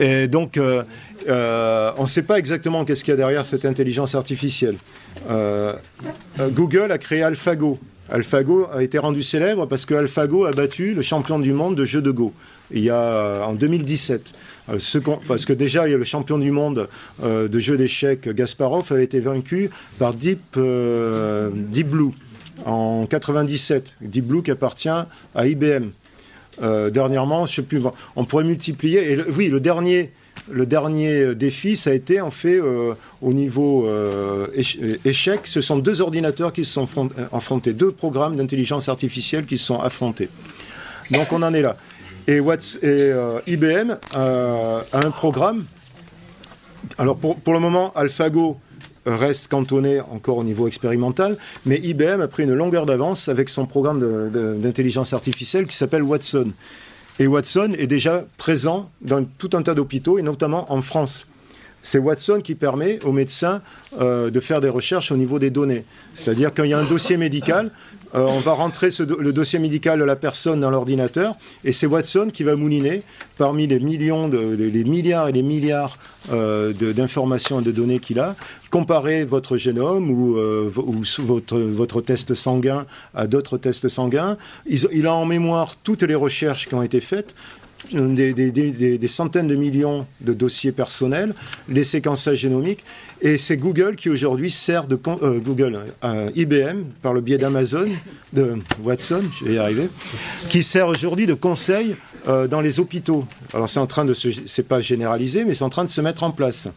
Et 0.00 0.28
donc 0.28 0.58
on 0.58 2.02
ne 2.02 2.06
sait 2.06 2.22
pas 2.22 2.38
exactement 2.38 2.84
qu'est-ce 2.84 3.04
qu'il 3.04 3.12
y 3.12 3.14
a 3.14 3.16
derrière 3.16 3.44
cette 3.44 3.64
intelligence 3.64 4.14
artificielle. 4.14 4.76
Euh, 5.28 5.74
euh, 6.40 6.48
Google 6.50 6.92
a 6.92 6.98
créé 6.98 7.22
AlphaGo. 7.22 7.78
AlphaGo 8.10 8.68
a 8.72 8.82
été 8.82 8.98
rendu 8.98 9.22
célèbre 9.22 9.66
parce 9.66 9.86
que 9.86 9.94
AlphaGo 9.94 10.44
a 10.44 10.50
battu 10.50 10.94
le 10.94 11.02
champion 11.02 11.38
du 11.38 11.52
monde 11.52 11.76
de 11.76 11.84
jeu 11.84 12.02
de 12.02 12.10
Go 12.10 12.32
il 12.70 12.82
y 12.82 12.90
a 12.90 12.96
euh, 12.96 13.44
en 13.44 13.54
2017. 13.54 14.32
parce 15.28 15.44
que 15.44 15.52
déjà, 15.52 15.86
le 15.86 16.04
champion 16.04 16.38
du 16.38 16.50
monde 16.50 16.88
de 17.22 17.58
jeu 17.58 17.76
d'échecs, 17.76 18.28
Gasparov, 18.28 18.92
a 18.92 19.00
été 19.00 19.20
vaincu 19.20 19.70
par 19.98 20.14
Deep, 20.14 20.40
Deep 20.56 21.88
Blue 21.88 22.12
en 22.64 23.06
97. 23.06 23.96
Deep 24.00 24.26
Blue 24.26 24.42
qui 24.42 24.50
appartient 24.50 24.88
à 24.88 25.46
IBM. 25.46 25.90
Dernièrement, 26.60 27.46
je 27.46 27.54
sais 27.54 27.62
plus, 27.62 27.82
on 28.16 28.24
pourrait 28.24 28.44
multiplier. 28.44 29.12
Et 29.12 29.18
oui, 29.30 29.48
le 29.48 29.60
dernier 29.60 30.10
le 30.50 30.66
dernier 30.66 31.20
euh, 31.20 31.34
défi, 31.34 31.76
ça 31.76 31.90
a 31.90 31.92
été 31.92 32.20
en 32.20 32.30
fait 32.30 32.58
euh, 32.58 32.94
au 33.20 33.32
niveau 33.32 33.86
euh, 33.86 34.46
échec. 35.04 35.40
Ce 35.44 35.60
sont 35.60 35.78
deux 35.78 36.00
ordinateurs 36.00 36.52
qui 36.52 36.64
se 36.64 36.72
sont 36.72 36.88
affrontés, 37.32 37.72
deux 37.72 37.92
programmes 37.92 38.36
d'intelligence 38.36 38.88
artificielle 38.88 39.46
qui 39.46 39.58
se 39.58 39.66
sont 39.66 39.80
affrontés. 39.80 40.28
Donc 41.10 41.32
on 41.32 41.42
en 41.42 41.54
est 41.54 41.62
là. 41.62 41.76
Et, 42.26 42.40
IBM 43.46 43.96
a 44.14 44.84
un 44.92 45.10
programme. 45.10 45.64
Alors 46.98 47.16
pour, 47.16 47.36
pour 47.36 47.52
le 47.52 47.58
moment, 47.60 47.92
AlphaGo 47.94 48.58
reste 49.06 49.48
cantonné 49.48 50.00
encore 50.00 50.38
au 50.38 50.44
niveau 50.44 50.66
expérimental, 50.66 51.36
mais 51.66 51.78
IBM 51.78 52.20
a 52.20 52.28
pris 52.28 52.44
une 52.44 52.54
longueur 52.54 52.86
d'avance 52.86 53.28
avec 53.28 53.48
son 53.48 53.66
programme 53.66 54.30
d'intelligence 54.60 55.12
artificielle 55.12 55.66
qui 55.66 55.76
s'appelle 55.76 56.02
Watson. 56.02 56.52
Et 57.18 57.26
Watson 57.26 57.72
est 57.78 57.86
déjà 57.86 58.24
présent 58.38 58.84
dans 59.00 59.24
tout 59.24 59.50
un 59.54 59.62
tas 59.62 59.74
d'hôpitaux, 59.74 60.18
et 60.18 60.22
notamment 60.22 60.72
en 60.72 60.82
France. 60.82 61.26
C'est 61.82 61.98
Watson 61.98 62.40
qui 62.42 62.54
permet 62.54 63.00
aux 63.04 63.12
médecins 63.12 63.60
euh, 64.00 64.30
de 64.30 64.40
faire 64.40 64.60
des 64.60 64.68
recherches 64.68 65.10
au 65.10 65.16
niveau 65.16 65.40
des 65.40 65.50
données. 65.50 65.84
C'est-à-dire 66.14 66.54
qu'il 66.54 66.66
y 66.66 66.74
a 66.74 66.78
un 66.78 66.84
dossier 66.84 67.16
médical, 67.16 67.72
euh, 68.14 68.24
on 68.28 68.38
va 68.38 68.52
rentrer 68.52 68.88
le 69.18 69.32
dossier 69.32 69.58
médical 69.58 69.98
de 69.98 70.04
la 70.04 70.14
personne 70.14 70.60
dans 70.60 70.70
l'ordinateur, 70.70 71.34
et 71.64 71.72
c'est 71.72 71.86
Watson 71.86 72.28
qui 72.32 72.44
va 72.44 72.54
mouliner 72.54 73.02
parmi 73.36 73.66
les 73.66 73.80
millions, 73.80 74.28
les, 74.28 74.84
milliards 74.84 75.28
et 75.28 75.32
les 75.32 75.42
milliards 75.42 75.98
euh, 76.30 76.72
d'informations 76.72 77.60
et 77.60 77.64
de 77.64 77.72
données 77.72 77.98
qu'il 77.98 78.20
a, 78.20 78.36
comparer 78.72 79.24
votre 79.24 79.58
génome 79.58 80.10
ou, 80.10 80.34
votre, 81.20 81.58
votre, 81.58 82.00
test 82.00 82.34
sanguin 82.34 82.86
à 83.14 83.26
d'autres 83.26 83.58
tests 83.58 83.86
sanguins. 83.88 84.38
il 84.66 85.06
a 85.06 85.14
en 85.14 85.26
mémoire 85.26 85.76
toutes 85.76 86.02
les 86.02 86.14
recherches 86.14 86.66
qui 86.68 86.74
ont 86.74 86.82
été 86.82 87.00
faites 87.00 87.34
des, 87.90 89.08
centaines 89.08 89.48
de 89.48 89.54
millions 89.54 90.06
de 90.20 90.32
dossiers 90.32 90.72
personnels, 90.72 91.34
les 91.68 91.84
séquençages 91.84 92.38
génomiques, 92.38 92.84
et 93.20 93.38
c'est 93.38 93.56
Google 93.56 93.96
qui 93.96 94.08
aujourd'hui 94.08 94.50
sert 94.50 94.86
de 94.86 94.98
euh, 95.06 95.38
Google, 95.40 95.80
euh, 96.04 96.30
IBM 96.34 96.84
par 97.02 97.12
le 97.12 97.20
biais 97.20 97.38
d'Amazon, 97.38 97.88
de 98.32 98.56
Watson, 98.82 99.22
je 99.38 99.44
vais 99.44 99.54
y 99.54 99.58
arriver, 99.58 99.88
qui 100.48 100.62
sert 100.62 100.88
aujourd'hui 100.88 101.26
de 101.26 101.34
conseil 101.34 101.96
euh, 102.28 102.48
dans 102.48 102.60
les 102.60 102.80
hôpitaux. 102.80 103.24
Alors 103.54 103.68
c'est 103.68 103.80
en 103.80 103.86
train 103.86 104.04
de 104.04 104.14
se, 104.14 104.28
c'est 104.46 104.66
pas 104.66 104.80
généralisé, 104.80 105.44
mais 105.44 105.54
c'est 105.54 105.64
en 105.64 105.70
train 105.70 105.84
de 105.84 105.90
se 105.90 106.00
mettre 106.00 106.22
en 106.24 106.30
place. 106.30 106.68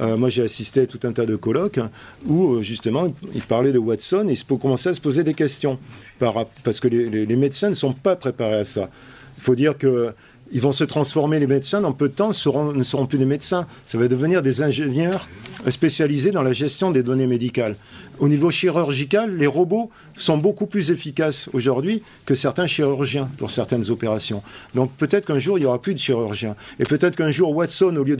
moi, 0.00 0.28
j'ai 0.28 0.42
assisté 0.42 0.80
à 0.80 0.86
tout 0.86 0.98
un 1.04 1.12
tas 1.12 1.26
de 1.26 1.36
colloques 1.36 1.78
où, 2.26 2.60
justement, 2.60 3.14
ils 3.32 3.42
parlaient 3.42 3.72
de 3.72 3.78
Watson 3.78 4.26
et 4.28 4.32
ils 4.32 4.58
commençaient 4.58 4.88
à 4.88 4.94
se 4.94 5.00
poser 5.00 5.22
des 5.22 5.34
questions. 5.34 5.78
parce 6.18 6.80
que 6.80 6.88
les 6.88 7.36
médecins 7.36 7.68
ne 7.68 7.74
sont 7.74 7.92
pas 7.92 8.16
préparés 8.16 8.56
à 8.56 8.64
ça. 8.64 8.90
Il 9.36 9.42
faut 9.42 9.54
dire 9.54 9.78
que 9.78 10.12
ils 10.52 10.60
vont 10.60 10.72
se 10.72 10.84
transformer, 10.84 11.38
les 11.38 11.46
médecins, 11.46 11.80
dans 11.80 11.92
peu 11.92 12.08
de 12.08 12.14
temps, 12.14 12.28
ne 12.28 12.82
seront 12.82 13.06
plus 13.06 13.18
des 13.18 13.24
médecins. 13.24 13.66
Ça 13.86 13.98
va 13.98 14.08
devenir 14.08 14.42
des 14.42 14.62
ingénieurs 14.62 15.28
spécialisés 15.68 16.30
dans 16.30 16.42
la 16.42 16.52
gestion 16.52 16.90
des 16.90 17.02
données 17.02 17.26
médicales. 17.26 17.76
Au 18.20 18.28
niveau 18.28 18.50
chirurgical, 18.50 19.36
les 19.36 19.46
robots 19.46 19.90
sont 20.14 20.38
beaucoup 20.38 20.66
plus 20.66 20.92
efficaces 20.92 21.48
aujourd'hui 21.52 22.02
que 22.26 22.36
certains 22.36 22.68
chirurgiens 22.68 23.28
pour 23.38 23.50
certaines 23.50 23.90
opérations. 23.90 24.42
Donc 24.74 24.92
peut-être 24.92 25.26
qu'un 25.26 25.40
jour, 25.40 25.58
il 25.58 25.62
n'y 25.62 25.66
aura 25.66 25.82
plus 25.82 25.94
de 25.94 25.98
chirurgiens. 25.98 26.54
Et 26.78 26.84
peut-être 26.84 27.16
qu'un 27.16 27.32
jour, 27.32 27.50
Watson, 27.50 27.96
au 27.96 28.04
lieu 28.04 28.16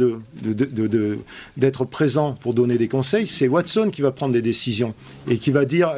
d'être 1.56 1.84
présent 1.84 2.32
pour 2.32 2.54
donner 2.54 2.78
des 2.78 2.88
conseils, 2.88 3.28
c'est 3.28 3.46
Watson 3.46 3.90
qui 3.92 4.02
va 4.02 4.10
prendre 4.10 4.32
des 4.32 4.42
décisions 4.42 4.94
et 5.28 5.38
qui 5.38 5.52
va 5.52 5.64
dire, 5.64 5.92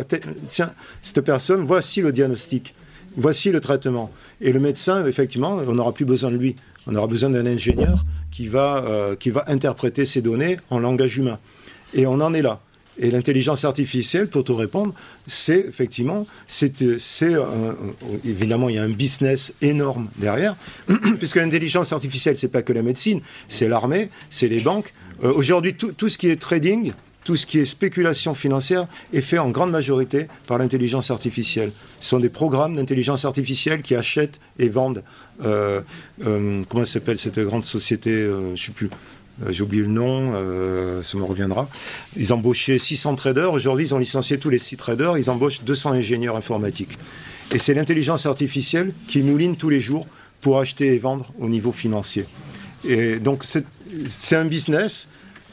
tiens, 0.47 0.73
cette 1.01 1.23
personne, 1.23 1.65
voici 1.65 2.03
le 2.03 2.12
diagnostic 2.12 2.74
voici 3.17 3.51
le 3.51 3.61
traitement. 3.61 4.11
Et 4.41 4.53
le 4.53 4.61
médecin, 4.61 5.07
effectivement, 5.07 5.57
on 5.67 5.75
n'aura 5.75 5.93
plus 5.93 6.05
besoin 6.05 6.31
de 6.31 6.37
lui. 6.37 6.57
On 6.87 6.95
aura 6.95 7.07
besoin 7.07 7.31
d'un 7.31 7.47
ingénieur 7.47 8.05
qui 8.31 8.47
va, 8.49 8.85
euh, 8.87 9.17
qui 9.17 9.31
va 9.31 9.45
interpréter 9.49 10.05
ces 10.05 10.23
données 10.23 10.59
en 10.71 10.79
langage 10.79 11.17
humain. 11.17 11.39
Et 11.95 12.07
on 12.07 12.21
en 12.21 12.35
est 12.35 12.43
là. 12.43 12.61
Et 12.99 13.11
l'intelligence 13.11 13.65
artificielle, 13.65 14.29
pour 14.29 14.45
te 14.45 14.53
répondre, 14.53 14.95
c'est 15.27 15.67
effectivement, 15.69 16.27
c'est, 16.47 16.83
évidemment, 18.25 18.69
il 18.71 18.77
y 18.77 18.79
a 18.79 18.83
un 18.83 18.89
business 18.89 19.53
énorme 19.61 20.09
derrière, 20.17 20.57
puisque 21.19 21.37
l'intelligence 21.37 21.93
artificielle, 21.93 22.39
c'est 22.39 22.49
pas 22.49 22.63
que 22.63 22.73
la 22.73 22.83
médecine, 22.83 23.21
c'est 23.49 23.69
l'armée, 23.69 24.09
c'est 24.31 24.49
les 24.49 24.61
banques. 24.61 24.95
Euh, 25.25 25.33
aujourd'hui, 25.33 25.75
tout, 25.75 25.93
tout, 25.93 26.09
ce 26.09 26.17
qui 26.17 26.29
est 26.29 26.41
trading, 26.41 26.93
tout 27.27 27.35
ce 27.35 27.44
qui 27.44 27.59
est 27.59 27.65
spéculation 27.65 28.35
financière 28.35 28.86
est 29.12 29.20
fait 29.20 29.39
en 29.39 29.51
grande 29.51 29.73
majorité 29.73 30.28
par 30.47 30.59
l'intelligence 30.59 31.11
artificielle. 31.11 31.73
Ce 31.98 32.11
sont 32.11 32.20
des 32.20 32.28
programmes 32.28 32.77
d'intelligence 32.77 33.24
artificielle 33.24 33.82
qui 33.82 33.97
achètent 33.97 34.39
et 34.61 34.69
vendent. 34.69 35.03
Euh, 35.44 35.81
euh, 36.24 36.62
comment 36.69 36.85
s'appelle 36.85 37.19
cette 37.19 37.40
grande 37.40 37.65
société 37.65 38.12
euh, 38.12 38.55
Je 38.55 38.66
sais 38.66 38.73
plus. 38.73 38.89
J'ai 39.51 39.65
oublié 39.65 39.82
le 39.82 39.89
nom, 39.89 40.32
ça 41.03 41.19
me 41.19 41.24
reviendra. 41.24 41.69
Ils 42.16 42.32
embauchaient 42.32 42.78
600 42.78 43.16
traders. 43.16 43.53
Aujourd'hui, 43.53 43.85
ils 43.85 43.94
ont 43.94 43.98
licencié 43.98 44.39
tous 44.39 44.48
les 44.48 44.59
6 44.59 44.78
traders. 44.78 45.19
Ils 45.19 45.28
embauchent 45.28 45.62
200 45.62 45.90
ingénieurs 45.93 46.36
informatiques. 46.36 46.97
Et 47.53 47.59
c'est 47.59 47.74
l'intelligence 47.74 48.24
artificielle 48.24 48.94
qui 49.09 49.20
mouline 49.20 49.57
tous 49.57 49.69
les 49.69 49.81
jours 49.81 50.07
pour 50.40 50.59
acheter 50.59 50.94
et 50.94 50.98
vendre 50.98 51.32
au 51.39 51.51
niveau 51.51 51.70
financier. 51.70 52.24
Et 52.89 53.19
donc, 53.19 53.44
c'est 53.44 54.36
un 54.36 54.47
business 54.47 55.11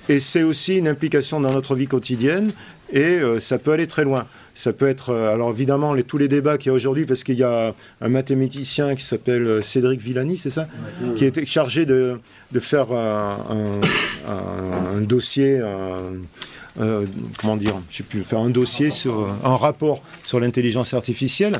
et 0.10 0.20
c'est 0.20 0.44
aussi 0.44 0.78
une 0.78 0.88
implication 0.88 1.40
dans 1.40 1.52
notre 1.52 1.76
vie 1.76 1.88
quotidienne 1.88 2.52
et 2.94 3.00
euh, 3.00 3.40
ça 3.40 3.58
peut 3.58 3.72
aller 3.72 3.88
très 3.88 4.04
loin. 4.04 4.28
Ça 4.54 4.72
peut 4.72 4.88
être, 4.88 5.10
euh, 5.10 5.34
alors 5.34 5.50
évidemment, 5.50 5.94
les, 5.94 6.04
tous 6.04 6.20
les 6.20 6.28
débats 6.28 6.60
qu'il 6.60 6.70
y 6.70 6.70
a 6.70 6.74
aujourd'hui, 6.74 7.06
parce 7.06 7.24
qu'il 7.24 7.36
y 7.36 7.44
a 7.44 7.74
un 8.02 8.10
mathématicien 8.10 8.96
qui 8.96 9.04
s'appelle 9.04 9.48
euh, 9.48 9.62
Cédric 9.64 10.00
Villani, 10.00 10.38
c'est 10.38 10.52
ça? 10.52 10.68
Qui 11.16 11.26
était 11.26 11.46
chargé 11.46 11.88
de, 11.88 12.20
de 12.52 12.60
faire 12.60 12.92
un, 12.92 13.82
un, 14.28 15.02
dossier, 15.02 15.60
comment 16.76 17.58
dire, 17.58 17.82
je 17.90 17.98
sais 17.98 18.04
plus, 18.04 18.24
faire 18.24 18.40
un 18.40 18.52
dossier, 18.52 18.92
sur, 18.92 19.28
un 19.44 19.56
rapport 19.56 20.04
sur 20.24 20.40
l'intelligence 20.40 20.94
artificielle. 20.94 21.56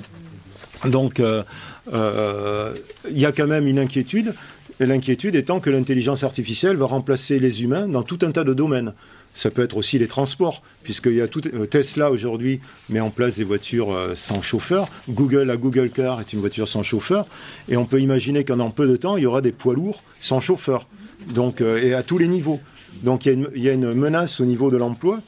Donc, 0.86 1.20
il 1.20 3.20
y 3.20 3.26
a 3.26 3.32
quand 3.32 3.48
même 3.48 3.68
une 3.68 3.80
inquiétude 3.80 4.36
et 4.80 4.86
l'inquiétude 4.86 5.36
étant 5.36 5.60
que 5.60 5.70
l'intelligence 5.70 6.24
artificielle 6.24 6.78
va 6.78 6.86
remplacer 6.86 7.40
les 7.40 7.64
humains 7.64 7.88
dans 7.88 8.04
tout 8.04 8.20
un 8.24 8.32
tas 8.32 8.44
de 8.44 8.54
domaines. 8.54 8.94
Ça 9.34 9.50
peut 9.50 9.64
être 9.64 9.78
aussi 9.78 9.98
les 9.98 10.08
transports, 10.08 10.62
puisqu'il 10.84 11.16
y 11.16 11.22
a 11.22 11.26
euh, 11.26 11.66
Tesla 11.66 12.12
aujourd'hui 12.12 12.60
met 12.90 13.00
en 13.00 13.10
place 13.10 13.38
des 13.38 13.44
voitures 13.44 13.92
euh, 13.92 14.14
sans 14.14 14.44
chauffeur. 14.44 14.88
Google, 15.10 15.44
la 15.44 15.58
Google 15.58 15.90
Car 15.90 16.20
est 16.20 16.34
une 16.34 16.40
voiture 16.40 16.68
sans 16.68 16.84
chauffeur. 16.84 17.26
Et 17.68 17.76
on 17.76 17.86
peut 17.86 18.00
imaginer 18.00 18.44
qu'en 18.44 18.70
peu 18.70 18.88
de 18.88 18.96
temps, 18.96 19.18
il 19.18 19.24
y 19.24 19.26
aura 19.26 19.42
des 19.42 19.52
poids 19.52 19.74
lourds 19.74 20.04
sans 20.20 20.40
chauffeur. 20.40 20.88
Donc, 21.34 21.62
euh, 21.62 21.82
et 21.82 21.94
à 21.94 22.04
tous 22.04 22.20
les 22.20 22.28
niveaux. 22.28 22.60
Donc 23.02 23.26
il 23.26 23.50
y, 23.56 23.70
a 23.70 23.74
une, 23.74 23.94
menace 23.94 24.40
au 24.40 24.46
niveau 24.46 24.70
de 24.70 24.78
l'emploi 24.78 25.20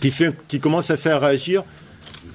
qui, 0.00 0.12
qui 0.46 0.60
commence 0.60 0.92
à 0.92 0.96
faire 0.96 1.20
réagir 1.20 1.64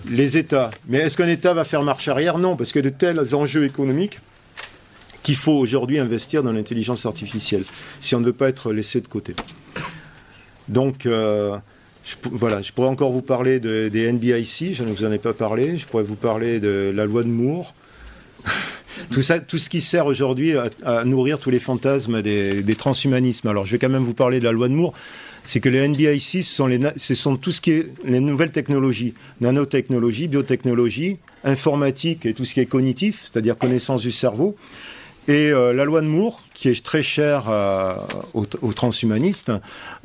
les 0.10 0.38
États. 0.38 0.70
Mais 0.90 0.98
est-ce 0.98 1.16
qu'un 1.16 1.28
État 1.28 1.54
va 1.54 1.64
faire 1.64 1.82
marche 1.82 2.10
arrière? 2.10 2.38
Non, 2.38 2.58
parce 2.58 2.74
que 2.74 2.80
de 2.80 2.90
tels 2.90 3.36
enjeux 3.36 3.64
économiques 3.64 4.20
qu'il 5.24 5.36
faut 5.36 5.54
aujourd'hui 5.54 6.00
investir 6.00 6.44
dans 6.44 6.52
l'intelligence 6.52 7.06
artificielle, 7.06 7.64
si 8.02 8.14
on 8.16 8.20
ne 8.20 8.26
veut 8.26 8.34
pas 8.34 8.50
être 8.50 8.72
laissé 8.72 9.02
de 9.02 9.08
côté. 9.08 9.36
Donc, 10.68 11.06
euh, 11.06 11.58
je, 12.04 12.16
voilà, 12.32 12.62
je 12.62 12.72
pourrais 12.72 12.90
encore 12.90 13.12
vous 13.12 13.22
parler 13.22 13.60
des 13.60 14.12
NBIC, 14.12 14.74
je 14.74 14.84
ne 14.84 14.94
vous 14.94 15.06
en 15.06 15.12
ai 15.12 15.18
pas 15.18 15.34
parlé, 15.34 15.78
je 15.78 15.88
pourrais 15.88 16.04
vous 16.04 16.16
parler 16.16 16.60
de 16.60 16.92
la 16.94 17.06
loi 17.06 17.24
de 17.24 17.30
Moore. 17.30 17.74
tout, 19.12 19.22
ce 19.22 19.70
qui 19.70 19.82
sert 19.82 20.06
aujourd'hui 20.06 20.56
à, 20.84 21.06
nourrir 21.06 21.40
tous 21.40 21.50
les 21.50 21.60
fantasmes 21.60 22.22
des, 22.22 22.76
transhumanismes. 22.78 23.48
Alors, 23.48 23.66
je 23.66 23.72
vais 23.72 23.80
quand 23.80 23.90
même 23.90 24.04
vous 24.04 24.14
parler 24.14 24.40
de 24.40 24.46
la 24.46 24.52
loi 24.52 24.68
de 24.68 24.74
Moore. 24.74 24.94
C'est 25.46 25.60
que 25.60 25.70
les 25.70 25.86
NBIC, 25.88 26.22
ce 26.22 26.42
sont, 26.42 26.68
les, 26.68 26.80
ce 26.96 27.14
sont 27.14 27.36
tout 27.36 27.52
ce 27.52 27.60
qui 27.60 27.72
est 27.72 27.88
les 28.06 28.22
nouvelles 28.22 28.52
technologies, 28.52 29.14
nanotechnologie, 29.42 30.30
biotechnologie, 30.30 31.18
informatique 31.44 32.26
et 32.26 32.34
tout 32.34 32.46
ce 32.46 32.54
qui 32.54 32.62
est 32.62 32.66
cognitif, 32.66 33.24
c'est-à-dire 33.24 33.58
connaissance 33.58 34.02
du 34.02 34.12
cerveau. 34.12 34.56
Et 35.28 35.52
euh, 35.52 35.72
la 35.72 35.86
loi 35.86 36.02
de 36.02 36.08
Moore, 36.08 36.42
qui 36.54 36.68
est 36.68 36.84
très 36.84 37.02
chère 37.02 37.46
euh, 37.50 37.96
aux, 38.34 38.74
transhumanistes, 38.74 39.52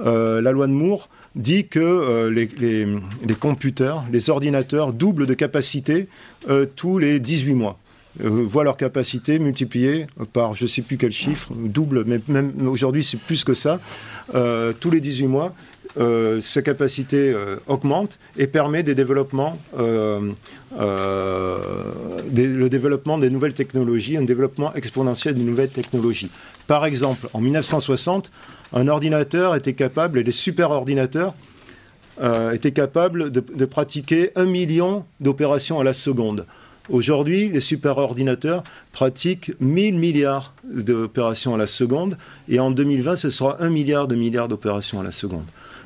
euh, 0.00 0.40
la 0.40 0.52
loi 0.52 0.66
de 0.68 0.72
Moore 0.72 1.08
dit 1.34 1.66
que 1.66 2.28
les, 2.28 2.48
les, 2.56 3.34
computers, 3.34 4.02
les 4.10 4.30
ordinateurs 4.30 4.92
doublent 4.92 5.26
de 5.26 5.34
capacité 5.34 6.08
tous 6.74 6.98
les 6.98 7.20
18 7.20 7.54
mois. 7.54 7.78
voient 8.18 8.64
leur 8.64 8.76
capacité 8.76 9.38
multipliée 9.38 10.06
par 10.32 10.54
je 10.54 10.64
ne 10.64 10.68
sais 10.68 10.82
plus 10.82 10.96
quel 10.96 11.12
chiffre, 11.12 11.52
double, 11.54 12.02
mais 12.06 12.18
même 12.26 12.66
aujourd'hui 12.66 13.04
c'est 13.04 13.20
plus 13.20 13.44
que 13.44 13.54
ça, 13.54 13.78
tous 14.32 14.90
les 14.90 15.00
18 15.00 15.28
mois. 15.28 15.54
Euh, 15.96 16.40
sa 16.40 16.60
capacité 16.62 17.32
euh, 17.32 17.56
augmente 17.66 18.18
et 18.36 18.46
permet 18.46 18.82
des 18.82 18.94
développements, 18.94 19.58
euh, 19.78 20.32
le 20.78 22.68
développement 22.68 23.18
des 23.18 23.30
nouvelles 23.30 23.54
technologies, 23.54 24.16
un 24.16 24.22
développement 24.22 24.72
exponentiel 24.74 25.34
des 25.34 25.42
nouvelles 25.42 25.70
technologies. 25.70 26.30
Par 26.66 26.84
exemple, 26.84 27.28
en 27.32 27.40
1960, 27.40 28.30
un 28.74 28.86
ordinateur 28.86 29.54
était 29.56 29.72
capable, 29.72 30.18
et 30.18 30.22
les 30.22 30.32
superordinateurs 30.32 31.34
étaient 32.52 32.72
capables 32.72 33.30
de, 33.30 33.64
pratiquer 33.64 34.32
un 34.34 34.44
million 34.44 35.04
d'opérations 35.20 35.80
à 35.80 35.84
la 35.84 35.94
seconde. 35.94 36.46
Aujourd'hui, 36.90 37.48
les 37.48 37.60
superordinateurs 37.60 38.64
pratiquent 38.92 39.52
1000 39.60 39.98
milliards 39.98 40.52
d'opérations 40.64 41.54
à 41.54 41.58
la 41.58 41.66
seconde, 41.66 42.18
et 42.48 42.60
en 42.60 42.70
2020, 42.70 43.16
ce 43.16 43.30
sera 43.30 43.62
un 43.62 43.70
milliard 43.70 44.08
de 44.08 44.16
milliards 44.16 44.48
d'opérations 44.48 45.00
à 45.00 45.04
la 45.04 45.12
seconde. 45.12 45.44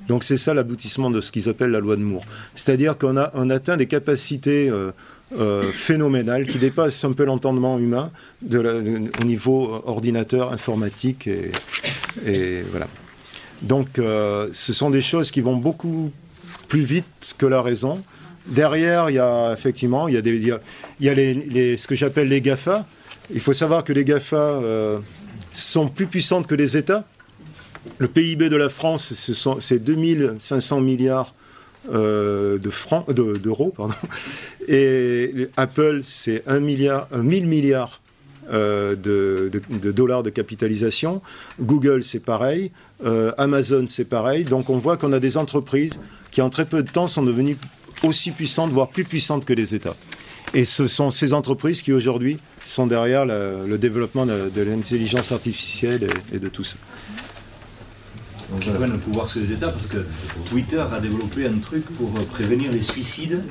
Donc 0.08 0.24
c'est 0.24 0.36
ça 0.36 0.54
l'aboutissement 0.54 1.10
de 1.10 1.20
ce 1.20 1.32
qu'ils 1.32 1.48
appellent 1.48 1.70
la 1.70 1.80
loi 1.80 1.96
de 1.96 2.02
Moore. 2.02 2.24
C'est-à-dire 2.54 2.98
qu'on 2.98 3.16
a, 3.16 3.30
on 3.34 3.50
atteint 3.50 3.76
des 3.76 3.86
capacités 3.86 4.68
euh, 4.68 4.90
euh, 5.38 5.62
phénoménales 5.62 6.46
qui 6.46 6.58
dépassent 6.58 7.04
un 7.04 7.12
peu 7.12 7.24
l'entendement 7.24 7.78
humain 7.78 8.10
au 8.52 9.24
niveau 9.24 9.82
ordinateur, 9.86 10.52
informatique 10.52 11.28
et, 12.26 12.62
voilà. 12.70 12.88
Donc 13.62 13.98
euh, 13.98 14.48
ce 14.52 14.72
sont 14.72 14.90
des 14.90 15.00
choses 15.00 15.30
qui 15.30 15.40
vont 15.40 15.56
beaucoup 15.56 16.10
plus 16.68 16.82
vite 16.82 17.34
que 17.38 17.46
la 17.46 17.62
raison. 17.62 18.02
Derrière, 18.48 19.08
il 19.08 19.14
y 19.14 19.18
a 19.20 19.52
effectivement, 19.52 20.08
il 20.08 20.14
y 20.14 20.16
a, 20.16 20.22
des, 20.22 20.34
il 20.36 20.58
y 21.00 21.08
a, 21.08 21.14
les, 21.14 21.76
ce 21.76 21.86
que 21.86 21.94
j'appelle 21.94 22.28
les 22.28 22.40
GAFA. 22.40 22.84
Il 23.32 23.38
faut 23.38 23.52
savoir 23.52 23.84
que 23.84 23.92
les 23.92 24.04
GAFA 24.04 24.60
sont 25.52 25.88
plus 25.88 26.06
puissantes 26.06 26.48
que 26.48 26.56
les 26.56 26.76
États. 26.76 27.04
Le 27.98 28.08
PIB 28.08 28.48
de 28.48 28.56
la 28.56 28.68
France, 28.68 29.12
c'est 29.60 29.78
2500 29.78 30.80
milliards 30.80 31.34
euh, 31.90 32.58
de 32.58 32.70
francs, 32.70 33.10
d'euros. 33.12 33.74
Et 34.68 35.48
Apple, 35.56 36.00
c'est 36.02 36.46
1 36.46 36.60
milliard, 36.60 37.08
1000 37.12 37.46
milliards 37.46 38.00
euh, 38.52 38.94
de, 38.94 39.50
dollars 39.90 40.22
de 40.22 40.30
capitalisation. 40.30 41.22
Google, 41.60 42.04
c'est 42.04 42.20
pareil. 42.20 42.70
Euh, 43.04 43.32
Amazon, 43.36 43.86
c'est 43.88 44.04
pareil. 44.04 44.44
Donc 44.44 44.70
on 44.70 44.78
voit 44.78 44.96
qu'on 44.96 45.12
a 45.12 45.18
des 45.18 45.36
entreprises 45.36 45.98
qui, 46.30 46.40
en 46.40 46.50
très 46.50 46.66
peu 46.66 46.84
de 46.84 46.90
temps, 46.90 47.08
sont 47.08 47.24
devenues 47.24 47.56
aussi 48.04 48.30
puissantes, 48.30 48.70
voire 48.70 48.88
plus 48.88 49.04
puissantes 49.04 49.44
que 49.44 49.52
les 49.52 49.74
États. 49.74 49.96
Et 50.54 50.64
ce 50.64 50.86
sont 50.86 51.10
ces 51.10 51.32
entreprises 51.32 51.82
qui 51.82 51.92
aujourd'hui 51.92 52.38
sont 52.64 52.86
derrière 52.86 53.24
le 53.24 53.76
développement 53.76 54.26
de, 54.26 54.62
l'intelligence 54.62 55.32
artificielle 55.32 56.06
et, 56.32 56.38
de 56.38 56.48
tout 56.48 56.64
ça. 56.64 56.78
Ils 58.66 58.72
prennent 58.72 58.92
le 58.92 58.98
pouvoir 58.98 59.28
sur 59.28 59.40
les 59.40 59.52
États 59.52 59.70
parce 59.70 59.86
que 59.86 59.98
Twitter 60.48 60.82
a 60.92 61.00
développé 61.00 61.46
un 61.46 61.58
truc 61.58 61.84
pour 61.96 62.10
prévenir 62.26 62.70
les 62.70 62.82
suicides 62.82 63.42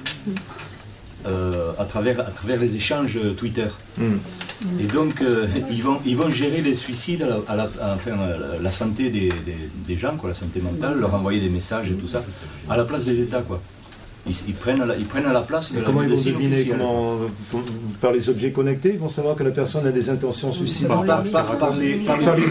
euh, 1.27 1.71
à, 1.77 1.85
travers, 1.85 2.19
à 2.19 2.31
travers 2.31 2.59
les 2.59 2.75
échanges 2.75 3.19
Twitter. 3.37 3.67
Hmm. 3.97 4.17
Et 4.79 4.85
donc, 4.85 5.21
euh, 5.21 5.47
ils, 5.69 5.83
vont, 5.83 5.99
ils 6.05 6.17
vont 6.17 6.29
gérer 6.29 6.61
les 6.61 6.75
suicides, 6.75 7.25
à 7.47 7.55
la, 7.55 7.69
enfin, 7.93 8.11
la, 8.59 8.71
santé 8.71 9.09
des, 9.09 9.29
des, 9.87 9.97
gens, 9.97 10.17
quoi, 10.17 10.29
la 10.29 10.35
santé 10.35 10.61
mentale, 10.61 10.99
leur 10.99 11.13
envoyer 11.13 11.39
des 11.39 11.49
messages 11.49 11.91
et 11.91 11.93
tout 11.93 12.07
ça, 12.07 12.23
à 12.69 12.77
la 12.77 12.85
place 12.85 13.05
des 13.05 13.19
États. 13.19 13.41
Quoi. 13.41 13.61
Ils, 14.27 14.53
prennent 14.53 14.85
la, 14.85 14.95
ils 14.95 15.05
prennent 15.05 15.25
à 15.25 15.33
la 15.33 15.41
place 15.41 15.71
de 15.73 15.79
la 15.79 15.85
Comment 15.85 16.03
ils 16.03 16.09
vont 16.09 16.15
deviner 16.15 16.65
comment, 16.65 17.17
Par 17.99 18.11
les 18.11 18.29
objets 18.29 18.51
connectés, 18.51 18.91
ils 18.93 18.99
vont 18.99 19.09
savoir 19.09 19.35
que 19.35 19.43
la 19.43 19.49
personne 19.49 19.87
a 19.87 19.91
des 19.91 20.09
intentions 20.11 20.53
suicidaires 20.53 20.99
par, 20.99 21.23
par, 21.23 21.57
par, 21.57 21.75
les, 21.75 21.95
par, 21.95 22.17
les, 22.17 22.43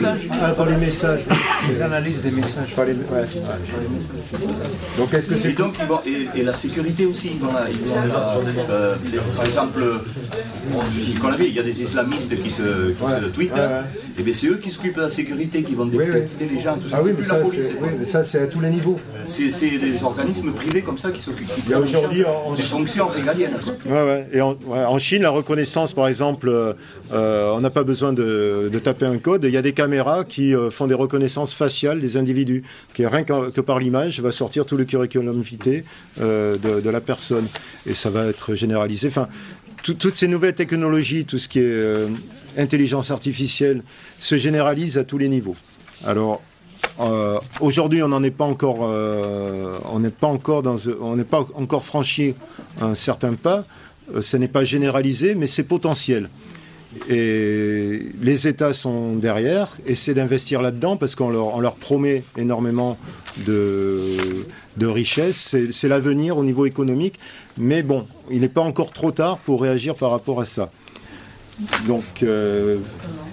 par 0.57 0.67
les 0.67 0.77
messages. 0.77 1.21
Les 1.69 1.81
analyses 1.81 2.23
des 2.23 2.33
messages. 2.33 2.75
Par 2.75 2.87
les, 2.87 2.95
Donc 4.99 5.15
est-ce 5.15 5.29
que 5.29 5.37
c'est. 5.37 5.51
Et, 5.51 5.55
donc, 5.55 5.75
ils 5.81 5.87
vont, 5.87 6.01
et, 6.35 6.43
la 6.43 6.55
sécurité 6.55 7.07
aussi. 7.07 7.31
Ils 7.35 7.39
vont, 7.39 7.51
ils 7.71 7.79
vont, 7.89 7.97
euh, 8.71 8.97
par 9.37 9.47
exemple, 9.47 9.85
il 11.39 11.55
y 11.55 11.59
a 11.59 11.63
des 11.63 11.83
islamistes 11.83 12.43
qui 12.43 12.51
se, 12.51 12.91
qui 12.91 13.07
se 13.07 13.27
tweetent. 13.27 13.53
Et 14.21 14.23
bien 14.23 14.35
c'est 14.35 14.49
eux 14.49 14.59
qui 14.63 14.69
s'occupent 14.69 14.97
de 14.97 15.01
la 15.01 15.09
sécurité, 15.09 15.63
qui 15.63 15.75
vont 15.75 15.87
détecter 15.87 16.45
les 16.45 16.61
gens. 16.61 16.77
Tout 16.77 16.91
ça. 16.91 16.99
Ah 17.01 17.03
oui, 17.03 17.13
mais 17.17 17.23
ça, 17.23 17.39
mais 17.99 18.05
ça 18.05 18.23
c'est 18.23 18.41
à 18.43 18.47
tous 18.47 18.61
les 18.61 18.69
niveaux. 18.69 19.01
C'est 19.25 19.49
des 19.49 20.03
organismes 20.03 20.53
privés 20.53 20.83
comme 20.83 20.99
ça 20.99 21.11
qui 21.11 21.21
s'occupent. 21.21 21.49
Il 21.65 21.71
y 21.71 21.75
a 21.75 21.81
aujourd'hui 21.81 22.23
en, 22.27 22.53
des 22.53 22.61
fonctions 22.61 23.07
régaliennes. 23.07 23.57
Ouais, 23.87 24.03
ouais. 24.03 24.29
Et 24.31 24.43
en, 24.43 24.99
Chine, 24.99 25.23
la 25.23 25.31
reconnaissance, 25.31 25.95
par 25.95 26.07
exemple, 26.07 26.51
euh, 26.51 26.75
euh, 27.15 27.51
on 27.53 27.63
n'a 27.63 27.71
pas 27.71 27.83
besoin 27.83 28.13
de, 28.13 28.71
taper 28.85 29.07
un 29.07 29.17
code. 29.17 29.45
Il 29.45 29.53
y 29.53 29.57
a 29.57 29.63
des 29.63 29.73
caméras 29.73 30.25
qui 30.25 30.55
euh, 30.55 30.71
font 30.71 30.87
des 30.87 30.95
reconnaissances 30.95 31.55
faciales 31.55 32.01
des 32.01 32.19
individus, 32.19 32.63
qui 32.93 33.07
rien 33.07 33.23
que, 33.23 33.61
par 33.63 33.79
l'image 33.79 34.21
va 34.21 34.33
sortir 34.33 34.67
tout 34.67 34.77
le 34.77 34.85
curriculum 34.85 35.41
vitae 35.41 35.83
de, 36.19 36.59
de, 36.59 36.91
la 36.91 37.01
personne, 37.01 37.47
et 37.87 37.95
ça 37.95 38.11
va 38.11 38.27
être 38.27 38.55
généralisé. 38.55 39.09
Enfin, 39.09 39.29
toutes 39.83 40.15
ces 40.15 40.29
nouvelles 40.29 40.55
technologies, 40.55 41.25
tout 41.25 41.39
ce 41.39 41.49
qui 41.49 41.61
est 41.61 42.07
intelligence 42.57 43.11
artificielle, 43.11 43.83
se 44.19 44.37
généralise 44.37 44.99
à 44.99 45.05
tous 45.05 45.19
les 45.19 45.29
niveaux. 45.29 45.57
Alors, 46.05 46.41
euh, 47.01 47.39
aujourd'hui, 47.61 48.03
on 48.03 48.09
n'en 48.09 48.23
est 48.23 48.31
pas 48.31 48.45
encore, 48.45 48.81
euh, 48.83 49.79
on 49.91 50.01
n'est 50.01 50.11
pas 50.11 50.27
encore 50.27 50.63
dans, 50.63 50.77
on 51.01 51.17
n'est 51.17 51.25
pas 51.25 51.47
encore 51.55 51.85
franchi 51.85 52.35
un 52.81 52.95
certain 52.95 53.35
pas. 53.35 53.65
Euh, 54.15 54.21
ce 54.21 54.37
n'est 54.37 54.49
pas 54.49 54.65
généralisé, 54.65 55.35
mais 55.35 55.47
c'est 55.47 55.63
potentiel. 55.63 56.29
Et 57.09 58.01
les 58.21 58.49
États 58.49 58.73
sont 58.73 59.15
derrière, 59.15 59.77
essaient 59.87 60.15
d'investir 60.15 60.61
là-dedans 60.61 60.97
parce 60.97 61.15
qu'on 61.15 61.31
leur, 61.31 61.77
promet 61.77 62.25
énormément 62.37 62.99
de, 63.47 64.17
de 64.77 64.87
richesses. 64.87 65.55
C'est 65.71 65.89
l'avenir 65.89 66.37
au 66.37 66.43
niveau 66.43 66.67
économique. 66.67 67.15
Mais 67.57 67.85
bon, 67.85 68.09
il 68.29 68.41
n'est 68.41 68.49
pas 68.49 68.63
encore 68.63 68.93
trop 68.93 69.13
tard 69.13 69.39
pour 69.39 69.63
réagir 69.63 69.95
par 69.95 70.11
rapport 70.11 70.41
à 70.41 70.45
ça. 70.45 70.73
Donc, 71.87 72.25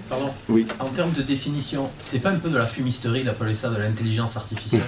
Pardon 0.08 0.30
Oui. 0.48 0.66
En 0.78 0.88
termes 0.88 1.12
de 1.12 1.22
définition, 1.22 1.90
c'est 2.00 2.20
pas 2.20 2.30
un 2.30 2.38
peu 2.38 2.48
de 2.48 2.56
la 2.56 2.66
fumisterie 2.66 3.24
d'appeler 3.24 3.54
ça 3.54 3.68
de 3.68 3.76
l'intelligence 3.76 4.36
artificielle 4.36 4.82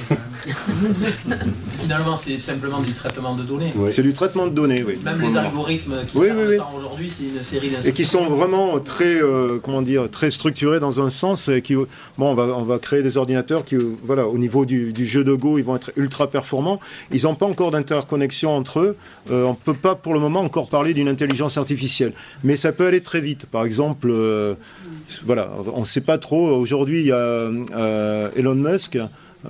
Finalement, 1.80 2.16
c'est 2.16 2.38
simplement 2.38 2.80
du 2.80 2.92
traitement 2.92 3.34
de 3.34 3.42
données. 3.42 3.72
C'est 3.90 4.02
du 4.02 4.12
traitement 4.12 4.46
de 4.46 4.52
données, 4.52 4.82
oui. 4.82 4.98
Même 5.04 5.20
les 5.20 5.36
algorithmes 5.36 5.94
qui 6.06 6.18
oui, 6.18 6.28
aujourd'hui, 6.76 7.12
c'est 7.14 7.24
une 7.24 7.42
série 7.42 7.70
Et 7.84 7.92
qui 7.92 8.04
sont 8.04 8.26
vraiment 8.26 8.78
très, 8.80 9.20
euh, 9.20 9.58
comment 9.62 9.82
dire, 9.82 10.10
très 10.10 10.30
structurés 10.30 10.80
dans 10.80 11.00
un 11.00 11.10
sens. 11.10 11.50
Qui, 11.62 11.74
bon, 11.74 11.86
on 12.18 12.34
va, 12.34 12.44
on 12.44 12.62
va 12.62 12.78
créer 12.78 13.02
des 13.02 13.16
ordinateurs 13.16 13.64
qui, 13.64 13.76
voilà, 14.04 14.26
au 14.26 14.38
niveau 14.38 14.64
du, 14.64 14.94
jeu 15.06 15.24
de 15.24 15.34
Go, 15.34 15.58
ils 15.58 15.64
vont 15.64 15.76
être 15.76 15.92
ultra 15.96 16.30
performants. 16.30 16.80
Ils 17.12 17.24
n'ont 17.24 17.34
pas 17.34 17.46
encore 17.46 17.70
d'interconnexion 17.70 18.56
entre 18.56 18.80
eux. 18.80 18.96
Euh, 19.30 19.44
on 19.44 19.50
ne 19.50 19.56
peut 19.56 19.74
pas 19.74 19.94
pour 19.94 20.14
le 20.14 20.20
moment 20.20 20.40
encore 20.40 20.68
parler 20.68 20.94
d'une 20.94 21.08
intelligence 21.08 21.58
artificielle. 21.58 22.12
Mais 22.44 22.56
ça 22.56 22.72
peut 22.72 22.86
aller 22.86 23.02
très 23.02 23.20
vite. 23.20 23.46
Par 23.46 23.64
exemple, 23.64 24.08
euh, 24.10 24.54
voilà, 25.24 25.50
on 25.72 25.80
ne 25.80 25.84
sait 25.84 26.00
pas 26.00 26.18
trop. 26.18 26.48
Aujourd'hui, 26.56 27.00
il 27.00 27.06
y 27.06 27.12
a 27.12 27.16
euh, 27.16 28.30
Elon 28.36 28.54
Musk. 28.54 28.98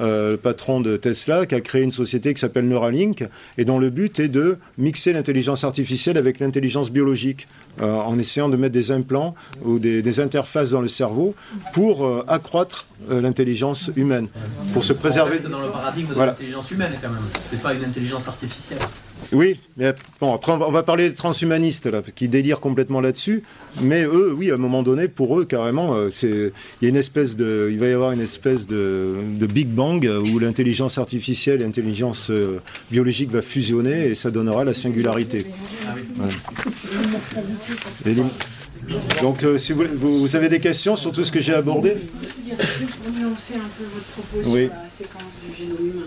Euh, 0.00 0.30
le 0.30 0.36
patron 0.36 0.80
de 0.80 0.96
Tesla, 0.96 1.46
qui 1.46 1.56
a 1.56 1.60
créé 1.60 1.82
une 1.82 1.90
société 1.90 2.32
qui 2.32 2.38
s'appelle 2.38 2.68
Neuralink, 2.68 3.28
et 3.58 3.64
dont 3.64 3.80
le 3.80 3.90
but 3.90 4.20
est 4.20 4.28
de 4.28 4.56
mixer 4.78 5.12
l'intelligence 5.12 5.64
artificielle 5.64 6.16
avec 6.16 6.38
l'intelligence 6.38 6.92
biologique, 6.92 7.48
euh, 7.82 7.96
en 7.96 8.16
essayant 8.16 8.48
de 8.48 8.56
mettre 8.56 8.72
des 8.72 8.92
implants 8.92 9.34
ou 9.64 9.80
des, 9.80 10.20
interfaces 10.20 10.70
dans 10.70 10.80
le 10.80 10.86
cerveau 10.86 11.34
pour 11.72 12.24
accroître 12.28 12.86
l'intelligence 13.08 13.90
humaine, 13.96 14.28
pour 14.72 14.84
se 14.84 14.92
préserver. 14.92 15.32
On 15.32 15.34
reste 15.38 15.50
dans 15.50 15.60
le 15.60 15.70
paradigme 15.70 16.14
de 16.14 16.20
l'intelligence 16.20 16.70
humaine 16.70 16.92
quand 17.02 17.10
même. 17.10 17.24
C'est 17.42 17.60
pas 17.60 17.74
une 17.74 17.84
intelligence 17.84 18.28
artificielle. 18.28 18.78
Oui, 19.32 19.60
mais 19.76 19.94
bon, 20.20 20.34
après, 20.34 20.52
on 20.52 20.70
va 20.70 20.82
parler 20.82 21.08
des 21.08 21.14
transhumanistes, 21.14 21.86
là, 21.86 22.02
qui 22.14 22.28
délirent 22.28 22.60
complètement 22.60 23.00
là-dessus. 23.00 23.44
Mais 23.80 24.04
eux, 24.04 24.34
oui, 24.36 24.50
à 24.50 24.54
un 24.54 24.58
moment 24.58 24.82
donné, 24.82 25.06
pour 25.06 25.38
eux, 25.38 25.44
carrément, 25.44 25.94
euh, 25.94 26.10
c'est, 26.10 26.52
il, 26.80 26.84
y 26.84 26.86
a 26.86 26.88
une 26.88 26.96
espèce 26.96 27.36
de, 27.36 27.68
il 27.70 27.78
va 27.78 27.86
y 27.86 27.92
avoir 27.92 28.12
une 28.12 28.20
espèce 28.20 28.66
de, 28.66 29.16
Big 29.40 29.68
Bang 29.68 30.04
où 30.04 30.38
l'intelligence 30.38 30.98
artificielle 30.98 31.60
et 31.60 31.64
l'intelligence 31.64 32.30
euh, 32.30 32.60
biologique 32.90 33.30
va 33.30 33.42
fusionner 33.42 34.08
et 34.08 34.14
ça 34.14 34.30
donnera 34.30 34.64
la 34.64 34.74
singularité. 34.74 35.46
Donc, 39.22 39.44
euh, 39.44 39.58
si 39.58 39.72
vous, 39.72 39.84
vous, 39.94 40.36
avez 40.36 40.48
des 40.48 40.60
questions 40.60 40.96
sur 40.96 41.12
tout 41.12 41.24
ce 41.24 41.30
que 41.30 41.40
j'ai 41.40 41.54
abordé? 41.54 41.96
Je 41.96 42.86
Pour 42.86 43.12
nuancer 43.12 43.54
un 43.54 43.68
peu 43.78 43.84
votre 43.92 44.06
propos 44.06 44.42
sur 44.42 44.54
la 44.54 44.88
séquence 44.88 45.22
du 45.48 45.56
génome 45.56 45.86
humain, 45.86 46.06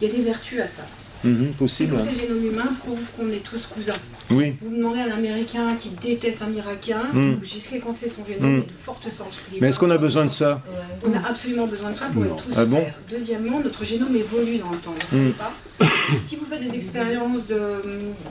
il 0.00 0.08
y 0.08 0.10
a 0.10 0.14
des 0.14 0.22
vertus 0.22 0.60
à 0.60 0.66
ça. 0.66 0.82
Mhm, 1.24 1.52
possible. 1.58 1.96
Le 1.96 2.20
génome 2.20 2.44
humain 2.44 2.68
prouve 2.80 3.00
qu'on 3.16 3.30
est 3.30 3.42
tous 3.42 3.66
cousins. 3.66 3.94
Oui. 4.30 4.54
Vous 4.60 4.74
demandez 4.76 5.00
à 5.00 5.04
un 5.04 5.18
Américain 5.18 5.76
qui 5.78 5.90
déteste 5.90 6.42
un 6.42 6.52
Irakien, 6.52 7.02
mm. 7.12 7.34
vous 7.34 7.44
séquencer 7.44 8.08
son 8.08 8.24
génome, 8.24 8.58
mm. 8.58 8.60
de 8.62 8.72
fortes 8.84 9.04
chances. 9.04 9.40
Mais 9.60 9.68
est-ce 9.68 9.78
qu'on 9.78 9.90
a 9.90 9.98
besoin 9.98 10.24
de 10.24 10.30
ça 10.30 10.60
On 11.04 11.12
a 11.12 11.28
absolument 11.28 11.66
besoin 11.66 11.90
de 11.90 11.96
ça 11.96 12.06
pour 12.06 12.24
être 12.24 12.36
tous 12.36 12.54
ah 12.56 12.64
bon 12.64 12.84
Deuxièmement, 13.10 13.60
notre 13.60 13.84
génome 13.84 14.16
évolue 14.16 14.58
dans 14.58 14.70
le 14.70 14.78
temps. 14.78 14.94
Pas 15.38 15.86
si 16.24 16.36
vous 16.36 16.46
faites 16.46 16.62
des 16.62 16.76
expériences 16.76 17.46
de 17.48 17.58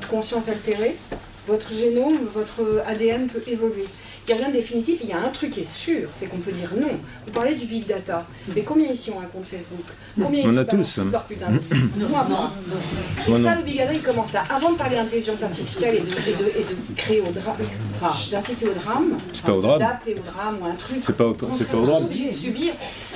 conscience 0.09 0.47
altérée, 0.47 0.95
votre 1.47 1.73
génome, 1.73 2.17
votre 2.33 2.83
ADN 2.87 3.27
peut 3.27 3.43
évoluer. 3.47 3.85
Il 4.27 4.35
n'y 4.35 4.39
a 4.39 4.43
rien 4.43 4.53
de 4.53 4.57
définitif, 4.57 4.99
il 5.03 5.09
y 5.09 5.13
a 5.13 5.17
un 5.17 5.29
truc 5.29 5.49
qui 5.49 5.61
est 5.61 5.63
sûr, 5.63 6.07
c'est 6.19 6.27
qu'on 6.27 6.37
peut 6.37 6.51
dire 6.51 6.69
non. 6.79 6.91
Vous 7.25 7.31
parlez 7.31 7.55
du 7.55 7.65
big 7.65 7.87
data. 7.87 8.23
Mais 8.55 8.61
combien 8.61 8.91
ici 8.91 9.09
ont 9.09 9.19
un 9.19 9.25
compte 9.25 9.45
Facebook 9.45 9.85
Combien 10.21 10.43
On 10.45 10.57
a 10.57 10.65
tous. 10.65 10.99
Leur 11.11 11.23
putain 11.23 11.47
de... 11.49 12.05
Moi, 12.05 12.27
Et 13.27 13.43
ça, 13.43 13.55
le 13.55 13.63
big 13.63 13.77
data, 13.77 13.93
il 13.93 14.01
commence 14.01 14.33
là. 14.33 14.43
Avant 14.49 14.73
de 14.73 14.77
parler 14.77 14.97
d'intelligence 14.97 15.41
artificielle 15.41 15.95
et 15.95 15.99
de, 16.01 16.05
et, 16.05 16.63
de, 16.63 16.95
créer 16.95 17.21
au 17.21 17.31
drame, 17.31 17.55
enfin, 17.99 18.15
d'inciter 18.31 18.67
au 18.67 18.73
drame, 18.73 19.17
c'est 19.33 19.43
pas 19.43 19.53
au 19.53 19.61
drame. 19.61 19.79
d'appeler 19.79 20.15
au 20.15 20.31
drame 20.31 20.57
ou 20.61 20.65
un 20.65 20.75
truc. 20.75 20.97
C'est 21.03 21.17
pas, 21.17 21.33
c'est 21.57 21.69
pas 21.69 21.77
au 21.77 21.85
drame. 21.85 22.03
obligé 22.05 22.29
de 22.29 22.35
subir. 22.35 22.73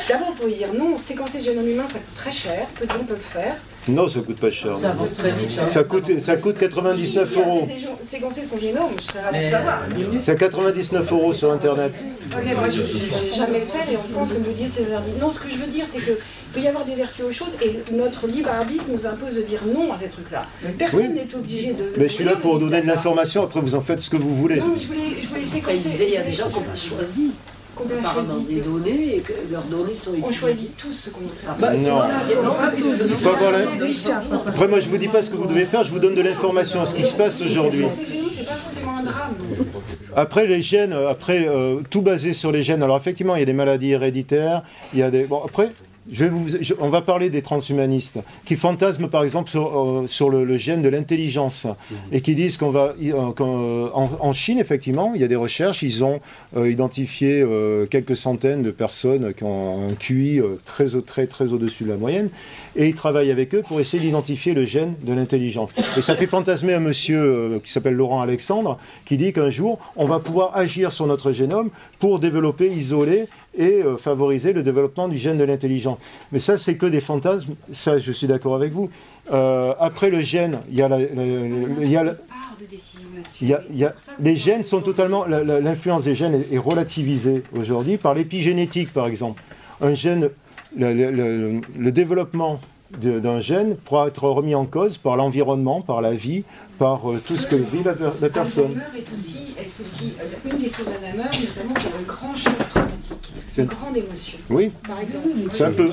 D'abord, 0.09 0.29
vous 0.29 0.41
pouvez 0.41 0.53
dire 0.53 0.73
non, 0.73 0.97
séquencer 0.97 1.37
le 1.37 1.43
génome 1.43 1.67
humain, 1.67 1.85
ça 1.87 1.99
coûte 1.99 2.15
très 2.15 2.31
cher, 2.31 2.67
peu 2.79 2.85
de 2.87 2.91
gens 2.91 3.03
peuvent 3.05 3.17
le 3.17 3.41
faire. 3.41 3.57
Non, 3.87 4.07
ça 4.07 4.19
coûte 4.21 4.37
pas 4.37 4.49
cher. 4.49 4.73
Ça 4.73 4.89
avance 4.89 5.15
très 5.15 5.29
vite. 5.29 5.59
Ça 5.67 5.83
coûte, 5.83 6.19
ça 6.19 6.37
coûte 6.37 6.57
99 6.57 7.37
euros. 7.37 7.67
Séquencer 8.07 8.43
son 8.43 8.57
génome, 8.57 8.91
je 8.97 9.03
serais 9.03 9.21
ravi 9.21 9.45
de 9.45 9.51
savoir. 9.51 9.79
C'est 10.21 10.37
99 10.37 11.11
euros 11.11 11.33
sur 11.33 11.51
Internet. 11.51 11.93
Ok, 12.31 12.55
moi, 12.55 12.67
je 12.67 12.81
n'ai 12.81 13.31
jamais 13.31 13.59
le 13.59 13.65
faire 13.65 13.87
et 13.89 13.97
on 13.97 14.19
pense 14.19 14.29
que 14.29 14.37
vous 14.37 14.51
dites 14.51 14.73
c'est 14.73 15.19
Non, 15.19 15.31
ce 15.31 15.39
que 15.39 15.49
je 15.51 15.57
veux 15.57 15.67
dire, 15.67 15.85
c'est 15.91 15.99
qu'il 15.99 16.15
peut 16.53 16.61
y 16.61 16.67
avoir 16.67 16.83
des 16.85 16.95
vertus 16.95 17.25
aux 17.25 17.31
choses 17.31 17.55
et 17.63 17.79
notre 17.93 18.27
libre 18.27 18.49
arbitre 18.49 18.85
nous 18.89 19.05
impose 19.05 19.35
de 19.35 19.41
dire 19.41 19.61
non 19.71 19.93
à 19.93 19.97
ces 19.99 20.07
trucs-là. 20.07 20.45
Personne 20.77 21.13
n'est 21.13 21.35
obligé 21.35 21.73
de. 21.73 21.93
Mais 21.97 22.07
je 22.07 22.13
suis 22.13 22.23
là 22.23 22.35
pour 22.35 22.57
donner 22.57 22.81
de 22.81 22.87
l'information, 22.87 23.43
après 23.43 23.61
vous 23.61 23.75
en 23.75 23.81
faites 23.81 23.99
ce 23.99 24.09
que 24.09 24.17
vous 24.17 24.35
voulez. 24.35 24.57
Non, 24.57 24.69
mais 24.73 24.79
je 24.79 24.87
voulais, 24.87 25.21
je 25.21 25.27
voulais 25.27 25.43
séquencer. 25.43 25.89
Il 25.99 26.13
y 26.13 26.17
a 26.17 26.23
des 26.23 26.31
gens 26.31 26.49
qu'on 26.49 26.61
a 26.61 26.75
choisi 26.75 27.31
dans 27.83 28.37
des 28.39 28.61
données 28.61 29.17
et 29.17 29.19
que 29.19 29.33
leurs 29.51 29.63
données 29.63 29.93
sont 29.93 30.11
utilisées. 30.11 30.27
On 30.27 30.31
choisit 30.31 30.77
tous 30.77 30.93
ce 30.93 31.09
qu'on 31.09 31.21
veut 31.21 31.27
faire. 31.27 31.55
Bah, 31.59 31.73
non. 31.75 31.99
Pas 33.23 34.49
Après, 34.49 34.67
moi, 34.67 34.79
je 34.79 34.89
vous 34.89 34.97
dis 34.97 35.07
pas 35.07 35.21
ce 35.21 35.29
que 35.29 35.35
vous 35.35 35.47
devez 35.47 35.65
faire, 35.65 35.83
je 35.83 35.91
vous 35.91 35.99
donne 35.99 36.15
de 36.15 36.21
l'information, 36.21 36.85
ce 36.85 36.95
qui 36.95 37.03
se 37.03 37.15
passe 37.15 37.41
aujourd'hui. 37.41 37.85
C'est 37.91 38.45
pas 38.45 38.53
forcément 38.53 38.97
un 38.99 39.03
drame. 39.03 39.35
Après, 40.15 40.47
les 40.47 40.61
gènes, 40.61 40.93
après, 40.93 41.45
euh, 41.47 41.81
tout 41.89 42.01
basé 42.01 42.31
sur 42.33 42.51
les 42.51 42.63
gènes. 42.63 42.83
Alors, 42.83 42.97
effectivement, 42.97 43.35
il 43.35 43.39
y 43.39 43.43
a 43.43 43.45
des 43.45 43.53
maladies 43.53 43.91
héréditaires, 43.91 44.63
il 44.93 44.99
y 44.99 45.03
a 45.03 45.11
des. 45.11 45.25
Bon, 45.25 45.41
après, 45.43 45.71
on 46.79 46.89
va 46.89 47.01
parler 47.01 47.31
des 47.31 47.41
transhumanistes 47.41 48.19
qui 48.45 48.55
fantasment 48.55 49.07
par 49.07 49.23
exemple 49.23 49.49
sur, 49.49 49.65
euh, 49.75 50.45
le, 50.45 50.57
gène 50.57 50.83
de 50.83 50.89
l'intelligence 50.89 51.65
et 52.11 52.21
qui 52.21 52.35
disent 52.35 52.57
qu'on 52.57 52.73
euh, 52.75 53.89
en, 53.91 54.33
Chine 54.33 54.59
effectivement 54.59 55.13
il 55.15 55.21
y 55.21 55.23
a 55.23 55.27
des 55.27 55.35
recherches 55.35 55.81
ils 55.81 56.03
ont 56.03 56.19
euh, 56.55 56.69
identifié 56.69 57.43
quelques 57.89 58.17
centaines 58.17 58.61
de 58.61 58.71
personnes 58.71 59.33
qui 59.33 59.43
ont 59.43 59.89
un 59.89 59.93
QI 59.95 60.41
très 60.65 60.89
très 61.01 61.25
très 61.25 61.53
au-dessus 61.53 61.85
de 61.85 61.89
la 61.89 61.97
moyenne 61.97 62.29
et 62.75 62.87
ils 62.87 62.95
travaillent 62.95 63.31
avec 63.31 63.55
eux 63.55 63.63
pour 63.67 63.79
essayer 63.79 64.03
d'identifier 64.03 64.53
le 64.53 64.65
gène 64.65 64.93
de 65.01 65.13
l'intelligence. 65.13 65.71
Et 65.97 66.01
ça 66.01 66.15
fait 66.15 66.27
fantasmer 66.27 66.73
un 66.73 66.79
monsieur 66.79 67.59
qui 67.63 67.71
s'appelle 67.71 67.95
Laurent 67.95 68.21
Alexandre 68.21 68.77
qui 69.05 69.17
dit 69.17 69.33
qu'un 69.33 69.49
jour 69.49 69.79
on 69.95 70.05
va 70.05 70.19
pouvoir 70.19 70.55
agir 70.55 70.91
sur 70.91 71.07
notre 71.07 71.31
génome 71.31 71.69
pour 71.97 72.19
développer 72.19 72.67
isoler 72.67 73.27
et 73.57 73.83
euh, 73.83 73.97
favoriser 73.97 74.53
le 74.53 74.63
développement 74.63 75.07
du 75.07 75.17
gène 75.17 75.37
de 75.37 75.43
l'intelligence. 75.43 75.97
Mais 76.31 76.39
ça, 76.39 76.57
c'est 76.57 76.75
que 76.77 76.85
des 76.85 77.01
fantasmes. 77.01 77.55
Ça, 77.71 77.97
je 77.97 78.11
suis 78.11 78.27
d'accord 78.27 78.55
avec 78.55 78.73
vous. 78.73 78.89
Euh, 79.31 79.73
après 79.79 80.09
le 80.09 80.21
gène, 80.21 80.59
il 80.69 80.77
y 80.77 80.81
a, 81.93 82.03
les 84.19 84.35
gènes 84.35 84.63
sont 84.63 84.81
totalement. 84.81 85.25
L'influence 85.25 86.05
des 86.05 86.15
gènes 86.15 86.43
est, 86.51 86.57
relativisée 86.57 87.43
aujourd'hui 87.57 87.97
par 87.97 88.13
l'épigénétique, 88.13 88.93
par 88.93 89.07
exemple. 89.07 89.41
Un 89.81 89.93
gène, 89.93 90.29
le 90.77 91.89
développement 91.91 92.59
d'un 92.99 93.39
gène 93.39 93.75
pourra 93.75 94.07
être 94.07 94.27
remis 94.27 94.55
en 94.55 94.65
cause 94.65 94.97
par 94.97 95.17
l'environnement, 95.17 95.81
par 95.81 96.01
la 96.01 96.13
vie, 96.13 96.43
par 96.77 97.11
euh, 97.11 97.21
tout 97.25 97.35
ce 97.35 97.47
que 97.47 97.55
vit 97.55 97.83
la, 97.83 97.93
personne. 98.29 98.79
Alzheimer 98.79 98.99
est 98.99 99.13
aussi, 99.13 99.53
est 99.57 99.81
aussi 99.81 100.13
euh, 100.19 100.49
une 100.49 100.57
des 100.57 100.69
choses 100.69 100.85
d'Alzheimer, 100.85 101.23
notamment 101.23 101.73
c'est 101.79 101.87
un 101.87 102.05
grand 102.07 102.35
choc 102.35 102.53
traumatique, 102.69 103.33
une 103.57 103.65
grande 103.65 103.97
émotion. 103.97 104.37
Oui. 104.49 104.71
Par 104.87 104.99
exemple, 104.99 105.27
c'est 105.53 105.63
un 105.63 105.71
peu. 105.71 105.89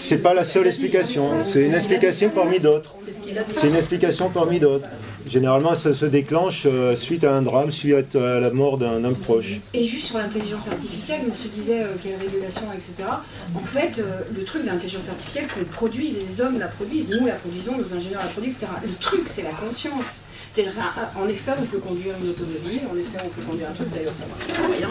C'est 0.00 0.22
pas 0.22 0.34
la 0.34 0.44
seule 0.44 0.66
explication. 0.66 1.40
C'est 1.40 1.66
une 1.66 1.74
explication 1.74 2.30
parmi 2.30 2.60
d'autres. 2.60 2.94
C'est 3.54 3.68
une 3.68 3.76
explication 3.76 4.30
parmi 4.30 4.58
d'autres. 4.58 4.86
Généralement, 5.26 5.74
ça 5.74 5.92
se 5.92 6.06
déclenche 6.06 6.66
euh, 6.66 6.94
suite 6.94 7.24
à 7.24 7.34
un 7.34 7.42
drame, 7.42 7.72
suite 7.72 8.14
à 8.14 8.40
la 8.40 8.50
mort 8.50 8.78
d'un 8.78 9.02
homme 9.04 9.16
proche. 9.16 9.58
Et 9.74 9.84
juste 9.84 10.06
sur 10.06 10.18
l'intelligence 10.18 10.68
artificielle, 10.68 11.22
on 11.28 11.34
se 11.34 11.48
disait 11.48 11.84
quelle 12.02 12.16
régulation, 12.16 12.62
etc. 12.72 13.08
En 13.54 13.64
fait, 13.64 13.98
euh, 13.98 14.20
le 14.36 14.44
truc 14.44 14.64
d'intelligence 14.64 15.08
artificielle 15.08 15.46
qu'on 15.48 15.64
produit, 15.64 16.10
les 16.12 16.40
hommes 16.40 16.58
la 16.58 16.68
produisent, 16.68 17.08
nous 17.08 17.26
la 17.26 17.34
produisons, 17.34 17.76
nos 17.76 17.92
ingénieurs 17.92 18.22
la 18.22 18.28
produisent, 18.28 18.56
etc. 18.56 18.68
Le 18.84 18.94
truc, 19.00 19.22
c'est 19.26 19.42
la 19.42 19.50
conscience. 19.50 20.22
En 21.16 21.28
effet, 21.28 21.52
on 21.60 21.66
peut 21.66 21.78
conduire 21.78 22.14
une 22.22 22.30
automobile, 22.30 22.80
en 22.90 22.96
effet, 22.96 23.18
on 23.22 23.28
peut 23.28 23.42
conduire 23.42 23.68
un 23.68 23.74
truc, 23.74 23.88
d'ailleurs, 23.92 24.14
ça 24.18 24.24
marche 24.26 24.58
pas 24.58 24.74
rien. 24.74 24.90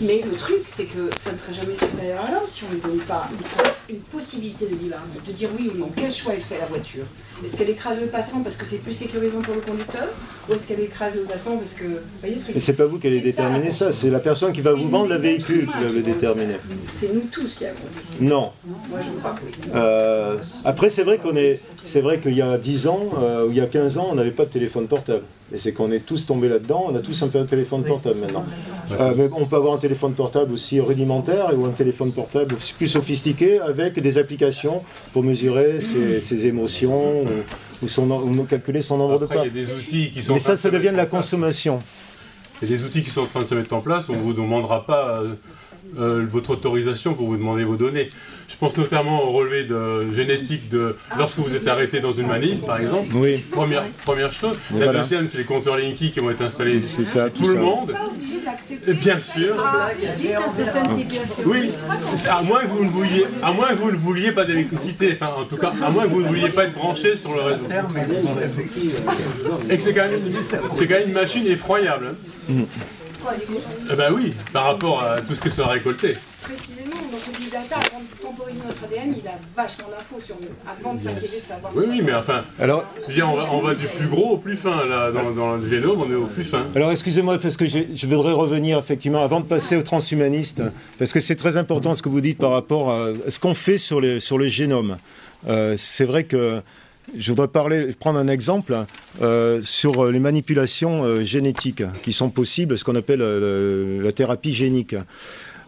Mais 0.00 0.22
le 0.22 0.34
truc, 0.36 0.62
c'est 0.66 0.86
que 0.86 1.10
ça 1.18 1.32
ne 1.32 1.36
serait 1.36 1.52
jamais 1.52 1.74
supérieur 1.74 2.24
à 2.24 2.30
l'homme 2.30 2.48
si 2.48 2.64
on 2.64 2.74
ne 2.74 2.80
donne 2.80 3.04
pas 3.04 3.28
une, 3.90 3.98
possibilité 3.98 4.66
de 4.66 4.74
de 4.74 5.32
dire 5.32 5.50
oui 5.58 5.70
ou 5.74 5.78
non. 5.78 5.90
Quel 5.94 6.10
choix 6.10 6.32
elle 6.32 6.40
fait 6.40 6.58
la 6.58 6.66
voiture? 6.66 7.04
Est-ce 7.44 7.56
qu'elle 7.56 7.70
écrase 7.70 8.00
le 8.00 8.06
passant 8.06 8.42
parce 8.42 8.56
que 8.56 8.64
c'est 8.64 8.78
plus 8.78 8.92
sécurisant 8.92 9.40
pour 9.40 9.54
le 9.54 9.60
conducteur 9.60 10.08
Ou 10.48 10.52
est-ce 10.52 10.66
qu'elle 10.66 10.80
écrase 10.80 11.14
le 11.14 11.22
passant 11.22 11.56
parce 11.56 11.72
que. 11.72 11.84
Vous 11.84 12.20
voyez 12.20 12.36
ce 12.36 12.46
que 12.46 12.60
c'est 12.60 12.72
pas 12.74 12.86
vous 12.86 12.98
qui 12.98 13.06
allez 13.06 13.20
déterminer 13.20 13.70
ça, 13.70 13.92
c'est 13.92 14.10
la 14.10 14.20
personne 14.20 14.52
qui 14.52 14.60
va 14.60 14.72
vous 14.72 14.88
vendre 14.88 15.08
le 15.08 15.16
véhicule 15.16 15.66
qui 15.66 15.84
va 15.84 15.90
le 15.90 16.02
déterminer. 16.02 16.56
C'est 17.00 17.12
nous 17.12 17.22
tous 17.32 17.54
qui 17.54 17.66
avons 17.66 17.78
décidé. 17.96 18.24
Non. 18.24 18.52
Moi, 18.88 19.00
je 19.00 19.18
crois 19.18 19.32
que 19.32 19.40
oui. 19.44 19.70
Euh, 19.74 20.38
après, 20.64 20.88
c'est 20.88 21.02
vrai 21.02 21.18
qu'on 21.18 21.36
est. 21.36 21.60
C'est 21.82 22.00
vrai 22.00 22.20
qu'il 22.20 22.34
y 22.34 22.42
a 22.42 22.56
10 22.56 22.86
ans 22.86 23.10
euh, 23.18 23.46
ou 23.46 23.50
il 23.50 23.56
y 23.56 23.60
a 23.60 23.66
15 23.66 23.98
ans, 23.98 24.08
on 24.10 24.14
n'avait 24.14 24.30
pas 24.30 24.44
de 24.44 24.50
téléphone 24.50 24.86
portable. 24.86 25.24
Et 25.52 25.58
c'est 25.58 25.72
qu'on 25.72 25.92
est 25.92 26.00
tous 26.00 26.24
tombés 26.24 26.48
là-dedans, 26.48 26.86
on 26.88 26.96
a 26.96 27.00
tous 27.00 27.22
un 27.22 27.28
peu 27.28 27.38
un 27.38 27.44
téléphone 27.44 27.84
portable 27.84 28.18
maintenant. 28.18 28.44
Euh, 28.92 29.14
mais 29.16 29.28
on 29.32 29.44
peut 29.44 29.56
avoir 29.56 29.74
un 29.74 29.78
téléphone 29.78 30.14
portable 30.14 30.52
aussi 30.52 30.80
rudimentaire 30.80 31.52
ou 31.56 31.66
un 31.66 31.70
téléphone 31.70 32.12
portable 32.12 32.54
plus 32.78 32.88
sophistiqué 32.88 33.60
avec 33.60 34.00
des 34.00 34.18
applications 34.18 34.82
pour 35.12 35.22
mesurer 35.22 35.80
ses, 35.80 36.46
émotions 36.46 37.23
ou, 37.82 37.88
son, 37.88 38.46
calculer 38.48 38.82
son 38.82 38.98
nombre 38.98 39.18
de 39.18 39.26
pas. 39.26 39.46
Il 39.46 39.56
y 39.56 39.62
a 39.62 39.64
des 39.64 39.72
outils 39.72 40.10
qui 40.10 40.22
sont 40.22 40.34
mais 40.34 40.38
ça, 40.38 40.56
ça 40.56 40.70
devient 40.70 40.90
de 40.90 40.96
la 40.96 41.06
consommation. 41.06 41.82
Il 42.62 42.70
y 42.70 42.74
a 42.74 42.76
des 42.76 42.84
outils 42.84 43.02
qui 43.02 43.10
sont 43.10 43.22
en 43.22 43.26
train 43.26 43.40
de 43.40 43.46
se 43.46 43.54
mettre 43.54 43.74
en 43.74 43.80
place, 43.80 44.08
on 44.08 44.12
ne 44.12 44.18
vous 44.18 44.32
demandera 44.32 44.86
pas 44.86 45.22
euh, 45.98 46.26
votre 46.30 46.50
autorisation 46.50 47.14
pour 47.14 47.26
vous 47.26 47.36
demander 47.36 47.64
vos 47.64 47.76
données. 47.76 48.10
Je 48.48 48.56
pense 48.56 48.76
notamment 48.76 49.24
au 49.24 49.30
relevé 49.30 49.64
de 49.64 50.12
génétique 50.12 50.68
de 50.68 50.96
lorsque 51.16 51.38
vous 51.38 51.54
êtes 51.54 51.66
arrêté 51.66 52.00
dans 52.00 52.12
une 52.12 52.26
manif, 52.26 52.60
par 52.60 52.78
exemple. 52.78 53.08
Oui. 53.14 53.38
Première, 53.50 53.84
première 54.04 54.32
chose. 54.32 54.58
la 54.76 54.88
deuxième, 54.88 55.28
c'est 55.28 55.38
les 55.38 55.44
compteurs 55.44 55.76
Linky 55.76 56.10
qui 56.10 56.20
vont 56.20 56.30
être 56.30 56.42
installés 56.42 56.82
c'est 56.84 57.04
ça, 57.04 57.30
tout, 57.30 57.48
le 57.48 57.60
monde. 57.60 57.94
bien 59.00 59.18
sûr. 59.20 59.56
Oui. 61.46 61.70
À 62.28 62.42
moins 62.42 62.62
que 62.62 62.66
vous 62.66 62.84
ne 62.84 62.90
vouliez, 62.90 63.26
à 63.42 63.52
moins 63.52 63.68
que 63.68 63.76
vous 63.76 63.90
ne 63.90 63.96
vouliez 63.96 64.32
pas 64.32 64.44
d'électricité. 64.44 65.12
Enfin, 65.14 65.32
en 65.40 65.44
tout 65.44 65.56
cas, 65.56 65.72
à 65.82 65.90
moins 65.90 66.04
que 66.04 66.10
vous 66.10 66.22
ne 66.22 66.28
vouliez 66.28 66.50
pas 66.50 66.64
être 66.64 66.74
branché 66.74 67.16
sur 67.16 67.34
le 67.34 67.40
réseau. 67.40 67.62
Et 69.70 69.76
que 69.76 69.82
c'est 69.82 69.94
quand, 69.94 70.02
quand, 70.02 70.88
même 70.88 71.08
une 71.08 71.12
machine 71.12 71.46
effroyable. 71.46 72.16
Hein. 72.50 72.64
Eh 73.90 73.96
ben 73.96 74.12
oui, 74.12 74.34
par 74.52 74.64
rapport 74.64 75.02
à 75.02 75.20
tout 75.20 75.34
ce 75.34 75.40
que 75.40 75.50
ça 75.50 75.64
a 75.64 75.68
récolté. 75.68 76.16
Précisément, 76.42 76.96
donc 77.10 77.20
le 77.26 77.38
big 77.38 77.50
data, 77.50 77.76
avant 77.76 78.00
de 78.00 78.20
temporiser 78.20 78.60
notre 78.66 78.84
ADN, 78.84 79.16
il 79.18 79.26
a 79.26 79.38
vachement 79.56 79.88
d'infos 79.88 80.20
sur 80.22 80.36
nous, 80.36 80.48
avant 80.70 80.94
de 80.94 80.98
s'inquiéter 80.98 81.40
de 81.40 81.46
savoir. 81.46 81.72
Oui, 81.74 81.84
oui, 81.88 82.02
mais 82.04 82.14
enfin, 82.14 82.44
alors, 82.60 82.84
on, 83.50 83.60
va, 83.60 83.74
du 83.74 83.86
plus 83.86 84.08
gros 84.08 84.32
au 84.32 84.36
plus 84.36 84.56
fin. 84.56 84.84
Là, 84.86 85.10
dans, 85.10 85.56
le 85.56 85.68
génome, 85.68 86.02
on 86.02 86.10
est 86.10 86.16
au 86.16 86.26
plus 86.26 86.44
fin. 86.44 86.66
Alors, 86.74 86.90
excusez-moi, 86.90 87.38
parce 87.38 87.56
que 87.56 87.66
je 87.66 88.06
voudrais 88.06 88.32
revenir 88.32 88.78
effectivement, 88.78 89.24
avant 89.24 89.40
de 89.40 89.46
passer 89.46 89.76
aux 89.76 89.82
transhumanistes, 89.82 90.62
parce 90.98 91.12
que 91.12 91.20
c'est 91.20 91.36
très 91.36 91.56
important 91.56 91.94
ce 91.94 92.02
que 92.02 92.10
vous 92.10 92.20
dites 92.20 92.38
par 92.38 92.50
rapport 92.50 92.92
à 92.92 93.12
ce 93.28 93.38
qu'on 93.38 93.54
fait 93.54 93.78
sur, 93.78 94.00
les, 94.00 94.20
sur 94.20 94.36
le 94.36 94.48
génome. 94.48 94.98
Euh, 95.46 95.74
c'est 95.76 96.04
vrai 96.04 96.24
que 96.24 96.62
je 97.16 97.32
voudrais 97.32 97.48
prendre 97.48 98.18
un 98.18 98.28
exemple 98.28 98.74
euh, 99.22 99.60
sur 99.62 100.10
les 100.10 100.18
manipulations 100.18 101.04
euh, 101.04 101.22
génétiques 101.22 101.82
qui 102.02 102.12
sont 102.12 102.30
possibles, 102.30 102.78
ce 102.78 102.84
qu'on 102.84 102.96
appelle 102.96 103.22
euh, 103.22 104.02
la 104.02 104.12
thérapie 104.12 104.52
génique. 104.52 104.96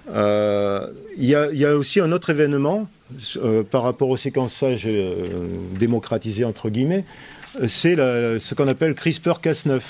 Il 0.08 0.94
y, 1.18 1.34
a 1.64 1.76
aussi 1.76 2.00
un 2.00 2.12
autre 2.12 2.30
événement 2.30 2.88
par 3.70 3.82
rapport 3.82 4.08
au 4.08 4.16
séquençage 4.16 4.88
démocratisé, 5.78 6.44
entre 6.44 6.70
guillemets, 6.70 7.04
c'est 7.66 7.96
ce 7.96 8.54
qu'on 8.54 8.68
appelle 8.68 8.92
CRISPR-Cas9. 8.92 9.80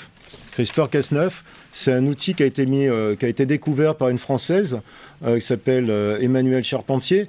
CRISPR-Cas9, 0.57 1.29
c'est 1.71 1.93
un 1.93 2.07
outil 2.07 2.33
qui 2.33 2.41
a 2.41 2.47
été, 2.47 2.65
qui 2.65 3.25
a 3.25 3.27
été 3.27 3.45
découvert 3.45 3.93
par 3.93 4.09
une 4.09 4.17
Française 4.17 4.79
qui 5.23 5.41
s'appelle 5.41 5.91
Emmanuelle 6.19 6.63
Charpentier, 6.63 7.27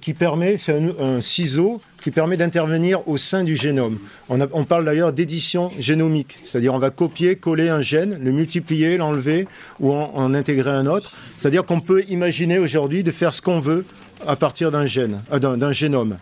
qui 0.00 0.14
permet, 0.14 0.56
c'est 0.56 0.78
un 1.00 1.20
ciseau 1.20 1.80
qui 2.02 2.10
permet 2.10 2.36
d'intervenir 2.36 3.06
au 3.08 3.16
sein 3.16 3.44
du 3.44 3.56
génome. 3.56 3.98
On, 4.28 4.64
parle 4.64 4.84
d'ailleurs 4.84 5.12
d'édition 5.12 5.70
génomique, 5.78 6.40
c'est-à-dire 6.42 6.74
on 6.74 6.78
va 6.78 6.90
copier, 6.90 7.36
coller 7.36 7.68
un 7.68 7.80
gène, 7.80 8.18
le 8.20 8.32
multiplier, 8.32 8.96
l'enlever 8.98 9.46
ou 9.80 9.92
en, 9.92 10.34
intégrer 10.34 10.70
un 10.70 10.86
autre. 10.86 11.12
C'est-à-dire 11.38 11.64
qu'on 11.64 11.80
peut 11.80 12.04
imaginer 12.08 12.58
aujourd'hui 12.58 13.04
de 13.04 13.12
faire 13.12 13.32
ce 13.32 13.40
qu'on 13.40 13.60
veut 13.60 13.86
à 14.26 14.36
partir 14.36 14.70
d'un 14.70 14.84
gène, 14.84 15.22
euh, 15.32 15.38
d'un 15.38 15.72
génome. 15.72 16.18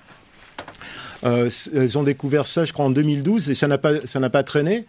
Euh, 1.25 1.51
elles 1.75 1.99
ont 1.99 2.03
découvert 2.03 2.47
ça, 2.47 2.65
je 2.65 2.73
crois, 2.73 2.85
en 2.85 2.91
2012 2.91 3.51
et 3.51 3.55
ça 3.55 3.67
n'a 3.67 3.79
pas, 3.79 4.07
ça 4.07 4.21
n'a 4.21 4.31
pas 4.31 4.43
traîné. 4.43 4.87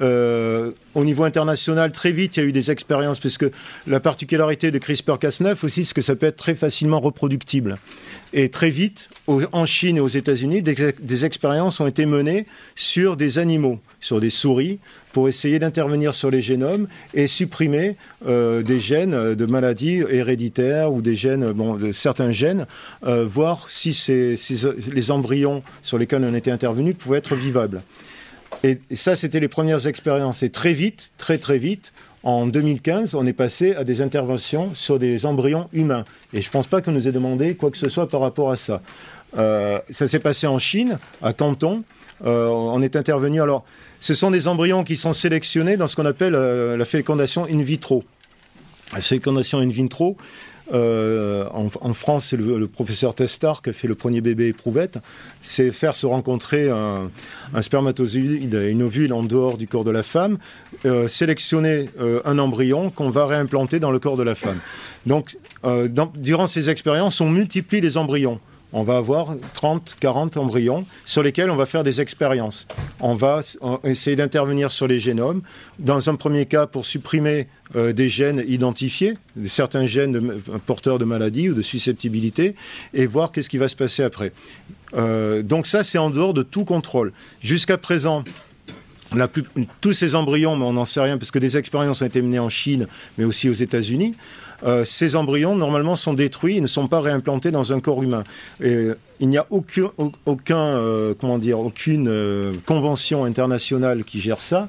Euh, 0.00 0.72
au 0.94 1.04
niveau 1.04 1.24
international, 1.24 1.92
très 1.92 2.12
vite, 2.12 2.36
il 2.36 2.40
y 2.40 2.42
a 2.42 2.46
eu 2.46 2.52
des 2.52 2.70
expériences, 2.70 3.20
puisque 3.20 3.46
la 3.86 4.00
particularité 4.00 4.70
de 4.70 4.78
CRISPR-Cas9 4.78 5.64
aussi, 5.64 5.84
c'est 5.84 5.94
que 5.94 6.02
ça 6.02 6.16
peut 6.16 6.26
être 6.26 6.36
très 6.36 6.54
facilement 6.54 7.00
reproductible. 7.00 7.76
Et 8.34 8.48
très 8.48 8.70
vite, 8.70 9.10
en 9.26 9.66
Chine 9.66 9.98
et 9.98 10.00
aux 10.00 10.08
États-Unis, 10.08 10.62
des, 10.62 11.24
expériences 11.24 11.80
ont 11.80 11.86
été 11.86 12.06
menées 12.06 12.46
sur 12.74 13.16
des 13.16 13.38
animaux, 13.38 13.78
sur 14.00 14.20
des 14.20 14.30
souris, 14.30 14.78
pour 15.12 15.28
essayer 15.28 15.58
d'intervenir 15.58 16.14
sur 16.14 16.30
les 16.30 16.40
génomes 16.40 16.88
et 17.12 17.26
supprimer 17.26 17.96
euh, 18.26 18.62
des 18.62 18.80
gènes 18.80 19.34
de 19.34 19.46
maladies 19.46 20.02
héréditaires 20.08 20.90
ou 20.90 21.02
des 21.02 21.14
gènes, 21.14 21.52
bon, 21.52 21.76
de 21.76 21.92
certains 21.92 22.32
gènes, 22.32 22.66
euh, 23.04 23.26
voir 23.26 23.66
si 23.68 23.94
les 24.08 25.10
embryons 25.10 25.62
sur 25.82 25.98
lesquels 25.98 26.24
on 26.24 26.34
était 26.34 26.50
intervenu 26.50 26.94
pouvaient 26.94 27.18
être 27.18 27.34
vivables. 27.34 27.82
Et, 28.64 28.78
ça, 28.94 29.16
c'était 29.16 29.40
les 29.40 29.48
premières 29.48 29.86
expériences. 29.86 30.42
Et 30.42 30.50
très 30.50 30.72
vite, 30.72 31.12
très 31.18 31.38
très 31.38 31.58
vite, 31.58 31.92
en 32.22 32.46
2015, 32.46 33.14
on 33.14 33.26
est 33.26 33.32
passé 33.32 33.74
à 33.74 33.84
des 33.84 34.00
interventions 34.00 34.74
sur 34.74 34.98
des 34.98 35.26
embryons 35.26 35.68
humains. 35.72 36.04
Et 36.32 36.40
je 36.40 36.48
ne 36.48 36.52
pense 36.52 36.66
pas 36.66 36.80
qu'on 36.80 36.92
nous 36.92 37.08
ait 37.08 37.12
demandé 37.12 37.54
quoi 37.54 37.70
que 37.70 37.78
ce 37.78 37.88
soit 37.88 38.08
par 38.08 38.20
rapport 38.20 38.50
à 38.50 38.56
ça. 38.56 38.80
Euh, 39.36 39.80
ça 39.90 40.06
s'est 40.06 40.20
passé 40.20 40.46
en 40.46 40.58
Chine, 40.58 40.98
à 41.22 41.32
Canton. 41.32 41.82
Euh, 42.24 42.46
on 42.46 42.80
est 42.82 42.94
intervenu. 42.96 43.42
Alors, 43.42 43.64
ce 43.98 44.14
sont 44.14 44.30
des 44.30 44.48
embryons 44.48 44.84
qui 44.84 44.96
sont 44.96 45.12
sélectionnés 45.12 45.76
dans 45.76 45.86
ce 45.86 45.96
qu'on 45.96 46.06
appelle 46.06 46.34
euh, 46.34 46.76
la 46.76 46.84
fécondation 46.84 47.46
in 47.46 47.62
vitro. 47.62 48.04
La 48.92 49.00
fécondation 49.00 49.58
in 49.58 49.68
vitro, 49.68 50.16
euh, 50.72 51.46
en, 51.52 51.94
France, 51.94 52.26
c'est 52.26 52.36
le, 52.36 52.66
professeur 52.66 53.14
Testard 53.14 53.62
qui 53.62 53.70
a 53.70 53.72
fait 53.72 53.88
le 53.88 53.94
premier 53.94 54.20
bébé 54.20 54.48
éprouvette, 54.48 54.98
c'est 55.42 55.72
faire 55.72 55.94
se 55.94 56.06
rencontrer 56.06 56.70
un, 56.70 57.10
spermatozoïde 57.60 58.54
et 58.54 58.70
une 58.70 58.82
ovule 58.82 59.12
en 59.12 59.22
dehors 59.22 59.58
du 59.58 59.66
corps 59.66 59.84
de 59.84 59.90
la 59.90 60.02
femme, 60.02 60.38
euh, 60.84 61.08
sélectionner 61.08 61.90
euh, 62.00 62.20
un 62.24 62.38
embryon 62.38 62.90
qu'on 62.90 63.10
va 63.10 63.26
réimplanter 63.26 63.80
dans 63.80 63.90
le 63.90 63.98
corps 63.98 64.16
de 64.16 64.22
la 64.22 64.34
femme. 64.34 64.58
Donc, 65.04 65.36
durant 66.14 66.46
ces 66.46 66.70
expériences, 66.70 67.20
on 67.20 67.28
multiplie 67.28 67.80
les 67.80 67.96
embryons 67.96 68.38
on 68.72 68.82
va 68.82 68.96
avoir 68.96 69.34
30, 69.54 69.96
40 70.00 70.36
embryons 70.36 70.86
sur 71.04 71.22
lesquels 71.22 71.50
on 71.50 71.56
va 71.56 71.66
faire 71.66 71.84
des 71.84 72.00
expériences. 72.00 72.66
On 73.00 73.14
va 73.14 73.40
essayer 73.84 74.16
d'intervenir 74.16 74.72
sur 74.72 74.86
les 74.86 74.98
génomes, 74.98 75.42
dans 75.78 76.08
un 76.08 76.14
premier 76.14 76.46
cas 76.46 76.66
pour 76.66 76.86
supprimer 76.86 77.48
euh, 77.76 77.92
des 77.92 78.08
gènes 78.08 78.42
identifiés, 78.46 79.16
certains 79.44 79.86
gènes 79.86 80.40
porteurs 80.66 80.98
de 80.98 81.04
maladies 81.04 81.50
ou 81.50 81.54
de 81.54 81.62
susceptibilité, 81.62 82.54
et 82.94 83.06
voir 83.06 83.32
qu'est-ce 83.32 83.48
qui 83.48 83.58
va 83.58 83.68
se 83.68 83.76
passer 83.76 84.02
après. 84.02 84.32
Euh, 84.94 85.42
donc 85.42 85.66
ça, 85.66 85.82
c'est 85.82 85.98
en 85.98 86.10
dehors 86.10 86.34
de 86.34 86.42
tout 86.42 86.64
contrôle. 86.64 87.12
Jusqu'à 87.40 87.78
présent, 87.78 88.24
tous 89.80 89.92
ces 89.92 90.14
embryons, 90.14 90.56
mais 90.56 90.64
on 90.64 90.72
n'en 90.72 90.84
sait 90.84 91.00
rien, 91.00 91.18
parce 91.18 91.30
que 91.30 91.38
des 91.38 91.56
expériences 91.56 92.02
ont 92.02 92.06
été 92.06 92.22
menées 92.22 92.38
en 92.38 92.48
Chine, 92.48 92.86
mais 93.18 93.24
aussi 93.24 93.48
aux 93.48 93.54
États-Unis, 93.54 94.14
euh, 94.64 94.84
ces 94.84 95.16
embryons, 95.16 95.56
normalement, 95.56 95.96
sont 95.96 96.14
détruits 96.14 96.58
et 96.58 96.60
ne 96.60 96.66
sont 96.66 96.88
pas 96.88 97.00
réimplantés 97.00 97.50
dans 97.50 97.72
un 97.72 97.80
corps 97.80 98.02
humain. 98.02 98.24
Il 98.60 99.28
n'y 99.28 99.38
a 99.38 99.46
aucun, 99.50 99.90
euh, 100.56 101.14
comment 101.18 101.38
dire, 101.38 101.60
aucune 101.60 102.08
euh, 102.08 102.54
convention 102.66 103.24
internationale 103.24 104.04
qui 104.04 104.20
gère 104.20 104.40
ça. 104.40 104.68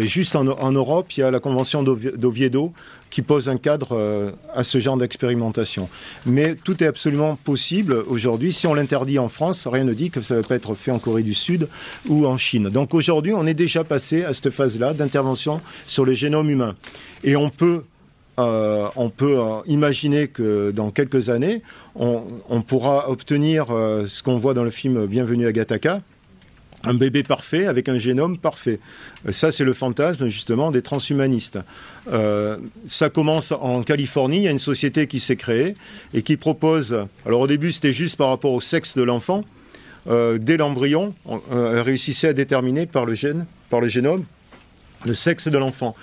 juste 0.00 0.36
en, 0.36 0.46
en, 0.46 0.72
Europe, 0.72 1.12
il 1.16 1.20
y 1.20 1.22
a 1.22 1.30
la 1.30 1.40
convention 1.40 1.82
d'Oviedo 1.82 2.72
qui 3.10 3.22
pose 3.22 3.48
un 3.48 3.58
cadre 3.58 4.32
à 4.52 4.64
ce 4.64 4.78
genre 4.78 4.96
d'expérimentation. 4.96 5.88
Mais 6.26 6.54
tout 6.54 6.82
est 6.82 6.86
absolument 6.86 7.36
possible 7.36 7.94
aujourd'hui. 8.08 8.52
Si 8.52 8.66
on 8.66 8.74
l'interdit 8.74 9.18
en 9.18 9.28
France, 9.28 9.66
rien 9.66 9.84
ne 9.84 9.94
dit 9.94 10.10
que 10.10 10.20
ça 10.20 10.34
ne 10.34 10.40
va 10.40 10.48
pas 10.48 10.54
être 10.56 10.74
fait 10.74 10.90
en 10.90 10.98
Corée 10.98 11.22
du 11.22 11.34
Sud 11.34 11.68
ou 12.08 12.26
en 12.26 12.36
Chine. 12.36 12.70
Donc 12.70 12.94
aujourd'hui, 12.94 13.32
on 13.34 13.46
est 13.46 13.54
déjà 13.54 13.84
passé 13.84 14.24
à 14.24 14.32
cette 14.32 14.50
phase-là 14.50 14.94
d'intervention 14.94 15.60
sur 15.86 16.04
le 16.04 16.12
génome 16.12 16.50
humain. 16.50 16.74
Et 17.22 17.36
on 17.36 17.50
peut 17.50 17.82
euh, 18.38 18.88
on 18.96 19.10
peut 19.10 19.38
euh, 19.38 19.60
imaginer 19.66 20.26
que 20.26 20.72
dans 20.72 20.90
quelques 20.90 21.28
années, 21.30 21.62
on, 21.94 22.62
pourra 22.66 23.08
obtenir 23.08 23.66
euh, 23.70 24.06
ce 24.06 24.22
qu'on 24.22 24.38
voit 24.38 24.54
dans 24.54 24.64
le 24.64 24.70
film 24.70 25.06
Bienvenue 25.06 25.46
à 25.46 25.52
Gataka, 25.52 26.00
un 26.82 26.94
bébé 26.94 27.22
parfait 27.22 27.66
avec 27.66 27.88
un 27.88 27.98
génome 27.98 28.36
parfait. 28.36 28.80
Ça, 29.30 29.52
c'est 29.52 29.64
le 29.64 29.72
fantasme 29.72 30.26
justement 30.26 30.70
des 30.70 30.82
transhumanistes. 30.82 31.58
ça 32.86 33.08
commence 33.08 33.52
en 33.52 33.82
Californie, 33.82 34.38
il 34.38 34.42
y 34.42 34.48
a 34.48 34.50
une 34.50 34.58
société 34.58 35.06
qui 35.06 35.20
s'est 35.20 35.36
créée 35.36 35.76
et 36.12 36.22
qui 36.22 36.36
propose, 36.36 37.06
alors 37.24 37.40
au 37.40 37.46
début 37.46 37.72
c'était 37.72 37.94
juste 37.94 38.16
par 38.16 38.28
rapport 38.28 38.52
au 38.52 38.60
sexe 38.60 38.98
de 38.98 39.02
l'enfant, 39.02 39.44
dès 40.06 40.58
l'embryon, 40.58 41.14
elle 41.50 41.80
réussissait 41.80 42.28
à 42.28 42.32
déterminer 42.34 42.84
par 42.84 43.06
le 43.06 43.14
génome, 43.14 44.24
le 45.06 45.14
sexe 45.14 45.48
de 45.48 45.56
l'enfant. 45.56 45.96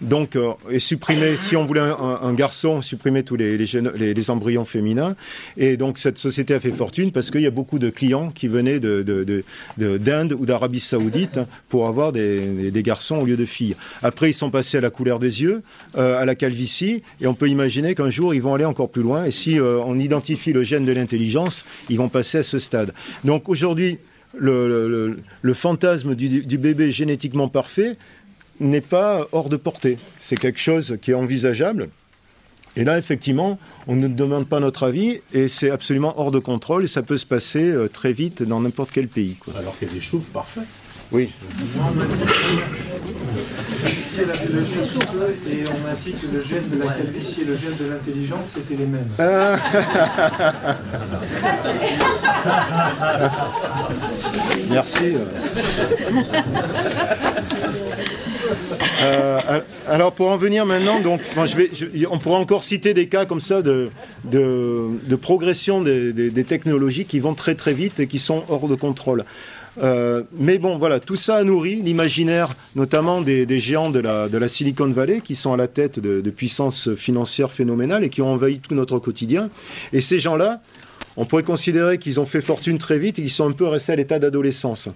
Donc, 0.00 0.36
euh, 0.36 0.52
et 0.70 0.78
supprimer, 0.78 1.36
si 1.36 1.56
on 1.56 1.64
voulait 1.64 1.80
un, 1.80 2.34
garçon, 2.34 2.82
supprimer 2.82 3.22
tous 3.22 3.36
les, 3.36 3.56
les, 3.56 4.30
embryons 4.30 4.64
féminins. 4.64 5.16
Et 5.56 5.76
donc, 5.76 5.98
cette 5.98 6.18
société 6.18 6.54
a 6.54 6.60
fait 6.60 6.70
fortune 6.70 7.12
parce 7.12 7.30
qu'il 7.30 7.40
y 7.40 7.46
a 7.46 7.50
beaucoup 7.50 7.78
de 7.78 7.88
clients 7.88 8.30
qui 8.30 8.48
venaient 8.48 8.78
d'Inde 8.78 9.42
de, 9.78 10.34
ou 10.34 10.44
d'Arabie 10.44 10.80
Saoudite 10.80 11.40
pour 11.68 11.88
avoir 11.88 12.12
des, 12.12 12.70
garçons 12.84 13.16
au 13.16 13.24
lieu 13.24 13.36
de 13.36 13.46
filles. 13.46 13.74
Après, 14.02 14.30
ils 14.30 14.34
sont 14.34 14.50
passés 14.50 14.78
à 14.78 14.80
la 14.80 14.90
couleur 14.90 15.18
des 15.18 15.42
yeux, 15.42 15.62
euh, 15.96 16.20
à 16.20 16.24
la 16.24 16.34
calvitie, 16.34 17.02
et 17.20 17.26
on 17.26 17.34
peut 17.34 17.48
imaginer 17.48 17.94
qu'un 17.94 18.10
jour, 18.10 18.34
ils 18.34 18.42
vont 18.42 18.54
aller 18.54 18.66
encore 18.66 18.90
plus 18.90 19.02
loin. 19.02 19.24
Et 19.24 19.30
si 19.30 19.58
euh, 19.58 19.80
on 19.84 19.98
identifie 19.98 20.52
le 20.52 20.62
gène 20.62 20.84
de 20.84 20.92
l'intelligence, 20.92 21.64
ils 21.88 21.96
vont 21.96 22.08
passer 22.08 22.38
à 22.38 22.42
ce 22.42 22.58
stade. 22.58 22.92
Donc, 23.24 23.48
aujourd'hui, 23.48 23.98
le, 24.38 25.54
fantasme 25.54 26.14
du, 26.14 26.58
bébé 26.58 26.92
génétiquement 26.92 27.48
parfait, 27.48 27.96
n'est 28.60 28.80
pas 28.80 29.26
hors 29.32 29.48
de 29.48 29.56
portée. 29.56 29.98
C'est 30.18 30.36
quelque 30.36 30.60
chose 30.60 30.98
qui 31.00 31.12
est 31.12 31.14
envisageable. 31.14 31.88
Et 32.76 32.84
là, 32.84 32.98
effectivement, 32.98 33.58
on 33.86 33.96
ne 33.96 34.06
demande 34.06 34.46
pas 34.46 34.60
notre 34.60 34.84
avis 34.84 35.22
et 35.32 35.48
c'est 35.48 35.70
absolument 35.70 36.20
hors 36.20 36.30
de 36.30 36.38
contrôle 36.38 36.84
et 36.84 36.88
ça 36.88 37.02
peut 37.02 37.16
se 37.16 37.24
passer 37.24 37.70
euh, 37.70 37.88
très 37.88 38.12
vite 38.12 38.42
dans 38.42 38.60
n'importe 38.60 38.90
quel 38.92 39.08
pays. 39.08 39.38
Alors 39.58 39.78
qu'il 39.78 39.88
y 39.88 39.90
a 39.90 39.94
des. 39.94 40.02
Oui. 41.12 41.30
Et 44.18 44.18
on 44.18 44.24
a 45.88 45.94
dit 45.94 46.12
que 46.12 46.26
le 46.34 46.42
gène 46.42 46.68
de 46.68 46.78
la 46.82 46.92
calvitie 46.92 47.42
et 47.42 47.44
le 47.44 47.56
gène 47.56 47.76
de 47.78 47.84
l'intelligence, 47.90 48.46
c'était 48.54 48.74
les 48.74 48.86
mêmes. 48.86 49.08
Ah. 49.18 49.56
Merci. 54.70 55.16
Euh, 59.02 59.60
alors 59.88 60.12
pour 60.12 60.28
en 60.28 60.36
venir 60.36 60.66
maintenant, 60.66 61.00
donc, 61.00 61.20
on 61.36 62.18
pourra 62.18 62.38
encore 62.38 62.64
citer 62.64 62.94
des 62.94 63.08
cas 63.08 63.24
comme 63.24 63.40
ça 63.40 63.62
de, 63.62 63.90
de, 64.24 65.16
progression 65.16 65.80
des, 65.80 66.44
technologies 66.44 67.04
qui 67.04 67.20
vont 67.20 67.34
très 67.34 67.54
très 67.54 67.72
vite 67.72 68.00
et 68.00 68.06
qui 68.06 68.18
sont 68.18 68.44
hors 68.48 68.68
de 68.68 68.74
contrôle. 68.74 69.24
Euh, 69.82 70.22
mais 70.38 70.56
bon, 70.56 70.78
voilà, 70.78 71.00
tout 71.00 71.16
ça 71.16 71.36
a 71.36 71.44
nourri 71.44 71.82
l'imaginaire, 71.82 72.54
notamment 72.76 73.20
des, 73.20 73.60
géants 73.60 73.90
de 73.90 74.00
la, 74.00 74.48
Silicon 74.48 74.88
Valley, 74.88 75.20
qui 75.22 75.34
sont 75.34 75.52
à 75.52 75.56
la 75.56 75.68
tête 75.68 76.00
de 76.00 76.30
puissances 76.30 76.94
financières 76.94 77.50
phénoménales 77.50 78.04
et 78.04 78.08
qui 78.08 78.22
ont 78.22 78.32
envahi 78.32 78.58
tout 78.58 78.74
notre 78.74 78.98
quotidien. 78.98 79.50
Et 79.92 80.00
ces 80.00 80.18
gens-là, 80.18 80.60
on 81.16 81.24
pourrait 81.24 81.42
considérer 81.42 81.98
qu'ils 81.98 82.20
ont 82.20 82.26
fait 82.26 82.40
fortune 82.40 82.78
très 82.78 82.98
vite 82.98 83.18
et 83.18 83.22
qu'ils 83.22 83.30
sont 83.30 83.48
un 83.48 83.52
peu 83.52 83.66
restés 83.66 83.92
à 83.92 83.96
l'état 83.96 84.18
d'adolescence. 84.18 84.88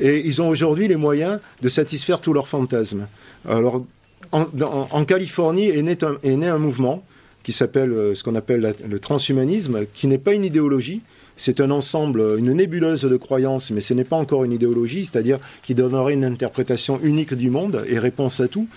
Et 0.00 0.20
ils 0.24 0.40
ont 0.40 0.48
aujourd'hui 0.48 0.88
les 0.88 0.96
moyens 0.96 1.40
de 1.62 1.68
satisfaire 1.68 2.20
tous 2.20 2.32
leurs 2.32 2.48
fantasmes. 2.48 3.06
Alors, 3.48 3.84
en, 4.32 5.04
Californie 5.04 5.68
est 5.68 5.82
né, 5.82 6.48
un, 6.48 6.58
mouvement 6.58 7.04
qui 7.42 7.52
s'appelle 7.52 7.92
euh, 7.92 8.14
ce 8.14 8.24
qu'on 8.24 8.34
appelle 8.34 8.74
le 8.88 8.98
transhumanisme, 8.98 9.86
qui 9.94 10.06
n'est 10.06 10.18
pas 10.18 10.32
une 10.32 10.44
idéologie, 10.44 11.02
c'est 11.36 11.60
un 11.60 11.70
ensemble, 11.70 12.36
une 12.38 12.52
nébuleuse 12.52 13.02
de 13.02 13.16
croyances, 13.16 13.70
mais 13.70 13.80
ce 13.80 13.94
n'est 13.94 14.04
pas 14.04 14.16
encore 14.16 14.44
une 14.44 14.52
idéologie, 14.52 15.08
c'est-à-dire 15.10 15.38
qui 15.62 15.74
donnerait 15.74 16.14
une 16.14 16.24
interprétation 16.24 17.00
unique 17.02 17.34
du 17.34 17.50
monde 17.50 17.84
et 17.88 17.98
réponse 17.98 18.40
à 18.40 18.48
tout. 18.48 18.68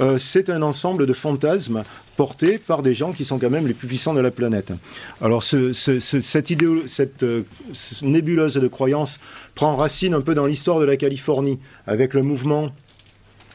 Euh, 0.00 0.18
c'est 0.18 0.50
un 0.50 0.62
ensemble 0.62 1.06
de 1.06 1.12
fantasmes 1.12 1.84
portés 2.16 2.58
par 2.58 2.82
des 2.82 2.92
gens 2.92 3.12
qui 3.12 3.24
sont 3.24 3.38
quand 3.38 3.50
même 3.50 3.66
les 3.66 3.72
plus 3.72 3.88
puissants 3.88 4.14
de 4.14 4.20
la 4.20 4.30
planète. 4.30 4.72
Alors 5.22 5.42
cette, 5.42 5.72
cette 5.72 7.22
euh, 7.22 7.42
nébuleuse 8.02 8.54
de 8.54 8.68
croyances 8.68 9.18
prend 9.54 9.74
racine 9.74 10.12
un 10.12 10.20
peu 10.20 10.34
dans 10.34 10.46
l'histoire 10.46 10.80
de 10.80 10.84
la 10.84 10.96
Californie, 10.96 11.58
avec 11.86 12.12
le 12.12 12.22
mouvement 12.22 12.70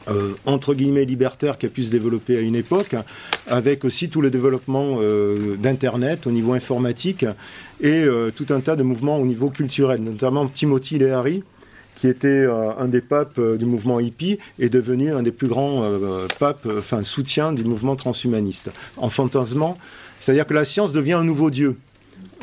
euh, 0.08 0.32
entre 0.46 0.74
guillemets 0.74 1.04
libertaire 1.04 1.58
qui 1.58 1.66
a 1.66 1.68
pu 1.68 1.82
se 1.82 1.90
développer 1.90 2.36
à 2.36 2.40
une 2.40 2.56
époque, 2.56 2.96
avec 3.46 3.84
aussi 3.84 4.08
tout 4.08 4.20
le 4.20 4.30
développement 4.30 4.98
d'Internet 5.58 6.26
au 6.26 6.30
niveau 6.30 6.54
informatique 6.54 7.24
et 7.80 8.04
euh, 8.04 8.30
tout 8.30 8.46
un 8.50 8.60
tas 8.60 8.76
de 8.76 8.82
mouvements 8.82 9.18
au 9.18 9.26
niveau 9.26 9.50
culturel, 9.50 10.02
notamment 10.02 10.46
Timothy 10.46 10.98
Leary, 10.98 11.42
qui 11.96 12.06
était 12.06 12.46
un 12.78 12.86
des 12.86 13.00
papes 13.00 13.40
du 13.40 13.64
mouvement 13.64 13.98
hippie, 13.98 14.38
est 14.60 14.68
devenu 14.68 15.12
un 15.12 15.24
des 15.24 15.32
plus 15.32 15.48
grands 15.48 15.82
papes, 16.38 16.68
enfin 16.78 17.02
soutien 17.02 17.52
du 17.52 17.64
mouvement 17.64 17.96
transhumaniste. 17.96 18.70
En 18.98 19.08
fantasmant, 19.08 19.76
c'est-à-dire 20.20 20.46
que 20.46 20.54
la 20.54 20.64
science 20.64 20.92
devient 20.92 21.14
un 21.14 21.24
nouveau 21.24 21.50
Dieu. 21.50 21.76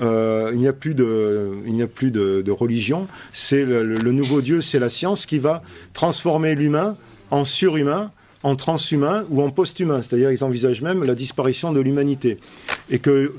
il 0.01 0.57
n'y 0.57 0.67
a 0.67 0.73
plus 0.73 0.93
de, 0.93 1.53
il 1.65 1.71
n'y 1.71 1.83
a 1.83 1.87
plus 1.87 2.11
de, 2.11 2.51
religion. 2.51 3.07
C'est 3.31 3.63
le, 3.63 4.11
nouveau 4.11 4.41
Dieu, 4.41 4.59
c'est 4.59 4.77
la 4.77 4.89
science 4.89 5.25
qui 5.25 5.39
va 5.39 5.63
transformer 5.93 6.53
l'humain 6.53 6.97
en 7.31 7.45
surhumain, 7.45 8.11
en 8.45 8.55
transhumain 8.55 9.25
ou 9.31 9.41
en 9.41 9.49
posthumain. 9.49 10.03
C'est-à-dire 10.03 10.29
qu'ils 10.29 10.43
envisagent 10.43 10.83
même 10.83 11.03
la 11.03 11.15
disparition 11.15 11.73
de 11.73 11.79
l'humanité. 11.79 12.37
Et 12.91 12.99
que, 12.99 13.33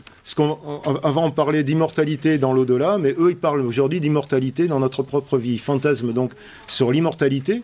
avant 1.05 1.27
on 1.27 1.31
parlait 1.31 1.63
d'immortalité 1.63 2.39
dans 2.39 2.53
l'au-delà, 2.53 2.99
mais 2.99 3.15
eux 3.17 3.31
ils 3.31 3.37
parlent 3.37 3.61
aujourd'hui 3.61 4.01
d'immortalité 4.01 4.67
dans 4.67 4.81
notre 4.81 5.05
propre 5.05 5.39
vie. 5.39 5.53
Ils 5.53 5.61
fantasment 5.61 6.13
donc 6.13 6.33
sur 6.67 6.91
l'immortalité, 6.91 7.63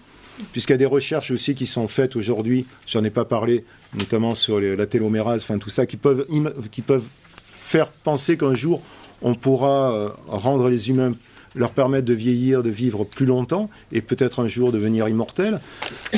puisqu'il 0.52 0.74
y 0.74 0.74
a 0.74 0.78
des 0.78 0.86
recherches 0.86 1.32
aussi 1.32 1.56
qui 1.56 1.66
sont 1.66 1.88
faites 1.88 2.14
aujourd'hui, 2.14 2.64
j'en 2.86 3.02
ai 3.02 3.10
pas 3.10 3.24
parlé, 3.24 3.64
notamment 3.98 4.36
sur 4.36 4.60
la 4.60 4.86
télomérase, 4.86 5.42
enfin 5.42 5.58
tout 5.58 5.68
ça, 5.68 5.84
qui 5.84 5.96
peuvent, 5.96 6.24
qui 6.70 6.80
peuvent 6.80 7.06
faire 7.36 7.88
penser 7.88 8.36
qu'un 8.36 8.54
jour 8.54 8.80
on 9.20 9.34
pourra 9.34 9.92
euh, 9.92 10.08
rendre 10.28 10.68
les 10.68 10.90
humains 10.90 11.14
leur 11.54 11.72
permettre 11.72 12.06
de 12.06 12.14
vieillir, 12.14 12.62
de 12.62 12.70
vivre 12.70 13.04
plus 13.04 13.26
longtemps 13.26 13.70
et 13.92 14.00
peut-être 14.00 14.40
un 14.40 14.48
jour 14.48 14.72
devenir 14.72 15.08
immortel. 15.08 15.60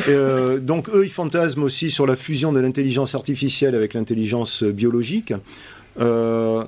Euh, 0.09 0.59
donc 0.59 0.89
eux, 0.91 1.05
ils 1.05 1.11
fantasment 1.11 1.65
aussi 1.65 1.91
sur 1.91 2.07
la 2.07 2.17
fusion 2.17 2.53
de 2.53 2.61
l'intelligence 2.61 3.15
artificielle 3.15 3.75
avec 3.75 3.95
l'intelligence 3.95 4.63
biologique. 4.63 5.33
Euh, 6.01 6.65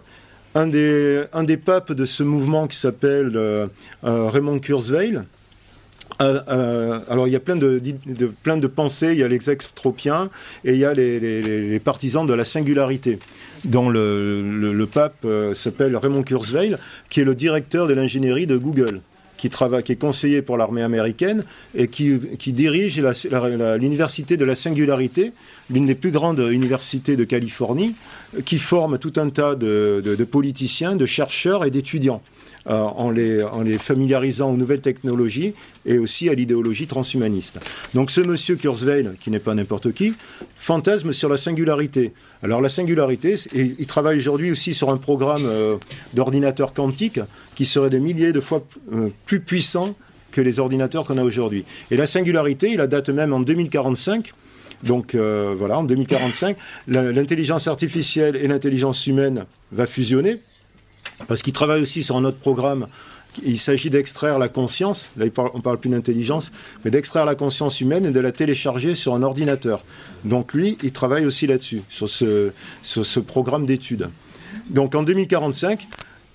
un, 0.55 0.66
des, 0.66 1.24
un 1.32 1.43
des 1.43 1.56
papes 1.56 1.93
de 1.93 2.05
ce 2.05 2.22
mouvement 2.22 2.66
qui 2.66 2.78
s'appelle 2.78 3.32
euh, 3.36 3.66
Raymond 4.02 4.59
Kurzweil, 4.59 5.20
alors 6.18 7.28
il 7.28 7.32
y 7.32 7.36
a 7.36 7.40
plein 7.40 7.56
de, 7.56 8.66
pensées, 8.66 9.12
il 9.12 9.18
y 9.18 9.22
a 9.22 9.28
les 9.28 9.50
extropiens 9.50 10.30
et 10.64 10.72
il 10.72 10.78
y 10.78 10.84
a 10.84 10.94
les, 10.94 11.80
partisans 11.80 12.26
de 12.26 12.34
la 12.34 12.44
singularité 12.44 13.18
dont 13.64 13.88
le, 13.88 14.86
pape 14.92 15.26
s'appelle 15.54 15.96
Raymond 15.96 16.22
Kurzweil, 16.22 16.76
qui 17.10 17.20
est 17.20 17.24
le 17.24 17.34
directeur 17.34 17.86
de 17.86 17.94
l'ingénierie 17.94 18.46
de 18.46 18.56
Google 18.56 19.00
qui, 19.36 19.50
travaille, 19.50 19.82
qui 19.82 19.92
est 19.92 19.96
conseiller 19.96 20.42
pour 20.42 20.56
l'armée 20.56 20.82
américaine 20.82 21.44
et 21.74 21.88
qui, 21.88 22.18
dirige 22.52 23.00
l'université 23.78 24.36
de 24.36 24.44
la 24.44 24.54
singularité, 24.54 25.32
l'une 25.70 25.86
des 25.86 25.94
plus 25.94 26.10
grandes 26.10 26.38
universités 26.50 27.16
de 27.16 27.24
Californie, 27.24 27.94
qui 28.44 28.58
forme 28.58 28.98
tout 28.98 29.12
un 29.16 29.30
tas 29.30 29.54
de 29.54 30.24
politiciens, 30.30 30.96
de 30.96 31.06
chercheurs 31.06 31.64
et 31.64 31.70
d'étudiants. 31.70 32.22
Euh, 32.68 32.82
en, 32.82 33.12
les, 33.12 33.78
familiarisant 33.78 34.51
aux 34.51 34.56
nouvelles 34.56 34.80
technologies 34.80 35.55
et 35.84 35.98
aussi 35.98 36.28
à 36.28 36.34
l'idéologie 36.34 36.88
transhumaniste. 36.88 37.60
Donc 37.94 38.10
ce 38.10 38.20
monsieur 38.20 38.56
Kurzweil, 38.56 39.09
qui 39.20 39.30
n'est 39.30 39.38
pas 39.38 39.55
n'importe 39.55 39.93
qui, 39.93 40.14
fantasme 40.56 41.12
sur 41.12 41.28
la 41.28 41.36
singularité. 41.36 42.12
Alors 42.43 42.60
la 42.60 42.68
singularité, 42.68 43.36
il 43.55 43.86
travaille 43.86 44.18
aujourd'hui 44.18 44.51
aussi 44.51 44.74
sur 44.74 44.90
un 44.90 44.97
programme 44.97 45.44
euh, 45.47 45.76
d'ordinateur 46.12 46.72
quantique 46.72 47.20
qui 47.55 47.64
serait 47.66 47.90
des 47.90 48.01
milliers 48.01 48.32
de 48.32 48.40
fois 48.40 48.64
euh, 48.93 49.10
plus 49.26 49.38
puissant 49.38 49.94
que 50.32 50.40
les 50.40 50.59
ordinateurs 50.59 51.05
qu'on 51.05 51.18
a 51.18 51.22
aujourd'hui. 51.22 51.64
Et 51.93 51.97
la 51.97 52.06
singularité, 52.06 52.72
il 52.72 52.78
la 52.78 52.88
date 52.88 53.10
même 53.10 53.32
en 53.32 53.38
2045. 53.38 54.32
Donc 54.82 55.14
voilà, 55.14 55.78
en 55.78 55.84
2045, 55.84 56.56
l'intelligence 56.88 57.66
artificielle 57.66 58.36
et 58.36 58.47
l'intelligence 58.47 59.06
humaine 59.06 59.47
va 59.72 59.86
fusionner 59.86 60.38
parce 61.28 61.43
qu'il 61.43 61.52
travaille 61.52 61.80
aussi 61.80 62.02
sur 62.02 62.16
un 62.16 62.24
autre 62.24 62.38
programme. 62.38 62.86
Il 63.44 63.59
s'agit 63.59 63.90
d'extraire 63.90 64.38
la 64.38 64.48
conscience, 64.48 65.12
là 65.16 65.26
on 65.36 65.60
parle 65.60 65.78
plus 65.78 65.90
d'intelligence, 65.90 66.52
mais 66.84 66.90
d'extraire 66.90 67.26
la 67.26 67.34
conscience 67.34 67.80
humaine 67.80 68.06
et 68.06 68.10
de 68.10 68.20
la 68.20 68.32
télécharger 68.32 68.94
sur 68.94 69.14
un 69.14 69.22
ordinateur. 69.22 69.84
Donc 70.24 70.55
lui, 70.55 70.78
il 70.82 70.93
travaille 70.93 71.26
aussi 71.26 71.47
là-dessus, 71.47 71.82
sur 71.90 72.09
ce, 72.09 73.20
programme 73.20 73.66
d'études. 73.66 74.09
Donc 74.70 74.94
en 74.94 75.02
2045, 75.02 75.86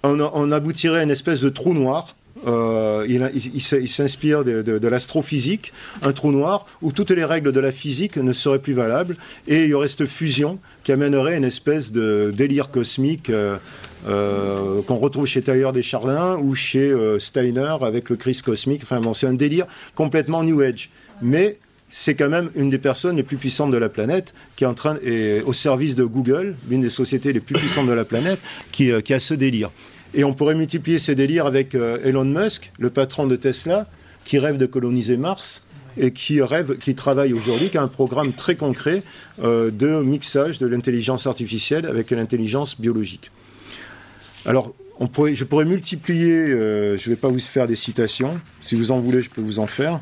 on, 0.04 0.20
on 0.20 0.52
aboutirait 0.52 1.00
à 1.00 1.04
une 1.04 1.12
espèce 1.12 1.42
de 1.42 1.50
trou 1.50 1.74
noir 1.74 2.16
euh, 2.48 3.06
il, 3.08 3.62
s'inspire 3.88 4.44
de, 4.44 4.88
l'astrophysique, 4.88 5.74
un 6.02 6.12
trou 6.12 6.32
noir 6.32 6.66
où 6.82 6.92
toutes 6.92 7.12
les 7.12 7.26
règles 7.26 7.52
de 7.52 7.60
la 7.60 7.72
physique 7.72 8.18
ne 8.18 8.34
seraient 8.34 8.60
plus 8.60 8.74
valables 8.74 9.16
et 9.48 9.66
il 9.66 9.70
y 9.70 9.74
aurait 9.74 9.88
cette 9.88 10.06
fusion 10.06 10.58
qui 10.84 10.92
amènerait 10.92 11.38
une 11.38 11.44
espèce 11.44 11.92
de 11.92 12.34
délire 12.36 12.72
cosmique 12.72 13.30
euh, 13.30 13.58
euh, 14.08 14.82
qu'on 14.84 14.98
retrouve 14.98 15.26
chez 15.26 15.42
Taylor 15.42 15.74
Deschardins 15.74 16.38
ou 16.38 16.56
chez 16.56 16.94
Steiner 17.20 17.76
avec 17.82 18.10
le 18.10 18.16
Christ 18.16 18.44
cosmique. 18.44 18.82
Enfin 18.84 19.02
c'est 19.14 19.28
un 19.28 19.34
délire 19.34 19.66
complètement 19.96 20.44
New 20.44 20.62
Age. 20.62 20.90
Mais 21.22 21.58
c'est 21.90 22.16
quand 22.16 22.30
même 22.30 22.50
une 22.56 22.70
des 22.70 22.78
personnes 22.78 23.18
les 23.18 23.24
plus 23.24 23.38
puissantes 23.38 23.72
de 23.72 23.78
la 23.78 23.90
planète 23.90 24.34
qui 24.56 24.64
est 24.64 24.68
en 24.68 24.74
train, 24.74 24.98
au 25.46 25.54
service 25.54 25.96
de 25.96 26.06
Google, 26.06 26.56
l'une 26.70 26.82
des 26.82 26.90
sociétés 26.90 27.34
les 27.34 27.42
plus 27.42 27.56
puissantes 27.56 27.88
de 27.88 27.94
la 27.94 28.06
planète, 28.06 28.40
qui, 28.72 28.92
qui 29.04 29.14
a 29.14 29.20
ce 29.20 29.34
délire. 29.34 29.70
Et 30.14 30.24
on 30.24 30.34
pourrait 30.34 30.56
multiplier 30.56 31.00
ces 31.00 31.16
délires 31.16 31.46
avec 31.46 31.74
euh, 31.74 31.98
Elon 32.04 32.26
Musk, 32.26 32.72
le 32.80 32.90
patron 32.90 33.28
de 33.28 33.36
Tesla, 33.36 33.88
qui 34.26 34.40
rêve 34.40 34.58
de 34.58 34.66
coloniser 34.66 35.18
Mars 35.18 35.64
et 35.98 36.12
qui 36.12 36.42
rêve, 36.42 36.78
qui 36.78 36.96
travaille 36.96 37.34
aujourd'hui, 37.34 37.70
qui 37.70 37.78
a 37.78 37.82
un 37.82 37.88
programme 37.88 38.34
très 38.34 38.56
concret 38.56 39.04
euh, 39.42 39.72
de 39.72 40.02
mixage 40.02 40.60
de 40.60 40.68
l'intelligence 40.68 41.28
artificielle 41.28 41.86
avec 41.86 42.12
l'intelligence 42.12 42.80
biologique. 42.80 43.32
Alors, 44.46 44.74
je 45.00 45.44
pourrais 45.44 45.66
multiplier, 45.66 46.32
euh, 46.32 46.98
je 46.98 47.10
ne 47.10 47.16
vais 47.16 47.20
pas 47.20 47.30
vous 47.30 47.40
faire 47.40 47.68
des 47.68 47.76
citations, 47.76 48.40
si 48.60 48.76
vous 48.76 48.92
en 48.92 49.00
voulez, 49.00 49.22
je 49.22 49.30
peux 49.30 49.42
vous 49.42 49.60
en 49.60 49.68
faire. 49.68 50.02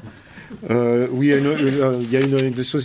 Euh, 0.70 1.08
oui, 1.12 1.28
il 1.28 2.12
y 2.12 2.18
a 2.18 2.22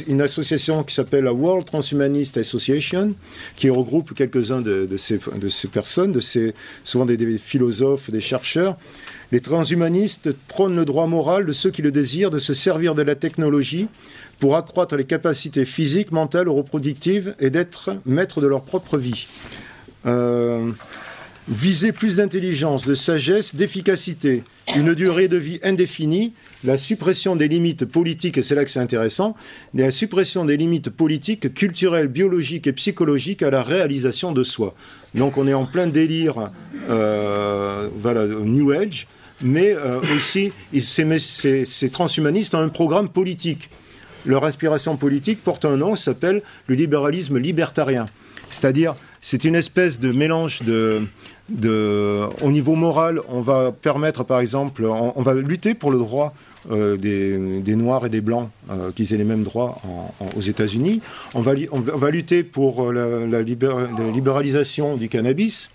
une, 0.06 0.20
association 0.20 0.82
qui 0.84 0.94
s'appelle 0.94 1.24
la 1.24 1.32
World 1.32 1.64
Transhumanist 1.66 2.36
Association, 2.36 3.14
qui 3.56 3.70
regroupe 3.70 4.14
quelques-uns 4.14 4.60
de, 4.60 4.88
ces, 4.96 5.18
personnes, 5.68 6.12
de 6.12 6.20
ces, 6.20 6.54
souvent 6.82 7.06
des, 7.06 7.38
philosophes, 7.38 8.10
des 8.10 8.20
chercheurs. 8.20 8.76
Les 9.32 9.40
transhumanistes 9.40 10.30
prônent 10.48 10.76
le 10.76 10.84
droit 10.84 11.06
moral 11.06 11.46
de 11.46 11.52
ceux 11.52 11.70
qui 11.70 11.82
le 11.82 11.90
désirent 11.90 12.30
de 12.30 12.38
se 12.38 12.54
servir 12.54 12.94
de 12.94 13.02
la 13.02 13.14
technologie 13.14 13.88
pour 14.38 14.56
accroître 14.56 14.96
les 14.96 15.04
capacités 15.04 15.64
physiques, 15.64 16.12
mentales 16.12 16.48
ou 16.48 16.54
reproductives 16.54 17.34
et 17.40 17.50
d'être 17.50 17.96
maîtres 18.04 18.40
de 18.40 18.46
leur 18.46 18.62
propre 18.62 18.98
vie. 18.98 19.26
Euh, 20.06 20.70
viser 21.48 21.92
plus 21.92 22.16
d'intelligence, 22.16 22.86
de 22.86 22.94
sagesse, 22.94 23.54
d'efficacité, 23.54 24.42
une 24.74 24.94
durée 24.94 25.28
de 25.28 25.36
vie 25.36 25.60
indéfinie, 25.62 26.32
la 26.64 26.78
suppression 26.78 27.36
des 27.36 27.48
limites 27.48 27.84
politiques, 27.84 28.38
et 28.38 28.42
c'est 28.42 28.54
là 28.54 28.64
que 28.64 28.70
c'est 28.70 28.80
intéressant, 28.80 29.36
la 29.74 29.90
suppression 29.90 30.44
des 30.44 30.56
limites 30.56 30.90
politiques, 30.90 31.52
culturelles, 31.52 32.08
biologiques 32.08 32.66
et 32.66 32.72
psychologiques 32.72 33.42
à 33.42 33.50
la 33.50 33.62
réalisation 33.62 34.32
de 34.32 34.42
soi. 34.42 34.74
Donc 35.14 35.36
on 35.36 35.46
est 35.46 35.54
en 35.54 35.66
plein 35.66 35.86
délire, 35.86 36.50
euh, 36.88 37.88
voilà, 37.98 38.26
New 38.26 38.72
Age, 38.72 39.06
mais 39.42 39.74
euh, 39.74 40.00
aussi 40.16 40.52
ces, 40.80 41.64
ces 41.66 41.90
transhumanistes 41.90 42.54
ont 42.54 42.60
un 42.60 42.68
programme 42.68 43.10
politique. 43.10 43.68
Leur 44.24 44.44
inspiration 44.44 44.96
politique 44.96 45.44
porte 45.44 45.66
un 45.66 45.76
nom, 45.76 45.96
s'appelle 45.96 46.40
le 46.66 46.74
libéralisme 46.74 47.36
libertarien. 47.36 48.06
C'est-à-dire, 48.50 48.94
c'est 49.20 49.44
une 49.44 49.54
espèce 49.54 50.00
de 50.00 50.12
mélange 50.12 50.62
de, 50.62 51.02
de, 51.48 52.26
au 52.42 52.50
niveau 52.50 52.74
moral, 52.74 53.20
on 53.28 53.40
va 53.40 53.72
permettre, 53.72 54.24
par 54.24 54.40
exemple, 54.40 54.84
on, 54.84 55.22
va 55.22 55.34
lutter 55.34 55.74
pour 55.74 55.90
le 55.90 55.98
droit 55.98 56.34
euh, 56.70 56.96
des, 56.96 57.76
Noirs 57.76 58.06
et 58.06 58.08
des 58.08 58.22
Blancs 58.22 58.48
euh, 58.70 58.90
qu'ils 58.92 59.12
aient 59.12 59.18
les 59.18 59.24
mêmes 59.24 59.44
droits 59.44 59.78
aux 60.36 60.40
États-Unis. 60.40 61.00
On 61.34 61.42
va, 61.42 61.54
lutter 62.10 62.42
pour 62.42 62.92
la, 62.92 63.26
la 63.26 63.42
libéralisation 63.42 64.96
du 64.96 65.08
cannabis. 65.08 65.70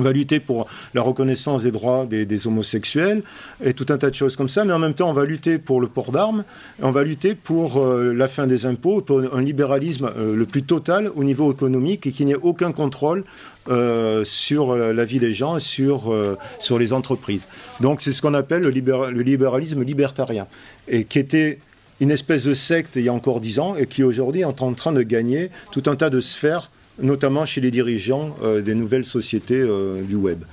On 0.00 0.02
va 0.02 0.12
lutter 0.12 0.40
pour 0.40 0.66
la 0.94 1.02
reconnaissance 1.02 1.64
des 1.64 1.70
droits 1.70 2.06
des, 2.06 2.46
homosexuels 2.46 3.22
et 3.62 3.74
tout 3.74 3.86
un 3.90 3.98
tas 3.98 4.08
de 4.08 4.14
choses 4.14 4.36
comme 4.36 4.48
ça, 4.48 4.64
mais 4.64 4.72
en 4.72 4.78
même 4.78 4.94
temps, 4.94 5.10
on 5.10 5.12
va 5.12 5.24
lutter 5.24 5.58
pour 5.58 5.80
le 5.80 5.88
port 5.88 6.12
d'armes, 6.12 6.44
on 6.80 6.90
va 6.90 7.02
lutter 7.02 7.34
pour 7.34 7.76
euh, 7.78 8.14
la 8.14 8.28
fin 8.28 8.46
des 8.46 8.66
impôts, 8.66 9.02
pour 9.02 9.20
un 9.34 9.42
libéralisme 9.42 10.10
euh, 10.16 10.34
le 10.34 10.46
plus 10.46 10.62
total 10.62 11.10
au 11.14 11.24
niveau 11.24 11.52
économique 11.52 12.06
et 12.06 12.12
qu'il 12.12 12.26
n'y 12.26 12.32
ait 12.32 12.38
aucun 12.40 12.72
contrôle 12.72 13.24
euh, 13.68 14.24
sur 14.24 14.74
la 14.74 15.04
vie 15.04 15.18
des 15.18 15.32
gens 15.32 15.58
sur, 15.58 16.14
sur 16.58 16.78
les 16.78 16.92
entreprises. 16.92 17.48
Donc 17.80 18.00
c'est 18.00 18.12
ce 18.12 18.22
qu'on 18.22 18.34
appelle 18.34 18.62
le, 18.62 18.70
libéralisme 18.70 19.82
libertarien, 19.82 20.46
et 20.88 21.04
qui 21.04 21.18
était 21.18 21.58
une 22.00 22.10
espèce 22.10 22.44
de 22.44 22.54
secte 22.54 22.96
il 22.96 23.02
y 23.02 23.08
a 23.08 23.12
encore 23.12 23.40
dix 23.40 23.58
ans 23.58 23.76
et 23.76 23.86
qui 23.86 24.02
aujourd'hui 24.02 24.40
est 24.40 24.44
en 24.44 24.74
train 24.74 24.92
de 24.92 25.02
gagner 25.02 25.50
tout 25.70 25.82
un 25.86 25.96
tas 25.96 26.08
de 26.08 26.20
sphères 26.20 26.70
notamment 27.02 27.46
chez 27.46 27.60
les 27.60 27.70
dirigeants 27.70 28.36
euh, 28.42 28.60
des 28.60 28.74
nouvelles 28.74 29.04
sociétés 29.04 29.60
euh, 29.60 30.02
du 30.02 30.16
web, 30.16 30.44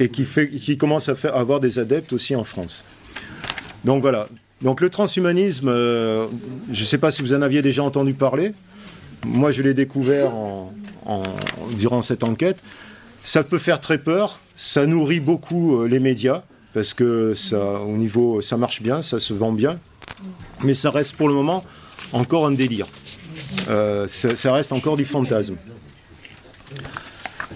et 0.00 0.08
qui, 0.08 0.24
fait, 0.24 0.48
qui 0.48 0.76
commence 0.76 1.08
à, 1.08 1.14
faire, 1.14 1.36
avoir 1.36 1.60
des 1.60 1.78
adeptes 1.78 2.12
aussi 2.12 2.34
en 2.34 2.44
France. 2.44 2.84
Donc 3.84 4.02
voilà. 4.02 4.28
Donc 4.62 4.80
le 4.80 4.90
transhumanisme, 4.90 5.68
euh, 5.68 6.26
je 6.70 6.82
ne 6.82 6.86
sais 6.86 6.98
pas 6.98 7.10
si 7.10 7.22
vous 7.22 7.34
en 7.34 7.42
aviez 7.42 7.62
déjà 7.62 7.82
entendu 7.82 8.14
parler. 8.14 8.52
Moi, 9.24 9.52
je 9.52 9.62
l'ai 9.62 9.74
découvert 9.74 10.34
en, 10.34 10.72
durant 11.76 12.02
cette 12.02 12.24
enquête. 12.24 12.62
Ça 13.22 13.44
peut 13.44 13.58
faire 13.58 13.80
très 13.80 13.98
peur. 13.98 14.40
Ça 14.56 14.86
nourrit 14.86 15.20
beaucoup 15.20 15.84
les 15.84 16.00
médias 16.00 16.42
parce 16.74 16.94
que 16.94 17.34
ça, 17.34 17.80
au 17.80 17.96
niveau, 17.96 18.40
ça 18.40 18.56
marche 18.56 18.82
bien, 18.82 19.02
ça 19.02 19.18
se 19.18 19.34
vend 19.34 19.52
bien. 19.52 19.78
Mais 20.62 20.74
ça 20.74 20.90
reste 20.90 21.14
pour 21.14 21.28
le 21.28 21.34
moment 21.34 21.62
encore 22.12 22.46
un 22.46 22.52
délire. 22.52 22.86
ça, 23.66 24.52
reste 24.52 24.72
encore 24.72 24.96
du 24.96 25.04
fantasme. 25.04 25.56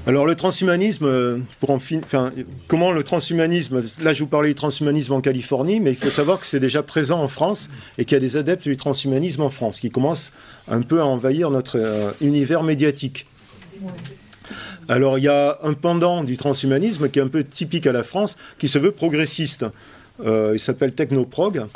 Alors 0.09 0.25
le 0.25 0.37
transhumanisme, 0.37 1.05
euh, 1.05 1.39
comment 2.69 2.93
le 2.93 3.03
transhumanisme, 3.03 3.83
là 4.01 4.13
je 4.13 4.23
vous 4.23 4.29
parlais 4.29 4.51
du 4.51 4.55
transhumanisme 4.55 5.13
en 5.15 5.21
Californie, 5.21 5.81
mais 5.81 5.91
il 5.91 5.97
faut 5.97 6.11
savoir 6.11 6.39
que 6.39 6.47
c'est 6.47 6.61
déjà 6.61 6.85
présent 6.85 7.21
en 7.21 7.27
France 7.27 7.69
et 7.99 8.05
qu'il 8.05 8.15
y 8.15 8.19
a 8.19 8.21
des 8.21 8.37
adeptes 8.37 8.69
du 8.69 8.77
transhumanisme 8.77 9.43
en 9.43 9.51
France 9.51 9.81
qui 9.81 9.91
commencent 9.91 10.33
un 10.69 10.83
peu 10.83 11.01
à 11.01 11.07
envahir 11.07 11.51
notre 11.51 11.77
euh, 11.77 12.13
univers 12.21 12.63
médiatique. 12.63 13.27
Alors 14.89 15.19
il 15.19 15.25
y 15.25 15.29
a 15.29 15.59
un 15.63 15.73
pendant 15.73 16.23
du 16.23 16.37
transhumanisme 16.37 17.09
qui 17.09 17.19
est 17.19 17.23
un 17.23 17.29
peu 17.29 17.45
typique 17.45 17.87
à 17.87 17.93
la 17.93 18.03
France, 18.03 18.37
qui 18.59 18.69
se 18.69 18.79
veut 18.79 18.93
progressiste. 18.93 19.65
Euh, 20.25 20.53
il 20.55 20.61
s'appelle 20.61 20.95
Technoprog 20.95 21.67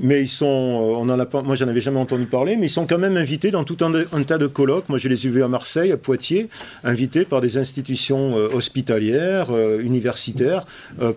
mais 0.00 0.22
ils 0.22 0.28
sont, 0.28 0.98
euh, 1.00 1.42
moi 1.42 1.54
j'en 1.54 1.68
avais 1.68 1.80
jamais 1.80 1.98
entendu 1.98 2.24
parler, 2.24 2.56
mais 2.56 2.66
ils 2.66 2.70
sont 2.70 2.86
quand 2.86 2.98
même 2.98 3.16
invités 3.16 3.50
dans 3.50 3.64
tout 3.64 3.76
un, 3.82 4.22
tas 4.22 4.38
de 4.38 4.46
colloques. 4.46 4.88
Moi 4.88 4.98
je 4.98 5.08
les 5.08 5.26
ai 5.26 5.30
vus 5.30 5.42
à 5.42 5.48
Marseille, 5.48 5.92
à 5.92 5.96
Poitiers, 5.96 6.48
invités 6.84 7.24
par 7.24 7.40
des 7.40 7.58
institutions 7.58 8.36
euh, 8.36 8.48
hospitalières, 8.52 9.48
euh, 9.50 9.80
universitaires, 9.80 10.66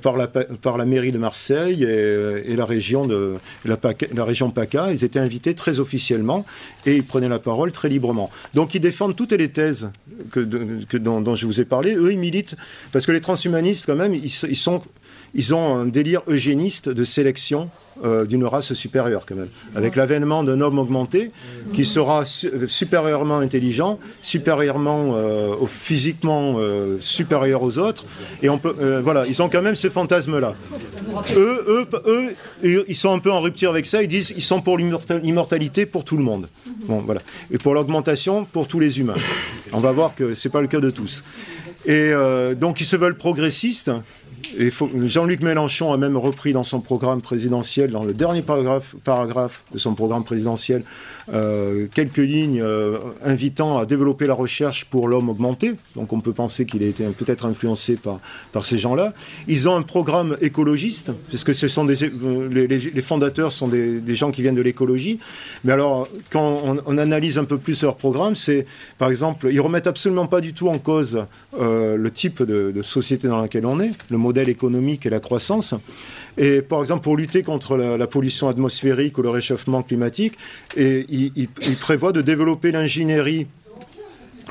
par, 0.01 0.17
la, 0.17 0.85
mairie 0.85 1.11
de 1.11 1.17
Marseille 1.17 1.83
et, 1.83 2.55
la 2.55 2.65
région 2.65 3.05
de 3.05 3.35
la, 3.65 3.77
la, 4.13 4.25
région 4.25 4.49
PACA. 4.51 4.91
Ils 4.91 5.03
étaient 5.03 5.19
invités 5.19 5.53
très 5.55 5.79
officiellement 5.79 6.45
et 6.85 6.95
ils 6.95 7.03
prenaient 7.03 7.29
la 7.29 7.39
parole 7.39 7.71
très 7.71 7.89
librement. 7.89 8.29
Donc 8.53 8.75
ils 8.75 8.79
défendent 8.79 9.15
toutes 9.15 9.31
les 9.31 9.49
thèses 9.49 9.91
dont, 10.35 11.35
je 11.35 11.45
vous 11.45 11.61
ai 11.61 11.65
parlé. 11.65 11.95
Eux 11.95 12.11
ils 12.11 12.19
militent 12.19 12.55
parce 12.91 13.05
que 13.05 13.11
les 13.11 13.21
transhumanistes 13.21 13.85
quand 13.85 13.95
même 13.95 14.13
ils 14.13 14.29
sont 14.29 14.81
ils 15.33 15.53
ont 15.53 15.75
un 15.75 15.85
délire 15.85 16.21
eugéniste 16.27 16.89
de 16.89 17.03
sélection 17.03 17.69
euh, 18.03 18.25
d'une 18.25 18.43
race 18.43 18.73
supérieure 18.73 19.23
quand 19.27 19.35
même, 19.35 19.49
avec 19.75 19.95
l'avènement 19.95 20.43
d'un 20.43 20.61
homme 20.61 20.79
augmenté 20.79 21.31
qui 21.73 21.85
sera 21.85 22.23
supérieurement 22.25 23.37
intelligent, 23.37 23.99
supérieurement 24.21 25.13
euh, 25.15 25.53
physiquement 25.67 26.55
euh, 26.57 26.97
supérieur 27.01 27.61
aux 27.61 27.77
autres, 27.77 28.05
et 28.41 28.49
on 28.49 28.57
peut, 28.57 28.99
voilà, 28.99 29.27
ils 29.27 29.41
ont 29.43 29.49
quand 29.49 29.61
même 29.61 29.75
ce 29.75 29.91
fantasme-là. 29.91 30.55
Eux, 31.35 31.65
eux, 31.67 32.35
eux, 32.63 32.85
ils 32.87 32.95
sont 32.95 33.11
un 33.11 33.19
peu 33.19 33.31
en 33.31 33.39
rupture 33.39 33.69
avec 33.69 33.85
ça. 33.85 34.01
Ils 34.01 34.07
disent, 34.07 34.33
ils 34.35 34.43
sont 34.43 34.61
pour 34.61 34.77
l'immortalité 34.77 35.85
pour 35.85 36.03
tout 36.03 36.17
le 36.17 36.23
monde. 36.23 36.49
Bon, 36.87 37.01
voilà, 37.01 37.21
et 37.51 37.59
pour 37.59 37.75
l'augmentation 37.75 38.45
pour 38.45 38.67
tous 38.67 38.79
les 38.79 38.99
humains. 38.99 39.15
On 39.71 39.79
va 39.79 39.91
voir 39.91 40.15
que 40.15 40.33
c'est 40.33 40.49
pas 40.49 40.61
le 40.61 40.67
cas 40.67 40.79
de 40.79 40.89
tous. 40.89 41.23
Et 41.85 42.11
donc 42.59 42.81
ils 42.81 42.85
se 42.85 42.95
veulent 42.95 43.17
progressistes, 43.17 43.91
Jean-Luc 45.05 45.41
Mélenchon 45.41 45.93
a 45.93 45.97
même 45.97 46.17
repris 46.17 46.53
dans 46.53 46.63
son 46.63 46.79
programme 46.79 47.21
présidentiel, 47.21 47.91
dans 47.91 48.03
le 48.03 48.13
dernier 48.13 48.41
paragraphe, 48.41 49.63
de 49.71 49.77
son 49.77 49.95
programme 49.95 50.23
présidentiel, 50.23 50.83
euh, 51.31 51.87
quelques 51.93 52.17
lignes 52.17 52.61
euh, 52.61 52.97
invitant 53.23 53.77
à 53.77 53.85
développer 53.85 54.27
la 54.27 54.33
recherche 54.33 54.85
pour 54.85 55.07
l'homme 55.07 55.29
augmenté. 55.29 55.75
Donc 55.95 56.11
on 56.11 56.19
peut 56.19 56.33
penser 56.33 56.65
qu'il 56.65 56.83
a 56.83 56.87
été 56.87 57.05
peut-être 57.05 57.45
influencé 57.45 57.95
par, 57.95 58.19
par 58.51 58.65
ces 58.65 58.77
gens-là. 58.77 59.13
Ils 59.47 59.69
ont 59.69 59.75
un 59.75 59.81
programme 59.81 60.35
écologiste, 60.41 61.11
puisque 61.29 61.53
ce 61.53 61.67
sont 61.67 61.87
euh, 61.87 62.49
les, 62.49 63.01
fondateurs 63.01 63.51
sont 63.51 63.67
des, 63.67 64.15
gens 64.15 64.31
qui 64.31 64.41
viennent 64.41 64.55
de 64.55 64.61
l'écologie. 64.61 65.19
Mais 65.63 65.71
alors, 65.71 66.07
quand 66.29 66.79
on, 66.85 66.97
analyse 66.97 67.37
un 67.37 67.45
peu 67.45 67.57
plus 67.57 67.83
leur 67.83 67.95
programme, 67.95 68.35
c'est, 68.35 68.65
par 68.97 69.09
exemple, 69.09 69.47
ils 69.51 69.59
remettent 69.59 69.87
absolument 69.87 70.27
pas 70.27 70.41
du 70.41 70.53
tout 70.53 70.69
en 70.69 70.77
cause 70.77 71.25
le 71.59 72.09
type 72.11 72.43
de 72.43 72.81
société 72.81 73.27
dans 73.27 73.39
laquelle 73.39 73.65
on 73.65 73.79
est, 73.79 73.91
le 74.09 74.17
modèle 74.17 74.49
économique 74.49 75.05
et 75.05 75.09
la 75.09 75.19
croissance. 75.19 75.73
Et 76.37 76.61
par 76.61 76.81
exemple, 76.81 77.03
pour 77.03 77.17
lutter 77.17 77.43
contre 77.43 77.77
la, 77.77 78.07
pollution 78.07 78.47
atmosphérique 78.47 79.17
ou 79.17 79.21
le 79.21 79.29
réchauffement 79.29 79.83
climatique, 79.83 80.33
et 80.75 81.05
il, 81.09 81.77
prévoit 81.79 82.11
de 82.11 82.21
développer 82.21 82.71
l'ingénierie 82.71 83.47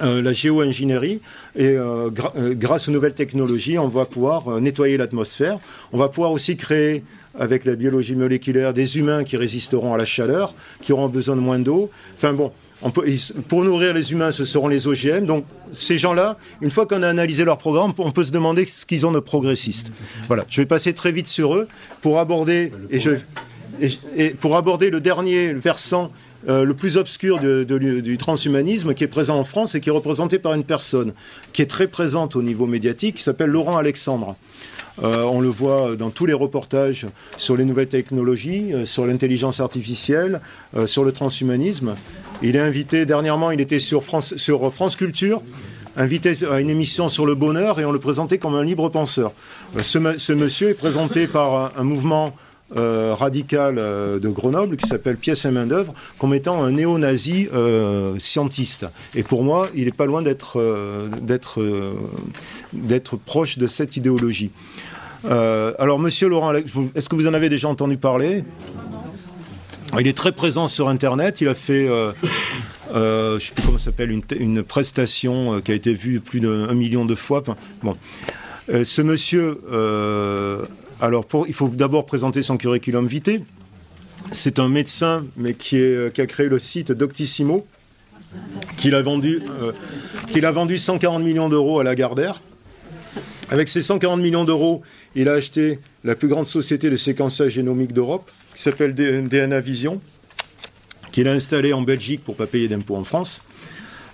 euh, 0.00 0.22
la 0.22 0.32
géo-ingénierie 0.32 1.20
et 1.54 1.66
euh, 1.66 2.09
euh, 2.36 2.54
grâce 2.54 2.88
aux 2.88 2.92
nouvelles 2.92 3.12
technologies, 3.12 3.78
on 3.78 3.88
va 3.88 4.06
pouvoir 4.06 4.59
nettoyer 4.59 4.96
l'atmosphère. 4.96 5.59
On 5.92 5.98
va 5.98 6.09
pouvoir 6.09 6.32
aussi 6.32 6.56
créer 6.56 7.04
avec 7.38 7.66
la 7.66 7.74
biologie 7.74 8.16
moléculaire 8.16 8.72
des 8.72 8.98
humains 8.98 9.22
qui 9.22 9.36
résisteront 9.36 9.92
à 9.92 9.98
la 9.98 10.06
chaleur, 10.06 10.54
qui 10.80 10.92
auront 10.94 11.09
besoin 11.09 11.36
de 11.36 11.42
moins 11.42 11.59
d'eau. 11.59 11.90
Enfin 12.16 12.32
bon, 12.32 12.52
pour 13.48 13.64
nourrir 13.64 13.94
les 13.94 14.12
humains, 14.12 14.32
ce 14.32 14.44
seront 14.44 14.68
les 14.68 14.86
OGM. 14.86 15.26
Donc 15.26 15.44
ces 15.72 15.98
gens-là, 15.98 16.36
une 16.60 16.70
fois 16.70 16.86
qu'on 16.86 17.02
a 17.02 17.09
analysé 17.09 17.44
leur 17.44 17.59
programme, 17.59 17.92
on 17.98 18.10
peut 18.10 18.24
se 18.24 18.32
demander 18.32 18.66
ce 18.66 18.84
qu'ils 18.86 19.06
ont 19.06 19.12
de 19.12 19.20
progressiste. 19.20 19.92
Voilà, 20.26 20.44
je 20.48 20.60
vais 20.60 20.66
passer 20.66 20.92
très 20.92 21.12
vite 21.12 21.28
sur 21.28 21.54
eux 21.54 21.68
pour 22.00 22.18
aborder, 22.18 22.72
et, 24.16 24.30
pour 24.30 24.56
aborder 24.56 24.90
le 24.90 25.00
dernier 25.00 25.52
versant 25.52 26.12
euh, 26.48 26.64
le 26.64 26.74
plus 26.74 26.96
obscur 26.96 27.38
du 27.38 28.18
transhumanisme 28.18 28.94
qui 28.94 29.04
est 29.04 29.09
présent 29.09 29.38
en 29.38 29.44
France 29.44 29.76
et 29.76 29.80
qui 29.80 29.88
est 29.88 29.92
représenté 29.92 30.40
par 30.40 30.54
une 30.54 30.64
personne 30.64 31.12
qui 31.52 31.62
est 31.62 31.70
très 31.70 31.86
présente 31.86 32.34
au 32.34 32.42
niveau 32.42 32.66
médiatique, 32.66 33.16
qui 33.16 33.22
s'appelle 33.22 33.50
Laurent 33.50 33.76
Alexandre. 33.76 34.36
Euh, 35.02 35.23
on 35.23 35.40
le 35.40 35.48
voit 35.48 35.97
dans 35.97 36.10
tous 36.10 36.27
les 36.27 36.32
reportages 36.32 37.06
sur 37.36 37.56
les 37.56 37.64
nouvelles 37.64 37.89
technologies, 37.89 38.73
euh, 38.73 38.85
sur 38.85 39.06
l'intelligence 39.06 39.60
artificielle, 39.60 40.40
sur 40.86 41.05
le 41.05 41.12
transhumanisme. 41.12 41.94
Il 42.43 42.56
est 42.56 42.60
invité, 42.60 43.06
dernièrement, 43.06 43.52
il 43.52 43.60
était 43.60 43.78
sur 43.78 44.02
France, 44.02 44.35
Culture, 44.97 45.43
invité 45.97 46.32
à 46.51 46.60
une 46.60 46.70
émission 46.70 47.09
sur 47.09 47.24
le 47.24 47.35
bonheur 47.35 47.78
et 47.78 47.85
on 47.85 47.93
le 47.93 48.01
présentait 48.01 48.39
comme 48.39 48.55
un 48.55 48.64
libre 48.64 48.89
penseur. 48.89 49.32
Euh, 49.77 49.82
ce, 49.82 50.32
monsieur 50.32 50.70
est 50.70 50.74
présenté 50.74 51.27
par 51.28 51.73
un, 51.78 51.85
mouvement 51.85 52.35
euh, 52.77 53.14
radical 53.14 53.77
euh, 53.78 54.19
de 54.19 54.28
Grenoble 54.28 54.77
qui 54.77 54.89
s'appelle 54.89 55.16
Pièce 55.16 55.44
et 55.44 55.51
main-d'œuvre 55.51 55.94
comme 56.19 56.35
étant 56.35 56.62
un 56.62 56.73
néo-nazi 56.73 57.48
scientiste. 58.19 58.86
Et 59.14 59.23
pour 59.23 59.44
moi, 59.44 59.69
il 59.74 59.85
n'est 59.85 59.93
pas 59.93 60.06
loin 60.06 60.23
d'être 60.23 60.59
proche 63.24 63.59
de 63.59 63.66
cette 63.66 63.97
idéologie. 63.97 64.51
alors, 65.24 65.99
monsieur 65.99 66.28
Laurent, 66.28 66.53
est-ce 66.55 67.09
que 67.09 67.16
vous 67.16 67.27
en 67.27 67.35
avez 67.35 67.49
déjà 67.49 67.69
entendu 67.69 67.97
parler? 67.97 68.44
Il 70.01 70.09
est 70.09 70.16
très 70.16 70.32
présent 70.32 70.69
sur 70.69 70.89
Internet. 70.89 71.40
Il 71.40 71.49
a 71.49 71.55
fait, 71.55 71.86
euh, 71.86 72.12
euh, 72.94 73.32
je 73.32 73.35
ne 73.35 73.40
sais 73.40 73.53
plus 73.53 73.62
comment 73.65 73.78
ça 73.78 73.86
s'appelle, 73.86 74.11
une, 74.11 74.62
prestation 74.62 75.57
euh, 75.57 75.61
qui 75.61 75.70
a 75.70 75.74
été 75.74 75.93
vue 75.93 76.20
plus 76.20 76.40
d'un 76.40 76.73
million 76.73 77.05
de 77.05 77.15
fois. 77.15 77.43
bon. 77.82 77.97
ce 78.69 79.03
monsieur, 79.03 79.61
alors 81.01 81.27
il 81.47 81.55
faut 81.55 81.69
d'abord 81.69 82.07
présenter 82.07 82.43
son 82.43 82.57
curriculum 82.57 83.07
vitae. 83.07 83.43
C'est 84.31 84.59
un 84.59 84.69
médecin, 84.69 85.27
mais 85.36 85.53
qui, 85.53 85.77
a 85.77 86.27
créé 86.27 86.49
le 86.49 86.59
site 86.59 86.93
Doctissimo, 86.93 87.66
qu'il 88.78 88.94
a 88.94 89.03
vendu, 89.03 89.43
qu'il 90.28 90.47
a 90.47 90.53
vendu 90.53 90.78
140 90.78 91.23
millions 91.23 91.51
d'euros 91.51 91.81
à 91.81 91.85
Lagardère. 91.85 92.40
Avec 93.53 93.69
ces 93.69 93.83
140 93.83 94.19
millions 94.19 94.45
d'euros, 94.45 94.81
il 95.15 95.29
a 95.29 95.35
acheté 95.35 95.79
la 96.05 96.15
plus 96.15 96.29
grande 96.29 96.47
société 96.47 96.89
de 96.89 96.97
séquençage 96.97 97.53
génomique 97.53 97.93
d'Europe 97.93 98.31
qui 98.55 98.62
s'appelle 98.62 98.95
DNA 98.95 99.61
Vision, 99.61 100.01
qu'il 101.12 101.29
a 101.29 101.33
installé 101.33 101.74
en 101.74 101.83
Belgique 101.83 102.24
pour 102.24 102.33
ne 102.33 102.39
pas 102.39 102.47
payer 102.47 102.66
d'impôts 102.66 102.97
en 102.97 103.05
France. 103.05 103.45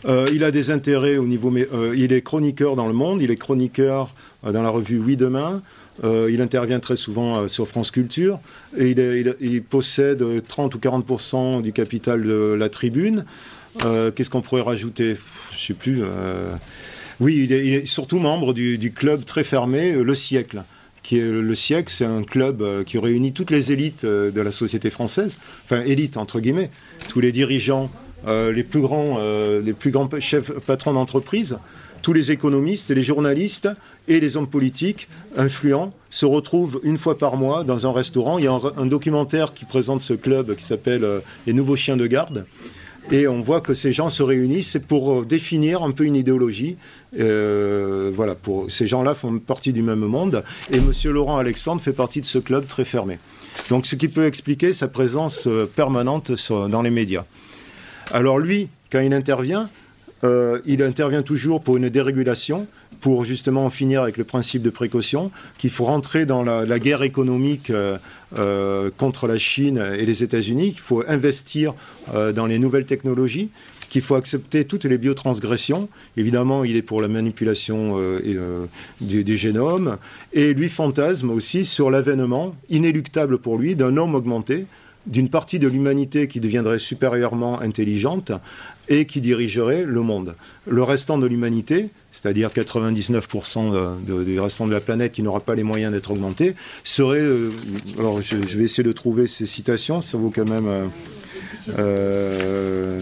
Euh, 0.06 0.26
il 0.34 0.42
a 0.42 0.50
des 0.50 0.72
intérêts 0.72 1.18
au 1.18 1.26
niveau. 1.28 1.54
Euh, 1.56 1.94
il 1.96 2.12
est 2.12 2.22
chroniqueur 2.22 2.74
dans 2.74 2.88
le 2.88 2.94
monde, 2.94 3.22
il 3.22 3.30
est 3.30 3.36
chroniqueur 3.36 4.12
euh, 4.44 4.50
dans 4.50 4.62
la 4.62 4.70
revue 4.70 4.98
Oui 4.98 5.16
Demain. 5.16 5.62
il 6.02 6.40
intervient 6.42 6.80
très 6.80 6.96
souvent 6.96 7.46
sur 7.46 7.68
France 7.68 7.92
Culture. 7.92 8.40
Et 8.76 8.90
il, 8.90 9.62
possède 9.62 10.20
30 10.48 10.74
ou 10.74 10.78
40% 10.78 11.62
du 11.62 11.72
capital 11.72 12.22
de 12.22 12.56
la 12.58 12.68
tribune. 12.68 13.24
Qu'est-ce 13.80 14.30
qu'on 14.30 14.42
pourrait 14.42 14.62
rajouter? 14.62 15.16
Je 15.52 15.56
ne 15.56 15.60
sais 15.60 15.74
plus. 15.74 16.02
Oui, 17.20 17.48
il 17.48 17.52
est, 17.52 17.86
surtout 17.86 18.18
membre 18.18 18.52
du, 18.52 18.92
club 18.94 19.24
très 19.24 19.44
fermé, 19.44 19.92
Le 19.92 20.14
Siècle 20.14 20.62
qui 21.08 21.18
est 21.18 21.30
le 21.30 21.54
siècle, 21.54 21.90
c'est 21.90 22.04
un 22.04 22.22
club 22.22 22.60
euh, 22.60 22.84
qui 22.84 22.98
réunit 22.98 23.32
toutes 23.32 23.50
les 23.50 23.72
élites 23.72 24.04
euh, 24.04 24.30
de 24.30 24.42
la 24.42 24.50
société 24.50 24.90
française, 24.90 25.38
enfin 25.64 25.80
élites 25.80 26.18
entre 26.18 26.38
guillemets, 26.38 26.70
tous 27.08 27.20
les 27.20 27.32
dirigeants, 27.32 27.90
euh, 28.26 28.52
les 28.52 28.62
plus 28.62 28.82
grands, 28.82 29.16
chefs 30.18 30.52
patrons 30.66 30.92
d'entreprise, 30.92 31.58
tous 32.02 32.12
les 32.12 32.30
économistes, 32.30 32.90
les 32.90 33.02
journalistes 33.02 33.70
et 34.06 34.20
les 34.20 34.36
hommes 34.36 34.48
politiques 34.48 35.08
influents 35.34 35.94
se 36.10 36.26
retrouvent 36.26 36.78
une 36.82 36.98
fois 36.98 37.16
par 37.16 37.38
mois 37.38 37.64
dans 37.64 37.86
un 37.86 37.92
restaurant. 37.92 38.36
Il 38.36 38.44
y 38.44 38.46
a 38.48 38.58
un 38.76 38.86
documentaire 38.86 39.54
qui 39.54 39.64
présente 39.64 40.02
ce 40.02 40.12
club 40.12 40.54
qui 40.56 40.64
s'appelle 40.64 41.06
Les 41.46 41.54
Nouveaux 41.54 41.74
Chiens 41.74 41.96
de 41.96 42.06
Garde. 42.06 42.44
Et 43.10 43.26
on 43.26 43.40
voit 43.40 43.62
que 43.62 43.72
ces 43.72 43.92
gens 43.92 44.10
se 44.10 44.22
réunissent 44.22 44.78
pour 44.86 45.24
définir 45.24 45.82
un 45.82 45.92
peu 45.92 46.04
une 46.04 46.16
idéologie. 46.16 46.76
Euh, 47.18 48.10
voilà, 48.14 48.34
pour, 48.34 48.70
ces 48.70 48.86
gens-là 48.86 49.14
font 49.14 49.38
partie 49.38 49.72
du 49.72 49.82
même 49.82 50.00
monde. 50.00 50.44
Et 50.70 50.76
M. 50.76 50.92
Laurent 51.06 51.38
Alexandre 51.38 51.80
fait 51.80 51.94
partie 51.94 52.20
de 52.20 52.26
ce 52.26 52.38
club 52.38 52.66
très 52.66 52.84
fermé. 52.84 53.18
Donc 53.70 53.86
ce 53.86 53.96
qui 53.96 54.08
peut 54.08 54.26
expliquer 54.26 54.74
sa 54.74 54.88
présence 54.88 55.46
euh, 55.46 55.64
permanente 55.64 56.32
dans 56.50 56.82
les 56.82 56.90
médias. 56.90 57.24
Alors 58.12 58.38
lui, 58.38 58.68
quand 58.92 59.00
il 59.00 59.14
intervient, 59.14 59.70
euh, 60.24 60.60
il 60.66 60.82
intervient 60.82 61.22
toujours 61.22 61.62
pour 61.62 61.76
une 61.76 61.88
dérégulation, 61.88 62.66
pour 63.00 63.24
justement 63.24 63.64
en 63.64 63.70
finir 63.70 64.02
avec 64.02 64.16
le 64.16 64.24
principe 64.24 64.62
de 64.62 64.70
précaution, 64.70 65.30
qu'il 65.58 65.70
faut 65.70 65.84
rentrer 65.84 66.26
dans 66.26 66.42
la, 66.42 66.78
guerre 66.78 67.02
économique 67.02 67.70
euh, 67.70 67.98
euh, 68.36 68.90
contre 68.96 69.26
la 69.28 69.36
Chine 69.36 69.82
et 69.96 70.04
les 70.04 70.22
États-Unis, 70.24 70.72
qu'il 70.72 70.80
faut 70.80 71.04
investir 71.06 71.74
dans 72.34 72.46
les 72.46 72.58
nouvelles 72.58 72.86
technologies, 72.86 73.50
qu'il 73.88 74.02
faut 74.02 74.16
accepter 74.16 74.64
toutes 74.64 74.84
les 74.84 74.98
biotransgressions. 74.98 75.88
Évidemment, 76.16 76.64
il 76.64 76.76
est 76.76 76.82
pour 76.82 77.00
la 77.00 77.08
manipulation 77.08 77.98
des, 79.00 79.24
des, 79.24 79.36
génomes. 79.36 79.96
Et 80.32 80.52
lui 80.52 80.68
fantasme 80.68 81.30
aussi 81.30 81.64
sur 81.64 81.90
l'avènement, 81.90 82.54
inéluctable 82.70 83.38
pour 83.38 83.58
lui, 83.58 83.76
d'un 83.76 83.96
homme 83.96 84.14
augmenté 84.14 84.66
d'une 85.08 85.30
partie 85.30 85.58
de 85.58 85.66
l'humanité 85.66 86.28
qui 86.28 86.40
deviendrait 86.40 86.78
supérieurement 86.78 87.60
intelligente 87.60 88.30
et 88.88 89.06
qui 89.06 89.20
dirigerait 89.20 89.84
le 89.84 90.02
monde. 90.02 90.34
Le 90.66 90.82
restant 90.82 91.18
de 91.18 91.26
l'humanité, 91.26 91.90
c'est-à-dire 92.12 92.50
99% 92.50 94.24
du 94.24 94.40
restant 94.40 94.66
de 94.66 94.72
la 94.72 94.80
planète 94.80 95.12
qui 95.12 95.22
n'aura 95.22 95.40
pas 95.40 95.54
les 95.54 95.62
moyens 95.62 95.92
d'être 95.92 96.10
augmenté, 96.10 96.54
serait... 96.84 97.20
Euh, 97.20 97.50
alors 97.98 98.20
je, 98.20 98.36
vais 98.36 98.64
essayer 98.64 98.84
de 98.84 98.92
trouver 98.92 99.26
ces 99.26 99.46
citations, 99.46 100.00
ça 100.00 100.18
vaut 100.18 100.30
quand 100.30 100.48
même... 100.48 100.66
Euh, 100.66 100.86
euh, 101.78 103.00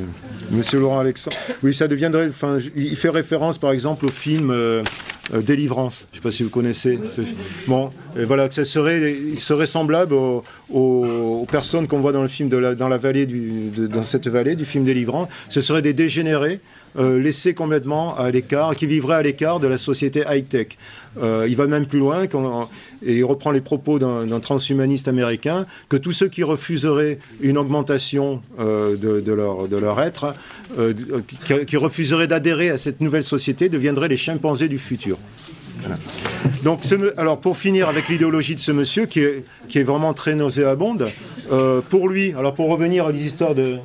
Monsieur 0.50 0.78
Laurent 0.78 1.00
Alexandre. 1.00 1.36
Oui, 1.62 1.74
ça 1.74 1.88
deviendrait. 1.88 2.28
Enfin, 2.28 2.58
il 2.76 2.96
fait 2.96 3.08
référence, 3.08 3.58
par 3.58 3.72
exemple, 3.72 4.06
au 4.06 4.10
film 4.10 4.50
euh, 4.50 4.82
euh, 5.34 5.42
Délivrance. 5.42 6.06
Je 6.12 6.18
ne 6.18 6.22
sais 6.22 6.28
pas 6.28 6.30
si 6.30 6.42
vous 6.42 6.50
connaissez. 6.50 6.98
Ce... 7.04 7.20
Bon, 7.66 7.90
et 8.16 8.24
voilà, 8.24 8.50
ça 8.50 8.64
serait, 8.64 9.12
il 9.12 9.38
serait 9.38 9.66
semblable 9.66 10.14
aux, 10.14 11.46
personnes 11.50 11.86
qu'on 11.88 12.00
voit 12.00 12.12
dans 12.12 12.22
le 12.22 12.28
film 12.28 12.48
de 12.48 12.56
la, 12.56 12.74
dans 12.74 12.88
la 12.88 12.96
vallée 12.96 13.26
du, 13.26 13.70
dans 13.88 14.02
cette 14.02 14.28
vallée 14.28 14.56
du 14.56 14.64
film 14.64 14.84
Délivrance. 14.84 15.28
Ce 15.48 15.60
seraient 15.60 15.82
des 15.82 15.92
dégénérés 15.92 16.60
laissé 16.98 17.54
complètement 17.54 18.16
à 18.16 18.30
l'écart, 18.30 18.74
qui 18.74 18.86
vivrait 18.86 19.16
à 19.16 19.22
l'écart 19.22 19.60
de 19.60 19.66
la 19.66 19.78
société 19.78 20.24
high-tech. 20.28 20.78
il 21.20 21.56
va 21.56 21.66
même 21.66 21.86
plus 21.86 21.98
loin 21.98 22.24
et 22.24 23.16
il 23.16 23.24
reprend 23.24 23.50
les 23.50 23.60
propos 23.60 23.98
d'un 23.98 24.40
transhumaniste 24.40 25.08
américain 25.08 25.66
que 25.88 25.96
tous 25.96 26.12
ceux 26.12 26.28
qui 26.28 26.42
refuseraient 26.42 27.18
une 27.40 27.58
augmentation 27.58 28.40
de, 28.58 29.32
leur, 29.32 29.68
de, 29.68 29.76
leur, 29.76 30.00
être, 30.00 30.34
qui, 31.66 31.76
refuseraient 31.76 32.28
d'adhérer 32.28 32.70
à 32.70 32.78
cette 32.78 33.00
nouvelle 33.00 33.24
société, 33.24 33.68
deviendraient 33.68 34.08
les 34.08 34.16
chimpanzés 34.16 34.68
du 34.68 34.78
futur. 34.78 35.18
Donc, 36.62 36.82
alors 37.16 37.38
pour 37.40 37.56
finir 37.56 37.88
avec 37.88 38.08
l'idéologie 38.08 38.54
de 38.54 38.60
ce 38.60 38.72
monsieur 38.72 39.06
qui 39.06 39.20
est, 39.20 39.82
vraiment 39.82 40.14
très 40.14 40.34
nauséabonde, 40.34 41.08
euh, 41.52 41.80
pour 41.88 42.08
lui, 42.08 42.32
alors 42.36 42.54
pour 42.54 42.68
revenir 42.68 43.06
aux 43.06 43.12
histoires 43.12 43.54
de, 43.54 43.78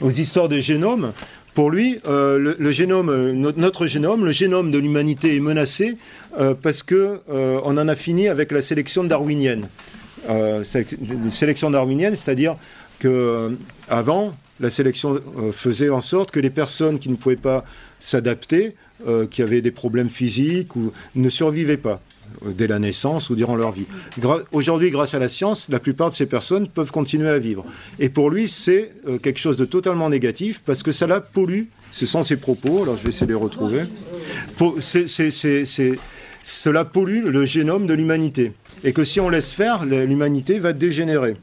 aux 0.00 0.10
histoires 0.10 0.48
de 0.48 0.58
génome, 0.58 1.12
pour 1.54 1.70
lui, 1.70 1.98
euh, 2.06 2.72
génome, 2.72 3.32
notre, 3.32 3.86
génome, 3.86 4.24
le 4.24 4.32
génome 4.32 4.70
de 4.70 4.78
l'humanité 4.78 5.36
est 5.36 5.40
menacé 5.40 5.96
euh, 6.38 6.54
parce 6.54 6.82
que 6.82 7.20
on 7.28 7.76
en 7.76 7.88
a 7.88 7.94
fini 7.94 8.28
avec 8.28 8.52
la 8.52 8.60
sélection 8.60 9.04
darwinienne. 9.04 9.68
sélection 11.30 11.70
darwinienne, 11.70 12.16
c'est-à-dire 12.16 12.56
que 12.98 13.56
avant, 13.88 14.34
la 14.60 14.70
sélection 14.70 15.20
faisait 15.52 15.90
en 15.90 16.00
sorte 16.00 16.30
que 16.30 16.40
les 16.40 16.50
personnes 16.50 16.98
qui 16.98 17.08
ne 17.08 17.16
pouvaient 17.16 17.36
pas 17.36 17.64
s'adapter 17.98 18.74
euh, 19.08 19.26
qui 19.26 19.42
avaient 19.42 19.62
des 19.62 19.72
problèmes 19.72 20.10
physiques 20.10 20.68
ne 21.16 21.28
survivaient 21.28 21.76
pas 21.76 22.00
euh, 22.00 22.11
dès 22.44 22.66
la 22.66 22.78
naissance 22.78 23.30
ou 23.30 23.34
durant 23.34 23.56
leur 23.56 23.72
vie. 23.72 23.86
Aujourd'hui, 24.52 24.90
grâce 24.90 25.14
à 25.14 25.18
la 25.18 25.28
science, 25.28 25.68
la 25.68 25.78
plupart 25.78 26.10
de 26.10 26.14
ces 26.14 26.26
personnes 26.26 26.68
peuvent 26.68 26.90
continuer 26.90 27.28
à 27.28 27.38
vivre. 27.38 27.64
Et 27.98 28.08
pour 28.08 28.30
lui, 28.30 28.48
c'est 28.48 28.92
euh, 29.08 29.18
quelque 29.18 29.38
chose 29.38 29.56
de 29.56 29.64
totalement 29.64 30.08
négatif 30.08 30.62
parce 30.64 30.82
que 30.82 30.92
ça 30.92 31.06
la 31.06 31.20
pollue. 31.20 31.64
Ce 31.90 32.06
sont 32.06 32.22
ses 32.22 32.36
propos, 32.36 32.82
alors 32.82 32.96
je 32.96 33.02
vais 33.02 33.10
essayer 33.10 33.26
de 33.26 33.32
les 33.32 33.38
retrouver. 33.38 33.82
cela 36.42 36.84
pollue 36.84 37.24
le 37.24 37.44
génome 37.44 37.86
de 37.86 37.94
l'humanité. 37.94 38.52
Et 38.84 38.92
que 38.92 39.04
si 39.04 39.20
on 39.20 39.28
laisse 39.28 39.52
faire, 39.52 39.84
l'humanité 39.84 40.58
va 40.58 40.72
dégénérer. 40.72 41.36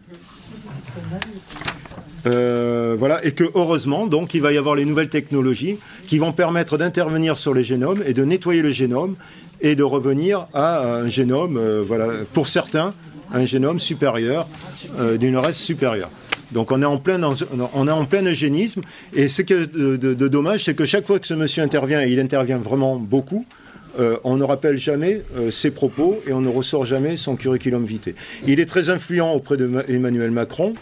Euh, 2.26 2.95
voilà, 2.98 3.24
et 3.26 3.32
que 3.32 3.45
heureusement, 3.53 4.07
donc, 4.07 4.34
il 4.34 4.41
va 4.41 4.52
y 4.52 4.57
avoir 4.57 4.76
les 4.76 4.86
nouvelles 4.86 5.10
technologies 5.10 5.78
qui 6.06 6.18
vont 6.18 6.34
permettre 6.34 6.78
d'intervenir 6.78 7.38
sur 7.38 7.53
les 7.53 7.64
génomes 7.64 8.03
et 8.06 8.14
de 8.14 8.24
nettoyer 8.24 8.61
le 8.61 8.72
génome 8.72 9.16
et 9.61 9.76
de 9.76 9.84
revenir 9.84 10.48
à 10.53 10.84
un 10.84 11.10
génome, 11.10 11.57
euh, 11.57 11.84
voilà, 11.86 12.07
pour 12.34 12.48
certains, 12.48 12.94
un 13.34 13.45
génome 13.45 13.80
supérieur, 13.80 14.48
euh, 14.99 15.18
d'une 15.18 15.38
race 15.38 15.57
supérieure. 15.57 16.10
Donc 16.52 16.72
on 16.72 16.81
est 16.81 16.86
en 16.86 16.98
plein, 16.98 17.19
on 17.73 17.88
est 17.88 17.91
en 17.91 18.06
plein 18.06 18.23
eugénisme. 18.23 18.81
Et 19.14 19.27
ce 19.27 19.44
qui 19.44 19.53
est 19.53 19.72
de, 19.72 20.27
dommage, 20.27 20.64
c'est 20.65 20.73
que 20.73 20.86
chaque 20.86 21.06
fois 21.06 21.19
que 21.19 21.27
ce 21.27 21.36
monsieur 21.36 21.61
intervient, 21.61 22.02
et 22.02 22.10
il 22.10 22.19
intervient 22.19 22.57
vraiment 22.57 22.95
beaucoup, 22.95 23.45
on 24.23 24.38
ne 24.38 24.44
rappelle 24.44 24.77
jamais 24.77 25.22
ses 25.52 25.69
propos 25.69 26.22
et 26.26 26.34
on 26.34 26.41
ne 26.41 26.49
ressort 26.49 26.86
jamais 26.86 27.18
son 27.18 27.36
curriculum 27.36 27.86
vitae. 27.86 28.14
Il 28.48 28.60
est 28.60 28.65
très 28.65 28.90
influent 28.90 29.31
auprès 29.34 29.57
d'Emmanuel 29.57 30.31
Macron. 30.31 30.73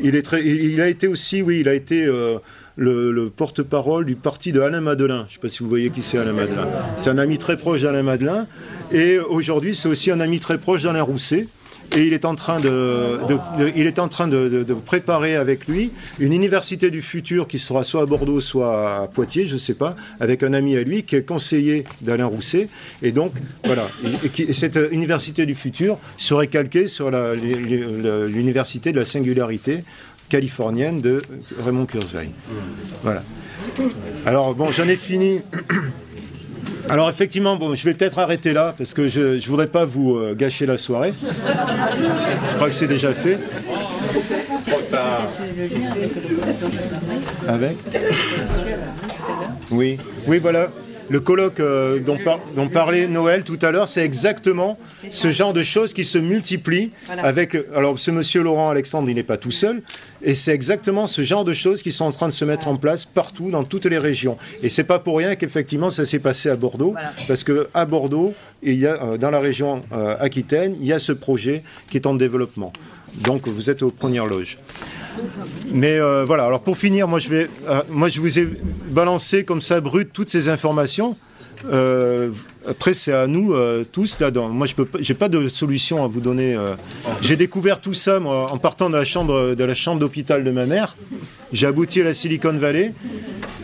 Il, 0.00 0.16
est 0.16 0.22
très, 0.22 0.44
il 0.44 0.80
a 0.80 0.88
été 0.88 1.06
aussi, 1.06 1.42
oui, 1.42 1.60
il 1.60 1.68
a 1.68 1.74
été 1.74 2.04
euh, 2.04 2.38
le, 2.76 3.30
porte-parole 3.30 4.04
du 4.04 4.16
parti 4.16 4.52
de 4.52 4.60
Alain 4.60 4.80
Madelin. 4.80 5.24
Je 5.28 5.32
ne 5.32 5.34
sais 5.34 5.40
pas 5.40 5.48
si 5.48 5.62
vous 5.62 5.68
voyez 5.68 5.90
qui 5.90 6.02
c'est 6.02 6.18
Alain 6.18 6.32
Madelin. 6.32 6.68
C'est 6.96 7.10
un 7.10 7.18
ami 7.18 7.38
très 7.38 7.56
proche 7.56 7.82
d'Alain 7.82 8.02
Madelin. 8.02 8.46
Et 8.92 9.18
aujourd'hui, 9.18 9.74
c'est 9.74 9.88
aussi 9.88 10.10
un 10.10 10.20
ami 10.20 10.40
très 10.40 10.58
proche 10.58 10.82
d'Alain 10.82 11.02
Rousset 11.02 11.48
et 11.96 12.06
il 12.06 12.12
est 12.12 12.24
en 12.24 12.34
train 12.34 12.60
de, 12.60 13.18
il 13.76 13.86
est 13.86 13.98
en 13.98 14.08
train 14.08 14.26
de, 14.26 14.64
préparer 14.84 15.36
avec 15.36 15.66
lui 15.68 15.92
une 16.18 16.32
université 16.32 16.90
du 16.90 17.02
futur 17.02 17.46
qui 17.46 17.58
sera 17.58 17.84
soit 17.84 18.02
à 18.02 18.06
Bordeaux, 18.06 18.40
soit 18.40 19.02
à 19.02 19.06
Poitiers, 19.06 19.46
je 19.46 19.54
ne 19.54 19.58
sais 19.58 19.74
pas, 19.74 19.94
avec 20.18 20.42
un 20.42 20.52
ami 20.54 20.76
à 20.76 20.82
lui 20.82 21.04
qui 21.04 21.16
est 21.16 21.22
conseiller 21.22 21.84
d'Alain 22.00 22.26
Rousset. 22.26 22.68
Et 23.02 23.12
donc, 23.12 23.32
voilà, 23.64 23.86
cette 24.52 24.78
université 24.90 25.46
du 25.46 25.54
futur 25.54 25.98
serait 26.16 26.48
calquée 26.48 26.88
sur 26.88 27.10
l'université 27.10 28.92
de 28.92 28.98
la 28.98 29.04
singularité 29.04 29.84
californienne 30.28 31.00
de 31.00 31.22
Raymond 31.64 31.86
Kurzweil. 31.86 32.30
Voilà. 33.02 33.22
Alors, 34.26 34.54
bon, 34.54 34.70
j'en 34.70 34.88
ai 34.88 34.96
fini. 34.96 35.40
Alors 36.90 37.08
effectivement, 37.08 37.56
bon, 37.56 37.74
je 37.74 37.84
vais 37.84 37.94
peut-être 37.94 38.18
arrêter 38.18 38.52
là 38.52 38.74
parce 38.76 38.92
que 38.92 39.08
je 39.08 39.36
ne 39.36 39.40
voudrais 39.40 39.68
pas 39.68 39.86
vous 39.86 40.16
euh, 40.16 40.34
gâcher 40.34 40.66
la 40.66 40.76
soirée. 40.76 41.14
je 41.22 42.54
crois 42.56 42.68
que 42.68 42.74
c'est 42.74 42.86
déjà 42.86 43.12
fait. 43.14 43.38
Avec? 47.48 47.76
Oui, 49.70 49.98
oui, 50.26 50.38
voilà 50.40 50.70
le 51.08 51.20
colloque 51.20 51.60
euh, 51.60 52.00
dont, 52.00 52.68
parlait 52.68 53.06
Noël 53.06 53.44
tout 53.44 53.58
à 53.62 53.70
l'heure, 53.70 53.88
c'est 53.88 54.04
exactement 54.04 54.78
ce 55.10 55.30
genre 55.30 55.52
de 55.52 55.62
choses 55.62 55.92
qui 55.92 56.04
se 56.04 56.18
multiplient 56.18 56.90
avec. 57.08 57.56
Alors, 57.74 57.98
ce 57.98 58.10
monsieur 58.10 58.42
Laurent 58.42 58.70
Alexandre, 58.70 59.08
il 59.08 59.14
n'est 59.14 59.22
pas 59.22 59.36
tout 59.36 59.50
seul, 59.50 59.82
et 60.22 60.34
c'est 60.34 60.52
exactement 60.52 61.06
ce 61.06 61.22
genre 61.22 61.44
de 61.44 61.52
choses 61.52 61.82
qui 61.82 61.92
sont 61.92 62.06
en 62.06 62.12
train 62.12 62.28
de 62.28 62.32
se 62.32 62.44
mettre 62.44 62.68
en 62.68 62.76
place 62.76 63.04
partout, 63.04 63.50
dans 63.50 63.64
toutes 63.64 63.86
les 63.86 63.98
régions. 63.98 64.36
Et 64.62 64.68
c'est 64.68 64.84
pas 64.84 64.98
pour 64.98 65.18
rien 65.18 65.34
qu'effectivement 65.36 65.90
ça 65.90 66.04
s'est 66.04 66.18
passé 66.18 66.48
à 66.48 66.56
Bordeaux, 66.56 66.94
parce 67.28 67.44
que 67.44 67.68
à 67.74 67.84
Bordeaux, 67.84 68.34
il 68.62 68.78
y 68.78 68.86
a, 68.86 69.02
euh, 69.02 69.16
dans 69.18 69.30
la 69.30 69.40
région 69.40 69.82
euh, 69.92 70.16
Aquitaine, 70.20 70.76
il 70.80 70.86
y 70.86 70.92
a 70.92 70.98
ce 70.98 71.12
projet 71.12 71.62
qui 71.90 71.96
est 71.96 72.06
en 72.06 72.14
développement. 72.14 72.72
Donc, 73.16 73.46
vous 73.46 73.70
êtes 73.70 73.82
aux 73.82 73.90
premières 73.90 74.26
loges. 74.26 74.58
Mais 75.70 75.98
euh, 75.98 76.24
voilà, 76.24 76.44
alors 76.44 76.60
pour 76.60 76.76
finir, 76.76 77.08
moi 77.08 77.18
je, 77.18 77.28
vais, 77.28 77.48
euh, 77.68 77.82
moi 77.90 78.08
je 78.08 78.20
vous 78.20 78.38
ai 78.38 78.48
balancé 78.88 79.44
comme 79.44 79.60
ça 79.60 79.80
brut 79.80 80.12
toutes 80.12 80.30
ces 80.30 80.48
informations. 80.48 81.16
Euh, 81.70 82.30
après, 82.68 82.92
c'est 82.92 83.12
à 83.12 83.26
nous 83.26 83.54
tous 83.92 84.20
là. 84.20 84.30
dedans 84.30 84.48
Moi, 84.48 84.66
je 84.66 84.74
peux, 84.74 84.86
j'ai 85.00 85.14
pas 85.14 85.28
de 85.28 85.48
solution 85.48 86.04
à 86.04 86.08
vous 86.08 86.20
donner. 86.20 86.58
J'ai 87.22 87.36
découvert 87.36 87.80
tout 87.80 87.94
ça 87.94 88.20
en 88.20 88.58
partant 88.58 88.90
de 88.90 88.96
la 88.96 89.04
chambre 89.04 89.54
de 89.54 89.64
la 89.64 89.74
chambre 89.74 89.98
d'hôpital 89.98 90.44
de 90.44 90.50
ma 90.50 90.66
mère. 90.66 90.96
J'ai 91.52 91.66
abouti 91.66 92.00
à 92.00 92.04
la 92.04 92.12
Silicon 92.12 92.52
Valley. 92.52 92.92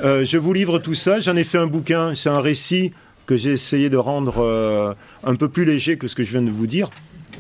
je 0.03 0.37
vous 0.39 0.53
livre 0.53 0.79
tout 0.79 0.95
ça. 0.95 1.21
J'en 1.21 1.37
ai 1.37 1.45
fait 1.45 1.59
un 1.59 1.67
bouquin. 1.67 2.15
C'est 2.15 2.31
un 2.31 2.41
récit 2.41 2.93
que 3.27 3.37
j'ai 3.37 3.53
essayé 3.53 3.91
de 3.91 3.99
rendre 3.99 4.97
un 5.25 5.35
peu 5.35 5.49
plus 5.49 5.65
léger 5.67 5.99
que 5.99 6.07
ce 6.07 6.15
que 6.15 6.23
je 6.23 6.31
viens 6.31 6.43
de 6.43 6.51
vous 6.51 6.67
dire, 6.67 6.89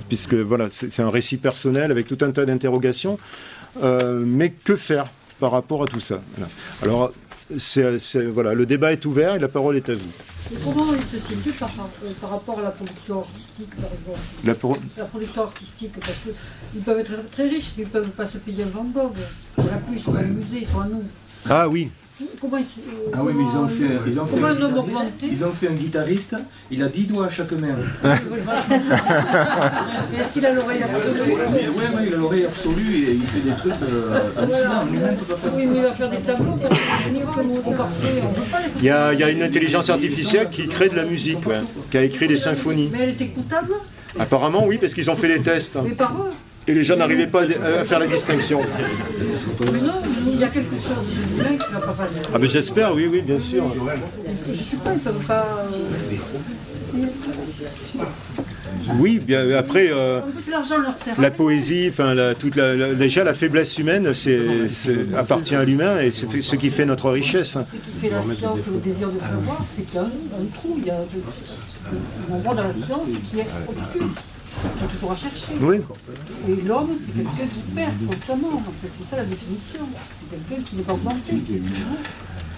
puisque 0.09 0.35
voilà, 0.35 0.69
c'est 0.71 1.01
un 1.01 1.11
récit 1.11 1.39
personnel 1.39 1.91
avec 1.91 2.07
tout 2.07 2.19
un 2.23 2.33
tas 2.33 2.45
d'interrogations. 2.45 3.19
Euh, 3.83 4.23
mais 4.27 4.51
que 4.51 4.77
faire 4.77 5.07
par 5.39 5.53
rapport 5.53 5.83
à 5.83 5.87
tout 5.87 6.01
ça 6.01 6.21
Alors, 6.83 7.13
voilà, 8.33 8.55
le 8.55 8.67
débat 8.67 8.93
est 8.93 9.05
ouvert 9.07 9.35
et 9.35 9.39
la 9.39 9.49
parole 9.49 9.77
est 9.77 9.89
à 9.89 9.95
vous. 9.95 10.11
comment 10.65 10.93
il 10.93 11.03
se 11.03 11.25
situe 11.27 11.53
par, 11.53 11.71
rapport 12.31 12.59
à 12.59 12.63
la 12.63 12.71
production 12.71 13.21
artistique, 13.21 13.71
par 13.77 13.91
exemple? 13.93 14.81
La, 14.97 15.05
production 15.05 15.43
artistique, 15.43 15.93
parce 16.01 16.19
qu'ils 16.19 16.83
peuvent 16.83 16.99
être 16.99 17.31
très 17.31 17.49
riches, 17.49 17.73
mais 17.77 17.85
ils 17.85 17.87
ne 17.87 17.93
peuvent 17.93 18.11
pas 18.11 18.27
se 18.27 18.39
payer 18.39 18.65
un 18.65 18.69
Van 18.69 18.85
Gogh. 18.85 19.17
N'a 19.59 19.65
plus, 19.79 19.97
ils 19.97 20.01
sont 20.01 20.15
les 20.15 20.25
musées, 20.25 20.59
ils 20.61 20.67
sont 20.67 20.81
à 20.81 20.87
nous. 20.87 21.05
Ah 21.49 21.69
oui, 21.69 21.91
Comment 22.41 22.59
ils, 22.59 22.65
ah 23.15 23.19
oui, 23.23 23.33
mais 23.35 23.45
ils 23.45 23.57
ont 23.57 23.69
fait, 23.69 23.85
ils 24.07 24.21
ont 24.21 24.27
fait, 24.27 24.45
un, 24.45 24.57
ils 25.23 25.45
ont 25.45 25.51
fait 25.51 25.69
un 25.69 25.75
guitariste, 25.75 26.37
il 26.71 26.83
a 26.83 26.89
10 26.89 27.05
doigts 27.05 27.27
à 27.27 27.31
chaque 27.31 27.53
main. 27.53 27.69
Est-ce 30.19 30.33
qu'il 30.33 30.45
a 30.45 30.53
l'oreille 30.53 30.83
absolue 30.83 31.21
Oui, 31.29 31.35
ouais, 31.35 32.07
il 32.07 32.15
a 32.15 32.17
l'oreille 32.17 32.45
absolue 32.45 32.95
et 32.97 33.13
il 33.13 33.23
fait 33.23 33.41
des 33.41 33.53
trucs 33.53 33.73
euh, 33.83 34.21
hallucinants. 34.37 34.85
Lui-même 34.91 35.17
peut 35.17 35.25
pas 35.25 35.37
faire 35.37 35.53
oui, 35.55 35.67
mais 35.67 35.77
il 35.79 35.83
va 35.83 35.93
faire 35.93 36.11
des 36.11 36.19
tableaux 36.19 36.59
Il 38.79 38.85
y, 38.85 38.91
a, 38.91 39.13
il 39.15 39.21
y 39.21 39.25
a 39.25 39.31
une 39.31 39.43
intelligence 39.43 39.89
artificielle 39.91 40.49
qui 40.51 40.69
crée 40.69 40.89
de 40.89 40.97
la 40.97 41.05
musique, 41.05 41.47
ouais, 41.47 41.61
qui 41.91 41.97
a 41.99 42.03
écrit 42.03 42.29
des 42.29 42.37
symphonies. 42.37 42.91
Mais 42.93 43.01
elle 43.01 43.09
est 43.11 43.21
écoutable? 43.21 43.75
Apparemment, 44.19 44.67
oui, 44.67 44.79
parce 44.79 44.93
qu'ils 44.95 45.11
ont 45.11 45.17
fait 45.17 45.29
des 45.29 45.41
tests. 45.41 45.79
Mais 45.83 45.91
par 45.91 46.15
eux? 46.19 46.31
Et 46.71 46.75
les 46.75 46.85
gens 46.85 46.97
n'arrivaient 46.97 47.27
pas 47.27 47.43
à 47.43 47.85
faire 47.85 47.99
la 47.99 48.07
distinction. 48.07 48.61
Mais 49.73 49.81
non, 49.81 49.95
il 50.27 50.39
y 50.39 50.45
a 50.45 50.49
quelque 50.49 50.77
chose 50.77 51.05
de 51.37 51.43
qui 51.43 51.73
va 51.73 51.81
pas 51.81 51.87
passer. 51.89 52.21
Ah 52.33 52.39
mais 52.41 52.49
j'espère, 52.49 52.95
oui, 52.95 53.09
oui, 53.11 53.23
bien 53.23 53.41
sûr. 53.41 53.65
Je 53.75 54.51
ne 54.51 54.57
sais 54.57 54.77
pas, 54.77 54.91
ils 54.93 54.95
ne 54.95 54.99
peuvent 55.01 55.27
pas... 55.27 55.67
Euh, 55.73 57.07
oui, 58.99 59.21
bien 59.21 59.51
après, 59.57 59.89
euh, 59.91 60.21
la 61.19 61.31
poésie, 61.31 61.89
enfin, 61.91 62.15
la, 62.15 62.35
toute 62.35 62.57
la, 62.57 62.95
déjà 62.95 63.23
la 63.23 63.35
faiblesse 63.35 63.79
humaine, 63.79 64.13
c'est, 64.13 64.41
appartient 65.17 65.55
à 65.55 65.65
l'humain 65.65 66.01
et 66.01 66.11
c'est 66.11 66.41
ce 66.41 66.57
qui 66.57 66.71
fait 66.71 66.87
notre 66.87 67.11
richesse. 67.11 67.59
Ce 67.59 67.77
qui 67.77 68.01
fait 68.01 68.11
la 68.11 68.23
science 68.23 68.61
et 68.61 68.71
le 68.71 68.79
désir 68.79 69.09
de 69.11 69.19
savoir, 69.19 69.65
c'est 69.75 69.83
qu'il 69.83 69.97
y 69.97 69.99
a 69.99 70.03
un, 70.03 70.47
trou, 70.55 70.77
il 70.79 70.87
y 70.87 70.91
a 70.91 70.97
un 70.97 72.35
endroit 72.35 72.55
dans 72.55 72.65
la 72.65 72.73
science 72.73 73.09
qui 73.31 73.41
est 73.41 73.47
obscur 73.69 74.07
qui 74.61 74.85
est 74.85 74.89
toujours 74.89 75.13
à 75.13 75.17
chercher. 75.17 75.53
Oui. 75.61 75.77
Et 76.49 76.57
l'homme, 76.67 76.91
c'est 77.05 77.13
quelqu'un 77.13 77.47
qui 77.53 77.63
perd 77.75 77.93
constamment. 78.07 78.63
c'est 78.83 79.05
ça 79.05 79.17
la 79.17 79.25
définition. 79.25 79.81
C'est 80.19 80.37
quelqu'un 80.37 80.63
qui 80.65 80.77
n'est 80.77 80.83
pas 80.83 80.95
augmenté, 80.95 81.37
qui 81.47 81.57
est 81.57 81.63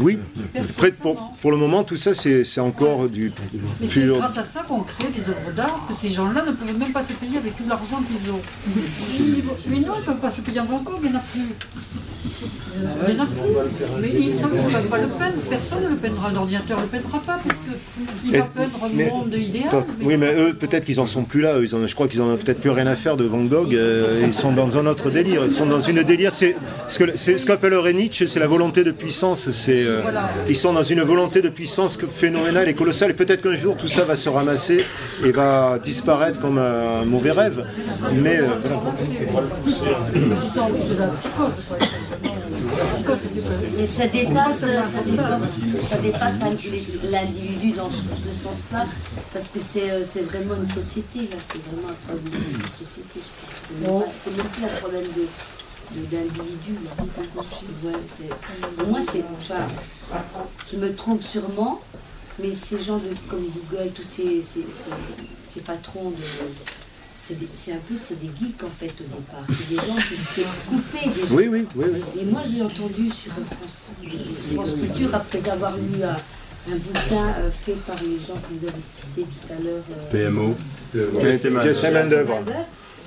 Oui, 0.02 0.18
Après, 0.58 0.92
pour, 0.92 1.32
pour, 1.40 1.50
le 1.50 1.56
moment, 1.56 1.84
tout 1.84 1.96
ça, 1.96 2.14
c'est 2.14 2.60
encore 2.60 3.08
du 3.08 3.32
Mais 3.80 3.86
c'est 3.86 4.06
grâce 4.06 4.38
à 4.38 4.44
ça 4.44 4.62
qu'on 4.66 4.80
crée 4.80 5.08
des 5.08 5.28
œuvres 5.30 5.52
d'art, 5.54 5.86
que 5.88 5.94
ces 5.94 6.08
gens-là 6.08 6.44
ne 6.44 6.52
peuvent 6.52 6.78
même 6.78 6.92
pas 6.92 7.02
se 7.02 7.12
payer 7.12 7.38
avec 7.38 7.56
tout 7.56 7.64
l'argent 7.68 8.02
qu'ils 8.02 8.30
ont. 8.32 8.40
Mais 9.68 9.78
non, 9.80 9.94
ils 9.96 10.00
ne 10.00 10.06
peuvent 10.06 10.20
pas 10.20 10.30
se 10.30 10.40
payer 10.40 10.60
en 10.60 10.66
Van 10.66 10.82
il 11.02 11.10
n'y 11.10 11.14
en 11.14 11.18
a 11.18 11.22
plus. 11.22 11.40
Il 12.74 13.14
y 13.14 13.20
en 13.20 13.22
a 13.22 13.26
plus. 13.26 13.42
Mais 14.00 14.08
ils 14.10 14.36
ne 14.36 14.40
peuvent 14.40 14.88
pas 14.88 14.98
le 14.98 15.08
peindre, 15.08 15.36
personne 15.48 15.84
ne 15.84 15.88
le 15.88 15.96
peindra, 15.96 16.30
l'ordinateur 16.32 16.78
ne 16.78 16.82
le 16.82 16.88
peindra 16.88 17.18
pas, 17.20 17.40
parce 17.44 17.58
qu'il 18.22 18.38
va 18.38 18.46
peindre 18.46 18.80
un 18.84 19.10
monde 19.10 19.34
idéal. 19.34 19.84
Oui, 20.02 20.16
mais 20.16 20.34
eux, 20.34 20.54
peut-être 20.54 20.84
qu'ils 20.84 21.00
en 21.00 21.06
sont 21.06 21.24
plus 21.24 21.40
là, 21.40 21.58
ils 21.60 21.68
je 21.68 21.94
crois 21.94 22.08
qu'ils 22.08 22.22
en 22.22 22.28
ont 22.28 22.36
peut-être 22.36 22.60
plus 22.60 22.70
rien 22.70 22.86
à 22.86 22.96
faire 22.96 23.16
de 23.16 23.24
Van 23.24 23.42
Gogh, 23.42 23.74
euh, 23.74 24.22
ils 24.24 24.34
sont 24.34 24.52
dans 24.52 24.78
un 24.78 24.86
autre 24.86 25.10
délire, 25.10 25.44
ils 25.44 25.50
sont 25.50 25.66
dans 25.66 25.80
une 25.80 26.02
délire, 26.02 26.32
c'est 26.32 26.56
ce 26.88 27.46
qu'appellerait 27.46 27.92
Nietzsche, 27.92 28.26
c'est 28.26 28.40
la 28.40 28.46
volonté 28.46 28.84
de 28.84 28.90
puissance, 28.90 29.50
c'est 29.50 29.84
euh, 29.92 30.02
ils 30.48 30.56
sont 30.56 30.72
dans 30.72 30.82
une 30.82 31.02
volonté 31.02 31.40
de 31.40 31.48
puissance 31.48 31.98
phénoménale 31.98 32.68
et 32.68 32.74
colossale. 32.74 33.10
Et 33.10 33.14
peut-être 33.14 33.42
qu'un 33.42 33.56
jour 33.56 33.76
tout 33.76 33.88
ça 33.88 34.04
va 34.04 34.16
se 34.16 34.28
ramasser 34.28 34.84
et 35.24 35.30
va 35.30 35.78
disparaître 35.82 36.40
comme 36.40 36.58
un 36.58 37.04
mauvais 37.04 37.32
rêve. 37.32 37.64
Mais 38.14 38.40
euh, 38.40 38.48
ça 43.86 44.06
dépasse, 44.06 44.64
dépasse 46.02 46.34
l'individu 47.10 47.72
dans 47.72 47.90
ce 47.90 48.32
sens-là, 48.32 48.86
parce 49.32 49.48
que 49.48 49.60
c'est 49.60 50.22
vraiment 50.22 50.54
une 50.56 50.66
société, 50.66 51.28
c'est 51.50 51.60
vraiment 51.66 51.90
un 51.90 52.06
problème 52.06 52.32
de 52.32 52.68
société. 52.84 53.20
C'est 54.24 54.36
même 54.36 54.46
plus 54.46 54.64
un 54.64 54.80
problème 54.80 55.04
de 55.16 55.26
d'individus. 56.10 56.78
pour 58.76 58.86
moi, 58.88 59.00
c'est. 59.00 59.24
Enfin, 59.36 59.66
je 60.70 60.76
me 60.76 60.94
trompe 60.94 61.22
sûrement, 61.22 61.80
mais 62.38 62.52
ces 62.52 62.82
gens 62.82 62.98
de, 62.98 63.14
comme 63.28 63.44
Google, 63.70 63.90
tous 63.94 64.02
ces, 64.02 64.42
ces, 64.42 65.60
patrons 65.60 66.10
de. 66.10 66.16
C'est 67.54 67.72
un 67.72 67.78
peu 67.88 67.94
c'est 67.98 68.20
des 68.20 68.26
geeks 68.26 68.62
en 68.64 68.68
fait 68.68 68.92
au 69.00 69.04
départ. 69.04 69.46
C'est 69.48 69.68
des 69.68 69.76
gens 69.76 69.96
qui 69.96 70.14
étaient 70.14 70.48
coupés 70.68 71.08
des 71.08 71.32
Oui, 71.32 71.48
oui, 71.48 71.66
oui. 71.76 71.84
oui. 71.94 72.20
Et 72.20 72.24
moi 72.24 72.42
j'ai 72.44 72.62
entendu 72.62 73.08
sur 73.10 73.32
France, 73.32 74.74
Culture, 74.80 75.14
après 75.14 75.48
avoir 75.48 75.76
lu 75.76 76.02
un, 76.02 76.16
un 76.70 76.76
bouquin 76.76 77.34
euh, 77.38 77.50
fait 77.64 77.76
par 77.86 77.96
les 78.02 78.18
gens 78.18 78.34
que 78.34 78.54
vous 78.54 78.66
avez 78.66 78.82
cités 78.82 79.22
tout 79.22 79.52
à 79.52 79.62
l'heure. 79.62 79.82
Euh, 79.90 80.10
PMO, 80.10 80.54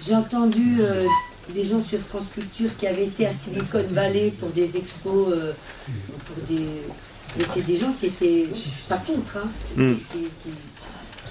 J'ai 0.05 0.15
entendu 0.15 0.77
euh, 0.79 1.05
des 1.53 1.63
gens 1.63 1.81
sur 1.81 1.99
France 1.99 2.25
Culture 2.33 2.69
qui 2.77 2.87
avaient 2.87 3.05
été 3.05 3.27
à 3.27 3.31
Silicon 3.31 3.83
Valley 3.91 4.33
pour 4.39 4.49
des 4.49 4.77
expos, 4.77 5.31
euh, 5.31 5.51
pour 6.25 6.43
des... 6.47 6.65
Mais 7.37 7.43
c'est 7.53 7.65
des 7.65 7.77
gens 7.77 7.93
qui 7.99 8.07
étaient 8.07 8.47
pas 8.87 8.97
contre, 8.97 9.37
hein, 9.37 9.49
hmm. 9.75 9.95
qui, 10.11 10.19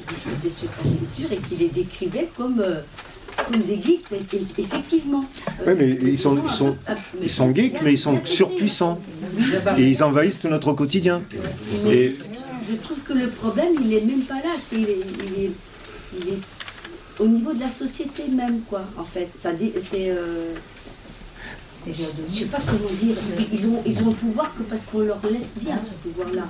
discutaient 0.09 0.51
sur 0.51 0.71
France 0.71 0.93
Culture 0.99 1.33
et 1.33 1.39
qui 1.39 1.57
les 1.57 1.69
décrivaient 1.69 2.29
comme, 2.37 2.61
euh, 2.61 2.81
comme 3.47 3.63
des 3.63 3.81
geeks, 3.83 4.05
effectivement. 4.59 5.25
Oui, 5.67 5.73
mais 5.79 5.99
ils 6.03 6.19
sont, 6.19 6.37
ils 6.45 6.51
sont, 6.51 6.77
ils 7.23 7.31
sont 7.31 7.55
geeks, 7.55 7.81
mais 7.83 7.93
ils 7.93 7.99
sont 7.99 8.21
surpuissants. 8.25 9.01
Et 9.79 9.89
ils 9.89 10.03
envahissent 10.03 10.45
notre 10.45 10.75
quotidien. 10.75 11.23
Et... 11.89 12.15
Je 12.69 12.77
trouve 12.77 12.99
que 13.01 13.15
le 13.15 13.29
problème, 13.29 13.73
il 13.81 13.89
n'est 13.89 14.01
même 14.01 14.23
pas 14.23 14.35
là. 14.35 14.55
il 14.73 14.83
est, 14.83 15.51
il 16.19 16.29
est 16.29 16.41
au 17.21 17.27
niveau 17.27 17.53
de 17.53 17.61
la 17.61 17.69
société 17.69 18.29
même, 18.29 18.61
quoi, 18.63 18.83
en 18.99 19.05
fait. 19.05 19.29
Ça, 19.39 19.51
c'est. 19.81 20.11
Euh, 20.11 20.55
je 21.87 21.93
sais 22.29 22.47
pas 22.47 22.59
comment 22.67 22.93
dire. 23.01 23.17
Ils 23.53 23.67
ont, 23.67 23.83
ils 23.85 23.99
ont 24.03 24.07
le 24.07 24.15
pouvoir 24.15 24.55
que 24.57 24.63
parce 24.63 24.87
qu'on 24.87 25.01
leur 25.01 25.21
laisse 25.31 25.53
bien 25.57 25.77
ce 25.79 25.91
pouvoir-là. 26.09 26.45